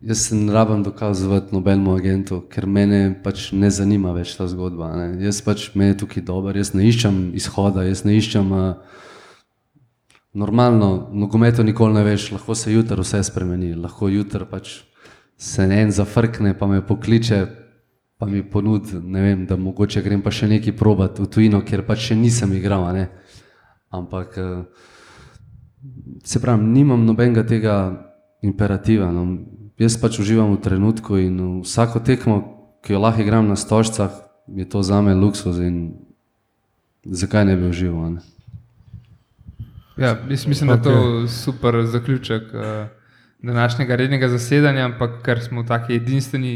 jaz 0.00 0.22
se 0.28 0.34
ne 0.34 0.52
rabim 0.52 0.82
dokazovati 0.82 1.54
nobenemu 1.54 1.94
agentu, 1.96 2.40
ker 2.48 2.66
mene 2.66 3.10
pač 3.24 3.50
ne 3.52 3.68
zanima 3.70 4.14
več 4.16 4.36
ta 4.38 4.46
zgodba. 4.48 4.94
Ne. 4.96 5.10
Jaz 5.24 5.42
pač 5.44 5.70
me 5.74 5.90
je 5.90 5.98
tukaj 6.04 6.24
dober, 6.24 6.56
jaz 6.56 6.72
ne 6.78 6.86
iščem 6.88 7.30
izhoda, 7.36 7.84
jaz 7.84 8.06
ne 8.06 8.14
iščem. 8.16 8.54
Uh, 8.54 9.00
Normalno, 10.32 11.10
v 11.10 11.16
nogometu 11.24 11.64
nikoli 11.66 11.94
ne 11.94 12.04
veš, 12.06 12.28
lahko 12.36 12.54
se 12.54 12.72
jutri 12.72 13.02
vse 13.02 13.22
spremeni, 13.26 13.74
lahko 13.74 14.08
jutri 14.08 14.46
pač 14.46 14.76
se 15.40 15.64
en 15.64 15.90
zafrkne, 15.90 16.54
pa 16.58 16.68
me 16.70 16.86
pokliče, 16.86 17.46
pa 18.18 18.26
mi 18.26 18.42
ponudi, 18.44 19.00
ne 19.00 19.22
vem, 19.22 19.46
da 19.46 19.56
mogoče 19.56 20.02
grem 20.04 20.22
pa 20.22 20.30
še 20.30 20.46
nekaj 20.46 20.76
probat 20.76 21.18
v 21.18 21.26
tujino, 21.26 21.62
kjer 21.66 21.82
pač 21.88 22.10
še 22.10 22.18
nisem 22.20 22.52
igral. 22.54 22.86
Ampak 23.90 24.38
eh, 24.38 24.62
se 26.22 26.38
pravi, 26.38 26.62
nimam 26.62 27.02
nobenega 27.08 27.42
tega 27.42 27.76
imperativa. 28.44 29.10
No. 29.10 29.24
Jaz 29.80 29.96
pač 29.98 30.20
uživam 30.20 30.52
v 30.54 30.60
trenutku 30.62 31.16
in 31.18 31.64
vsako 31.64 32.04
tekmo, 32.06 32.36
ki 32.84 32.94
jo 32.94 33.00
lahko 33.00 33.24
igram 33.24 33.48
na 33.48 33.56
stožcah, 33.56 34.12
je 34.46 34.68
to 34.68 34.84
za 34.84 35.00
me 35.02 35.16
luksus 35.16 35.58
in 35.58 35.96
zakaj 37.02 37.48
ne 37.48 37.56
bi 37.56 37.72
užival. 37.72 38.20
Ne? 38.20 38.39
Ja, 40.00 40.16
jaz 40.30 40.46
mislim, 40.46 40.68
da 40.68 40.74
je 40.74 40.82
to 40.82 41.28
super 41.28 41.82
zaključek 41.86 42.42
uh, 42.54 42.60
današnjega 43.42 43.96
rednega 43.96 44.28
zasedanja, 44.28 44.84
ampak 44.84 45.20
ker 45.22 45.40
smo 45.44 45.62
v 45.62 45.66
taki 45.66 45.94
edinstveni 45.94 46.54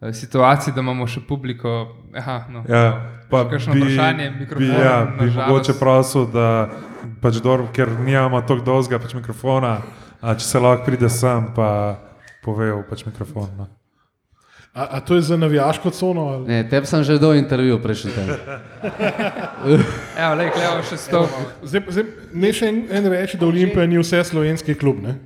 uh, 0.00 0.14
situaciji, 0.14 0.74
da 0.74 0.80
imamo 0.80 1.06
še 1.06 1.20
publiko. 1.28 1.96
Aha, 2.16 2.44
no. 2.50 2.64
Ja, 2.68 2.84
pa 3.30 3.44
Kakšno 3.50 3.74
vprašanje, 3.76 4.30
mikrofon, 4.38 4.66
Bi, 4.66 4.84
ja, 4.84 5.04
bi 5.04 5.24
na 5.26 5.30
žalost. 5.30 5.48
mogoče 5.48 5.78
prosil, 5.78 6.26
da 6.32 6.46
pač 7.20 7.42
dor, 7.44 7.66
ker 7.72 7.92
nimamo 8.00 8.40
tako 8.40 8.64
dolgega 8.64 8.98
pač 8.98 9.14
mikrofona, 9.14 9.76
a 10.20 10.34
če 10.34 10.44
se 10.46 10.60
lahko 10.60 10.88
pride 10.88 11.08
sem, 11.12 11.52
pa 11.56 12.00
povejo 12.44 12.82
pač 12.88 13.04
mikrofon. 13.06 13.52
No. 13.58 13.68
A, 14.72 14.82
a 14.84 15.00
to 15.00 15.14
je 15.14 15.22
za 15.22 15.36
navijaško 15.36 15.90
cono? 15.90 16.26
Ali? 16.26 16.46
Ne, 16.48 16.68
tebi 16.70 16.86
sem 16.86 17.02
že 17.04 17.18
dal 17.18 17.34
intervju 17.34 17.80
prejšnji 17.82 18.10
teden. 18.14 18.36
Evo, 20.18 20.34
lej, 20.38 20.50
klevo 20.54 20.84
še 20.86 20.96
sto. 20.96 21.24
Zdaj, 21.62 21.82
zdaj, 21.90 22.06
ne 22.32 22.52
še 22.54 22.68
en, 22.70 22.78
en 22.86 23.10
reči, 23.10 23.40
da 23.40 23.48
Olimpija 23.50 23.86
ni 23.90 23.98
vse 23.98 24.22
slovenski 24.30 24.78
klub. 24.78 25.02
Ne? 25.02 25.16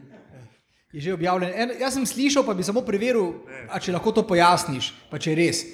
Je 0.96 1.04
že 1.04 1.12
objavljen. 1.12 1.52
En, 1.52 1.76
jaz 1.76 1.98
sem 1.98 2.06
slišal, 2.08 2.46
pa 2.46 2.54
bi 2.56 2.64
samo 2.64 2.80
preveril, 2.86 3.34
a 3.68 3.82
če 3.82 3.92
lahko 3.92 4.14
to 4.16 4.24
pojasniš, 4.24 4.94
pa 5.12 5.20
če 5.20 5.34
je 5.34 5.36
res. 5.36 5.64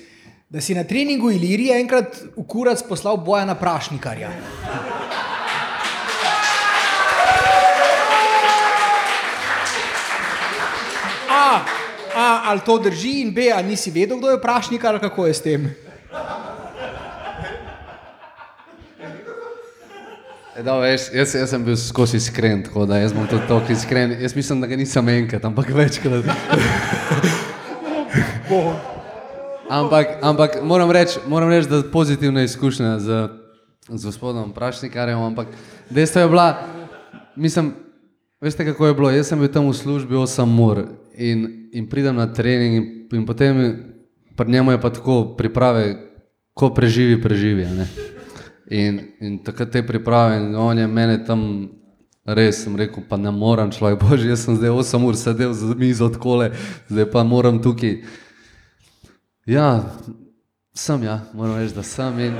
Da 0.51 0.59
si 0.59 0.74
na 0.74 0.82
treningu 0.82 1.30
Ilirije 1.30 1.78
enkrat 1.78 2.16
v 2.34 2.42
kurac 2.51 2.82
poslal 2.88 3.20
boja 3.22 3.44
na 3.47 3.55
prašnikarja. 3.55 4.32
A, 12.20 12.42
ali 12.44 12.60
to 12.60 12.78
drži 12.78 13.20
in 13.20 13.34
B, 13.34 13.48
ali 13.55 13.68
nisi 13.68 13.90
vedel, 13.90 14.18
kdo 14.18 14.30
je 14.30 14.40
prašnikar, 14.42 14.94
ali 14.94 15.01
kako 15.01 15.26
je 15.26 15.34
s 15.34 15.42
tem? 15.42 15.74
E, 20.56 20.62
da, 20.62 20.76
veš, 20.78 21.01
jaz, 21.14 21.34
jaz 21.34 21.51
sem 21.51 21.64
bil 21.64 21.76
skozi 21.76 22.16
iskren, 22.20 22.62
tako 22.64 22.84
da 22.86 22.98
jaz 23.01 23.12
bom 23.16 23.26
tudi 23.26 23.48
tako 23.48 23.72
iskren. 23.72 24.12
Jaz 24.20 24.36
mislim, 24.36 24.60
da 24.60 24.66
ga 24.66 24.76
nisem 24.76 25.09
enkrat, 25.09 25.44
ampak 25.44 25.72
večkrat. 25.72 26.24
ampak, 29.70 30.06
ampak 30.22 30.62
moram 30.62 30.90
reči, 30.90 31.18
reči, 31.48 31.68
da 31.68 31.76
je 31.76 31.90
pozitivna 31.92 32.42
izkušnja 32.42 32.98
z, 32.98 33.28
z 33.88 34.05
gospodom 34.05 34.52
Prašnikarjem, 34.52 35.18
ampak 35.18 35.48
dejstvo 35.90 36.20
je 36.20 36.28
bila, 36.28 36.62
mislim, 37.36 37.72
veste 38.40 38.64
kako 38.66 38.86
je 38.86 38.94
bilo, 38.94 39.10
jaz 39.10 39.28
sem 39.28 39.40
bil 39.40 39.48
tam 39.48 39.70
v 39.70 39.74
službi 39.74 40.14
8 40.14 40.60
ur 40.60 40.99
in, 41.15 41.69
in 41.73 41.89
pridem 41.89 42.16
na 42.16 42.27
trening 42.32 42.77
in, 42.77 42.85
in 43.12 43.27
potem 43.27 43.57
pri 44.37 44.51
njemu 44.51 44.73
je 44.73 44.81
pa 44.81 44.91
tako 44.91 45.35
priprave, 45.37 45.97
ko 46.55 46.70
preživi, 46.74 47.20
preživi. 47.23 47.66
In, 48.70 49.01
in 49.20 49.39
takrat 49.45 49.70
te 49.70 49.82
priprave, 49.87 50.37
in 50.37 50.57
on 50.57 50.78
je 50.78 50.87
mene 50.87 51.24
tam 51.24 51.69
res, 52.24 52.62
sem 52.65 52.77
rekel, 52.77 53.03
pa 53.09 53.16
ne 53.16 53.31
morem, 53.31 53.73
človek 53.73 54.01
božji, 54.01 54.31
jaz 54.31 54.45
sem 54.45 54.57
zdaj 54.57 54.70
8 54.70 55.07
ur 55.07 55.16
sedel 55.16 55.53
za 55.53 55.74
mizo 55.74 56.07
odkole, 56.07 56.53
zdaj 56.89 57.11
pa 57.11 57.24
moram 57.24 57.62
tukaj. 57.62 58.01
Ja, 59.47 59.82
sem 60.74 61.03
ja, 61.03 61.20
moram 61.35 61.59
reči, 61.59 61.74
da 61.74 61.82
sem. 61.82 62.20
In, 62.20 62.35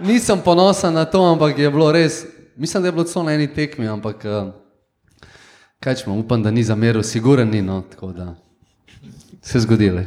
nisem 0.00 0.40
ponosen 0.44 0.94
na 0.94 1.04
to, 1.04 1.22
ampak 1.24 1.58
je 1.58 1.70
bilo 1.70 1.92
res, 1.92 2.24
mislim, 2.56 2.82
da 2.82 2.88
je 2.88 2.92
bilo 2.92 3.04
celo 3.04 3.24
na 3.24 3.32
eni 3.32 3.46
tekmi, 3.46 3.88
ampak 3.88 4.24
uh, 4.24 4.52
kaj 5.84 6.00
če 6.02 6.10
upam, 6.10 6.42
da 6.42 6.50
ni 6.50 6.64
zameril, 6.66 7.02
siguren 7.06 7.50
ni, 7.50 7.62
no, 7.62 7.82
tako 7.90 8.12
da 8.12 8.32
se 9.42 9.60
zgodile. 9.62 10.04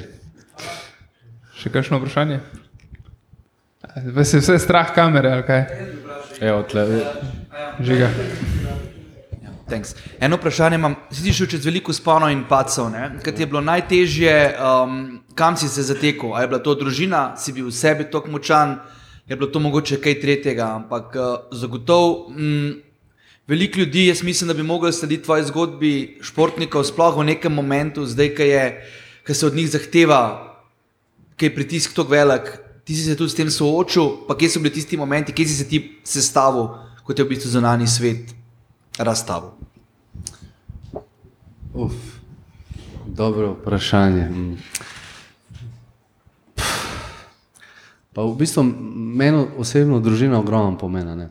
Še 1.58 1.72
kakšno 1.72 2.02
vprašanje? 2.02 2.42
Vas 4.16 4.34
je 4.34 4.42
vse 4.42 4.58
strah 4.62 4.92
kamere, 4.96 5.32
ali 5.32 5.46
kaj? 5.48 5.66
evo, 6.42 6.64
tle, 6.64 6.86
Žiga. 7.80 8.10
Thanks. 9.70 9.96
Eno 10.20 10.36
vprašanje 10.36 10.76
imam. 10.76 10.96
Si 11.12 11.24
ti 11.24 11.34
šel 11.34 11.48
čez 11.54 11.66
veliko 11.66 11.94
sponov 11.96 12.34
in 12.34 12.44
pacov, 12.50 12.92
kaj 13.24 13.36
ti 13.36 13.46
je 13.46 13.48
bilo 13.48 13.62
najtežje, 13.64 14.36
um, 14.60 15.22
kam 15.36 15.56
si 15.58 15.70
se 15.72 15.86
zatekel? 15.88 16.34
A 16.36 16.42
je 16.44 16.50
bila 16.52 16.60
to 16.60 16.76
družina, 16.76 17.22
si 17.40 17.54
bil 17.56 17.70
v 17.70 17.76
sebi 17.76 18.10
tako 18.12 18.34
močan, 18.36 18.80
je 19.30 19.38
bilo 19.38 19.48
to 19.48 19.62
mogoče 19.64 20.02
kaj 20.04 20.20
tretjega, 20.20 20.74
ampak 20.76 21.16
uh, 21.16 21.56
zagotovo 21.56 22.34
mm, 22.36 22.91
veliko 23.52 23.80
ljudi, 23.80 24.08
jaz 24.08 24.24
mislim, 24.24 24.48
da 24.48 24.54
bi 24.54 24.64
mogli 24.64 24.94
slediti 24.94 25.24
tvoji 25.24 25.44
zgodbi 25.44 26.18
športnikov, 26.24 26.86
sploh 26.88 27.18
v 27.20 27.26
nekem 27.34 27.52
momentu, 27.54 28.06
zdaj, 28.08 28.30
ko 28.36 28.46
je, 28.48 28.64
ko 29.28 29.34
se 29.34 29.48
od 29.48 29.56
njih 29.56 29.68
zahteva, 29.72 30.22
ki 31.36 31.50
je 31.50 31.56
pritisk 31.56 31.92
tako 31.96 32.14
velik, 32.14 32.48
ti 32.88 32.96
si 32.96 33.04
se 33.04 33.18
tudi 33.18 33.34
s 33.34 33.36
tem 33.36 33.52
soočil, 33.52 34.24
pa 34.28 34.38
kje 34.40 34.50
so 34.54 34.62
bili 34.64 34.72
tisti 34.74 34.98
momenti, 34.98 35.36
kje 35.36 35.48
si 35.48 35.58
se 35.58 35.68
ti 35.68 35.82
sestavil, 36.04 36.70
kot 37.04 37.20
je 37.20 37.26
v 37.28 37.34
bistvu 37.34 37.52
zunani 37.52 37.88
svet 37.92 38.32
razstavil. 38.98 39.52
Uf, 41.74 41.94
dobro 43.06 43.52
vprašanje. 43.60 44.30
Mm. 44.30 44.56
Pa 48.16 48.24
v 48.24 48.34
bistvu 48.40 48.64
meni 48.64 49.44
osebno 49.60 50.00
družina 50.00 50.40
ogromno 50.40 50.78
pomeni. 50.78 51.16
Ne? 51.16 51.30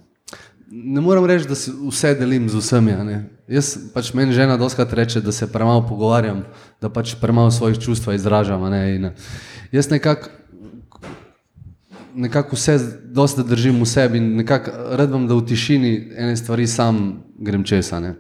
Ne 0.70 1.00
morem 1.00 1.24
reči, 1.26 1.48
da 1.48 1.54
vse 1.90 2.14
delim 2.14 2.48
z 2.48 2.56
vsemi. 2.56 2.94
Jaz 3.48 3.74
pač 3.94 4.12
meni 4.14 4.32
žena 4.32 4.56
doskrat 4.56 4.92
reče, 4.92 5.20
da 5.20 5.32
se 5.32 5.52
premalo 5.52 5.82
pogovarjam, 5.88 6.44
da 6.80 6.88
pač 6.88 7.14
premalo 7.20 7.50
svojih 7.50 7.78
čustev 7.78 8.14
izražam. 8.14 8.62
Ne? 8.70 8.96
In, 8.96 9.04
eh, 9.04 9.14
jaz 9.72 9.90
nekako 9.90 10.30
nekako 12.14 12.56
vse 12.56 12.78
dosta 13.04 13.42
držim 13.42 13.80
v 13.80 13.86
sebi 13.86 14.18
in 14.18 14.36
nekako 14.36 14.70
rad 14.96 15.10
vam, 15.10 15.26
da 15.28 15.34
v 15.34 15.46
tišini 15.46 16.12
ene 16.16 16.36
stvari 16.36 16.66
sam 16.66 17.22
grem 17.38 17.64
česa. 17.64 18.00
Ne? 18.00 18.14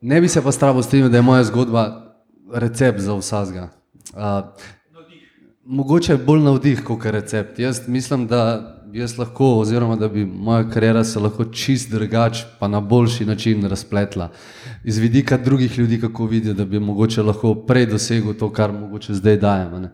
Ne 0.00 0.20
bi 0.20 0.28
se 0.28 0.42
pa 0.42 0.52
stravo 0.52 0.82
strinjal, 0.82 1.10
da 1.10 1.18
je 1.18 1.22
moja 1.22 1.44
zgodba 1.44 2.14
recept 2.54 3.00
za 3.00 3.14
vsazga. 3.14 3.68
Uh, 4.14 4.18
mogoče 5.64 6.16
bolj 6.16 6.40
navdih 6.40 6.82
kot 6.84 7.04
recept. 7.04 7.58
Jaz 7.58 7.88
mislim, 7.88 8.26
da 8.26 8.81
bi 8.92 8.98
jaz 8.98 9.18
lahko, 9.18 9.46
oziroma 9.58 9.96
da 9.96 10.08
bi 10.08 10.24
moja 10.26 10.70
karijera 10.70 11.04
se 11.04 11.20
lahko 11.20 11.44
čist 11.44 11.90
drugače, 11.90 12.44
pa 12.58 12.68
na 12.68 12.80
boljši 12.80 13.24
način 13.24 13.64
razpletla. 13.64 14.28
Iz 14.84 14.98
vidika 14.98 15.36
drugih 15.36 15.78
ljudi, 15.78 16.00
kako 16.00 16.26
vidijo, 16.26 16.54
da 16.54 16.64
bi 16.64 16.80
mogoče 16.80 17.22
lahko 17.22 17.54
prej 17.54 17.86
dosegel 17.86 18.34
to, 18.34 18.50
kar 18.52 18.72
mogoče 18.72 19.14
zdaj 19.14 19.36
dajem. 19.36 19.82
Ne? 19.82 19.90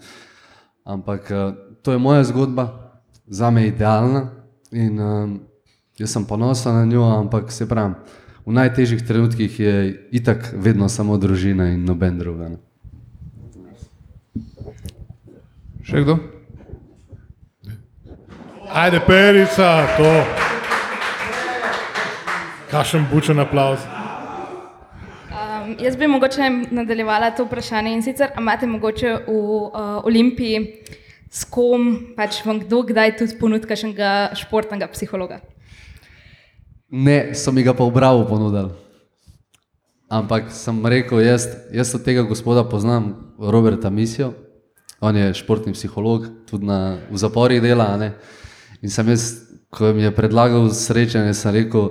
Ampak 0.85 1.31
uh, 1.31 1.55
to 1.83 1.93
je 1.93 1.99
moja 1.99 2.25
zgodba, 2.25 2.93
za 3.27 3.51
me 3.51 3.67
idealna 3.67 4.31
in 4.73 5.01
uh, 5.01 5.31
jaz 5.99 6.11
sem 6.13 6.25
ponosen 6.25 6.75
na 6.75 6.85
njo, 6.85 7.05
ampak 7.05 7.53
se 7.53 7.69
pravim, 7.69 7.95
v 8.47 8.53
najtežjih 8.53 9.07
trenutkih 9.07 9.61
je 9.61 10.09
itak 10.11 10.55
vedno 10.57 10.89
samo 10.89 11.17
družina 11.17 11.69
in 11.71 11.85
noben 11.85 12.19
drug. 12.19 12.39
ne. 12.39 12.59
Še 15.83 16.03
kdo? 16.03 16.19
Ajde, 18.73 19.01
perica, 19.07 19.87
to. 19.97 20.25
Kašem 22.71 23.07
bučen 23.13 23.39
aplauz. 23.41 23.79
Um, 23.81 25.77
jaz 25.81 25.97
bi 25.97 26.07
mogoče 26.07 26.51
nadaljevala 26.71 27.31
to 27.31 27.45
vprašanje 27.45 27.93
in 27.93 28.03
sicer, 28.03 28.29
imate 28.39 28.67
mogoče 28.67 29.15
v 29.27 29.33
uh, 29.33 29.73
Olimpiji 30.05 30.85
s 31.31 31.45
kom, 31.45 32.13
pač 32.17 32.45
vam 32.45 32.61
kdo 32.61 32.83
kdaj 32.83 33.17
tudi 33.17 33.39
ponudka 33.41 33.73
kakšnega 33.73 34.37
športnega 34.37 34.89
psihologa? 34.93 35.41
Ne, 36.91 37.35
so 37.35 37.53
mi 37.53 37.65
ga 37.65 37.73
pa 37.73 37.85
v 37.85 37.93
Bravo 37.93 38.27
ponudili. 38.29 38.73
Ampak 40.09 40.53
sem 40.53 40.87
rekel, 40.87 41.21
jaz, 41.25 41.49
jaz 41.73 41.95
od 41.97 42.05
tega 42.05 42.23
gospoda 42.23 42.65
poznam 42.69 43.33
Roberta 43.39 43.91
Misijo, 43.91 44.35
on 45.01 45.17
je 45.17 45.35
športni 45.35 45.73
psiholog, 45.73 46.29
tudi 46.49 46.69
na, 46.69 46.99
v 47.11 47.17
zaporih 47.17 47.63
dela. 47.65 47.95
a 47.95 47.97
ne. 47.97 48.13
In 48.83 48.91
sem 48.91 49.09
jaz, 49.09 49.43
ko 49.71 49.93
mi 49.93 50.03
je 50.03 50.15
predlagal 50.15 50.71
srečanje, 50.75 51.35
sem 51.35 51.55
rekel, 51.55 51.91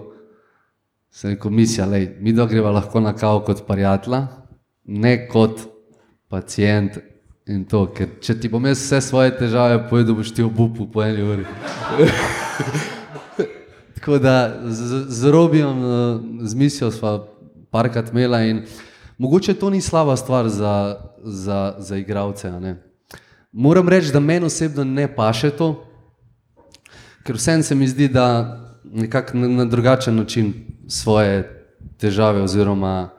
sem 1.11 1.34
rekel 1.35 1.51
misija, 1.51 1.85
lej, 1.85 2.15
mi 2.19 2.34
dva 2.34 2.45
greva 2.47 2.72
lahko 2.72 2.99
na 3.03 3.14
kav 3.14 3.43
kot 3.45 3.65
prijatelja, 3.68 4.27
ne 4.85 5.27
kot 5.27 5.59
pacijent. 6.30 6.97
In 7.47 7.61
to, 7.64 7.85
ker 7.95 8.09
če 8.19 8.34
ti 8.41 8.49
bom 8.51 8.65
jaz 8.68 8.81
vse 8.81 8.99
svoje 9.01 9.31
težave 9.39 9.77
povedal, 9.89 10.15
boš 10.19 10.34
ti 10.35 10.43
obupu 10.43 10.84
po 10.91 10.99
eni 11.03 11.23
uri. 11.23 11.45
Tako 13.95 14.18
da 14.19 14.34
z, 14.68 15.05
z- 15.07 15.31
Robijem, 15.31 15.80
eh, 15.80 16.19
z 16.43 16.55
mislijo 16.55 16.91
sva 16.91 17.23
parkrat 17.72 18.11
imela 18.11 18.41
in 18.43 18.65
mogoče 19.18 19.53
to 19.53 19.69
ni 19.69 19.81
slaba 19.81 20.18
stvar 20.19 20.49
za, 20.49 20.99
za, 21.23 21.76
za 21.80 21.97
igralce. 21.97 22.51
Moram 23.51 23.89
reči, 23.89 24.11
da 24.11 24.19
meni 24.19 24.45
osebno 24.45 24.84
ne 24.84 25.07
paše 25.15 25.49
to, 25.49 25.86
ker 27.27 27.35
vsem 27.35 27.63
se 27.63 27.75
mi 27.75 27.87
zdi, 27.87 28.07
da 28.07 28.57
nekako 28.83 29.37
na, 29.37 29.47
na 29.47 29.65
drugačen 29.65 30.15
način 30.15 30.53
svoje 30.87 31.65
težave 31.99 32.41
oziroma 32.41 33.09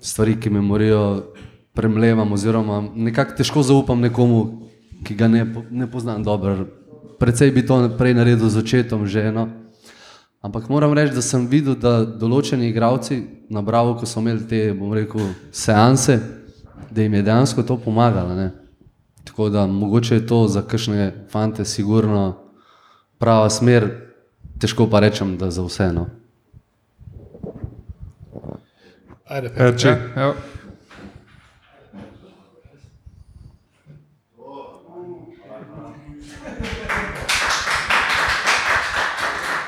stvari, 0.00 0.40
ki 0.40 0.50
me 0.50 0.60
morijo, 0.60 1.34
premlevam 1.74 2.32
oziroma 2.32 2.80
nekako 2.94 3.36
težko 3.36 3.62
zaupam 3.62 4.00
nekomu, 4.00 4.62
ki 5.04 5.14
ga 5.14 5.28
ne, 5.28 5.44
ne 5.70 5.90
poznam 5.90 6.24
dobro. 6.24 6.66
Predvsej 7.18 7.50
bi 7.52 7.66
to 7.66 7.82
prej 7.98 8.14
naredil 8.14 8.48
z 8.48 8.62
očetom, 8.62 9.06
ženo. 9.06 9.48
Ampak 10.40 10.68
moram 10.68 10.94
reči, 10.94 11.14
da 11.14 11.22
sem 11.22 11.44
videl, 11.50 11.76
da 11.76 12.00
določeni 12.06 12.70
igravci 12.70 13.20
na 13.50 13.60
Bravo, 13.62 13.98
ko 13.98 14.06
so 14.06 14.22
imeli 14.24 14.46
te, 14.48 14.62
bom 14.72 14.94
rekel, 14.94 15.34
seanse, 15.52 16.16
da 16.90 17.02
jim 17.02 17.14
je 17.14 17.22
dejansko 17.22 17.62
to 17.62 17.76
pomagalo. 17.76 18.38
Ne? 18.38 18.50
Tako 19.28 19.48
da 19.48 19.66
mogoče 19.66 20.14
je 20.14 20.26
to 20.26 20.48
za 20.48 20.62
kakšne 20.62 21.26
fante 21.30 21.64
sigurno 21.64 22.36
prava 23.18 23.50
smer, 23.50 23.90
težko 24.58 24.86
pa 24.90 25.00
rečem, 25.00 25.36
da 25.38 25.50
za 25.50 25.62
vse. 25.62 25.92
No. 25.92 26.06
Ajde, 29.28 29.48
perica. 29.48 29.88
Erči, 29.88 29.88
Ja. 30.16 30.32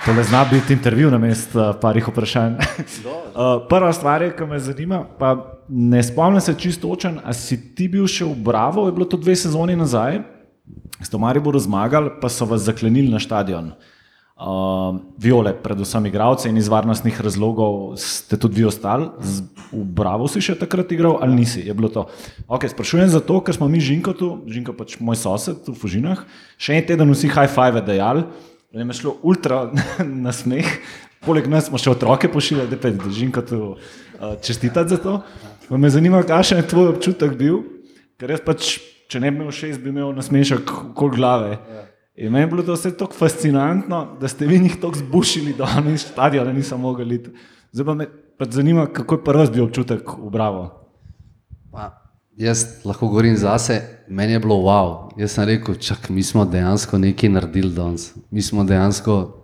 Tole 0.01 0.25
zna 0.25 0.45
biti 0.45 0.73
intervju 0.73 1.11
na 1.11 1.19
mestu 1.19 1.59
parih 1.81 2.09
vprašanj. 2.09 2.53
Uh, 2.55 3.61
prva 3.71 3.93
stvar, 3.93 4.23
je, 4.23 4.33
ki 4.33 4.47
me 4.47 4.59
zanima, 4.59 5.03
pa 5.19 5.35
ne 5.69 6.03
spomnim 6.03 6.41
se 6.41 6.55
čisto 6.59 6.89
točen, 6.89 7.19
a 7.25 7.33
si 7.33 7.59
ti 7.75 7.89
bil 7.89 8.09
še 8.09 8.25
v 8.25 8.35
Bravo, 8.41 8.87
je 8.89 8.97
bilo 8.97 9.05
to 9.05 9.21
dve 9.21 9.37
sezoni 9.37 9.77
nazaj, 9.77 10.23
ste 11.01 11.17
v 11.17 11.21
Mariboru 11.21 11.61
zmagali, 11.61 12.15
pa 12.17 12.33
so 12.33 12.49
vas 12.49 12.65
zaklenili 12.65 13.13
na 13.13 13.21
stadion. 13.21 13.75
Uh, 14.41 14.97
viole, 15.21 15.53
predvsem 15.53 16.07
igralce 16.09 16.49
in 16.49 16.57
iz 16.57 16.71
varnostnih 16.73 17.21
razlogov 17.21 17.99
ste 18.01 18.39
tudi 18.41 18.63
vi 18.63 18.65
ostali. 18.65 19.11
Z- 19.21 19.45
V 19.71 19.85
Bravo 19.87 20.27
si 20.27 20.41
še 20.43 20.57
takrat 20.59 20.91
igral 20.91 21.21
ali 21.23 21.37
nisi? 21.37 21.61
Je 21.63 21.71
bilo 21.71 21.87
to. 21.87 22.09
Okay, 22.49 22.67
sprašujem 22.67 23.13
zato, 23.13 23.37
ker 23.39 23.55
smo 23.55 23.69
mi 23.69 23.79
Žinko 23.79 24.17
tu, 24.19 24.31
Žinko 24.49 24.73
pač 24.75 24.97
moj 24.99 25.15
sosed 25.15 25.69
v 25.69 25.77
Fužinah, 25.77 26.25
še 26.59 26.75
en 26.75 26.89
teden 26.89 27.13
vsi 27.13 27.29
high 27.31 27.47
five 27.47 27.79
dejali, 27.85 28.25
da 28.73 28.81
je 28.81 28.93
šlo 28.93 29.17
ultra 29.23 29.71
na 30.25 30.33
smeh. 30.33 30.67
Poleg 31.27 31.51
nas 31.53 31.69
smo 31.69 31.79
še 31.79 31.91
otroke 31.93 32.31
pošiljali, 32.33 32.77
da 32.81 32.89
je 32.89 33.13
Žinko 33.13 33.43
tu 33.43 33.59
uh, 33.75 34.37
čestitati 34.43 34.95
za 34.95 34.97
to. 34.97 35.19
Pa 35.69 35.77
me 35.77 35.91
zanima, 35.91 36.23
kakšen 36.23 36.63
je 36.63 36.69
tvoj 36.71 36.95
občutek 36.95 37.37
bil, 37.37 37.61
ker 38.19 38.33
jaz 38.33 38.41
pač, 38.45 38.79
če 39.11 39.21
ne 39.21 39.31
bi 39.31 39.43
imel 39.43 39.53
šest, 39.53 39.83
bi 39.83 39.93
imel 39.93 40.15
nasmešek 40.17 40.73
okoli 40.91 41.17
glave. 41.19 41.59
In 42.17 42.33
meni 42.33 42.47
je 42.47 42.51
bilo 42.53 42.65
to 42.65 42.75
vse 42.75 42.95
tako 42.97 43.17
fascinantno, 43.17 44.17
da 44.21 44.29
ste 44.29 44.49
vi 44.49 44.59
njih 44.61 44.81
tako 44.81 44.99
zbušili, 44.99 45.55
da 45.59 45.69
oni 45.79 45.95
iz 45.99 46.07
stadiona 46.09 46.53
niso 46.53 46.79
mogli 46.79 47.21
iti. 47.21 47.31
Zdaj 47.73 47.87
pa 47.87 47.95
me 47.95 48.09
pač 48.41 48.57
zanima, 48.57 48.87
kako 48.87 49.19
je 49.19 49.25
prvi 49.25 49.47
bil 49.55 49.65
občutek 49.69 50.17
v 50.17 50.31
Bravo. 50.33 50.65
Pa, 51.71 51.91
jaz 52.41 52.65
lahko 52.85 53.09
govorim 53.09 53.37
zase, 53.37 53.83
meni 54.09 54.33
je 54.33 54.39
bilo 54.41 54.55
wow. 54.55 55.11
Jaz 55.17 55.37
sem 55.37 55.45
rekel, 55.45 55.75
čak, 55.75 56.09
mi 56.09 56.23
smo 56.23 56.45
dejansko 56.45 56.99
nekaj 56.99 57.29
naredili 57.29 57.75
danes. 57.75 58.13
Mi 58.31 58.43
smo 58.43 58.65
dejansko 58.65 59.37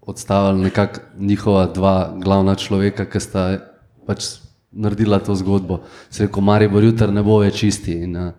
odstavili 0.00 0.62
nekako 0.62 1.00
njihova 1.18 1.66
dva 1.66 2.12
glavna 2.16 2.54
človeka, 2.54 3.04
ki 3.04 3.20
sta 3.20 3.58
pač 4.06 4.24
naredila 4.70 5.18
to 5.18 5.34
zgodbo. 5.34 5.80
Se 6.10 6.26
rekel, 6.26 6.42
Maribor 6.42 6.84
jutri 6.84 7.12
ne 7.12 7.22
bo 7.22 7.38
več 7.40 7.62
isti. 7.62 7.92
In, 8.04 8.16
uh, 8.16 8.32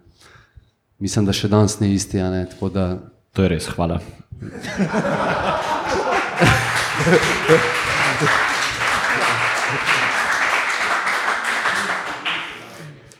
mislim, 1.00 1.26
da 1.26 1.34
še 1.34 1.48
danes 1.50 1.80
ni 1.80 1.94
isti. 1.94 2.22
a 2.22 2.30
ne, 2.30 2.46
tako 2.46 2.70
Da, 2.70 2.98
To 3.34 3.44
je 3.44 3.50
res, 3.50 3.68
hvala. 3.72 4.02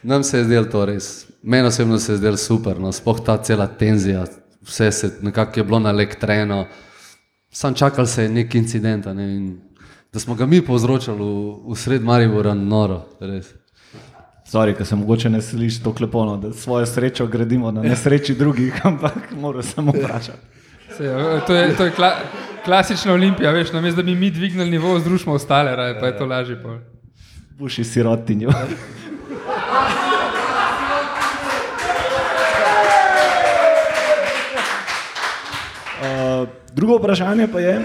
Nam 0.04 0.24
se 0.24 0.38
je 0.38 0.44
zdelo 0.44 0.66
to 0.66 0.86
res, 0.86 1.28
meni 1.44 1.68
osebno 1.68 2.00
se 2.00 2.12
je 2.12 2.18
zdelo 2.18 2.38
super, 2.38 2.80
no, 2.80 2.92
sploh 2.92 3.20
ta 3.26 3.38
cela 3.38 3.68
tenzija, 3.68 4.26
vse 4.62 4.92
se 4.92 5.12
nekako 5.22 5.60
je 5.60 5.64
bilo 5.64 5.80
naelektreno, 5.80 6.66
sam 7.52 7.74
čakal 7.74 8.06
se 8.06 8.24
je 8.24 8.30
neki 8.30 8.58
incident, 8.58 9.06
ne, 9.06 9.36
in 9.36 9.60
da 10.14 10.20
smo 10.20 10.36
ga 10.36 10.46
mi 10.46 10.62
povzročali 10.62 11.20
v, 11.20 11.72
v 11.72 11.76
sred 11.78 12.04
Maribora, 12.04 12.54
noro, 12.54 13.06
res. 13.20 13.54
Sorry, 14.52 14.74
ker 14.76 14.86
se 14.86 14.96
mogoče 14.96 15.30
ne 15.30 15.42
sliši 15.42 15.84
tako 15.84 16.04
lepo, 16.04 16.26
no, 16.26 16.38
da 16.38 16.54
svojo 16.54 16.86
srečo 16.86 17.28
gradimo 17.28 17.72
na 17.72 17.82
nesreči 17.82 18.36
drugih, 18.36 18.82
ampak 18.90 19.32
moram 19.40 19.64
samo 19.64 19.94
vprašati. 19.96 20.60
Se, 20.98 21.06
ja, 21.06 21.40
to 21.48 21.56
je, 21.56 21.76
to 21.78 21.86
je 21.86 21.92
kla, 21.92 22.16
klasična 22.66 23.14
olimpija, 23.14 23.52
veš, 23.52 23.72
namesto 23.72 24.02
da 24.02 24.06
bi 24.06 24.16
mi 24.16 24.32
dvignili 24.32 24.72
nivo, 24.72 25.00
združimo 25.00 25.34
ostale, 25.34 25.76
raje, 25.76 26.00
pa 26.00 26.08
je 26.08 26.18
to 26.18 26.26
lažje. 26.26 26.58
pol. 26.64 26.78
Buši 27.60 27.84
sirotinjo. 27.84 28.50
drugo 36.76 36.98
vprašanje 36.98 37.48
pa 37.52 37.60
je, 37.60 37.78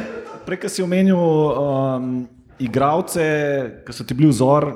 prej 0.47 0.69
si 0.69 0.83
omenil 0.83 1.19
um, 1.19 2.27
igralce, 2.59 3.25
ki 3.87 3.93
so 3.93 4.05
ti 4.07 4.15
bili 4.15 4.31
vzor 4.31 4.73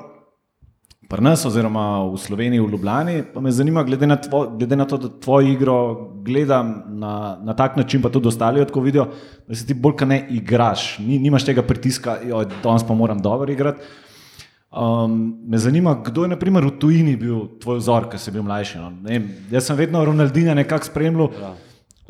pri 1.11 1.25
nas, 1.27 1.43
oziroma 1.43 2.07
v 2.07 2.19
Sloveniji, 2.23 2.63
v 2.63 2.71
Ljubljani. 2.71 3.15
Pa 3.35 3.41
me 3.43 3.51
zanima, 3.51 3.83
glede 3.83 4.07
na, 4.07 4.15
tvo, 4.15 4.45
glede 4.55 4.77
na 4.79 4.85
to, 4.87 4.99
da 4.99 5.09
tvojo 5.11 5.49
igro 5.51 5.79
gledam 6.23 6.85
na, 6.87 7.39
na 7.43 7.55
tak 7.59 7.75
način, 7.77 8.03
pa 8.03 8.13
tudi 8.15 8.29
ostali 8.29 8.63
tako 8.67 8.81
vidijo, 8.81 9.09
da 9.49 9.59
si 9.59 9.67
ti 9.67 9.75
bolj 9.75 9.97
kot 9.99 10.09
ne 10.09 10.21
igraš, 10.31 10.99
Ni, 10.99 11.19
nimaš 11.19 11.49
tega 11.49 11.67
pritiska, 11.67 12.15
da 12.23 12.45
danes 12.63 12.87
pa 12.87 12.95
moram 12.95 13.19
dobro 13.19 13.51
igrati. 13.53 13.83
Um, 14.71 15.35
me 15.51 15.59
zanima, 15.59 15.97
kdo 16.05 16.23
je 16.23 16.31
naprimer, 16.31 16.65
v 16.65 16.77
tujini 16.79 17.17
bil 17.19 17.59
tvoj 17.59 17.81
vzor, 17.83 18.07
ki 18.13 18.19
si 18.19 18.31
bil 18.31 18.47
mlajši. 18.47 18.79
No? 18.79 18.93
Vem, 19.03 19.27
Jaz 19.51 19.67
sem 19.67 19.77
vedno 19.77 20.05
Ronaldinja 20.05 20.55
nekako 20.55 20.87
spremljal. 20.87 21.35
Ja. 21.43 21.55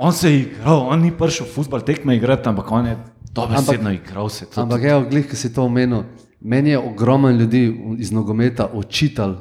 On 0.00 0.12
se 0.16 0.30
je 0.32 0.38
igral, 0.40 0.86
on 0.88 1.02
ni 1.04 1.10
prišel 1.12 1.44
v 1.46 1.52
futbol 1.52 1.82
tekme 1.84 2.16
igrati, 2.16 2.48
ampak 2.48 2.72
on 2.72 2.86
je 2.86 2.96
dobesedno 3.36 3.92
igral 3.92 4.28
se. 4.32 4.46
To, 4.48 4.62
Ampak, 4.64 4.84
evo, 4.84 5.04
glih, 5.10 5.26
ki 5.28 5.36
si 5.36 5.52
to 5.52 5.66
omenil, 5.68 6.06
Meni 6.40 6.70
je 6.70 6.78
ogromno 6.78 7.30
ljudi 7.30 7.80
iz 7.98 8.12
nogometa 8.12 8.70
očital, 8.74 9.36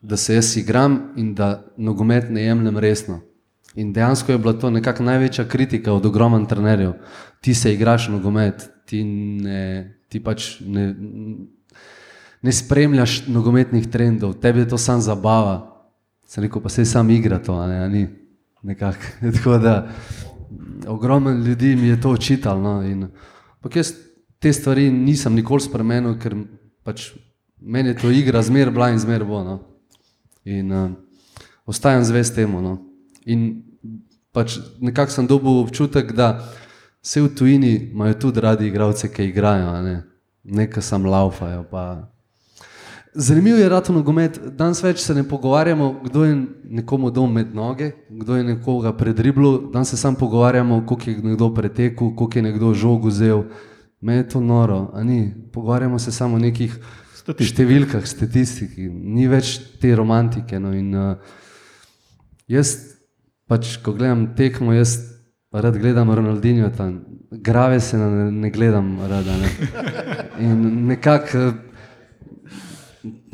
da 0.00 0.16
se 0.16 0.34
jaz 0.34 0.56
igram 0.56 1.12
in 1.16 1.34
da 1.34 1.64
nogomet 1.76 2.30
ne 2.30 2.42
jemljem 2.42 2.78
resno. 2.78 3.20
In 3.74 3.92
dejansko 3.92 4.32
je 4.32 4.38
bila 4.38 4.52
to 4.52 4.70
nekako 4.70 5.02
največja 5.02 5.48
kritika 5.48 5.92
od 5.92 6.06
ogromnih 6.06 6.48
trenerjev. 6.48 6.92
Ti 7.40 7.54
se 7.54 7.74
igraš 7.74 8.08
nogomet, 8.08 8.70
ti, 8.86 9.04
ne, 9.04 9.98
ti 10.08 10.20
pač 10.24 10.60
ne, 10.60 10.94
ne 12.42 12.52
spremljaš 12.52 13.26
nogometnih 13.26 13.86
trendov, 13.86 14.34
tebi 14.34 14.60
je 14.60 14.68
to 14.68 14.78
samo 14.78 15.00
zabava. 15.00 15.86
Sem 16.26 16.44
rekel, 16.44 16.62
pa 16.62 16.68
se 16.68 16.84
sam 16.84 17.10
igra 17.10 17.38
to, 17.38 17.54
a 17.54 17.66
ne, 17.66 17.78
a 17.84 17.88
ni. 17.88 18.06
Nekako. 18.66 19.06
Tako 19.36 19.58
da 19.58 19.88
ogromno 20.86 21.30
ljudi 21.30 21.76
mi 21.76 21.88
je 21.88 22.00
to 22.00 22.10
očitalo. 22.10 22.60
No, 22.62 22.82
in, 22.82 23.08
ampak 23.54 23.76
jaz 23.76 23.92
te 24.38 24.52
stvari 24.52 24.90
nisem 24.90 25.34
nikoli 25.34 25.60
spremenil, 25.60 26.18
ker 26.18 26.34
pač 26.84 27.12
meni 27.60 27.88
je 27.94 27.98
to 28.02 28.10
igra, 28.10 28.42
zmer 28.42 28.70
bila 28.70 28.90
in 28.90 28.98
zmer 28.98 29.24
bo. 29.24 29.42
No. 29.44 29.60
In 30.44 30.72
uh, 30.72 30.90
ostajam 31.66 32.04
zvest 32.04 32.34
temu. 32.34 32.60
No. 32.62 32.78
In 33.26 33.62
pač 34.34 34.58
nekako 34.80 35.14
sem 35.14 35.26
dobil 35.26 35.62
občutek, 35.62 36.12
da 36.12 36.34
vse 37.02 37.22
v 37.22 37.34
tujini 37.38 37.72
imajo 37.92 38.18
tudi 38.26 38.42
radi 38.42 38.66
igralce, 38.66 39.12
ki 39.12 39.30
igrajo, 39.30 39.70
a 39.70 39.82
ne, 39.82 39.96
nekaj 40.44 40.82
sam 40.82 41.06
laufajo. 41.06 41.64
Pa. 41.70 42.15
Zanimivo 43.18 43.56
je, 43.56 43.64
je 43.64 43.92
nogomet. 43.92 44.38
Danes 44.56 44.82
več 44.82 45.00
se 45.00 45.14
ne 45.14 45.22
pogovarjamo, 45.24 46.00
kdo 46.04 46.24
je 46.24 46.34
nekomu 46.68 47.10
dal 47.10 47.26
med 47.32 47.54
noge, 47.54 47.90
kdo 48.10 48.36
je 48.36 48.44
nekoga 48.44 48.92
predriblil. 48.92 49.70
Danes 49.72 49.88
se 49.90 49.96
samo 49.96 50.16
pogovarjamo, 50.20 50.82
koliko 50.86 51.10
je 51.10 51.22
nekdo 51.22 51.48
pretekel, 51.54 52.12
koliko 52.16 52.38
je 52.38 52.42
nekdo 52.42 52.74
žog 52.74 53.06
vzel. 53.08 53.44
Meni 54.00 54.18
je 54.18 54.28
to 54.28 54.40
noro, 54.40 54.90
a 54.92 55.04
ni. 55.04 55.32
Pogovarjamo 55.52 55.98
se 55.98 56.12
samo 56.12 56.36
o 56.36 56.42
nekih 56.42 56.76
številkah, 57.40 58.04
statistiki, 58.06 58.90
ni 58.90 59.26
več 59.32 59.56
te 59.80 59.94
romantike. 59.96 60.60
No, 60.60 60.74
in, 60.76 60.92
uh, 60.94 61.16
jaz, 62.52 62.76
pač, 63.48 63.78
ko 63.80 63.96
gledam 63.96 64.28
tekmo, 64.36 64.76
jaz 64.76 64.98
rad 65.56 65.78
gledam 65.80 66.12
Ronaldinho 66.12 66.68
tam, 66.76 67.00
grave 67.30 67.80
se 67.80 67.96
ne, 67.96 68.30
ne 68.30 68.50
gledam 68.50 68.98
rada. 69.08 69.40
Ne. 69.40 69.48
In 70.44 70.86
nekako 70.92 71.54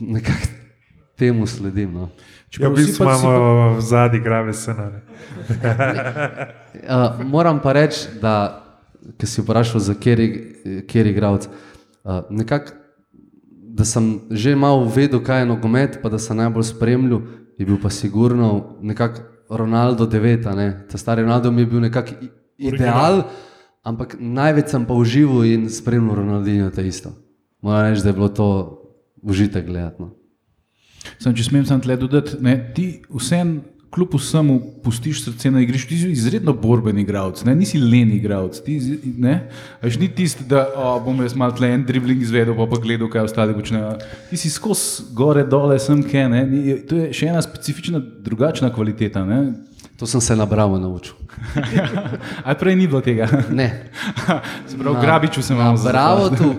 nekak 0.02 0.48
temu 1.16 1.46
sledim. 1.46 1.94
No. 1.94 2.08
Ja, 2.58 2.68
v 2.68 2.74
bistvu 2.76 3.04
imamo 3.04 3.76
v 3.76 3.80
zadnji 3.80 4.20
grave 4.20 4.52
scenarij. 4.52 5.00
Uh, 6.72 7.20
moram 7.28 7.60
pa 7.62 7.72
reči, 7.76 8.08
da 8.20 8.64
ki 9.18 9.26
si 9.26 9.42
vprašal, 9.42 9.80
za 9.80 9.94
kjer 9.94 10.20
je 11.06 11.10
igralec. 11.10 11.46
Uh, 12.02 12.24
nekako, 12.30 12.72
da 13.76 13.84
sem 13.84 14.20
že 14.30 14.56
malo 14.56 14.88
vedel, 14.88 15.20
kaj 15.22 15.44
je 15.44 15.46
nogomet, 15.46 15.98
pa 16.02 16.08
da 16.08 16.18
sem 16.18 16.36
najbolj 16.36 16.64
spremljal, 16.72 17.20
je 17.58 17.66
bil 17.66 17.78
pa 17.82 17.90
sigurno 17.90 18.78
nekako 18.80 19.20
Ronaldo 19.50 20.06
9. 20.06 20.56
Ne? 20.56 20.86
Ta 20.90 20.98
stari 20.98 21.22
Ronaldo 21.22 21.52
mi 21.52 21.62
je 21.62 21.66
bil 21.66 21.80
nekako 21.80 22.18
ideal, 22.58 23.22
ampak 23.84 24.16
največ 24.18 24.72
sem 24.72 24.86
pa 24.88 24.94
užival 24.94 25.44
in 25.44 25.70
spremljal 25.70 26.24
Ronaldinho 26.24 26.70
ta 26.70 26.82
isto. 26.82 27.12
Moram 27.60 27.92
reči, 27.92 28.02
da 28.02 28.08
je 28.08 28.18
bilo 28.18 28.28
to 28.28 28.81
užitek 29.22 29.66
gledati. 29.66 30.02
No. 30.02 30.12
Sam, 31.18 31.34
če 31.34 31.46
smem 31.46 31.66
samo 31.66 31.82
tle 31.82 31.96
dodati, 31.98 32.38
ne, 32.42 32.56
ti 32.74 32.86
vsem, 33.10 33.60
kljub 33.92 34.14
vsemu, 34.16 34.54
pustiš 34.84 35.24
srce 35.26 35.50
na 35.52 35.60
igrišču, 35.60 35.88
ti 35.90 35.98
si 36.00 36.10
izredno 36.14 36.54
borben 36.56 36.98
igralec, 36.98 37.42
nisi 37.44 37.80
len 37.80 38.14
igralec. 38.16 38.62
Veš, 39.82 39.98
ni 40.00 40.08
tisti, 40.08 40.46
da 40.48 40.64
o, 40.76 40.94
bom 41.04 41.20
jaz 41.22 41.34
malo 41.36 41.52
tle 41.58 41.68
en 41.74 41.84
dribling 41.84 42.22
izvedel, 42.22 42.56
pa 42.56 42.66
pa 42.70 42.80
gledal, 42.80 43.10
kaj 43.12 43.26
ostali 43.28 43.56
počnejo. 43.56 43.98
Ti 44.30 44.40
si 44.40 44.50
skozi 44.50 45.10
gore, 45.16 45.44
dole, 45.44 45.76
sem 45.82 46.00
kaj, 46.06 46.28
ne, 46.32 46.46
ni, 46.48 46.78
to 46.88 47.02
je 47.02 47.10
še 47.18 47.28
ena 47.34 47.42
specifična, 47.44 48.00
drugačna 48.24 48.72
kvaliteta. 48.72 49.26
Ne. 49.28 49.42
To 50.00 50.08
sem 50.08 50.20
se 50.20 50.36
na 50.36 50.46
bravo 50.46 50.78
naučil. 50.78 51.14
Ali 52.46 52.56
prej 52.58 52.76
ni 52.76 52.88
bilo 52.88 53.00
tega? 53.00 53.28
Ne. 53.50 53.68
Se 54.68 54.78
pravi, 54.78 54.96
grabiču 55.00 55.42
sem 55.42 55.56
vam 55.56 55.76
Bravo 55.84 56.28
tu, 56.32 56.54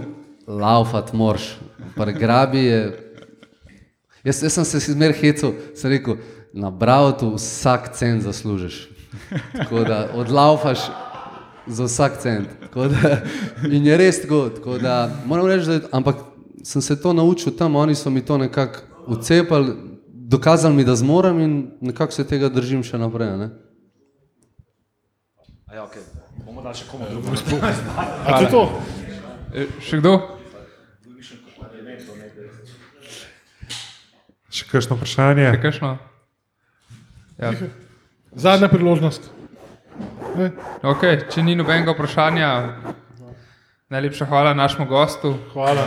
laufat 0.63 1.11
moraš. 1.13 1.49
Pri 1.95 2.13
grabi 2.13 2.63
je. 2.65 2.99
Jaz, 4.23 4.43
jaz 4.43 4.53
sem 4.53 4.65
se 4.65 4.79
zmer 4.79 5.13
hecel, 5.13 5.53
sem 5.75 5.91
rekel, 5.91 6.15
na 6.53 6.69
bravo 6.71 7.11
tu 7.11 7.33
vsak 7.35 7.91
cent 7.95 8.23
zaslužiš. 8.23 8.89
Tako 9.57 9.83
da 9.83 10.09
odlaufaš 10.15 10.79
za 11.67 11.83
vsak 11.83 12.17
cent. 12.17 12.47
Tako 12.61 12.87
Da, 12.87 13.21
in 13.71 13.85
je 13.85 13.97
res 13.97 14.21
tako. 14.21 14.49
tako 14.49 14.77
da, 14.77 15.09
moram 15.25 15.47
reči, 15.47 15.67
da 15.67 15.79
ampak 15.91 16.15
sem 16.63 16.81
se 16.81 17.01
to 17.01 17.13
naučil 17.13 17.51
tam, 17.57 17.75
oni 17.75 17.95
so 17.95 18.09
mi 18.09 18.21
to 18.25 18.37
nekako 18.37 18.79
ucepali, 19.07 19.75
dokazali 20.07 20.75
mi, 20.75 20.83
da 20.83 20.95
zmorem 20.95 21.39
in 21.39 21.71
nekako 21.81 22.11
se 22.13 22.23
tega 22.27 22.49
držim 22.49 22.83
še 22.83 22.97
naprej. 22.97 23.29
a 23.29 23.37
Ne? 23.37 23.49
Ja, 25.73 25.83
okay. 25.83 26.01
A 28.25 28.37
to 28.37 28.43
je 28.43 28.49
to? 28.51 28.69
E, 29.53 29.67
Še 29.85 29.99
kdo? 30.01 30.41
Še 34.53 34.67
kakšno 34.69 34.97
vprašanje? 34.99 35.47
Še 35.55 35.61
kakšno? 35.63 35.91
Ja. 37.41 37.49
Zadnja 38.37 38.69
priložnost. 38.69 39.31
Ne? 40.37 40.51
Okay, 40.85 41.23
če 41.29 41.41
ni 41.45 41.55
nobenega 41.57 41.93
vprašanja, 41.93 42.49
najlepša 43.93 44.25
hvala 44.29 44.53
našemu 44.57 44.85
gostu. 44.89 45.33
Hvala. 45.53 45.85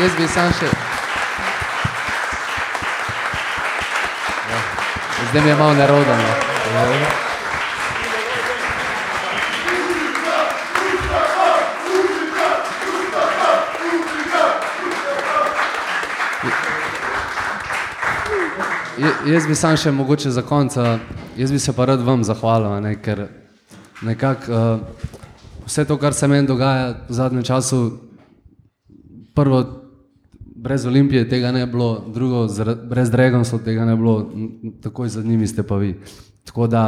Jaz 0.00 0.16
bi 0.18 0.26
sam 0.28 0.50
še. 0.58 0.68
Ja. 4.48 4.62
Zdaj 5.30 5.42
mi 5.42 5.48
je 5.48 5.56
malo 5.56 5.74
nerodno. 5.74 6.16
Je- 6.16 7.23
Jaz 19.24 19.46
bi 19.48 19.54
sam 19.56 19.76
še 19.80 19.88
mogoče 19.88 20.30
za 20.30 20.42
konec, 20.44 20.74
jaz 21.36 21.52
bi 21.52 21.58
se 21.58 21.72
pa 21.72 21.86
rad 21.88 22.02
vam 22.04 22.24
zahvalil, 22.24 22.74
ne, 22.84 22.90
ker 23.00 23.22
nekako 24.04 24.52
uh, 24.52 25.06
vse 25.64 25.84
to, 25.88 25.96
kar 25.96 26.12
se 26.12 26.28
meni 26.28 26.44
dogaja 26.46 26.90
v 27.08 27.16
zadnjem 27.16 27.46
času, 27.48 27.78
prvo, 29.34 29.62
brez 30.64 30.84
Olimpije 30.86 31.24
tega 31.28 31.52
ne 31.56 31.64
bi 31.64 31.72
bilo, 31.72 32.04
drugo, 32.12 32.44
brez 32.90 33.10
Dragonsov 33.10 33.64
tega 33.64 33.88
ne 33.88 33.96
bi 33.96 34.02
bilo, 34.02 34.16
takoj 34.84 35.08
za 35.08 35.22
njimi 35.24 35.48
ste 35.48 35.62
pa 35.62 35.80
vi. 35.80 35.94
Tako 36.44 36.68
da, 36.68 36.84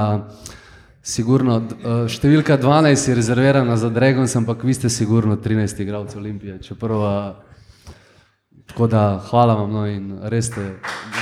sigurno, 1.07 1.57
eh, 1.63 2.05
številka 2.09 2.59
12 2.61 3.09
je 3.09 3.15
rezervirana 3.17 3.77
za 3.81 3.89
Dragons, 3.89 4.37
ampak 4.37 4.65
vi 4.65 4.75
ste 4.75 4.93
sigurno 4.93 5.37
13 5.37 5.81
igralcev 5.81 6.21
Olimpije. 6.21 6.59
Čeprav, 6.63 7.01
eh, 7.01 7.56
tako 8.67 8.87
da, 8.87 9.03
hvala 9.31 9.55
vam 9.55 9.73
no, 9.73 9.87
in 9.87 10.19
res 10.23 10.51
ste. 10.53 10.61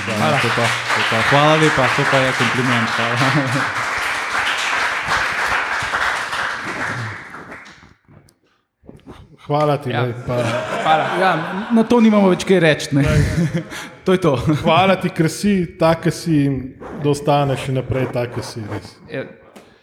Hvala. 0.04 0.38
To 0.42 0.48
pa, 0.56 0.66
to 0.66 1.00
pa. 1.10 1.22
Hvala 1.30 1.54
lepa, 1.62 1.88
to 1.96 2.02
pa 2.10 2.18
je 2.18 2.32
kompliment. 2.38 2.88
Hvala. 2.96 3.84
Hvala 9.46 9.76
ti. 9.76 9.90
Ja. 9.90 10.06
Ja. 10.06 10.12
Pa, 10.26 10.34
Hvala. 10.82 11.04
Ja, 11.20 11.32
na 11.72 11.82
to 11.84 12.00
nimamo 12.00 12.28
več 12.32 12.46
kaj 12.48 12.60
reči. 12.60 12.94
ne. 12.96 13.04
To 14.04 14.12
je 14.12 14.20
to. 14.20 14.36
hvala 14.64 14.96
ti, 15.00 15.08
ker 15.08 15.28
si 15.32 15.78
tak, 15.80 16.02
ki 16.04 16.10
si 16.12 16.44
in 16.44 16.56
da 17.02 17.08
ostaneš 17.12 17.68
še 17.68 17.72
naprej 17.76 18.08
tak, 18.12 18.34
ki 18.34 18.42
si 18.44 18.60
res. 18.68 18.90
Je, 19.08 19.22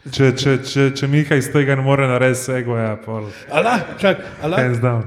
Če, 0.01 0.31
če, 0.33 0.55
če, 0.65 0.87
če 0.97 1.07
Miha 1.07 1.37
iz 1.37 1.51
tega 1.53 1.75
ne 1.77 1.83
more 1.85 2.07
narediti 2.09 2.39
vsega, 2.39 2.77
ja, 2.79 2.93
pol. 2.97 3.27
Ala, 3.53 3.75
čak, 4.01 4.23
ala, 4.41 4.57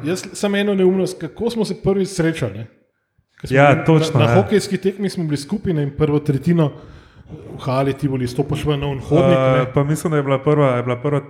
jaz 0.07 0.23
sem 0.33 0.55
eno 0.55 0.75
neumnost, 0.75 1.19
kako 1.19 1.51
smo 1.51 1.65
se 1.67 1.75
prvič 1.83 2.09
srečali. 2.13 2.59
ne? 2.59 2.67
Ja, 3.51 3.73
bili 3.75 3.85
točno, 3.85 4.21
Na, 4.21 4.27
na 4.27 4.31
ja. 4.31 4.43
hokejski 4.43 4.79
tekmi 4.79 5.11
smo 5.11 5.25
bili 5.25 5.37
skupaj 5.37 5.75
ne, 5.75 5.83
in 5.83 5.91
prvo 5.91 6.21
tretjino 6.23 6.71
v 7.27 7.59
hali 7.61 7.93
ti 7.93 8.09
boli, 8.09 8.29
stopiš 8.29 8.63
v 8.65 8.77
nov 8.79 9.01
hodnik. 9.09 9.35
Uh, 9.35 9.67
Uh, 9.67 9.73
pa 9.75 9.83
mislim, 9.85 10.11
da 10.11 10.17
je 10.17 10.23
bila 10.23 10.39
prva, 10.39 10.77
je 10.77 10.83
bila 10.83 10.97
prva, 11.03 11.21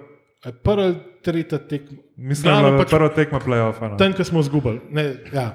Prva, 0.62 0.91
tretja 1.24 1.59
tekma. 1.59 1.97
mislim, 2.16 2.45
da 2.45 2.51
je 2.51 2.53
Glavno 2.53 2.70
bila 2.70 2.85
pač 2.85 2.91
prva 2.91 3.09
tekma 3.09 3.41
playoffa. 3.41 3.89
No. 3.91 3.97
Tam, 3.97 4.12
ko 4.12 4.24
smo 4.24 4.41
izgubili. 4.41 4.81
Ne, 4.91 5.15
Ja. 5.32 5.55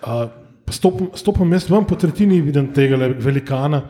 Uh, 0.00 0.24
stopim, 0.70 1.10
stopim 1.14 1.52
jaz 1.52 1.68
ven 1.70 1.84
po 1.84 1.94
tretjini, 2.00 2.40
vidim 2.40 2.72
tega 2.72 2.96
velikana. 2.96 3.82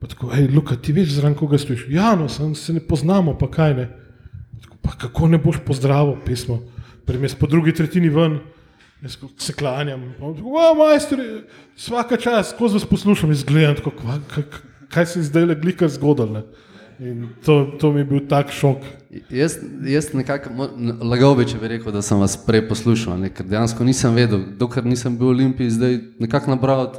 Pa 0.00 0.08
tako, 0.08 0.30
hej, 0.32 0.48
Luka, 0.48 0.76
ti 0.76 0.92
veš, 0.96 1.12
zraven 1.18 1.36
koga 1.36 1.58
stojiš? 1.60 1.84
Ja, 1.92 2.14
no, 2.16 2.28
sem, 2.28 2.54
se 2.56 2.72
ne 2.72 2.80
poznamo, 2.80 3.34
pa 3.38 3.50
kaj 3.52 3.74
ne. 3.74 3.86
Tako, 4.62 4.76
pa 4.82 4.94
kako 4.96 5.28
ne 5.28 5.38
boš 5.38 5.58
pozdravil 5.66 6.16
pismo? 6.24 6.62
Primes 7.06 7.34
po 7.34 7.46
drugi 7.46 7.74
tretjini 7.76 8.08
ven, 8.08 8.38
jaz 9.02 9.18
se 9.36 9.52
klanjam. 9.52 10.14
pa 10.18 10.26
"O, 10.26 10.74
Majster, 10.78 11.20
vsaka 11.76 12.16
čas, 12.16 12.50
skozi 12.50 12.74
vas 12.80 12.86
poslušam, 12.86 13.30
izgledam 13.30 13.76
tako, 13.76 13.92
kaj, 14.34 14.44
kaj 14.88 15.06
se 15.06 15.18
je 15.18 15.24
zdaj 15.24 15.44
le 15.44 15.54
glika 15.54 15.88
zgodil. 15.88 16.32
ne." 16.32 16.42
In 17.00 17.28
to, 17.44 17.64
to 17.80 17.92
mi 17.92 18.00
je 18.00 18.04
bil 18.04 18.20
tak 18.28 18.50
šok. 18.52 18.78
Jaz, 19.30 19.56
jaz 19.88 20.12
nekako, 20.12 20.68
lagal 21.02 21.34
bi, 21.34 21.46
če 21.48 21.58
bi 21.58 21.68
rekel, 21.68 21.92
da 21.92 22.02
sem 22.02 22.20
vas 22.20 22.36
prej 22.36 22.68
poslušal, 22.68 23.16
ne, 23.20 23.30
ker 23.32 23.46
dejansko 23.48 23.84
nisem 23.84 24.14
vedel, 24.14 24.42
dokler 24.60 24.84
nisem 24.84 25.16
bil 25.16 25.26
v 25.26 25.30
Olimpiji, 25.30 25.70
zdaj 25.70 25.96
nekako 26.20 26.52
nabral, 26.52 26.92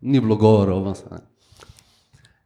ni 0.00 0.20
bilo 0.20 0.36
govora 0.36 0.74
o 0.76 0.82
vas. 0.84 1.00
Ne. 1.10 1.33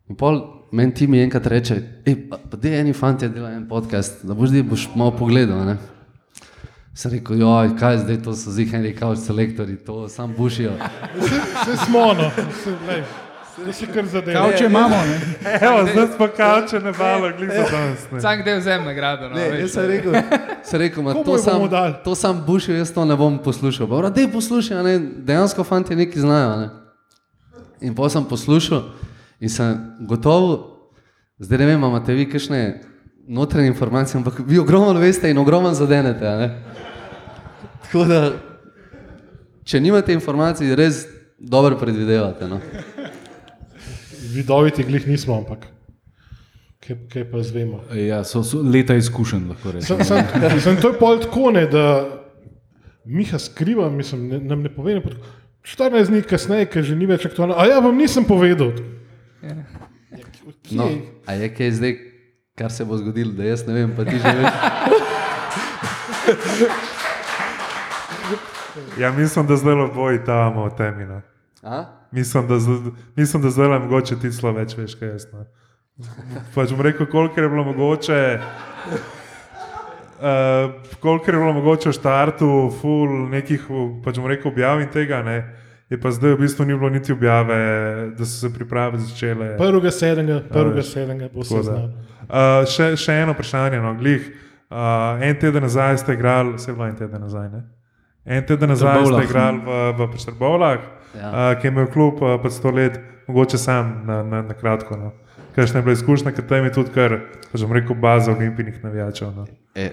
In 0.08 0.16
pol 0.16 0.40
meni 0.72 0.94
ti 0.94 1.06
mi 1.06 1.20
enkrat 1.20 1.46
reče, 1.46 1.74
"Ej, 2.06 2.28
pa, 2.30 2.38
pa 2.50 2.56
da 2.56 2.68
eni 2.70 2.92
fanti 2.92 3.28
delajo 3.28 3.56
en 3.56 3.68
podcast, 3.68 4.24
da 4.24 4.34
boš 4.34 4.48
zdaj 4.48 4.62
boš 4.62 4.88
malo 4.94 5.10
pogledal. 5.10 5.64
Ne. 5.66 5.76
Sem 6.94 7.12
rekel, 7.12 7.38
joj, 7.38 7.76
kaj 7.78 7.98
zdaj 7.98 8.22
to 8.22 8.34
so 8.34 8.50
zihani 8.50 8.94
kauč 8.94 9.18
selektori, 9.18 9.76
to 9.76 10.08
sam 10.08 10.34
bušijo. 10.36 10.72
Vse 11.62 11.76
smo, 11.86 11.98
no, 12.12 12.30
se, 12.64 12.70
lej, 12.88 13.02
to 13.56 13.72
se 13.72 13.86
kar 13.86 14.06
zadeva. 14.06 14.40
Kavče 14.40 14.64
imamo, 14.64 14.96
ne? 14.96 15.18
Evo, 15.62 15.86
zdaj 15.92 16.06
smo 16.16 16.28
kavče 16.36 16.80
ne 16.80 16.92
balo, 16.92 17.30
glih 17.38 17.50
za 17.50 17.64
danes. 17.70 18.10
ne. 18.12 18.18
Vsak 18.18 18.44
del 18.44 18.58
vzem 18.58 18.84
nagrado. 18.84 19.28
No, 19.28 19.34
Ne, 19.34 19.50
veš. 19.50 19.60
jaz 19.60 19.70
sem 19.70 19.86
rekel, 19.86 20.12
sem 20.62 20.80
rekel 20.80 21.02
ma, 21.02 21.14
to, 21.14 21.38
sam, 21.38 21.60
to 22.04 22.14
sam 22.14 22.42
bušil, 22.46 22.76
jaz 22.76 22.90
to 22.92 23.04
ne 23.04 23.16
bom 23.16 23.38
poslušal. 23.38 23.86
Pa, 23.86 24.10
da 24.10 24.20
je 24.20 24.32
poslušal, 24.32 24.82
ne, 24.82 24.98
dejansko 24.98 25.64
fanti 25.64 25.96
nekaj 25.96 26.22
znajo. 26.22 26.56
Ne. 26.56 26.68
In 27.80 27.94
potem 27.94 28.10
sem 28.10 28.24
poslušal 28.24 28.82
in 29.40 29.48
sem 29.48 29.76
gotov, 30.08 30.48
zdaj 31.38 31.58
ne 31.58 31.66
vem, 31.66 31.84
imate 31.84 32.14
vi 32.14 32.26
kakšne 32.26 32.60
notranje 33.28 33.68
informacije, 33.68 34.18
ampak 34.18 34.40
vi 34.46 34.58
ogromno 34.58 34.92
veste 35.00 35.30
in 35.30 35.38
ogromno 35.38 35.74
zadenete. 35.74 36.26
a 36.26 36.36
ne. 36.38 36.48
Tako 37.84 38.04
da, 38.04 38.20
če 39.64 39.80
nimate 39.80 40.12
informacij, 40.12 40.74
res 40.76 41.06
dobro 41.38 41.78
predvidevate. 41.78 42.48
No. 42.48 42.60
Vidoviti 44.32 44.84
glih 44.84 45.06
nismo, 45.08 45.36
ampak 45.38 45.66
kaj, 46.84 46.96
kaj 47.12 47.30
pa 47.30 47.42
zvemo. 47.42 47.82
Ja, 47.94 48.24
so, 48.24 48.42
so 48.44 48.60
leta 48.62 48.94
izkušenj, 48.98 49.48
lahko 49.48 49.72
rečem. 49.72 50.04
Sem, 50.04 50.24
sem, 50.24 50.60
sem 50.60 50.80
to 50.82 50.92
je 50.92 50.98
pol 50.98 51.20
tako, 51.22 51.50
ne, 51.54 51.66
da 51.70 51.84
Miha 53.08 53.38
skriva, 53.40 53.86
mislim, 53.90 54.26
ne, 54.28 54.38
nam 54.40 54.62
ne 54.62 54.68
pove. 54.74 54.94
ne 54.94 55.00
pot- 55.00 55.16
14 55.64 56.10
dni 56.10 56.22
kasneje, 56.22 56.66
ker 56.68 56.84
že 56.84 56.96
ni 56.96 57.06
več 57.08 57.24
aktualno. 57.28 57.54
A 57.56 57.64
ja, 57.68 57.78
vam 57.80 57.96
nisem 57.96 58.24
povedal. 58.24 58.72
Ja? 59.42 59.54
No, 60.72 60.88
a 61.26 61.32
je 61.34 61.48
kaj 61.50 61.70
zdaj, 61.72 61.96
kar 62.54 62.72
se 62.72 62.84
bo 62.84 62.96
zgodilo, 62.96 63.32
da 63.32 63.44
jaz 63.44 63.66
ne 63.66 63.74
vem, 63.74 63.92
pa 63.92 64.04
ti 64.04 64.18
že 64.18 64.32
veš. 64.32 64.52
Ja, 68.98 69.12
mislim, 69.12 69.46
da 69.46 69.56
zdaj 69.56 69.74
oboji 69.74 70.24
tavamo 70.24 70.66
v 70.66 70.76
temi. 70.76 71.04
No. 71.06 71.20
Mislim, 72.10 72.48
da, 72.48 72.54
zdaj- 72.56 72.92
mislim, 73.16 73.42
da 73.42 73.50
zdaj 73.50 73.78
mogoče 73.78 74.16
ti 74.16 74.32
slo 74.32 74.52
več 74.52 74.76
veš, 74.76 74.94
kaj 74.94 75.08
jaz. 75.08 75.26
No. 75.32 75.44
Pač 76.54 76.70
bom 76.70 76.80
rekel, 76.80 77.06
koliko 77.06 77.40
je 77.40 77.48
bilo 77.48 77.64
mogoče. 77.64 78.40
Uh, 80.18 80.24
kolikor 81.00 81.34
je 81.34 81.40
bilo 81.40 81.52
mogoče 81.52 81.88
v 81.88 81.94
startu, 81.94 82.48
ful 82.80 83.28
nekih, 83.28 83.66
pač 84.04 84.16
bom 84.16 84.26
rekel, 84.26 84.50
objav 84.50 84.80
in 84.80 84.88
tega, 84.88 85.22
ne, 85.22 85.36
je 85.90 86.00
pa 86.00 86.10
zdaj 86.10 86.34
v 86.34 86.38
bistvu 86.38 86.64
ni 86.64 86.74
bilo 86.76 86.90
niti 86.90 87.12
objave, 87.12 87.56
da 88.18 88.24
so 88.24 88.40
se 88.40 88.54
priprave 88.54 88.98
začele. 88.98 89.56
Prvega 89.56 89.90
sedemega, 89.90 90.42
prvega 90.48 90.76
veš, 90.76 90.92
sedemega 90.92 91.28
bo 91.34 91.44
se 91.44 91.62
znal. 91.62 91.88
Uh, 92.28 92.66
še, 92.68 92.92
še 92.96 93.12
eno 93.22 93.32
vprašanje, 93.32 93.80
no, 93.80 93.94
glih. 93.96 94.26
Uh, 94.68 95.16
en 95.24 95.36
teden 95.40 95.62
nazaj 95.64 95.96
ste 95.98 96.12
igrali, 96.12 96.58
vse 96.58 96.72
bilo 96.72 96.86
en 96.86 96.96
teden 96.96 97.20
nazaj, 97.24 97.48
ne? 97.48 97.62
En 98.28 98.44
teden 98.44 98.68
nazaj 98.68 98.98
Trbovljah. 98.98 99.22
ste 99.22 99.30
igrali 99.30 99.62
v, 99.64 99.78
v 99.96 100.10
Pečerbovlah, 100.12 100.78
Ja. 101.16 101.28
uh, 101.32 101.54
ki 101.56 101.66
je 101.66 101.70
imel 101.72 101.86
klub 101.88 102.20
uh, 102.20 102.34
pa 102.42 102.50
sto 102.52 102.68
let, 102.70 102.98
mogoče 103.26 103.56
sam 103.58 104.02
na, 104.04 104.20
na, 104.22 104.42
na 104.44 104.54
kratko. 104.54 104.96
No. 105.00 105.12
Kakšna 105.56 105.80
je 105.80 105.86
bila 105.86 105.96
izkušnja, 105.96 106.34
ker 106.36 106.44
tam 106.44 106.68
je 106.68 106.72
tudi 106.76 106.92
kar, 106.92 107.14
pač 107.48 107.64
bom 107.64 107.72
rekel, 107.72 107.96
baza 107.96 108.34
olimpijskih 108.36 108.84
navijačev. 108.84 109.32
No. 109.32 109.46
E, 109.74 109.88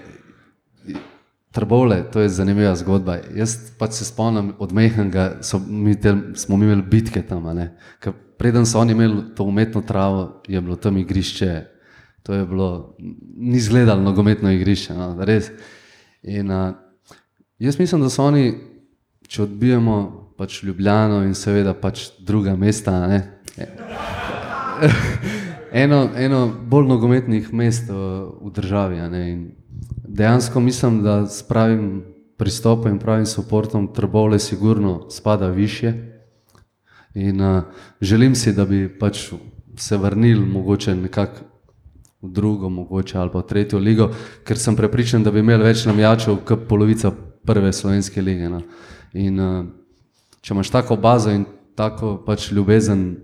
Trbovle, 1.56 2.10
to 2.12 2.20
je 2.20 2.28
zanimiva 2.28 2.74
zgodba. 2.76 3.16
Jaz 3.32 3.54
pač 3.78 3.96
se 3.96 4.04
spomnim 4.04 4.52
od 4.60 4.74
Mehnega, 4.76 5.38
so 5.40 5.56
mi 5.56 5.94
te, 5.96 6.12
smo 6.36 6.56
mi 6.56 6.68
imeli 6.68 6.82
bitke 6.82 7.22
tam. 7.24 7.48
Preden 8.36 8.66
so 8.68 8.80
oni 8.80 8.92
imeli 8.92 9.22
to 9.36 9.44
umetno 9.48 9.80
travo, 9.80 10.42
je 10.48 10.60
bilo 10.60 10.76
tam 10.76 10.98
igrišče, 11.00 11.64
to 12.22 12.34
je 12.34 12.44
bilo, 12.46 12.96
ni 13.36 13.56
izgledalo 13.56 14.02
nogometno 14.02 14.52
igrišče, 14.52 14.94
no, 14.94 15.16
res. 15.24 15.48
In, 16.22 16.50
a, 16.52 16.74
jaz 17.58 17.78
mislim, 17.78 18.04
da 18.04 18.12
so 18.12 18.28
oni, 18.28 18.52
če 19.24 19.46
odbijemo 19.48 19.96
pač 20.36 20.60
Ljubljano 20.62 21.24
in 21.24 21.32
seveda 21.34 21.72
pač 21.72 22.10
druga 22.20 22.52
mesta, 22.56 22.98
ne, 23.08 23.22
eno, 25.86 26.08
eno 26.16 26.46
bolj 26.68 26.92
nogometnih 26.92 27.48
mest 27.52 27.88
v 27.88 28.52
državi. 28.52 29.00
ne, 29.08 29.30
in 29.30 29.46
Dejansko 30.16 30.60
mislim, 30.60 31.02
da 31.02 31.26
s 31.26 31.42
pravim 31.42 32.04
pristopom 32.36 32.92
in 32.92 32.98
pravim 32.98 33.26
podporom 33.50 33.94
Trbovle 33.94 34.38
sigurno 34.38 35.10
spada 35.10 35.48
više. 35.48 35.92
In 37.14 37.40
uh, 37.40 37.62
želim 38.00 38.34
si, 38.34 38.52
da 38.52 38.64
bi 38.64 38.98
pač 38.98 39.32
se 39.76 39.96
vrnili 39.96 40.46
mogoče 40.46 40.94
nekako 40.94 41.44
v 42.22 42.30
drugo, 42.32 42.68
mogoče 42.68 43.18
ali 43.18 43.30
pa 43.32 43.38
v 43.38 43.46
tretjo 43.46 43.78
ligo, 43.78 44.10
ker 44.44 44.58
sem 44.58 44.76
prepričan, 44.76 45.22
da 45.22 45.30
bi 45.30 45.44
imeli 45.44 45.64
več 45.64 45.84
navijačev 45.84 46.36
kot 46.48 46.64
polovica 46.68 47.12
prve 47.44 47.72
slovenske 47.72 48.22
lige. 48.22 48.48
No. 48.48 48.62
In 49.12 49.40
uh, 49.40 49.64
če 50.40 50.54
imaš 50.54 50.70
tako 50.70 50.96
bazo 50.96 51.30
in 51.30 51.44
tako 51.74 52.22
pač 52.26 52.52
ljubezen 52.52 53.16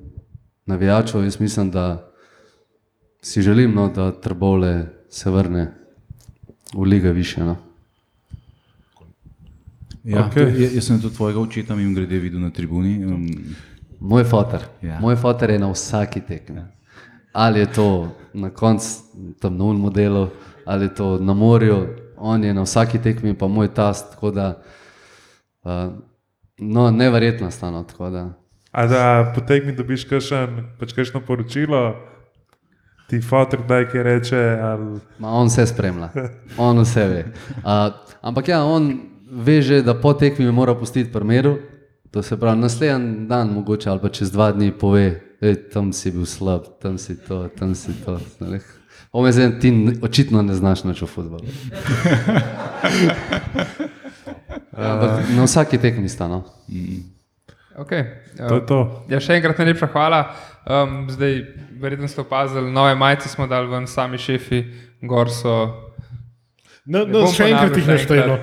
navijačev, 0.66 1.24
jaz 1.24 1.40
mislim, 1.40 1.70
da 1.70 2.12
si 3.22 3.42
želim, 3.42 3.74
no, 3.74 3.88
da 3.88 4.12
Trbovle 4.12 4.86
se 5.08 5.30
vrne 5.30 5.81
v 6.74 6.82
lige 6.82 7.12
više. 7.12 7.44
No. 7.44 7.56
Ja, 10.04 10.26
Okej. 10.26 10.46
okay. 10.46 10.74
Jaz 10.74 10.86
sem 10.86 11.00
tudi 11.00 11.14
tvojega 11.14 11.40
očeta 11.40 11.74
in 11.74 11.94
grede 11.94 12.18
videl 12.18 12.40
na 12.40 12.50
tribuni. 12.50 13.04
Um, 13.04 13.28
Moj 14.00 14.24
fotor. 14.24 14.60
Ja. 14.82 14.98
Moj 15.00 15.16
fotor 15.16 15.50
je 15.50 15.58
na 15.58 15.70
vsaki 15.70 16.20
tekmi. 16.20 16.60
Ali 17.32 17.60
je 17.60 17.72
to 17.72 18.08
na 18.34 18.50
koncu 18.50 18.86
tam 19.40 19.56
na 19.56 19.64
ulmu 19.64 19.90
delu, 19.90 20.28
ali 20.66 20.84
je 20.84 20.94
to 20.94 21.18
na 21.18 21.34
morju, 21.34 21.86
on 22.16 22.44
je 22.44 22.54
na 22.54 22.62
vsaki 22.62 22.98
tekmi, 22.98 23.34
pa 23.34 23.46
moj 23.48 23.74
tast. 23.74 24.10
Tako 24.10 24.30
da, 24.30 24.62
uh, 25.64 25.92
no, 26.58 26.90
neverjetno 26.90 27.50
stano. 27.50 27.82
tako 27.82 28.10
da. 28.10 28.32
A 28.70 28.86
da 28.86 29.32
potegni 29.34 29.72
dobiš 29.76 30.04
kakšen, 30.04 30.76
pač 30.80 30.92
kakšno 30.92 31.20
poročilo, 31.20 31.94
ti 33.06 33.20
fotor 33.20 33.60
daj 33.68 33.88
kaj 33.90 34.02
reče. 34.02 34.42
Ali... 34.62 35.00
Ma 35.18 35.28
on 35.28 35.46
vse 35.46 35.66
spremlja, 35.66 36.10
on 36.58 36.80
vse 36.82 37.06
ve. 37.08 37.24
Uh, 37.58 37.92
ampak 38.22 38.48
ja, 38.48 38.64
on 38.64 38.92
ve 39.30 39.62
že, 39.62 39.82
da 39.82 39.94
po 39.94 40.12
tekmi 40.12 40.44
me 40.44 40.52
mora 40.52 40.74
pustiti 40.74 41.12
pri 41.12 41.24
miru. 41.24 41.58
To 42.10 42.22
se 42.22 42.36
pravi, 42.36 42.60
naslednji 42.60 43.26
dan, 43.26 43.48
mogoče 43.48 43.90
ali 43.90 44.00
pa 44.00 44.08
čez 44.08 44.30
dva 44.32 44.52
dni, 44.52 44.72
pove, 44.78 45.20
da 45.40 45.54
tam 45.72 45.92
si 45.92 46.10
bil 46.10 46.26
slab, 46.26 46.62
tam 46.82 46.98
si 46.98 47.16
to, 47.16 47.48
tam 47.58 47.74
si 47.74 47.92
to. 48.04 48.18
Ome 49.12 49.32
zdaj 49.32 49.60
ti 49.60 49.72
očitno 50.02 50.42
ne 50.42 50.54
znaš 50.54 50.84
nič 50.84 51.02
o 51.02 51.06
futbolu. 51.06 51.44
Ampak 54.72 55.28
na 55.36 55.44
vsaki 55.44 55.78
tekmi 55.78 56.08
sta. 56.08 56.28
No. 56.28 56.44
Okay. 57.76 58.04
To 58.48 58.54
je 58.54 58.66
to. 58.66 58.78
Ja, 59.08 59.20
še 59.20 59.38
enkrat 59.38 59.60
najlepša 59.62 59.88
hvala. 59.94 60.20
Um, 60.62 61.06
zdaj, 61.10 61.38
verjetno 61.80 62.08
ste 62.08 62.20
opazili, 62.20 62.70
nove 62.72 62.94
majice 62.94 63.28
smo 63.32 63.46
dali 63.48 63.70
ven, 63.70 63.86
sami 63.88 64.18
šefi, 64.20 64.60
gor 65.02 65.30
so. 65.32 65.54
No, 66.84 67.06
no, 67.08 67.24
še 67.32 67.48
enkrat 67.48 67.78
jih 67.78 67.88
naštejemo. 67.88 68.36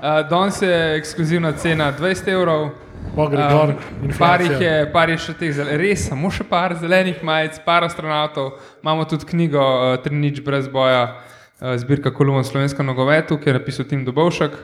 Uh, 0.00 0.22
Danes 0.30 0.62
je 0.64 0.78
ekskluzivna 0.96 1.52
cena 1.60 1.90
20 1.92 2.30
evrov. 2.32 2.70
Pa 3.16 3.26
gre 3.32 3.46
gor, 3.52 3.74
Um, 4.00 4.12
par 4.18 4.40
jih 4.40 4.56
je, 4.60 4.72
par 4.92 5.10
je 5.12 5.18
še 5.18 5.34
teh, 5.36 5.60
res 5.80 6.06
samo 6.08 6.30
še 6.32 6.44
par 6.48 6.74
zelenih 6.80 7.20
majic, 7.26 7.60
par 7.64 7.84
astronautov. 7.84 8.54
Imamo 8.84 9.04
tudi 9.08 9.28
knjigo 9.28 9.60
uh, 9.60 9.96
Trinič 10.00 10.40
brez 10.46 10.68
boja, 10.72 11.04
uh, 11.60 11.76
zbirka 11.80 12.12
kolumn 12.14 12.40
o 12.40 12.46
slovenskem 12.46 12.86
nogometu, 12.86 13.36
ki 13.36 13.50
je 13.50 13.56
napisal 13.58 13.88
Tim 13.88 14.04
Dobovšek. 14.08 14.56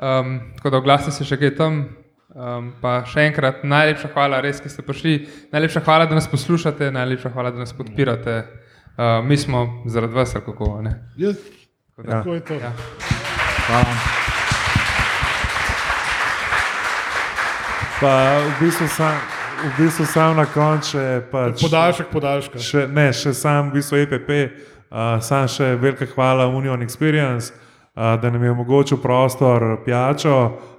Um, 0.00 0.38
tako 0.56 0.72
da 0.72 0.80
oglasite 0.80 1.12
se 1.16 1.28
še 1.28 1.40
kaj 1.40 1.56
tam. 1.56 1.82
Um, 2.30 2.68
pa 2.78 3.00
še 3.10 3.24
enkrat 3.26 3.64
najlepša 3.66 4.08
hvala, 4.14 4.38
res, 4.44 4.60
ki 4.62 4.70
ste 4.70 4.84
prišli. 4.86 5.14
Najlepša 5.50 5.80
hvala, 5.82 6.06
da 6.06 6.14
nas 6.14 6.28
poslušate, 6.30 6.90
najlepša 6.94 7.32
hvala, 7.34 7.50
da 7.50 7.58
nas 7.58 7.72
podpirate. 7.74 8.36
Uh, 8.94 9.18
mi 9.26 9.34
smo 9.36 9.82
zaradi 9.86 10.14
vas, 10.14 10.34
kako 10.38 10.78
ne. 10.82 10.92
Ja, 11.18 11.32
Tako 11.96 12.06
da- 12.06 12.12
tako 12.22 12.34
je 12.34 12.40
to. 12.40 12.54
Ja. 12.54 12.70
Pa 18.00 18.14
v 18.40 18.52
bistvu 18.60 18.88
sam, 18.88 19.18
v 19.66 19.72
bistvu 19.76 20.06
sam 20.06 20.36
na 20.36 20.46
koncu 20.46 20.94
še 20.96 21.04
pač. 21.32 21.60
Podaljšek, 21.60 22.08
podaljška. 22.08 22.58
Še, 22.58 22.86
ne, 22.88 23.10
še 23.12 23.34
sam 23.36 23.68
v 23.68 23.76
bistvu 23.76 24.00
EPP, 24.06 24.30
uh, 24.88 25.18
sam 25.20 25.44
še 25.50 25.74
velika 25.76 26.06
hvala 26.14 26.46
Union 26.48 26.80
Experience, 26.80 27.50
uh, 27.52 28.16
da 28.16 28.30
nam 28.30 28.40
je 28.40 28.54
omogočil 28.54 29.02
prostor, 29.02 29.82
pijačo, 29.84 30.32
uh, 30.32 30.78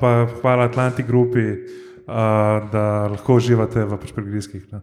pa 0.00 0.26
hvala 0.40 0.68
Atlantic 0.68 1.06
Grupi, 1.06 1.46
uh, 1.50 2.14
da 2.72 3.08
lahko 3.10 3.38
uživate 3.40 3.84
v 3.84 3.98
prigrizkih. 4.14 4.72
Ne. 4.72 4.80